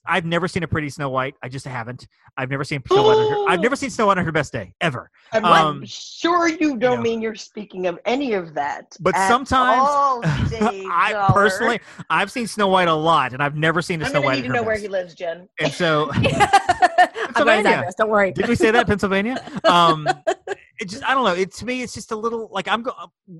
I've 0.05 0.25
never 0.25 0.49
seen 0.49 0.63
a 0.63 0.69
pretty 0.69 0.89
Snow 0.91 1.09
White. 1.09 1.35
I 1.43 1.49
just 1.49 1.67
haven't. 1.67 2.07
I've 2.37 2.51
never 2.51 2.65
seen 2.65 2.83
Snow 2.87 3.03
White. 3.03 3.15
On 3.17 3.31
her, 3.49 3.53
I've 3.53 3.61
never 3.67 3.77
seen 3.77 3.91
Snow 3.91 4.07
White 4.07 4.19
on 4.19 4.25
her 4.25 4.33
best 4.33 4.53
day 4.53 4.73
ever. 4.81 5.11
I'm 5.33 5.45
Um, 5.45 5.85
sure 5.87 6.49
you 6.49 6.77
don't 6.77 6.97
know. 6.97 7.03
mean 7.03 7.23
you're 7.23 7.35
speaking 7.35 7.87
of 7.87 7.99
any 8.05 8.33
of 8.35 8.55
that. 8.55 8.97
But 9.01 9.15
sometimes- 9.29 9.89
I 10.61 11.11
Dollar. 11.13 11.33
personally, 11.33 11.81
I've 12.11 12.31
seen 12.31 12.47
Snow 12.47 12.69
White 12.69 12.89
a 12.89 12.95
lot, 12.95 13.33
and 13.33 13.43
I've 13.43 13.57
never 13.57 13.81
seen 13.83 14.03
a 14.03 14.05
I'm 14.05 14.11
Snow 14.11 14.21
gonna 14.21 14.27
White. 14.27 14.35
need 14.37 14.39
at 14.41 14.43
to 14.45 14.49
her 14.51 14.55
know 14.57 14.63
where 14.63 14.79
he 14.79 14.89
lives, 14.89 15.15
Jen. 15.15 15.49
And 15.61 15.73
so, 15.73 16.11
I've 16.15 17.35
Pennsylvania. 17.35 17.91
Don't 17.99 18.09
worry. 18.11 18.33
did 18.33 18.49
we 18.49 18.55
say 18.55 18.71
that 18.71 18.87
Pennsylvania? 18.87 19.37
Um, 19.65 20.09
it 20.79 20.89
just 20.89 21.05
I 21.05 21.15
don't 21.15 21.25
know. 21.25 21.35
It 21.35 21.53
to 21.55 21.65
me, 21.65 21.83
it's 21.83 21.95
just 21.95 22.13
a 22.13 22.17
little 22.17 22.49
like 22.51 22.69
I'm. 22.69 22.83
Go- 22.83 22.95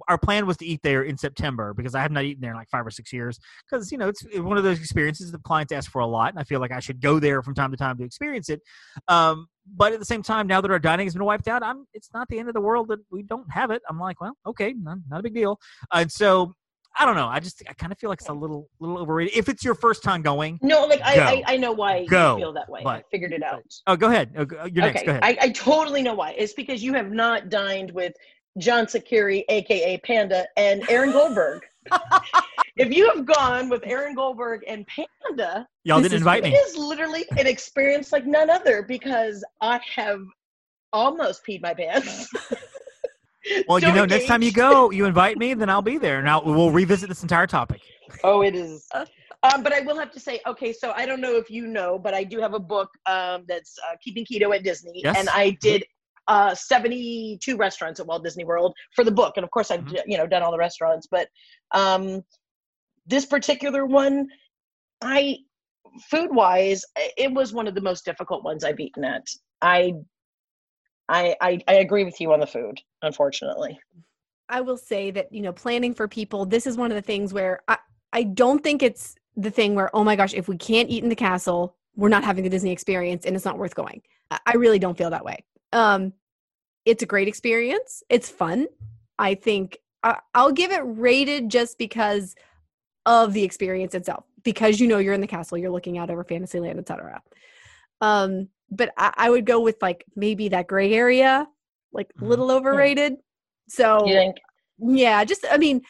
our 0.09 0.19
plan 0.19 0.47
was 0.47 0.57
to 0.59 0.67
eat 0.67 0.81
there 0.83 1.03
in 1.03 1.19
September 1.19 1.75
because 1.75 1.95
I 1.95 2.01
have 2.01 2.11
not 2.11 2.25
eaten 2.25 2.41
there 2.41 2.51
in 2.51 2.57
like 2.57 2.71
five 2.71 2.87
or 2.87 2.91
six 2.91 3.13
years. 3.13 3.39
Because 3.69 3.93
you 3.93 3.99
know 3.99 4.09
it's 4.09 4.25
one 4.39 4.57
of 4.57 4.65
those 4.65 4.79
experiences 4.79 5.31
the 5.33 5.39
clients 5.39 5.73
ask 5.73 5.91
for 5.91 6.01
a 6.01 6.07
lot, 6.07 6.31
and 6.31 6.39
I 6.39 6.45
feel 6.45 6.61
like 6.61 6.73
I 6.73 6.81
should 6.81 7.01
go 7.01 7.19
there 7.19 7.43
from 7.43 7.55
time 7.55 7.71
to 7.71 7.77
time 7.77 7.99
to 7.99 8.05
experience 8.05 8.49
it. 8.49 8.63
Um, 9.09 9.49
but 9.75 9.93
at 9.93 9.99
the 9.99 10.05
same 10.05 10.23
time, 10.23 10.47
now 10.47 10.61
that 10.61 10.71
our 10.71 10.79
dining 10.79 11.07
has 11.07 11.15
been 11.15 11.25
wiped 11.25 11.49
out, 11.49 11.63
I'm. 11.63 11.87
It's 11.93 12.11
not 12.15 12.29
the 12.29 12.39
end 12.39 12.49
of 12.49 12.55
the 12.55 12.61
world 12.61 12.89
that 12.89 13.01
we 13.11 13.23
don't 13.23 13.51
have 13.53 13.71
it. 13.71 13.83
I'm 13.89 13.99
like, 13.99 14.21
well, 14.21 14.37
okay, 14.47 14.73
not, 14.73 14.99
not 15.09 15.21
a 15.21 15.23
big 15.23 15.35
deal. 15.35 15.59
And 15.93 16.11
so 16.11 16.55
I 16.99 17.05
don't 17.05 17.15
know. 17.17 17.27
I 17.29 17.41
just 17.41 17.63
I 17.69 17.73
kind 17.75 17.93
of 17.93 17.99
feel 17.99 18.09
like 18.11 18.21
it's 18.21 18.29
a 18.29 18.33
little 18.33 18.69
little 18.81 18.99
overrated. 18.99 19.37
If 19.37 19.49
it's 19.49 19.65
your 19.65 19.75
first 19.75 20.03
time 20.03 20.23
going, 20.23 20.59
No, 20.63 20.87
like 20.87 21.01
I. 21.03 21.15
I, 21.17 21.43
I 21.55 21.57
know 21.57 21.73
why 21.73 22.07
Go. 22.07 22.37
you 22.37 22.43
feel 22.43 22.53
that 22.55 22.69
way. 22.69 22.83
I 22.87 23.03
figured 23.11 23.33
it 23.33 23.43
out. 23.43 23.63
oh, 23.87 23.97
go 23.97 24.09
ahead. 24.09 24.31
Oh, 24.37 24.47
you're 24.67 24.85
next. 24.85 25.03
okay, 25.03 25.07
Go 25.07 25.11
ahead. 25.13 25.25
I, 25.25 25.37
I 25.41 25.51
totally 25.51 26.03
know 26.03 26.15
why. 26.15 26.33
It's 26.33 26.55
because 26.55 26.83
you 26.83 26.95
have 26.95 27.11
not 27.13 27.49
dined 27.51 27.91
with 27.91 28.15
John 28.59 28.87
Sakiri, 28.87 29.45
aka 29.49 29.99
Panda, 29.99 30.47
and 30.57 30.89
Aaron 30.89 31.13
Goldberg. 31.13 31.63
if 32.77 32.93
you 32.93 33.09
have 33.15 33.27
gone 33.27 33.69
with 33.69 33.83
Aaron 33.87 34.15
Goldberg 34.15 34.63
and 34.67 34.87
Panda, 34.87 35.67
Y'all 35.85 36.01
didn't 36.01 36.17
invite 36.19 36.45
it 36.45 36.51
me. 36.51 36.57
is 36.57 36.77
literally 36.77 37.25
an 37.39 37.47
experience 37.47 38.11
like 38.13 38.27
none 38.27 38.51
other 38.51 38.83
because 38.83 39.45
I 39.61 39.81
have 39.95 40.21
almost 40.93 41.45
peed 41.47 41.61
my 41.63 41.75
pants. 41.75 42.29
Well, 43.69 43.79
you 43.79 43.87
So 43.87 43.95
know, 43.95 44.05
next 44.05 44.27
time 44.27 44.43
you 44.43 44.53
go, 44.53 44.91
you 44.91 45.05
invite 45.05 45.39
me, 45.39 45.55
then 45.55 45.71
I'll 45.71 45.83
be 45.83 45.99
there. 45.99 46.23
Now 46.23 46.43
we'll 46.43 46.71
revisit 46.71 47.09
this 47.09 47.23
entire 47.23 47.47
topic. 47.47 47.81
Oh, 48.25 48.43
it 48.43 48.55
is. 48.55 48.87
Um, 49.43 49.63
but 49.63 49.73
I 49.73 49.81
will 49.81 49.99
have 49.99 50.11
to 50.13 50.21
say, 50.21 50.41
okay, 50.47 50.73
so 50.73 50.93
I 50.93 51.07
don't 51.07 51.21
know 51.21 51.37
if 51.37 51.51
you 51.51 51.67
know, 51.67 51.99
but 51.99 52.15
I 52.15 52.25
do 52.25 52.41
have 52.41 52.55
a 52.55 52.59
book 52.59 52.91
um, 53.07 53.45
that's 53.47 53.77
uh, 53.89 53.97
Keeping 54.03 54.25
Keto 54.25 54.55
at 54.55 54.65
Disney, 54.65 55.03
Yes. 55.05 55.17
and 55.17 55.29
I 55.29 55.51
did 55.61 55.85
uh, 56.27 56.55
72 56.55 57.57
restaurants 57.57 58.01
at 58.01 58.07
Walt 58.07 58.25
Disney 58.25 58.45
World 58.45 58.75
for 58.95 59.05
the 59.05 59.11
book, 59.11 59.35
and 59.37 59.45
of 59.45 59.51
course 59.51 59.71
I've 59.71 59.85
Mhm. 59.85 60.03
you 60.07 60.19
know 60.19 60.27
done 60.27 60.43
all 60.43 60.51
the 60.51 60.59
restaurants, 60.59 61.07
but 61.09 61.29
um, 61.73 62.25
this 63.07 63.27
particular 63.27 63.87
one, 63.87 64.27
I 65.03 65.39
food 66.11 66.35
wise, 66.35 66.85
it 67.17 67.33
was 67.33 67.53
one 67.53 67.69
of 67.69 67.75
the 67.75 67.81
most 67.81 68.05
difficult 68.05 68.43
ones 68.45 68.65
I've 68.65 68.81
eaten 68.81 69.05
at. 69.05 69.25
I, 69.63 69.95
I, 71.09 71.37
I, 71.41 71.61
I 71.69 71.75
agree 71.75 72.05
with 72.05 72.21
you 72.21 72.33
on 72.33 72.41
the 72.41 72.47
food, 72.47 72.81
unfortunately. 73.03 73.79
I 74.49 74.61
will 74.61 74.77
say 74.77 75.11
that 75.11 75.33
you 75.33 75.43
know 75.43 75.53
planning 75.53 75.95
for 75.95 76.09
people. 76.09 76.47
This 76.47 76.67
is 76.67 76.77
one 76.77 76.91
of 76.91 76.95
the 76.95 77.03
things 77.03 77.33
where 77.33 77.61
I 77.69 77.79
I 78.13 78.23
don't 78.23 78.63
think 78.63 78.83
it's 78.83 79.17
the 79.37 79.51
thing 79.51 79.75
where 79.75 79.95
oh 79.95 80.05
my 80.05 80.17
gosh 80.17 80.35
if 80.35 80.49
we 80.49 80.57
can't 80.57 80.89
eat 80.89 81.03
in 81.03 81.09
the 81.09 81.17
castle 81.17 81.77
we're 81.97 82.11
not 82.11 82.25
having 82.25 82.45
the 82.45 82.51
Disney 82.51 82.71
experience 82.71 83.25
and 83.25 83.35
it's 83.35 83.45
not 83.45 83.59
worth 83.59 83.75
going. 83.75 84.03
I, 84.31 84.55
really 84.55 84.79
don't 84.79 84.99
feel 84.99 85.11
that 85.11 85.25
way. 85.25 85.45
Um, 85.73 86.13
it's 86.85 87.03
a 87.03 87.07
great 87.07 87.29
experience. 87.29 88.03
It's 88.09 88.29
fun. 88.29 88.67
I 89.19 89.35
think 89.35 89.79
I, 90.03 90.19
I'll 90.35 90.53
give 90.53 90.73
it 90.73 90.83
rated 90.85 91.49
just 91.49 91.79
because 91.79 92.35
of 93.07 93.33
the 93.33 93.43
experience 93.43 93.95
itself. 93.95 94.25
Because 94.43 94.79
you 94.79 94.87
know 94.87 94.99
you're 94.99 95.15
in 95.15 95.21
the 95.21 95.27
castle, 95.27 95.59
you're 95.59 95.71
looking 95.71 95.99
out 95.99 96.11
over 96.11 96.23
Fantasyland, 96.23 96.79
etc. 96.79 97.23
Um, 98.01 98.49
but 98.71 98.93
I, 98.97 99.13
I 99.17 99.31
would 99.31 99.47
go 99.47 99.61
with 99.61 99.77
like 99.81 100.05
maybe 100.15 100.49
that 100.51 100.67
gray 100.67 100.93
area, 100.93 101.49
like 101.93 102.11
a 102.19 102.23
Mhm. 102.25 102.29
little 102.29 102.51
overrated. 102.51 103.17
So 103.69 104.07
You 104.07 104.15
think? 104.15 104.37
yeah, 104.79 105.25
just 105.25 105.45
I 105.51 105.59
mean, 105.59 105.83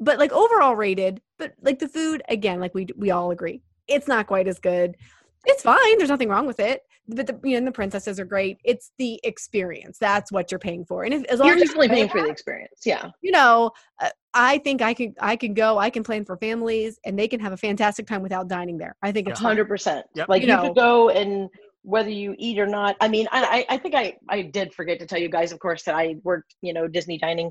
but 0.00 0.18
like 0.18 0.32
overall 0.32 0.74
rated, 0.76 1.20
but 1.38 1.52
like 1.62 1.78
the 1.78 1.88
food 1.88 2.22
again, 2.28 2.60
like 2.60 2.74
we 2.74 2.86
we 2.96 3.10
all 3.10 3.30
agree, 3.30 3.62
it's 3.88 4.08
not 4.08 4.26
quite 4.26 4.48
as 4.48 4.58
good. 4.58 4.96
It's 5.44 5.62
fine. 5.62 5.98
There's 5.98 6.10
nothing 6.10 6.28
wrong 6.28 6.46
with 6.46 6.60
it. 6.60 6.82
But 7.08 7.26
the 7.26 7.38
you 7.42 7.58
know 7.58 7.64
the 7.66 7.72
princesses 7.72 8.20
are 8.20 8.24
great. 8.24 8.58
It's 8.64 8.92
the 8.96 9.18
experience. 9.24 9.98
That's 9.98 10.30
what 10.30 10.52
you're 10.52 10.60
paying 10.60 10.84
for. 10.84 11.02
And 11.02 11.12
if, 11.12 11.24
as 11.24 11.40
long 11.40 11.48
as 11.48 11.54
You're 11.56 11.62
as 11.64 11.68
definitely 11.70 11.88
pay 11.88 11.94
paying 11.96 12.08
for 12.08 12.22
the 12.22 12.28
experience, 12.28 12.82
yeah. 12.86 13.10
you 13.22 13.32
know, 13.32 13.72
uh, 14.00 14.10
I 14.34 14.58
think 14.58 14.82
I 14.82 14.94
can 14.94 15.12
I 15.20 15.34
can 15.34 15.52
go. 15.52 15.78
I 15.78 15.90
can 15.90 16.04
plan 16.04 16.24
for 16.24 16.36
families, 16.36 17.00
and 17.04 17.18
they 17.18 17.26
can 17.26 17.40
have 17.40 17.52
a 17.52 17.56
fantastic 17.56 18.06
time 18.06 18.22
without 18.22 18.46
dining 18.46 18.78
there. 18.78 18.94
I 19.02 19.10
think 19.10 19.28
it's 19.28 19.40
fine. 19.40 19.48
hundred 19.48 19.66
percent. 19.66 20.06
Yep. 20.14 20.28
Like 20.28 20.42
You 20.42 20.48
you, 20.48 20.54
know. 20.54 20.62
could 20.62 20.76
go 20.76 21.08
and 21.10 21.50
whether 21.82 22.10
you 22.10 22.34
eat 22.38 22.58
or 22.58 22.66
not. 22.66 22.96
I 23.00 23.08
mean, 23.08 23.26
I 23.32 23.64
I 23.68 23.74
I 23.74 23.78
think 23.78 23.94
I 23.94 24.16
I 24.28 24.42
did 24.42 24.72
forget 24.74 24.98
to 25.00 25.06
tell 25.06 25.18
you 25.18 25.28
guys, 25.28 25.52
of 25.52 25.58
course, 25.58 25.82
that 25.84 25.94
I 25.94 26.16
worked 26.22 26.54
you 26.62 26.72
know 26.72 26.86
Disney 26.88 27.18
dining 27.18 27.50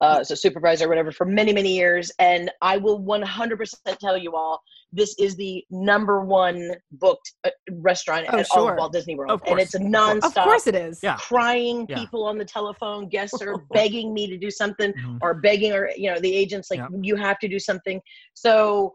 uh, 0.00 0.18
as 0.20 0.30
a 0.30 0.36
supervisor 0.36 0.86
or 0.86 0.88
whatever 0.88 1.12
for 1.12 1.24
many 1.24 1.52
many 1.52 1.76
years, 1.76 2.10
and 2.18 2.50
I 2.62 2.76
will 2.76 2.98
one 2.98 3.22
hundred 3.22 3.58
percent 3.58 3.98
tell 4.00 4.16
you 4.16 4.34
all 4.34 4.60
this 4.92 5.14
is 5.18 5.36
the 5.36 5.62
number 5.70 6.24
one 6.24 6.72
booked 6.92 7.32
uh, 7.44 7.50
restaurant 7.72 8.26
Oh, 8.32 8.38
at 8.38 8.46
all 8.54 8.68
of 8.70 8.76
Walt 8.78 8.92
Disney 8.92 9.14
World, 9.16 9.30
Of 9.30 9.42
and 9.46 9.60
it's 9.60 9.74
a 9.74 9.78
course, 9.78 9.86
of 9.86 9.92
course. 9.92 10.24
Of 10.24 10.32
nonstop. 10.34 10.44
course 10.44 10.66
it 10.66 10.74
is. 10.74 11.00
Yeah. 11.02 11.16
Crying 11.16 11.86
Yeah. 11.88 11.98
people 11.98 12.24
on 12.24 12.38
the 12.38 12.44
telephone, 12.44 13.08
guests 13.08 13.42
are 13.42 13.56
begging 13.72 14.14
me 14.14 14.26
to 14.28 14.38
do 14.38 14.50
something, 14.50 14.92
Mhm. 14.94 15.18
or 15.20 15.34
begging 15.34 15.72
or 15.72 15.90
you 15.96 16.10
know 16.10 16.18
the 16.20 16.34
agents 16.34 16.70
like 16.70 16.78
Yeah. 16.80 16.88
you 17.02 17.16
have 17.16 17.38
to 17.40 17.48
do 17.48 17.58
something 17.58 18.00
so 18.34 18.92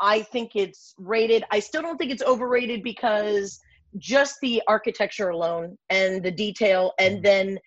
i 0.00 0.20
think 0.22 0.52
it's 0.54 0.94
rated 0.98 1.42
i 1.50 1.58
still 1.58 1.80
don't 1.82 1.96
think 1.96 2.10
it's 2.12 2.22
overrated 2.22 2.82
because 2.82 3.58
just 3.98 4.36
the 4.42 4.62
architecture 4.66 5.30
alone 5.30 5.76
and 5.90 6.22
the 6.22 6.30
detail 6.30 6.92
and 6.98 7.18
Mhm. 7.18 7.22
then 7.22 7.58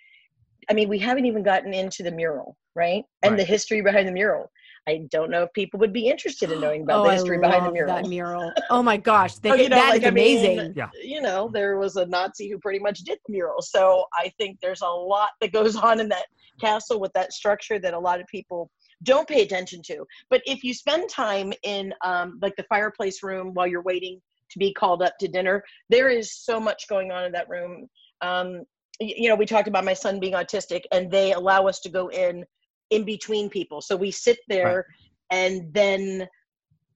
i 0.69 0.73
mean 0.73 0.87
we 0.89 0.99
haven't 0.99 1.25
even 1.25 1.43
gotten 1.43 1.73
into 1.73 2.03
the 2.03 2.11
mural 2.11 2.55
right 2.75 3.03
and 3.23 3.37
the 3.37 3.43
history 3.43 3.81
behind 3.81 4.07
the 4.07 4.11
mural 4.11 4.51
i 4.87 5.01
don't 5.11 5.31
know 5.31 5.43
if 5.43 5.53
people 5.53 5.79
would 5.79 5.93
be 5.93 6.07
interested 6.07 6.51
in 6.51 6.59
knowing 6.59 6.83
about 6.83 6.99
oh, 7.01 7.03
the 7.03 7.11
history 7.11 7.37
I 7.37 7.41
behind 7.41 7.65
the 7.65 7.71
mural 7.71 7.95
that 7.95 8.05
mural. 8.05 8.53
Oh 8.69 8.83
my 8.83 8.97
gosh, 8.97 9.35
they, 9.43 9.51
Oh, 9.51 9.55
you 9.55 9.69
know, 9.69 9.75
that 9.77 9.89
like, 9.91 10.01
is 10.01 10.07
I 10.07 10.11
mean, 10.11 10.35
amazing. 10.37 10.73
Yeah. 10.75 10.89
you 11.01 11.21
know, 11.21 11.49
there 11.51 11.77
was 11.77 11.95
a 11.95 12.05
Nazi 12.05 12.49
who 12.49 12.59
pretty 12.59 12.79
much 12.79 12.99
did 12.99 13.17
the 13.25 13.31
mural. 13.33 13.61
So 13.61 14.05
I 14.13 14.31
think 14.37 14.59
there's 14.61 14.81
a 14.81 14.87
lot 14.87 15.29
that 15.41 15.51
goes 15.53 15.75
on 15.75 15.99
in 15.99 16.09
that 16.09 16.25
castle 16.61 16.99
with 16.99 17.11
that 17.13 17.33
structure 17.33 17.79
that 17.79 17.93
a 17.93 17.99
lot 17.99 18.19
of 18.19 18.27
people 18.27 18.69
don't 19.03 19.27
pay 19.27 19.41
attention 19.41 19.81
to. 19.85 20.05
But 20.29 20.41
if 20.45 20.63
you 20.63 20.73
spend 20.73 21.09
time 21.09 21.53
in 21.63 21.93
um, 22.03 22.37
like 22.41 22.55
the 22.57 22.65
fireplace 22.69 23.23
room 23.23 23.53
while 23.53 23.67
you're 23.67 23.81
waiting 23.81 24.21
to 24.51 24.59
be 24.59 24.73
called 24.73 25.01
up 25.01 25.17
to 25.19 25.27
dinner, 25.27 25.63
there 25.89 26.09
is 26.09 26.35
so 26.35 26.59
much 26.59 26.87
going 26.87 27.11
on 27.11 27.25
in 27.25 27.31
that 27.31 27.49
room. 27.49 27.87
Um, 28.21 28.63
you 28.99 29.29
know, 29.29 29.35
we 29.35 29.45
talked 29.45 29.67
about 29.67 29.85
my 29.85 29.93
son 29.93 30.19
being 30.19 30.33
autistic, 30.33 30.81
and 30.91 31.09
they 31.09 31.33
allow 31.33 31.67
us 31.67 31.79
to 31.81 31.89
go 31.89 32.09
in 32.09 32.43
in 32.89 33.05
between 33.05 33.49
people. 33.49 33.81
So 33.81 33.95
we 33.95 34.11
sit 34.11 34.39
there, 34.47 34.85
and 35.31 35.73
then 35.73 36.27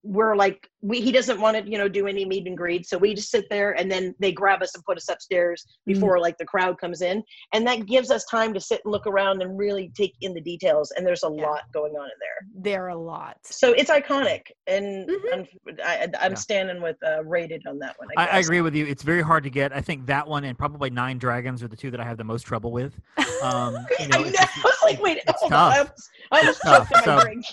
we're 0.06 0.36
like 0.36 0.70
we 0.82 0.99
he 0.99 1.14
doesn't 1.14 1.39
want 1.39 1.56
to 1.56 1.70
you 1.72 1.78
know 1.78 1.88
do 1.88 2.08
any 2.08 2.26
meet 2.26 2.45
and 2.45 2.58
greet 2.58 2.86
so 2.86 2.97
we 2.97 3.14
just 3.14 3.32
sit 3.32 3.45
there 3.49 3.72
and 3.80 3.89
then 3.89 4.14
they 4.20 4.34
grab 4.34 4.62
us 4.62 4.76
and 4.76 4.84
put 4.84 4.97
us 4.97 5.08
upstairs 5.08 5.66
before 5.86 6.20
like 6.20 6.38
the 6.38 6.43
crowd 6.45 6.78
comes 6.78 7.01
in 7.01 7.24
and 7.54 7.66
that 7.66 7.86
gives 7.86 8.12
us 8.12 8.26
time 8.26 8.54
to 8.54 8.60
sit 8.60 8.82
and 8.84 8.91
look 8.91 9.08
around 9.08 9.41
and 9.41 9.58
really 9.58 9.91
take 9.95 10.14
in 10.20 10.34
the 10.34 10.41
details 10.41 10.91
and 10.97 11.08
there's 11.08 11.24
a 11.24 11.32
Yeah. 11.34 11.45
lot 11.47 11.62
going 11.74 11.93
on 11.93 12.04
in 12.06 12.12
there 12.20 12.64
There 12.74 12.86
are 12.86 12.89
a 12.89 12.97
lot. 12.97 13.38
so 13.45 13.72
it's 13.72 13.89
iconic 13.89 14.41
and 14.68 15.08
Mhm. 15.08 15.34
I'm, 15.34 15.47
I, 15.86 16.08
I'm 16.20 16.32
Yeah. 16.32 16.38
standing 16.38 16.82
with 16.82 16.97
uh, 17.06 17.24
rated 17.24 17.66
on 17.66 17.80
that 17.80 17.97
one 17.97 18.10
I, 18.18 18.26
I, 18.26 18.28
I 18.36 18.39
agree 18.39 18.60
with 18.60 18.76
you. 18.76 18.86
It's 18.86 19.04
very 19.04 19.22
hard 19.22 19.43
to 19.45 19.49
get. 19.49 19.74
I 19.74 19.80
think 19.80 20.06
that 20.08 20.28
one 20.28 20.43
and 20.43 20.58
probably 20.58 20.89
Nine 20.89 21.18
Dragons 21.18 21.64
are 21.64 21.68
the 21.70 21.78
two 21.78 21.91
that 21.91 22.01
I 22.01 22.04
have 22.04 22.18
the 22.18 22.24
most 22.26 22.43
trouble 22.43 22.72
with. 22.72 22.99
Um, 23.43 23.76
you 23.99 24.08
know, 24.08 24.20
I, 24.20 24.22
know. 24.22 24.30
just- 24.32 24.58
I 24.58 24.62
was 24.64 24.78
like, 24.84 25.01
wait, 25.01 25.18
it's 25.28 25.41
hold 25.41 25.51
on. 25.51 25.72
I 25.74 25.76
tough. 25.76 25.88
almost, 25.89 26.10
I 26.32 26.39
almost 26.39 26.62
tough. 26.62 26.91
my 26.93 27.01
So- 27.04 27.20
drink. 27.22 27.45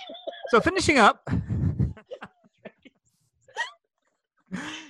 So 0.50 0.60
finishing 0.60 0.98
up. 0.98 1.28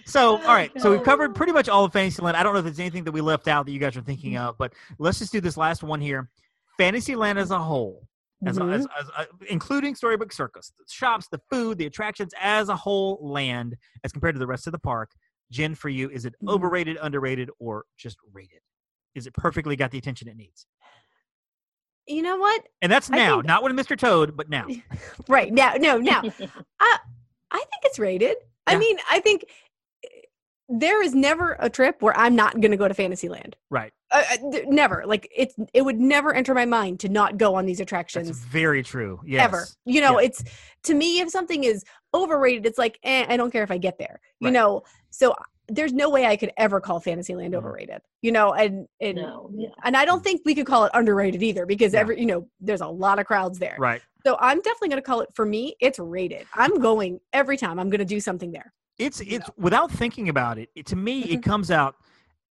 So 0.04 0.36
all 0.38 0.54
right, 0.54 0.70
so 0.80 0.90
we've 0.90 1.02
covered 1.02 1.34
pretty 1.34 1.52
much 1.52 1.68
all 1.68 1.84
of 1.84 1.92
Fantasyland. 1.92 2.36
I 2.36 2.42
don't 2.42 2.52
know 2.54 2.58
if 2.60 2.64
there's 2.64 2.80
anything 2.80 3.04
that 3.04 3.12
we 3.12 3.20
left 3.20 3.48
out 3.48 3.66
that 3.66 3.72
you 3.72 3.78
guys 3.78 3.96
are 3.96 4.00
thinking 4.02 4.36
of, 4.36 4.56
but 4.58 4.72
let's 4.98 5.18
just 5.18 5.32
do 5.32 5.40
this 5.40 5.56
last 5.56 5.82
one 5.82 6.00
here. 6.00 6.28
Fantasyland 6.78 7.38
as 7.38 7.50
a 7.50 7.58
whole, 7.58 8.06
as, 8.46 8.56
a, 8.56 8.60
Mhm. 8.60 8.74
as, 8.74 8.86
as 8.98 9.08
a, 9.18 9.26
including 9.50 9.94
Storybook 9.94 10.32
Circus, 10.32 10.72
the 10.78 10.84
shops, 10.90 11.28
the 11.30 11.40
food, 11.50 11.76
the 11.78 11.86
attractions 11.86 12.32
as 12.40 12.68
a 12.70 12.76
whole 12.76 13.18
land, 13.20 13.76
as 14.02 14.12
compared 14.12 14.34
to 14.34 14.38
the 14.38 14.46
rest 14.46 14.66
of 14.66 14.72
the 14.72 14.78
park. 14.78 15.10
Jen, 15.50 15.74
for 15.74 15.88
you, 15.88 16.08
is 16.10 16.24
it 16.24 16.34
Mhm. 16.42 16.52
overrated, 16.54 16.96
underrated, 17.02 17.50
or 17.58 17.84
just 17.98 18.16
rated? 18.32 18.60
Is 19.14 19.26
it 19.26 19.34
perfectly 19.34 19.76
got 19.76 19.90
the 19.90 19.98
attention 19.98 20.28
it 20.28 20.36
needs? 20.36 20.66
You 22.06 22.22
know 22.22 22.36
what? 22.38 22.62
And 22.82 22.90
that's 22.90 23.10
now, 23.10 23.36
think- 23.36 23.46
not 23.46 23.62
when 23.62 23.76
Mr. 23.76 23.96
Toad, 23.98 24.36
but 24.36 24.48
now. 24.48 24.66
Right 25.28 25.52
now, 25.52 25.74
no, 25.74 25.98
now 25.98 26.22
I 26.80 26.98
I 27.52 27.58
think 27.58 27.82
it's 27.84 27.98
rated. 27.98 28.36
I 28.74 28.78
mean, 28.78 28.98
I 29.10 29.20
think 29.20 29.44
there 30.68 31.02
is 31.02 31.14
never 31.14 31.56
a 31.58 31.68
trip 31.68 32.00
where 32.00 32.16
I'm 32.16 32.36
not 32.36 32.60
going 32.60 32.70
to 32.70 32.76
go 32.76 32.86
to 32.86 32.94
Fantasyland. 32.94 33.56
Right. 33.70 33.92
Uh, 34.12 34.22
uh, 34.32 34.36
never. 34.68 35.02
Like 35.04 35.28
it's 35.36 35.54
it 35.74 35.82
would 35.82 35.98
never 35.98 36.32
enter 36.32 36.54
my 36.54 36.64
mind 36.64 37.00
to 37.00 37.08
not 37.08 37.38
go 37.38 37.54
on 37.56 37.66
these 37.66 37.80
attractions. 37.80 38.28
That's 38.28 38.38
very 38.40 38.82
true. 38.84 39.20
Yes. 39.26 39.42
ever. 39.44 39.66
You 39.84 40.00
know, 40.00 40.20
Yeah. 40.20 40.26
it's 40.26 40.44
to 40.84 40.94
me 40.94 41.20
if 41.20 41.28
something 41.30 41.64
is 41.64 41.84
overrated, 42.14 42.66
it's 42.66 42.78
like 42.78 42.98
eh, 43.02 43.26
I 43.28 43.36
don't 43.36 43.50
care 43.50 43.64
if 43.64 43.70
I 43.72 43.78
get 43.78 43.98
there. 43.98 44.20
You 44.38 44.46
Right. 44.48 44.52
know, 44.54 44.82
so 45.10 45.34
there's 45.70 45.92
no 45.92 46.10
way 46.10 46.26
I 46.26 46.36
could 46.36 46.52
ever 46.56 46.80
call 46.80 47.00
Fantasyland 47.00 47.54
Mhm. 47.54 47.58
overrated. 47.58 48.00
You 48.22 48.32
know, 48.32 48.52
and 48.52 48.86
and 49.00 49.16
No, 49.16 49.50
yeah. 49.54 49.68
and 49.84 49.96
I 49.96 50.04
don't 50.04 50.22
think 50.22 50.42
we 50.44 50.54
could 50.54 50.66
call 50.66 50.84
it 50.84 50.90
underrated 50.94 51.42
either 51.42 51.64
because 51.66 51.94
Yeah. 51.94 52.00
every 52.00 52.20
you 52.20 52.26
know 52.26 52.46
there's 52.60 52.80
a 52.80 52.86
lot 52.88 53.18
of 53.18 53.26
crowds 53.26 53.58
there. 53.58 53.76
Right. 53.78 54.02
So 54.26 54.36
I'm 54.40 54.60
definitely 54.60 54.88
going 54.90 55.02
to 55.02 55.06
call 55.06 55.20
it 55.22 55.30
for 55.34 55.46
me. 55.46 55.74
It's 55.80 55.98
rated. 55.98 56.46
I'm 56.54 56.78
going 56.78 57.20
every 57.32 57.56
time. 57.56 57.78
I'm 57.78 57.88
going 57.88 58.00
to 58.00 58.04
do 58.04 58.20
something 58.20 58.52
there. 58.52 58.72
It's 58.98 59.20
it's 59.20 59.48
without 59.56 59.90
thinking 59.90 60.28
about 60.28 60.58
it. 60.58 60.68
it 60.74 60.84
to 60.86 60.96
me, 60.96 61.22
Mhm. 61.24 61.32
it 61.34 61.42
comes 61.42 61.70
out. 61.70 61.94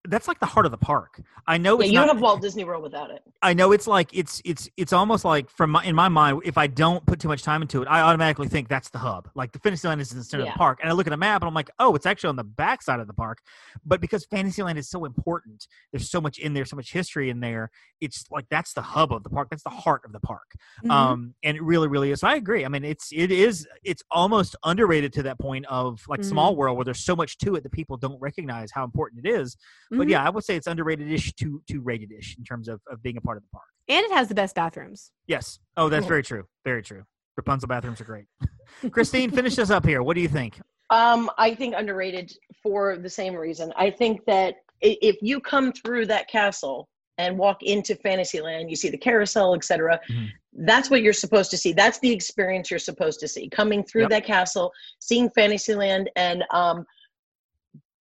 That's 0.09 0.29
like 0.29 0.41
the 0.41 0.47
heart 0.47 0.67
of 0.67 0.73
the 0.73 0.79
park. 0.79 1.21
I 1.47 1.59
know 1.59 1.75
Yeah, 1.79 1.85
it's 1.85 1.93
you 1.93 1.99
don't 1.99 2.09
have 2.09 2.21
Walt 2.21 2.41
Disney 2.43 2.65
World 2.65 2.83
without 2.83 3.11
it. 3.11 3.23
I 3.43 3.55
know 3.55 3.73
it's 3.73 3.87
like 3.87 4.09
it's 4.13 4.43
it's 4.45 4.69
it's 4.77 4.93
almost 4.93 5.25
like 5.25 5.49
from 5.51 5.71
my, 5.71 5.85
in 5.85 5.95
my 5.95 6.09
mind, 6.09 6.43
if 6.45 6.59
I 6.59 6.67
don't 6.67 7.05
put 7.07 7.21
too 7.21 7.29
much 7.29 7.43
time 7.43 7.63
into 7.63 7.83
it, 7.83 7.89
I 7.89 8.01
automatically 8.01 8.49
think 8.49 8.69
that's 8.69 8.91
the 8.91 8.99
hub. 8.99 9.29
Like 9.35 9.53
the 9.53 9.59
Fantasyland 9.59 10.01
is 10.01 10.11
in 10.13 10.19
the 10.19 10.25
center 10.25 10.43
of 10.45 10.49
the 10.55 10.59
park, 10.59 10.79
and 10.81 10.91
I 10.91 10.93
look 10.93 11.07
at 11.07 11.13
a 11.13 11.17
map 11.17 11.43
and 11.43 11.49
I'm 11.49 11.55
like, 11.55 11.71
oh, 11.79 11.95
it's 11.95 12.07
actually 12.07 12.29
on 12.31 12.37
the 12.37 12.45
back 12.45 12.83
side 12.83 13.01
of 13.01 13.07
the 13.07 13.15
park. 13.15 13.39
But 13.85 14.01
because 14.01 14.25
Fantasyland 14.25 14.79
is 14.79 14.89
so 14.89 15.05
important, 15.05 15.67
there's 15.93 16.11
so 16.11 16.21
much 16.21 16.39
in 16.39 16.55
there, 16.55 16.65
so 16.65 16.77
much 16.77 16.93
history 16.93 17.31
in 17.31 17.41
there. 17.41 17.71
It's 18.01 18.25
like 18.31 18.47
that's 18.51 18.73
the 18.73 18.83
hub 18.83 19.13
of 19.13 19.23
the 19.23 19.31
park. 19.31 19.49
That's 19.51 19.63
the 19.63 19.71
heart 19.71 20.03
of 20.05 20.13
the 20.13 20.21
park. 20.21 20.53
Mhm. 20.85 20.91
Um, 20.91 21.35
and 21.45 21.57
it 21.57 21.63
really, 21.63 21.89
really 21.89 22.11
is. 22.11 22.21
So 22.21 22.29
I 22.29 22.35
agree. 22.35 22.65
I 22.65 22.69
mean, 22.69 22.85
it's 22.85 23.11
it 23.13 23.31
is 23.31 23.67
it's 23.85 24.03
almost 24.11 24.57
underrated 24.65 25.13
to 25.15 25.23
that 25.25 25.39
point 25.39 25.67
of 25.67 26.03
like 26.09 26.25
Small 26.25 26.55
Mhm. 26.55 26.57
World, 26.57 26.77
where 26.77 26.85
there's 26.85 27.05
so 27.05 27.15
much 27.15 27.39
to 27.39 27.55
it 27.55 27.63
that 27.63 27.73
people 27.73 27.97
don't 27.97 28.21
recognize 28.21 28.71
how 28.73 28.85
important 28.85 29.25
it 29.25 29.31
is. 29.31 29.57
But 29.97 30.07
Mhm. 30.07 30.11
yeah, 30.11 30.25
I 30.25 30.31
would 30.31 30.45
say 30.45 30.57
it's 30.57 30.67
underrated-ish 30.67 31.33
to 31.35 31.63
to 31.69 31.81
rated-ish 31.81 32.37
in 32.39 32.45
terms 32.45 32.69
of, 32.69 32.81
of 32.91 33.03
being 33.03 33.17
a 33.17 33.21
part 33.21 33.37
of 33.37 33.43
the 33.43 33.49
park. 33.51 33.65
and 33.89 34.05
it 34.05 34.11
has 34.13 34.27
the 34.29 34.35
best 34.35 34.55
bathrooms. 34.57 35.13
Yes. 35.29 35.61
Oh, 35.77 35.89
that's 35.89 36.07
very 36.07 36.23
true. 36.25 36.45
Very 36.65 36.83
true. 36.83 37.05
Rapunzel 37.37 37.69
bathrooms 37.69 38.01
are 38.01 38.05
great. 38.05 38.25
Christine, 38.91 39.31
finish 39.31 39.59
us 39.59 39.71
up 39.71 39.85
here. 39.87 40.03
What 40.03 40.15
do 40.17 40.21
you 40.21 40.29
think? 40.29 40.61
Um, 40.91 41.31
I 41.39 41.55
think 41.55 41.75
underrated 41.77 42.33
for 42.63 42.97
the 42.97 43.09
same 43.11 43.35
reason. 43.37 43.73
I 43.77 43.91
think 43.91 44.25
that 44.27 44.57
if 44.81 45.17
you 45.23 45.41
come 45.41 45.73
through 45.73 46.07
that 46.07 46.29
castle 46.29 46.89
and 47.19 47.39
walk 47.39 47.63
into 47.63 47.95
Fantasyland, 47.97 48.69
you 48.71 48.77
see 48.77 48.89
the 48.91 48.99
carousel, 48.99 49.55
etc. 49.55 50.01
Mhm. 50.11 50.29
That's 50.53 50.91
what 50.91 51.03
you're 51.03 51.13
supposed 51.13 51.51
to 51.53 51.57
see. 51.57 51.73
That's 51.73 51.99
the 52.01 52.11
experience 52.11 52.71
you're 52.71 52.79
supposed 52.79 53.21
to 53.21 53.29
see. 53.29 53.49
Coming 53.49 53.85
through 53.85 54.03
Yep. 54.03 54.11
that 54.11 54.25
castle, 54.25 54.73
seeing 54.99 55.31
Fantasyland, 55.31 56.11
and 56.17 56.43
um, 56.51 56.85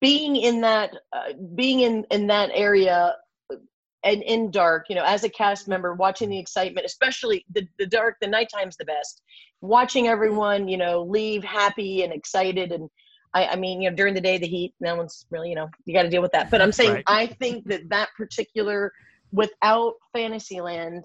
being 0.07 0.35
in 0.35 0.61
that, 0.61 0.89
uh, 1.13 1.33
being 1.55 1.79
in 1.81 2.05
in 2.11 2.27
that 2.27 2.49
area. 2.53 3.15
And 4.11 4.21
in 4.21 4.51
dark, 4.51 4.85
you 4.87 4.95
know, 4.95 5.03
as 5.03 5.23
a 5.23 5.29
cast 5.29 5.67
member, 5.67 5.95
watching 5.95 6.29
the 6.29 6.37
excitement, 6.37 6.85
especially 6.85 7.43
the, 7.55 7.67
the 7.79 7.87
dark, 7.87 8.17
the 8.21 8.27
nighttime's 8.27 8.77
the 8.77 8.85
best. 8.85 9.23
Watching 9.61 10.07
everyone, 10.07 10.67
you 10.67 10.77
know, 10.77 11.01
leave 11.01 11.43
happy 11.43 12.03
and 12.03 12.13
excited 12.13 12.71
and 12.71 12.87
I, 13.33 13.47
I 13.47 13.55
mean, 13.55 13.81
you 13.81 13.89
know, 13.89 13.95
during 13.95 14.13
the 14.13 14.21
day, 14.21 14.37
the 14.37 14.45
heat, 14.55 14.75
no 14.79 14.95
one's 14.95 15.25
really, 15.31 15.49
you 15.49 15.55
know, 15.55 15.67
you 15.85 15.93
got 15.97 16.03
to 16.03 16.09
deal 16.09 16.21
with 16.21 16.31
that. 16.33 16.51
But 16.51 16.61
I'm 16.61 16.71
saying, 16.71 16.93
Right. 16.93 17.03
I 17.07 17.25
think 17.41 17.65
that 17.65 17.89
that 17.89 18.09
particular, 18.15 18.93
without 19.31 19.93
Fantasyland, 20.13 21.03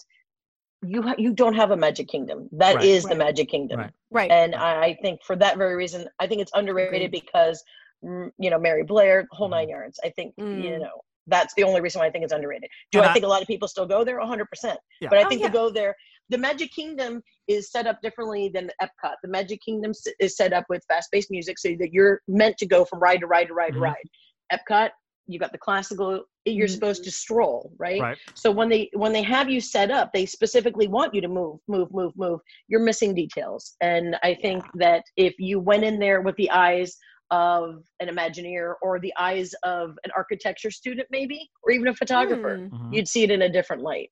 you 0.83 1.01
ha- 1.03 1.17
you 1.19 1.33
don't 1.33 1.55
have 1.55 1.71
a 1.71 1.77
Magic 1.79 2.07
Kingdom. 2.07 2.49
That 2.53 2.85
is 2.85 3.05
Right. 3.05 3.13
the 3.13 3.17
Magic 3.25 3.49
Kingdom, 3.49 3.81
Right. 3.81 3.91
Right. 4.11 4.31
and 4.31 4.55
I 4.55 4.83
I 4.89 4.99
think 5.03 5.17
for 5.25 5.37
that 5.37 5.57
very 5.57 5.75
reason, 5.75 6.07
I 6.19 6.27
think 6.27 6.41
it's 6.43 6.53
underrated 6.55 7.09
Agreed. 7.09 7.23
because, 7.23 7.65
you 8.03 8.51
know, 8.51 8.59
Mary 8.59 8.83
Blair, 8.83 9.27
whole 9.33 9.49
nine 9.49 9.69
yards. 9.69 9.99
I 10.05 10.11
think 10.11 10.35
you 10.39 10.45
Mm. 10.45 10.81
know 10.81 11.01
that's 11.27 11.55
the 11.55 11.63
only 11.65 11.81
reason 11.81 12.01
why 12.01 12.07
I 12.07 12.11
think 12.11 12.25
it's 12.25 12.33
underrated. 12.33 12.69
Do 12.91 12.99
And 12.99 13.07
I, 13.07 13.11
I- 13.11 13.13
think 13.13 13.25
a 13.25 13.29
lot 13.29 13.43
of 13.43 13.47
people 13.49 13.69
still 13.69 13.87
go 13.87 14.03
there? 14.05 14.19
100. 14.19 14.47
percent 14.47 14.79
Yeah. 15.01 15.09
But 15.11 15.19
I 15.19 15.25
Oh, 15.25 15.29
think 15.29 15.43
yeah. 15.43 15.47
to 15.49 15.53
go 15.53 15.71
there, 15.71 15.95
the 16.29 16.39
Magic 16.39 16.71
Kingdom 16.73 17.23
is 17.47 17.71
set 17.71 17.87
up 17.87 18.01
differently 18.03 18.49
than 18.49 18.71
Epcot. 18.83 19.15
The 19.23 19.29
Magic 19.29 19.61
Kingdom 19.63 19.93
is 20.19 20.37
set 20.37 20.53
up 20.53 20.65
with 20.69 20.83
fast-paced 20.89 21.31
music, 21.31 21.59
so 21.59 21.69
that 21.79 21.93
you're 21.93 22.21
meant 22.27 22.57
to 22.59 22.67
go 22.67 22.85
from 22.85 23.01
ride 23.01 23.21
to 23.21 23.27
ride 23.27 23.49
to 23.49 23.55
ride 23.55 23.73
Mhm. 23.73 23.77
to 23.77 23.81
ride. 23.81 24.09
Epcot, 24.53 24.91
you 25.27 25.39
got 25.39 25.53
the 25.53 25.59
classical. 25.59 26.25
You're 26.47 26.67
Mhm. 26.67 26.71
supposed 26.75 27.05
to 27.05 27.11
stroll, 27.11 27.73
right? 27.79 28.01
Right. 28.01 28.19
So 28.35 28.51
when 28.51 28.69
they 28.69 28.91
when 28.95 29.13
they 29.13 29.23
have 29.23 29.49
you 29.51 29.61
set 29.61 29.91
up, 29.91 30.13
they 30.13 30.25
specifically 30.27 30.89
want 30.89 31.15
you 31.15 31.21
to 31.21 31.29
move, 31.29 31.61
move, 31.69 31.93
move, 31.93 32.13
move. 32.17 32.41
You're 32.69 32.81
missing 32.81 33.15
details, 33.15 33.77
and 33.81 34.17
I 34.23 34.35
think 34.35 34.65
that 34.75 35.05
if 35.17 35.35
you 35.39 35.61
went 35.61 35.85
in 35.85 35.99
there 35.99 36.23
with 36.23 36.35
the 36.37 36.51
eyes 36.51 36.97
of 37.31 37.85
an 38.01 38.09
Imagineer 38.09 38.75
or 38.83 38.99
the 39.01 39.13
eyes 39.19 39.55
of 39.63 39.91
an 40.05 40.11
architecture 40.17 40.71
student, 40.71 41.07
maybe, 41.11 41.49
or 41.63 41.73
even 41.73 41.89
a 41.89 41.95
photographer, 41.95 42.57
Mm. 42.59 42.71
Mhm. 42.71 42.95
you'd 42.95 43.09
see 43.09 43.23
it 43.23 43.31
in 43.31 43.43
a 43.43 43.49
different 43.49 43.83
light. 43.83 44.11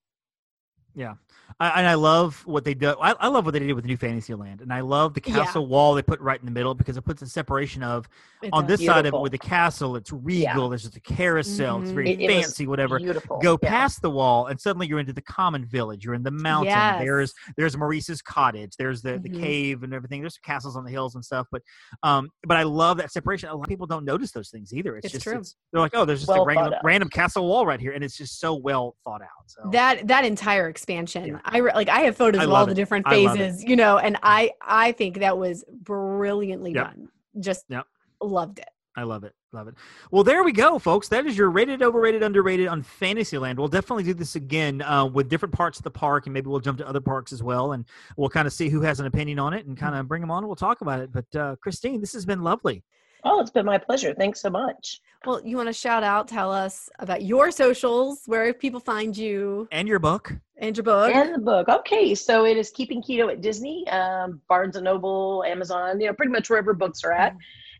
I, 1.61 1.71
and 1.81 1.87
I 1.89 1.95
love 1.95 2.41
what 2.47 2.65
they 2.65 2.75
do. 2.75 2.91
I, 3.01 3.13
I 3.19 3.29
love 3.29 3.45
what 3.45 3.53
they 3.53 3.59
did 3.59 3.73
with 3.73 3.85
the 3.85 3.89
new 3.89 3.97
Fantasyland, 3.97 4.61
and 4.61 4.73
I 4.73 4.81
love 4.81 5.15
the 5.15 5.23
Yeah. 5.25 5.35
castle 5.45 5.67
wall 5.67 5.95
they 5.95 6.03
put 6.03 6.21
right 6.21 6.39
in 6.39 6.47
the 6.47 6.53
middle 6.53 6.75
because 6.75 6.97
it 6.97 7.03
puts 7.03 7.21
a 7.23 7.27
separation 7.27 7.83
of 7.83 8.09
It 8.43 8.51
on 8.53 8.67
this 8.67 8.85
side 8.85 9.07
of 9.07 9.15
it 9.15 9.21
with 9.21 9.33
the 9.33 9.39
castle, 9.39 9.97
it's 9.97 10.13
regal. 10.13 10.69
There's 10.69 10.83
just 10.85 10.97
a 10.97 11.01
carousel. 11.01 11.81
It's 11.83 11.91
Mhm. 11.91 11.95
very 11.95 12.11
It- 12.11 12.21
it 12.21 12.31
fancy, 12.31 12.67
whatever. 12.67 12.99
Beautiful. 12.99 13.39
Go 13.41 13.59
Yeah. 13.63 13.69
past 13.69 14.03
the 14.03 14.11
wall, 14.11 14.47
and 14.47 14.61
suddenly 14.61 14.87
you're 14.87 15.01
into 15.01 15.13
the 15.13 15.23
common 15.23 15.65
village. 15.65 16.05
You're 16.05 16.15
in 16.15 16.23
the 16.23 16.31
mountain. 16.31 16.69
Yes. 16.69 17.01
There's 17.03 17.35
there's 17.57 17.77
Maurice's 17.77 18.23
cottage. 18.23 18.75
There's 18.79 19.03
the, 19.03 19.19
the 19.19 19.29
Mhm. 19.31 19.41
cave 19.41 19.83
and 19.83 19.93
everything. 19.93 20.21
There's 20.21 20.39
castles 20.39 20.77
on 20.77 20.85
the 20.85 20.91
hills 20.91 21.15
and 21.15 21.25
stuff. 21.25 21.47
But 21.51 21.63
um, 22.03 22.29
but 22.47 22.57
I 22.57 22.63
love 22.63 22.99
that 22.99 23.11
separation. 23.11 23.49
A 23.49 23.55
lot 23.55 23.63
of 23.63 23.69
people 23.69 23.87
don't 23.87 24.05
notice 24.05 24.31
those 24.33 24.51
things 24.51 24.73
either. 24.73 24.97
It's, 24.97 25.07
It's 25.15 25.25
just. 25.25 25.27
It's, 25.37 25.57
they're 25.73 25.81
like, 25.81 25.93
oh, 25.95 26.05
there's 26.05 26.21
just 26.21 26.29
Well 26.29 26.43
a 26.43 26.47
random 26.47 26.75
random 26.85 27.09
castle 27.09 27.47
wall 27.49 27.67
right 27.67 27.81
here, 27.81 27.93
and 27.93 28.05
it's 28.05 28.17
just 28.17 28.39
so 28.39 28.55
well 28.55 28.95
thought 29.05 29.23
out. 29.23 29.29
So 29.47 29.69
that 29.73 30.07
that 30.09 30.25
entire 30.25 30.69
expansion 30.69 31.38
I 31.45 31.59
re- 31.59 31.73
like 31.75 31.89
i 31.89 32.01
have 32.01 32.17
photos 32.17 32.41
I 32.41 32.45
of 32.45 32.51
all 32.51 32.55
love 32.55 32.69
the 32.69 32.75
different 32.75 33.07
it. 33.07 33.11
phases 33.11 33.65
you 33.65 33.77
know 33.77 33.99
and 33.99 34.17
i 34.23 34.51
i 34.61 34.93
think 34.93 35.19
that 35.21 35.37
was 35.39 35.65
brilliantly 35.71 36.73
Yep. 36.73 36.85
done 36.85 37.09
just 37.41 37.65
Yep. 37.69 37.87
loved 38.23 38.59
it 38.59 38.69
I 38.97 39.05
love 39.05 39.23
it. 39.23 39.33
Love 39.53 39.69
it. 39.69 39.77
Well, 40.11 40.25
there 40.25 40.43
we 40.43 40.51
go, 40.51 40.77
folks. 40.81 41.07
That 41.07 41.25
is 41.25 41.39
your 41.39 41.51
rated, 41.51 41.85
overrated, 41.85 42.21
underrated 42.25 42.67
on 42.67 42.83
Fantasyland. 42.83 43.57
We'll 43.57 43.69
definitely 43.69 44.03
do 44.03 44.13
this 44.13 44.35
again 44.35 44.83
uh, 44.83 45.07
with 45.07 45.29
different 45.29 45.55
parts 45.55 45.79
of 45.79 45.85
the 45.85 45.91
park, 45.93 46.27
and 46.27 46.35
maybe 46.35 46.49
we'll 46.51 46.59
jump 46.59 46.79
to 46.79 46.89
other 46.89 47.01
parks 47.01 47.33
as 47.33 47.41
well, 47.41 47.75
and 47.75 47.85
we'll 48.17 48.29
kind 48.29 48.49
of 48.49 48.53
see 48.53 48.69
who 48.69 48.81
has 48.81 48.99
an 48.99 49.07
opinion 49.07 49.39
on 49.39 49.53
it 49.55 49.67
and 49.67 49.77
kind 49.77 49.95
of 49.95 50.09
bring 50.09 50.21
them 50.21 50.33
on. 50.33 50.39
and 50.39 50.49
We'll 50.49 50.57
talk 50.57 50.81
about 50.81 50.99
it. 50.99 51.13
But 51.13 51.37
uh, 51.37 51.55
Christine, 51.63 52.01
this 52.01 52.13
has 52.13 52.27
been 52.27 52.43
lovely. 52.43 52.83
Oh, 53.25 53.41
it's 53.41 53.51
been 53.51 53.67
my 53.67 53.79
pleasure. 53.79 54.15
Thanks 54.15 54.41
so 54.41 54.51
much. 54.51 55.01
well 55.27 55.41
you 55.45 55.57
want 55.57 55.69
to 55.69 55.73
shout 55.73 56.03
out 56.05 56.29
tell 56.29 56.53
us 56.53 56.89
about 57.01 57.23
your 57.23 57.51
socials 57.51 58.23
where 58.27 58.53
people 58.55 58.81
find 58.81 59.17
you 59.17 59.67
And 59.73 59.89
your 59.89 59.99
book. 59.99 60.33
and 60.59 60.77
your 60.77 60.85
book 60.85 61.13
And 61.15 61.35
the 61.35 61.39
book. 61.39 61.69
Okay, 61.69 62.15
so 62.15 62.45
it 62.47 62.57
is 62.57 62.71
Keeping 62.71 63.03
Keto 63.03 63.31
at 63.33 63.41
Disney, 63.41 63.87
um, 63.89 64.41
Barnes 64.49 64.77
and 64.77 64.85
Noble, 64.85 65.43
Amazon, 65.47 66.01
you 66.01 66.07
know, 66.07 66.15
pretty 66.15 66.33
much 66.33 66.49
wherever 66.51 66.73
books 66.75 67.03
are 67.05 67.13
at. 67.13 67.35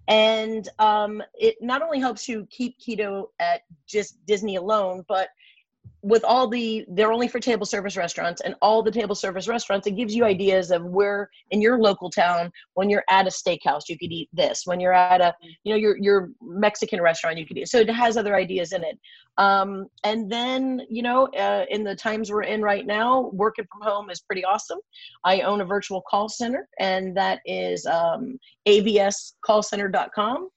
And 0.09 0.69
um, 0.79 1.23
it 1.35 1.57
not 1.61 1.83
only 1.83 2.01
helps 2.01 2.29
you 2.29 2.47
keep 2.51 2.79
keto 2.81 3.29
at 3.41 3.61
just 3.87 4.25
Disney 4.27 4.57
alone, 4.57 5.05
but 5.07 5.29
with 6.03 6.23
all 6.25 6.49
the 6.49 6.85
they're 6.89 7.13
only 7.13 7.27
for 7.27 7.41
table 7.41 7.67
service 7.67 7.97
restaurants 7.97 8.41
and 8.43 8.55
all 8.63 8.83
the 8.83 8.91
table 8.91 9.15
service 9.15 9.49
restaurants 9.49 9.87
it 9.87 9.97
gives 9.97 10.15
you 10.15 10.25
ideas 10.25 10.71
of 10.71 10.85
where 10.85 11.29
in 11.51 11.61
your 11.61 11.79
local 11.79 12.09
town 12.09 12.53
when 12.75 12.89
you're 12.89 13.05
at 13.11 13.27
a 13.27 13.31
steakhouse 13.31 13.83
you 13.89 13.99
could 13.99 14.13
eat 14.13 14.29
this. 14.33 14.63
When 14.65 14.79
you're 14.79 14.93
at 14.93 15.21
a 15.21 15.35
you 15.65 15.73
know 15.73 15.79
your 15.79 15.97
your 15.99 16.31
mexican 16.41 17.01
restaurant 17.01 17.39
you 17.39 17.47
could 17.47 17.59
eat 17.59 17.69
so 17.69 17.79
it 17.79 17.91
has 17.91 18.17
other 18.17 18.37
ideas 18.37 18.73
in 18.73 18.85
it. 18.85 18.99
Um, 19.39 19.87
and 20.05 20.31
then 20.31 20.83
you 20.89 21.03
know 21.03 21.27
uh, 21.29 21.65
in 21.69 21.83
the 21.83 21.97
times 21.97 22.31
we're 22.31 22.43
in 22.43 22.63
right 22.63 22.87
now 22.87 23.31
working 23.33 23.67
from 23.71 23.83
home 23.83 24.11
is 24.11 24.21
pretty 24.21 24.45
awesome. 24.45 24.79
I 25.25 25.41
own 25.41 25.61
a 25.61 25.65
virtual 25.65 26.03
call 26.09 26.29
center 26.29 26.69
and 26.79 27.17
that 27.17 27.41
is 27.45 27.87
um, 27.87 28.39
abscallcenter.com 28.69 30.49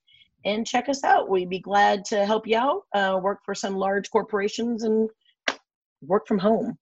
and 0.46 0.66
check 0.66 0.90
us 0.90 1.04
out. 1.04 1.30
We'd 1.30 1.50
be 1.50 1.60
glad 1.60 2.04
to 2.06 2.26
help 2.26 2.48
you 2.48 2.58
out 2.58 2.84
uh, 2.94 3.20
work 3.22 3.40
for 3.46 3.56
some 3.56 3.76
large 3.76 4.10
corporations 4.10 4.84
and 4.84 5.10
work 6.02 6.28
from 6.28 6.40
home 6.40 6.78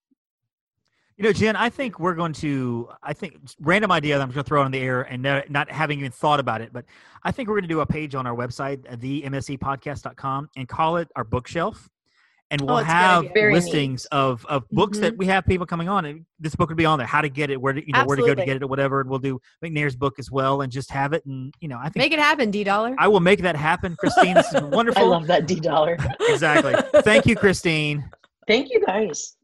You 1.17 1.25
know, 1.25 1.33
Jenn, 1.33 1.57
I 1.57 1.69
think 1.69 1.99
we're 1.99 2.15
going 2.15 2.31
to, 2.33 2.87
I 3.03 3.11
think, 3.11 3.35
random 3.59 3.91
idea 3.91 4.17
that 4.17 4.21
I'm 4.23 4.29
just 4.29 4.35
going 4.35 4.45
to 4.45 4.47
throw 4.47 4.61
on 4.63 4.71
the 4.71 4.79
air 4.79 5.01
and 5.01 5.21
not, 5.21 5.49
not 5.49 5.69
having 5.69 5.99
even 5.99 6.11
thought 6.11 6.39
about 6.39 6.61
it, 6.61 6.71
but 6.71 6.85
I 7.23 7.31
think 7.31 7.49
we're 7.49 7.55
going 7.55 7.63
to 7.63 7.75
do 7.75 7.81
a 7.81 7.85
page 7.85 8.15
on 8.15 8.25
our 8.25 8.35
website, 8.35 8.89
uh, 8.89 8.95
themsepodcast.com, 8.95 10.49
and 10.55 10.67
call 10.67 10.95
it 10.95 11.09
our 11.17 11.25
bookshelf. 11.25 11.89
And 12.51 12.61
we'll 12.61 12.75
Oh, 12.75 12.77
it's 12.77 12.85
a 12.85 12.87
good 12.87 12.93
have 12.93 13.25
idea. 13.25 13.47
Neat. 13.47 13.53
listings 13.53 14.05
of, 14.05 14.45
of 14.47 14.67
books 14.69 14.97
that 14.99 15.17
we 15.17 15.27
have 15.27 15.45
people 15.45 15.67
coming 15.67 15.87
on. 15.87 16.05
And 16.05 16.25
this 16.39 16.55
book 16.55 16.69
would 16.69 16.77
be 16.77 16.85
on 16.85 16.97
there, 16.97 17.05
how 17.05 17.21
to 17.21 17.29
get 17.29 17.51
it, 17.51 17.61
where 17.61 17.73
to, 17.73 17.85
you 17.85 17.93
know, 17.93 18.05
where 18.05 18.15
to 18.15 18.23
go 18.23 18.33
to 18.33 18.45
get 18.45 18.55
it 18.55 18.63
or 18.63 18.67
whatever. 18.67 19.01
And 19.01 19.09
we'll 19.09 19.19
do 19.19 19.39
McNair's 19.63 19.95
book 19.95 20.17
as 20.19 20.31
well 20.31 20.61
and 20.61 20.71
just 20.71 20.89
have 20.89 21.13
it. 21.13 21.23
And, 21.25 21.53
you 21.59 21.67
know, 21.67 21.77
I 21.77 21.89
think 21.89 21.97
make 21.97 22.13
it 22.13 22.17
happen 22.19 22.49
d 22.49 22.63
dollar 22.63 22.95
I 22.97 23.07
will 23.09 23.19
make 23.19 23.41
that 23.41 23.57
happen. 23.57 23.95
Christine, 23.97 24.33
this 24.35 24.51
is 24.53 24.61
wonderful. 24.63 25.03
i 25.03 25.05
love 25.05 25.27
that 25.27 25.45
d 25.45 25.59
dollar 25.59 25.97
Exactly. 26.21 26.73
Thank 27.01 27.27
you, 27.27 27.35
Christine. 27.35 28.09
Thank 28.49 28.69
you 28.71 28.83
guys 28.85 29.37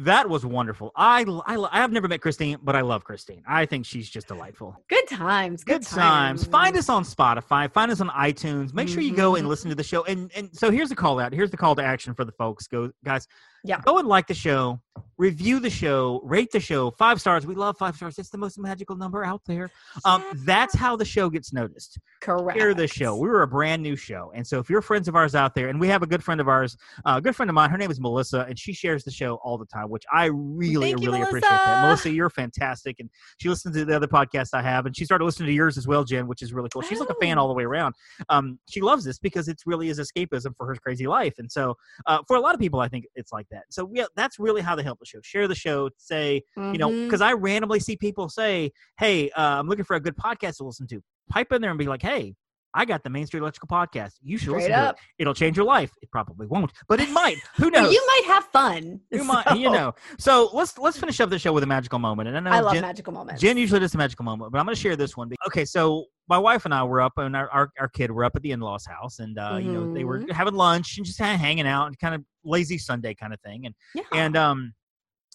that 0.00 0.28
was 0.28 0.46
wonderful. 0.46 0.92
I, 0.94 1.24
I 1.46 1.56
I 1.56 1.78
have 1.80 1.90
never 1.90 2.06
met 2.06 2.20
Christine, 2.20 2.58
but 2.62 2.76
I 2.76 2.82
love 2.82 3.02
Christine. 3.02 3.42
I 3.48 3.66
think 3.66 3.84
she's 3.84 4.08
just 4.08 4.28
delightful. 4.28 4.76
Good 4.88 5.08
times. 5.08 5.64
Good, 5.64 5.80
Good 5.80 5.88
times. 5.88 6.44
Find 6.44 6.76
us 6.76 6.88
on 6.88 7.02
Spotify. 7.02 7.68
Find 7.72 7.90
us 7.90 8.00
on 8.00 8.08
iTunes. 8.10 8.72
Make 8.72 8.88
sure 8.88 9.00
you 9.00 9.16
go 9.16 9.34
and 9.34 9.44
Mhm. 9.44 9.48
listen 9.48 9.70
to 9.70 9.74
the 9.74 9.82
show. 9.82 10.04
And 10.04 10.30
and 10.36 10.50
so 10.56 10.70
here's 10.70 10.90
the 10.90 10.94
call 10.94 11.18
out. 11.18 11.32
Here's 11.32 11.50
the 11.50 11.56
call 11.56 11.74
to 11.74 11.82
action 11.82 12.14
for 12.14 12.24
the 12.24 12.30
folks. 12.32 12.68
Go 12.68 12.92
guys. 13.04 13.26
Yeah. 13.64 13.80
Go 13.84 13.98
and 13.98 14.08
like 14.08 14.26
the 14.26 14.34
show. 14.34 14.80
Review 15.16 15.58
the 15.58 15.70
show. 15.70 16.20
Rate 16.22 16.50
the 16.52 16.60
show. 16.60 16.92
Five 16.92 17.20
stars. 17.20 17.44
We 17.44 17.56
love 17.56 17.76
five 17.76 17.96
stars. 17.96 18.18
It's 18.18 18.30
the 18.30 18.38
most 18.38 18.56
magical 18.56 18.94
number 18.96 19.24
out 19.24 19.42
there. 19.46 19.68
Um, 20.04 20.24
that's 20.44 20.74
how 20.76 20.94
the 20.94 21.04
show 21.04 21.28
gets 21.28 21.52
noticed. 21.52 21.98
Correct. 22.20 22.56
Share 22.58 22.72
the 22.72 22.86
show. 22.86 23.16
We 23.16 23.28
were 23.28 23.42
a 23.42 23.46
brand 23.48 23.82
new 23.82 23.96
show, 23.96 24.30
and 24.34 24.46
so 24.46 24.58
if 24.60 24.70
you're 24.70 24.80
friends 24.82 25.08
of 25.08 25.16
ours 25.16 25.34
out 25.34 25.54
there, 25.56 25.68
and 25.68 25.80
we 25.80 25.88
have 25.88 26.02
a 26.02 26.06
good 26.06 26.22
friend 26.22 26.40
of 26.40 26.46
ours, 26.48 26.76
uh, 27.04 27.14
a 27.16 27.20
good 27.20 27.34
friend 27.34 27.48
of 27.50 27.54
mine, 27.54 27.70
her 27.70 27.78
name 27.78 27.90
is 27.90 28.00
Melissa, 28.00 28.46
and 28.48 28.56
she 28.58 28.72
shares 28.72 29.02
the 29.04 29.10
show 29.10 29.36
all 29.42 29.58
the 29.58 29.66
time, 29.66 29.88
which 29.88 30.04
I 30.12 30.26
really, 30.26 30.90
Thank 30.92 31.02
you, 31.02 31.10
really 31.10 31.22
appreciate 31.22 31.48
that. 31.50 31.82
Melissa. 31.82 32.10
You're 32.10 32.30
fantastic, 32.30 32.96
and 33.00 33.10
she 33.38 33.48
listens 33.48 33.74
to 33.76 33.84
the 33.84 33.96
other 33.96 34.06
podcasts 34.08 34.50
I 34.52 34.62
have, 34.62 34.86
and 34.86 34.96
she 34.96 35.04
started 35.04 35.24
listening 35.24 35.48
to 35.48 35.52
yours 35.52 35.76
as 35.78 35.86
well, 35.88 36.04
Jenn, 36.04 36.26
which 36.28 36.42
is 36.42 36.52
really 36.52 36.68
cool. 36.72 36.82
She's 36.82 37.00
like 37.00 37.10
a 37.10 37.14
fan 37.20 37.38
Oh. 37.38 37.42
all 37.42 37.48
the 37.48 37.54
way 37.54 37.64
around. 37.64 37.94
Um, 38.28 38.58
she 38.68 38.80
loves 38.80 39.04
this 39.04 39.18
because 39.18 39.48
it 39.48 39.60
really 39.66 39.88
is 39.88 39.98
escapism 39.98 40.54
for 40.56 40.66
her 40.66 40.76
crazy 40.76 41.06
life, 41.08 41.34
and 41.38 41.50
so 41.50 41.76
uh, 42.06 42.18
for 42.28 42.36
a 42.36 42.40
lot 42.40 42.54
of 42.54 42.60
people, 42.60 42.78
I 42.80 42.88
think 42.88 43.04
it's 43.16 43.32
like 43.32 43.46
that. 43.50 43.64
So 43.70 43.90
yeah, 43.92 44.06
that's 44.16 44.38
really 44.38 44.62
how 44.62 44.74
they 44.74 44.82
help 44.82 44.98
the 44.98 45.06
show. 45.06 45.18
Share 45.22 45.48
the 45.48 45.54
show. 45.54 45.90
Say 45.96 46.42
you 46.72 46.78
know, 46.78 46.90
because 46.90 47.20
I 47.20 47.32
randomly 47.32 47.80
see 47.80 47.96
people 47.96 48.28
say, 48.28 48.72
"Hey, 48.98 49.30
uh, 49.30 49.58
I'm 49.58 49.66
looking 49.68 49.84
for 49.84 49.96
a 49.96 50.00
good 50.00 50.16
podcast 50.16 50.56
to 50.58 50.64
listen 50.64 50.86
to." 50.88 51.00
Pipe 51.30 51.52
in 51.52 51.60
there 51.60 51.70
and 51.70 51.78
be 51.78 51.86
like, 51.86 52.02
"Hey, 52.02 52.34
I 52.74 52.84
got 52.84 53.02
the 53.02 53.10
Main 53.10 53.26
Street 53.26 53.40
Electrical 53.40 53.68
podcast. 53.68 54.12
You 54.22 54.36
should 54.38 54.50
Straight 54.50 54.68
listen 54.68 54.70
to 54.72 54.90
it. 54.90 54.96
It'll 55.18 55.34
change 55.34 55.56
your 55.56 55.64
life. 55.66 55.90
It 56.02 56.10
probably 56.10 56.46
won't, 56.46 56.72
but 56.88 57.00
it 57.00 57.10
might. 57.10 57.38
Who 57.56 57.70
knows? 57.72 57.92
you 57.92 58.04
might 58.06 58.22
have 58.34 58.44
fun. 58.46 59.00
You 59.10 59.24
might, 59.24 59.56
you 59.56 59.70
know. 59.70 59.94
So 60.18 60.50
let's 60.52 60.76
let's 60.78 60.98
finish 60.98 61.18
up 61.20 61.30
the 61.30 61.38
show 61.38 61.52
with 61.52 61.62
a 61.64 61.66
magical 61.66 61.98
moment. 61.98 62.28
And 62.28 62.36
I 62.36 62.40
know 62.40 62.50
I 62.50 62.60
love 62.60 62.72
Jenn, 62.74 62.82
magical 62.82 63.12
moments. 63.12 63.40
Jenn 63.40 63.56
usually 63.56 63.80
does 63.80 63.94
a 63.94 63.98
magical 63.98 64.24
moment, 64.24 64.52
but 64.52 64.58
I'm 64.58 64.64
going 64.66 64.74
to 64.76 64.80
share 64.80 64.96
this 64.96 65.16
one. 65.16 65.30
Okay, 65.46 65.64
so 65.64 66.04
my 66.28 66.38
wife 66.38 66.66
and 66.66 66.74
I 66.74 66.84
were 66.84 67.00
up, 67.00 67.14
and 67.16 67.34
our, 67.34 67.48
our, 67.50 67.70
our 67.80 67.88
kid 67.88 68.10
were 68.10 68.22
up 68.24 68.36
at 68.36 68.42
the 68.42 68.50
in-laws 68.52 68.84
house, 68.86 69.18
and 69.18 69.38
uh, 69.38 69.58
you 69.60 69.72
know 69.72 69.92
they 69.94 70.04
were 70.04 70.20
Mhm. 70.20 70.30
having 70.32 70.54
lunch 70.54 70.98
and 70.98 71.06
just 71.06 71.18
kind 71.18 71.34
of 71.34 71.40
hanging 71.40 71.66
out, 71.66 71.86
and 71.86 71.98
kind 71.98 72.14
of 72.14 72.22
lazy 72.44 72.76
Sunday 72.78 73.14
kind 73.14 73.32
of 73.32 73.40
thing. 73.40 73.64
And 73.66 73.74
yeah. 73.94 74.02
and 74.12 74.36
um 74.36 74.74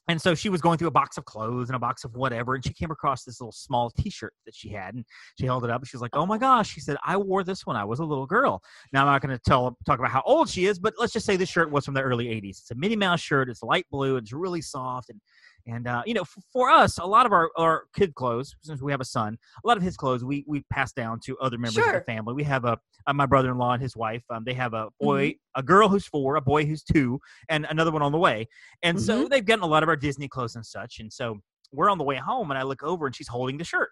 and 0.08 0.22
so 0.22 0.36
she 0.36 0.50
was 0.50 0.62
going 0.62 0.78
through 0.78 0.88
a 0.88 0.92
box 0.92 1.18
of 1.18 1.26
clothes 1.26 1.70
and 1.70 1.76
a 1.76 1.80
box 1.80 2.04
of 2.04 2.16
whatever 2.16 2.56
and 2.56 2.66
she 2.66 2.74
came 2.74 2.92
across 2.92 3.24
this 3.24 3.40
little 3.40 3.52
small 3.52 3.90
t-shirt 3.90 4.34
that 4.46 4.54
she 4.56 4.70
had 4.70 4.96
and 4.96 5.06
she 5.40 5.46
held 5.46 5.64
it 5.64 5.70
up 5.70 5.82
and 5.82 5.88
she 5.88 5.96
was 5.96 6.02
like 6.02 6.16
oh 6.16 6.26
my 6.26 6.38
gosh 6.38 6.70
she 6.70 6.80
said 6.80 6.98
i 7.06 7.16
wore 7.16 7.44
this 7.44 7.66
when 7.66 7.76
i 7.78 7.84
was 7.84 8.00
a 8.00 8.06
little 8.06 8.26
girl. 8.26 8.62
Now 8.92 9.02
i'm 9.02 9.08
not 9.08 9.22
going 9.22 9.36
to 9.38 9.44
tell 9.44 9.78
talk 9.86 10.00
about 10.00 10.12
how 10.12 10.24
old 10.26 10.50
she 10.50 10.66
is 10.66 10.80
but 10.80 10.94
let's 11.00 11.14
just 11.14 11.26
say 11.26 11.36
this 11.36 11.50
shirt 11.50 11.72
was 11.72 11.86
from 11.86 11.94
the 11.94 12.02
early 12.02 12.26
80s 12.26 12.50
it's 12.50 12.72
a 12.72 12.76
minnie 12.76 12.96
mouse 12.96 13.22
shirt 13.22 13.50
it's 13.50 13.64
light 13.64 13.86
blue 13.92 14.18
it's 14.18 14.34
really 14.34 14.62
soft 14.62 15.10
and 15.10 15.20
and 15.66 15.88
uh, 15.88 16.04
you 16.06 16.14
know 16.14 16.22
f- 16.22 16.44
for 16.52 16.70
us 16.70 16.98
a 16.98 17.06
lot 17.06 17.26
of 17.26 17.32
our, 17.32 17.50
our 17.58 17.86
kid 17.96 18.14
clothes 18.16 18.56
since 18.62 18.82
we 18.82 18.92
have 18.92 19.02
a 19.02 19.06
son 19.06 19.38
a 19.64 19.68
lot 19.68 19.78
of 19.78 19.84
his 19.84 19.96
clothes 19.96 20.24
we 20.24 20.44
we 20.48 20.64
pass 20.72 20.92
down 20.92 21.20
to 21.24 21.38
other 21.40 21.58
members 21.58 21.86
of 21.86 21.94
the 21.94 22.02
family 22.02 22.34
we 22.34 22.44
have 22.44 22.66
a 22.66 22.78
uh, 23.08 23.14
my 23.14 23.26
brother-in-law 23.26 23.74
and 23.74 23.82
his 23.82 23.96
wife 23.96 24.24
um, 24.30 24.44
they 24.46 24.54
have 24.54 24.74
a 24.74 24.88
boy 25.00 25.34
a 25.56 25.64
girl 25.64 25.88
who's 25.88 26.06
four 26.06 26.36
a 26.36 26.42
boy 26.42 26.66
who's 26.66 26.84
two 26.84 27.20
and 27.50 27.66
another 27.70 27.92
one 27.92 28.02
on 28.02 28.12
the 28.12 28.18
way 28.18 28.48
and 28.82 29.02
so 29.02 29.28
they've 29.28 29.46
gotten 29.46 29.64
a 29.64 29.68
lot 29.68 29.84
of 29.84 29.90
our 29.90 29.96
Disney 29.96 30.28
clothes 30.28 30.56
and 30.56 30.66
such. 30.66 31.00
And 31.00 31.12
so 31.12 31.40
we're 31.72 31.90
on 31.90 31.98
the 31.98 32.04
way 32.04 32.18
home, 32.18 32.52
and 32.52 32.58
I 32.58 32.64
look 32.64 32.84
over, 32.84 33.06
and 33.06 33.16
she's 33.16 33.28
holding 33.28 33.58
the 33.58 33.64
shirt, 33.64 33.90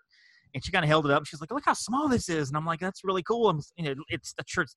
and 0.54 0.64
she 0.64 0.72
kind 0.72 0.84
of 0.84 0.90
held 0.90 1.06
it 1.06 1.12
up. 1.12 1.20
And 1.20 1.28
she's 1.28 1.42
like, 1.42 1.52
"Look 1.52 1.66
how 1.66 1.74
small 1.74 2.08
this 2.08 2.30
is," 2.30 2.50
and 2.50 2.58
I'm 2.58 2.66
like, 2.66 2.80
"That's 2.80 3.04
really 3.04 3.24
cool." 3.24 3.50
I'm, 3.50 3.62
you 3.78 3.86
know, 3.86 4.04
it's 4.10 4.34
the 4.34 4.44
shirt's 4.46 4.76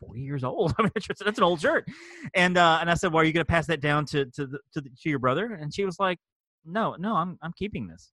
40 0.00 0.20
years 0.20 0.44
old. 0.44 0.74
I 0.78 0.82
mean, 0.82 0.90
that's 0.94 1.38
an 1.38 1.44
old 1.44 1.60
shirt. 1.60 1.86
And 2.34 2.56
uh, 2.56 2.78
and 2.80 2.90
I 2.90 2.94
said, 2.94 3.12
"Well, 3.12 3.22
are 3.22 3.24
you 3.24 3.32
going 3.32 3.44
to 3.44 3.50
pass 3.50 3.66
that 3.66 3.80
down 3.80 4.06
to 4.06 4.26
to 4.26 4.46
the, 4.46 4.58
to, 4.74 4.80
the, 4.80 4.90
to 5.02 5.08
your 5.08 5.18
brother?" 5.18 5.58
And 5.60 5.74
she 5.74 5.84
was 5.84 5.98
like, 5.98 6.18
"No, 6.64 6.96
no, 6.98 7.16
I'm 7.16 7.38
I'm 7.42 7.52
keeping 7.52 7.86
this." 7.86 8.12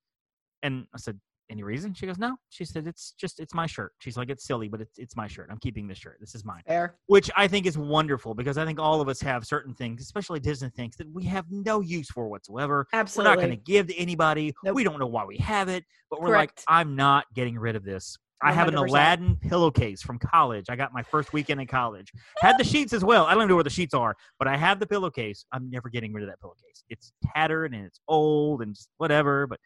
And 0.64 0.86
I 0.94 0.98
said, 0.98 1.20
"Any 1.50 1.64
reason?" 1.64 1.94
She 1.94 2.06
goes, 2.06 2.18
"No." 2.18 2.36
She 2.50 2.66
said, 2.66 2.88
"It's 2.88 3.14
just 3.18 3.40
it's 3.40 3.54
my 3.54 3.66
shirt." 3.66 3.94
She's 4.00 4.18
like, 4.18 4.30
"It's 4.30 4.46
silly, 4.46 4.68
but 4.68 4.82
it's 4.82 4.98
it's 4.98 5.16
my 5.16 5.28
shirt. 5.28 5.50
I'm 5.52 5.58
keeping 5.60 5.88
this 5.88 5.98
shirt. 5.98 6.18
This 6.20 6.36
is 6.36 6.46
mine." 6.46 6.62
Fair. 6.68 6.96
which 7.08 7.30
I 7.36 7.48
think 7.48 7.66
is 7.66 7.78
wonderful 7.78 8.34
because 8.34 8.58
I 8.58 8.66
think 8.66 8.80
all 8.80 9.02
of 9.02 9.10
us 9.10 9.22
have 9.22 9.46
certain 9.46 9.74
things, 9.74 10.02
especially 10.02 10.40
Disney 10.40 10.70
things, 10.70 10.96
that 10.98 11.12
we 11.12 11.24
have 11.26 11.46
no 11.50 11.82
use 11.82 12.10
for 12.10 12.28
whatsoever. 12.28 12.88
Absolutely. 12.94 13.30
We're 13.30 13.36
not 13.36 13.42
going 13.42 13.58
to 13.58 13.64
give 13.64 13.88
to 13.88 13.96
anybody. 13.98 14.54
Nope. 14.64 14.76
We 14.76 14.84
don't 14.84 15.00
know 15.00 15.08
why 15.08 15.26
we 15.26 15.38
have 15.38 15.68
it, 15.70 15.84
but 16.10 16.22
we're 16.22 16.30
Correct. 16.30 16.64
like, 16.68 16.76
I'm 16.80 16.96
not 16.96 17.26
getting 17.36 17.58
rid 17.58 17.76
of 17.76 17.84
this. 17.84 18.18
I 18.44 18.52
have 18.52 18.68
an 18.68 18.76
100%. 18.76 18.90
Aladdin 18.90 19.36
pillowcase 19.38 20.02
from 20.02 20.18
college. 20.20 20.66
I 20.70 20.76
got 20.76 20.94
my 20.94 21.04
first 21.04 21.32
weekend 21.34 21.62
in 21.62 21.68
college. 21.68 22.12
Had 22.40 22.58
the 22.58 22.64
sheets 22.64 22.94
as 22.94 23.04
well. 23.04 23.26
I 23.26 23.36
don't 23.36 23.48
know 23.48 23.56
where 23.56 23.64
the 23.64 23.70
sheets 23.70 23.94
are, 23.94 24.16
but 24.40 24.48
I 24.48 24.58
have 24.58 24.80
the 24.80 24.88
pillowcase. 24.88 25.46
I'm 25.52 25.70
never 25.70 25.90
getting 25.90 26.14
rid 26.14 26.24
of 26.24 26.30
that 26.30 26.40
pillowcase. 26.40 26.84
It's 26.90 27.12
tattered 27.36 27.74
and 27.74 27.86
it's 27.86 28.00
old 28.08 28.62
and 28.62 28.76
whatever. 28.98 29.48
But 29.48 29.60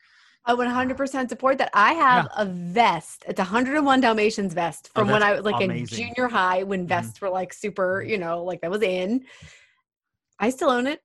I 0.46 0.54
would 0.54 0.68
100% 0.68 1.30
support 1.30 1.58
that. 1.58 1.70
I 1.74 1.94
have 1.94 2.28
a 2.36 2.46
vest. 2.46 3.24
It's 3.28 3.40
a 3.40 3.44
101 3.44 4.02
Dalmatians 4.02 4.54
vest 4.54 4.90
Oh, 4.96 5.00
from 5.02 5.10
when 5.10 5.24
I 5.24 5.34
was 5.34 5.44
like 5.44 5.62
in 5.62 5.86
junior 5.86 6.28
high 6.28 6.64
when 6.64 6.86
Mhm. 6.86 6.90
vests 6.90 7.22
were 7.22 7.30
like 7.30 7.54
super, 7.54 8.04
you 8.04 8.18
know, 8.18 8.44
like 8.44 8.62
that 8.62 8.70
was 8.70 8.82
in. 8.84 9.26
I 10.40 10.50
still 10.50 10.70
own 10.70 10.86
it. 10.86 11.02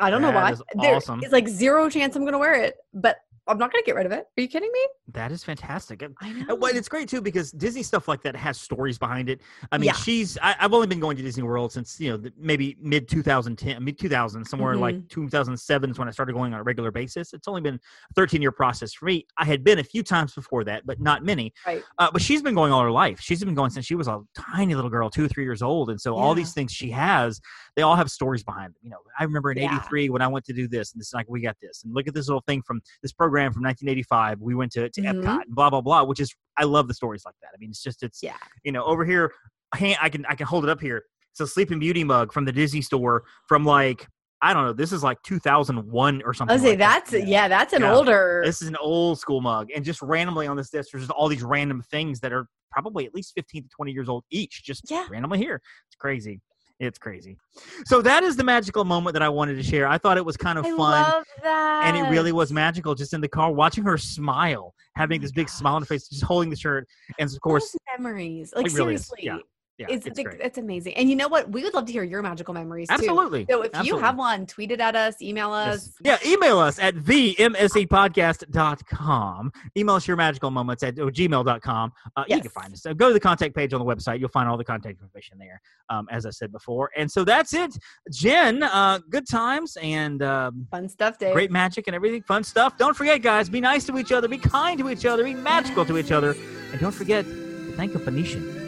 I 0.00 0.10
don't 0.10 0.22
know 0.22 0.30
why. 0.30 0.52
is 0.52 0.62
There 0.74 0.96
awesome. 0.96 1.22
is 1.22 1.30
like 1.30 1.46
zero 1.46 1.88
chance 1.90 2.16
I'm 2.16 2.22
going 2.22 2.32
to 2.32 2.38
wear 2.38 2.54
it, 2.54 2.76
but 2.94 3.18
I'm 3.48 3.58
not 3.58 3.72
going 3.72 3.82
to 3.82 3.86
get 3.86 3.96
rid 3.96 4.06
of 4.06 4.12
it. 4.12 4.24
Are 4.38 4.40
you 4.40 4.48
kidding 4.48 4.70
me? 4.72 4.80
that 5.08 5.30
is 5.32 5.44
fantastic. 5.44 6.00
And- 6.00 6.14
I 6.22 6.32
know. 6.32 6.54
Well, 6.54 6.74
it's 6.74 6.88
great 6.88 7.06
too 7.08 7.20
because 7.20 7.50
Disney 7.52 7.82
stuff 7.82 8.08
like 8.08 8.22
that 8.22 8.34
has 8.36 8.58
stories 8.58 8.98
behind 8.98 9.28
it. 9.28 9.40
I 9.72 9.76
mean, 9.78 9.88
Yeah. 9.88 9.92
she's 9.94 10.38
I, 10.40 10.54
I've 10.58 10.72
only 10.72 10.86
been 10.86 11.00
going 11.00 11.16
to 11.18 11.22
Disney 11.22 11.42
World 11.42 11.70
since 11.72 12.00
you 12.00 12.10
know 12.10 12.16
the, 12.16 12.32
maybe 12.38 12.76
mid 12.80 13.08
2010, 13.08 13.84
mid 13.84 13.98
2000, 13.98 14.44
somewhere 14.44 14.72
Mm-hmm. 14.74 14.80
like 14.80 15.08
2007 15.08 15.90
is 15.90 15.98
when 15.98 16.08
I 16.08 16.12
started 16.12 16.32
going 16.34 16.54
on 16.54 16.60
a 16.60 16.62
regular 16.62 16.90
basis. 16.90 17.32
It's 17.34 17.46
only 17.48 17.60
been 17.60 17.74
a 17.74 18.14
13 18.14 18.40
year 18.40 18.52
process 18.52 18.94
for 18.94 19.04
me. 19.06 19.26
I 19.36 19.44
had 19.44 19.64
been 19.64 19.80
a 19.80 19.84
few 19.84 20.02
times 20.02 20.34
before 20.34 20.64
that, 20.64 20.86
but 20.86 21.00
not 21.00 21.24
many. 21.24 21.52
Right. 21.66 21.82
Uh, 21.98 22.10
but 22.12 22.22
she's 22.22 22.40
been 22.42 22.54
going 22.54 22.72
all 22.72 22.80
her 22.82 22.90
life. 22.92 23.20
She's 23.20 23.42
been 23.44 23.54
going 23.54 23.70
since 23.70 23.84
she 23.84 23.96
was 23.96 24.08
a 24.08 24.20
tiny 24.34 24.74
little 24.74 24.90
girl, 24.90 25.10
two 25.10 25.24
or 25.24 25.28
three 25.28 25.44
years 25.44 25.62
old, 25.62 25.90
and 25.90 26.00
so 26.00 26.14
all 26.16 26.34
these 26.34 26.54
things 26.54 26.72
she 26.72 26.90
has, 26.90 27.40
they 27.76 27.82
all 27.82 27.96
have 27.96 28.10
stories 28.10 28.42
behind 28.44 28.68
them. 28.68 28.80
You 28.82 28.90
know, 28.90 28.98
I 29.18 29.24
remember 29.24 29.50
in 29.50 29.58
Yeah. 29.58 29.74
'83 29.76 30.08
when 30.10 30.22
I 30.22 30.28
went 30.28 30.44
to 30.46 30.52
do 30.54 30.68
this, 30.68 30.92
and 30.92 31.00
this 31.00 31.12
like 31.12 31.26
we 31.28 31.40
got 31.42 31.56
this, 31.60 31.82
and 31.84 31.92
look 31.92 32.06
at 32.06 32.14
this 32.14 32.28
little 32.28 32.44
thing 32.46 32.62
from 32.62 32.80
this 33.02 33.12
program 33.12 33.31
from 33.52 33.62
1985. 33.62 34.40
We 34.40 34.54
went 34.54 34.72
to 34.72 34.88
to 34.88 35.00
Mhm. 35.00 35.22
Epcot, 35.22 35.42
and 35.46 35.54
blah 35.54 35.70
blah 35.70 35.80
blah. 35.80 36.04
Which 36.04 36.20
is 36.20 36.34
I 36.56 36.64
love 36.64 36.88
the 36.88 36.94
stories 36.94 37.24
like 37.24 37.34
that. 37.42 37.48
I 37.54 37.56
mean, 37.58 37.70
it's 37.70 37.82
just 37.82 38.02
it's 38.02 38.22
Yeah. 38.22 38.36
you 38.64 38.72
know 38.72 38.84
over 38.84 39.04
here. 39.04 39.32
I 39.74 40.08
can 40.10 40.24
I 40.28 40.34
can 40.34 40.46
hold 40.46 40.64
it 40.64 40.70
up 40.70 40.80
here. 40.80 41.04
It's 41.32 41.40
a 41.40 41.46
Sleeping 41.46 41.78
Beauty 41.78 42.04
mug 42.04 42.32
from 42.32 42.44
the 42.44 42.52
Disney 42.52 42.82
store 42.82 43.24
from 43.48 43.64
like 43.64 44.06
I 44.44 44.52
don't 44.52 44.64
know. 44.64 44.72
This 44.72 44.90
is 44.92 45.04
like 45.04 45.22
2001 45.22 46.20
or 46.24 46.34
something. 46.34 46.50
I 46.50 46.54
was 46.56 46.62
say 46.62 46.70
like 46.70 46.78
that. 46.80 47.06
that's 47.10 47.26
yeah, 47.28 47.46
that's 47.48 47.72
an 47.72 47.82
Yeah. 47.82 47.94
older. 47.94 48.42
This 48.44 48.60
is 48.60 48.68
an 48.68 48.76
old 48.80 49.18
school 49.18 49.40
mug, 49.40 49.68
and 49.74 49.84
just 49.84 50.02
randomly 50.02 50.46
on 50.48 50.56
this 50.56 50.68
disc, 50.68 50.90
there's 50.92 51.04
just 51.04 51.12
all 51.12 51.28
these 51.28 51.42
random 51.44 51.80
things 51.80 52.18
that 52.20 52.32
are 52.32 52.46
probably 52.72 53.06
at 53.06 53.14
least 53.14 53.32
15 53.36 53.62
to 53.62 53.68
20 53.68 53.92
years 53.92 54.08
old 54.08 54.24
each, 54.30 54.64
just 54.64 54.90
Yeah. 54.90 55.06
randomly 55.10 55.38
here. 55.38 55.60
It's 55.88 55.96
crazy. 55.96 56.40
It's 56.80 56.98
crazy. 56.98 57.36
So 57.84 58.02
that 58.02 58.22
is 58.22 58.36
the 58.36 58.44
magical 58.44 58.84
moment 58.84 59.14
that 59.14 59.22
I 59.22 59.28
wanted 59.28 59.54
to 59.54 59.62
share. 59.62 59.86
I 59.86 59.98
thought 59.98 60.16
it 60.16 60.24
was 60.24 60.36
kind 60.36 60.58
of 60.58 60.64
I 60.64 60.70
fun. 60.70 60.78
love 60.78 61.24
that. 61.42 61.82
And 61.86 61.96
it 61.96 62.10
really 62.10 62.32
was 62.32 62.52
magical 62.52 62.94
just 62.94 63.12
in 63.14 63.20
the 63.20 63.28
car, 63.28 63.52
watching 63.52 63.84
her 63.84 63.96
smile, 63.98 64.74
having 64.96 65.20
Oh 65.20 65.22
this 65.22 65.32
big 65.32 65.48
smile 65.48 65.76
on 65.76 65.82
her 65.82 65.86
face, 65.86 66.08
just 66.08 66.24
holding 66.24 66.50
the 66.50 66.56
shirt. 66.56 66.86
And 67.18 67.30
of 67.30 67.40
course, 67.40 67.70
Those 67.72 67.98
memories. 67.98 68.52
Like 68.56 68.66
it 68.66 68.72
really 68.72 68.96
seriously. 68.96 69.20
Yeah. 69.22 69.38
Yeah, 69.78 69.86
it's, 69.88 70.06
it's 70.06 70.20
great. 70.20 70.38
it's 70.40 70.58
amazing. 70.58 70.92
And 70.94 71.08
you 71.08 71.16
know 71.16 71.28
what? 71.28 71.50
We 71.50 71.62
would 71.64 71.72
love 71.74 71.86
to 71.86 71.92
hear 71.92 72.04
your 72.04 72.20
magical 72.22 72.52
memories 72.52 72.88
too. 72.88 72.94
Absolutely. 72.94 73.46
So 73.50 73.62
if 73.62 73.72
you 73.84 73.96
have 73.98 74.16
one, 74.18 74.44
tweet 74.46 74.70
it 74.70 74.80
at 74.80 74.94
us, 74.94 75.20
email 75.22 75.50
us. 75.50 75.92
Yes. 76.04 76.20
Yeah, 76.22 76.30
email 76.32 76.58
us 76.58 76.78
at 76.78 76.94
themsepodcast.com. 76.96 79.52
Email 79.76 79.94
us 79.94 80.06
your 80.06 80.16
magical 80.18 80.50
moments 80.50 80.82
at 80.82 80.96
gmail.com. 80.96 81.92
Uh, 82.16 82.24
You 82.28 82.40
can 82.40 82.50
find 82.50 82.70
us. 82.72 82.84
Uh, 82.84 82.92
go 82.92 83.08
to 83.08 83.14
the 83.14 83.20
contact 83.20 83.54
page 83.54 83.72
on 83.72 83.80
the 83.80 83.86
website. 83.86 84.20
You'll 84.20 84.28
find 84.28 84.46
all 84.48 84.58
the 84.58 84.64
contact 84.64 85.00
information 85.00 85.38
there, 85.38 85.60
um, 85.88 86.06
as 86.10 86.26
I 86.26 86.30
said 86.30 86.52
before. 86.52 86.90
And 86.96 87.10
so 87.10 87.24
that's 87.24 87.54
it. 87.54 87.74
Jenn, 88.10 88.62
uh, 88.62 88.98
good 89.10 89.26
times 89.28 89.76
and 89.82 90.22
um, 90.22 90.66
Fun 90.70 90.88
stuff, 90.88 91.18
Dave. 91.18 91.32
great 91.32 91.50
magic 91.50 91.86
and 91.86 91.96
everything. 91.96 92.22
Fun 92.22 92.44
stuff. 92.44 92.76
Don't 92.76 92.96
forget, 92.96 93.22
guys, 93.22 93.48
be 93.48 93.60
nice 93.60 93.84
to 93.86 93.96
each 93.98 94.12
other, 94.12 94.28
be 94.28 94.38
kind 94.38 94.78
to 94.80 94.90
each 94.90 95.06
other, 95.06 95.24
be 95.24 95.34
magical 95.34 95.84
to 95.86 95.96
each 95.98 96.12
other. 96.12 96.36
And 96.72 96.80
don't 96.80 96.92
forget 96.92 97.24
to 97.24 97.72
thank 97.76 97.94
a 97.94 97.98
Phoenician. 97.98 98.61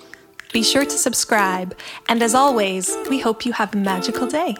Be 0.52 0.62
sure 0.62 0.84
to 0.84 0.90
subscribe, 0.90 1.76
and 2.08 2.22
as 2.22 2.34
always, 2.34 2.96
we 3.10 3.18
hope 3.18 3.44
you 3.44 3.52
have 3.52 3.74
a 3.74 3.76
magical 3.76 4.26
day. 4.26 4.54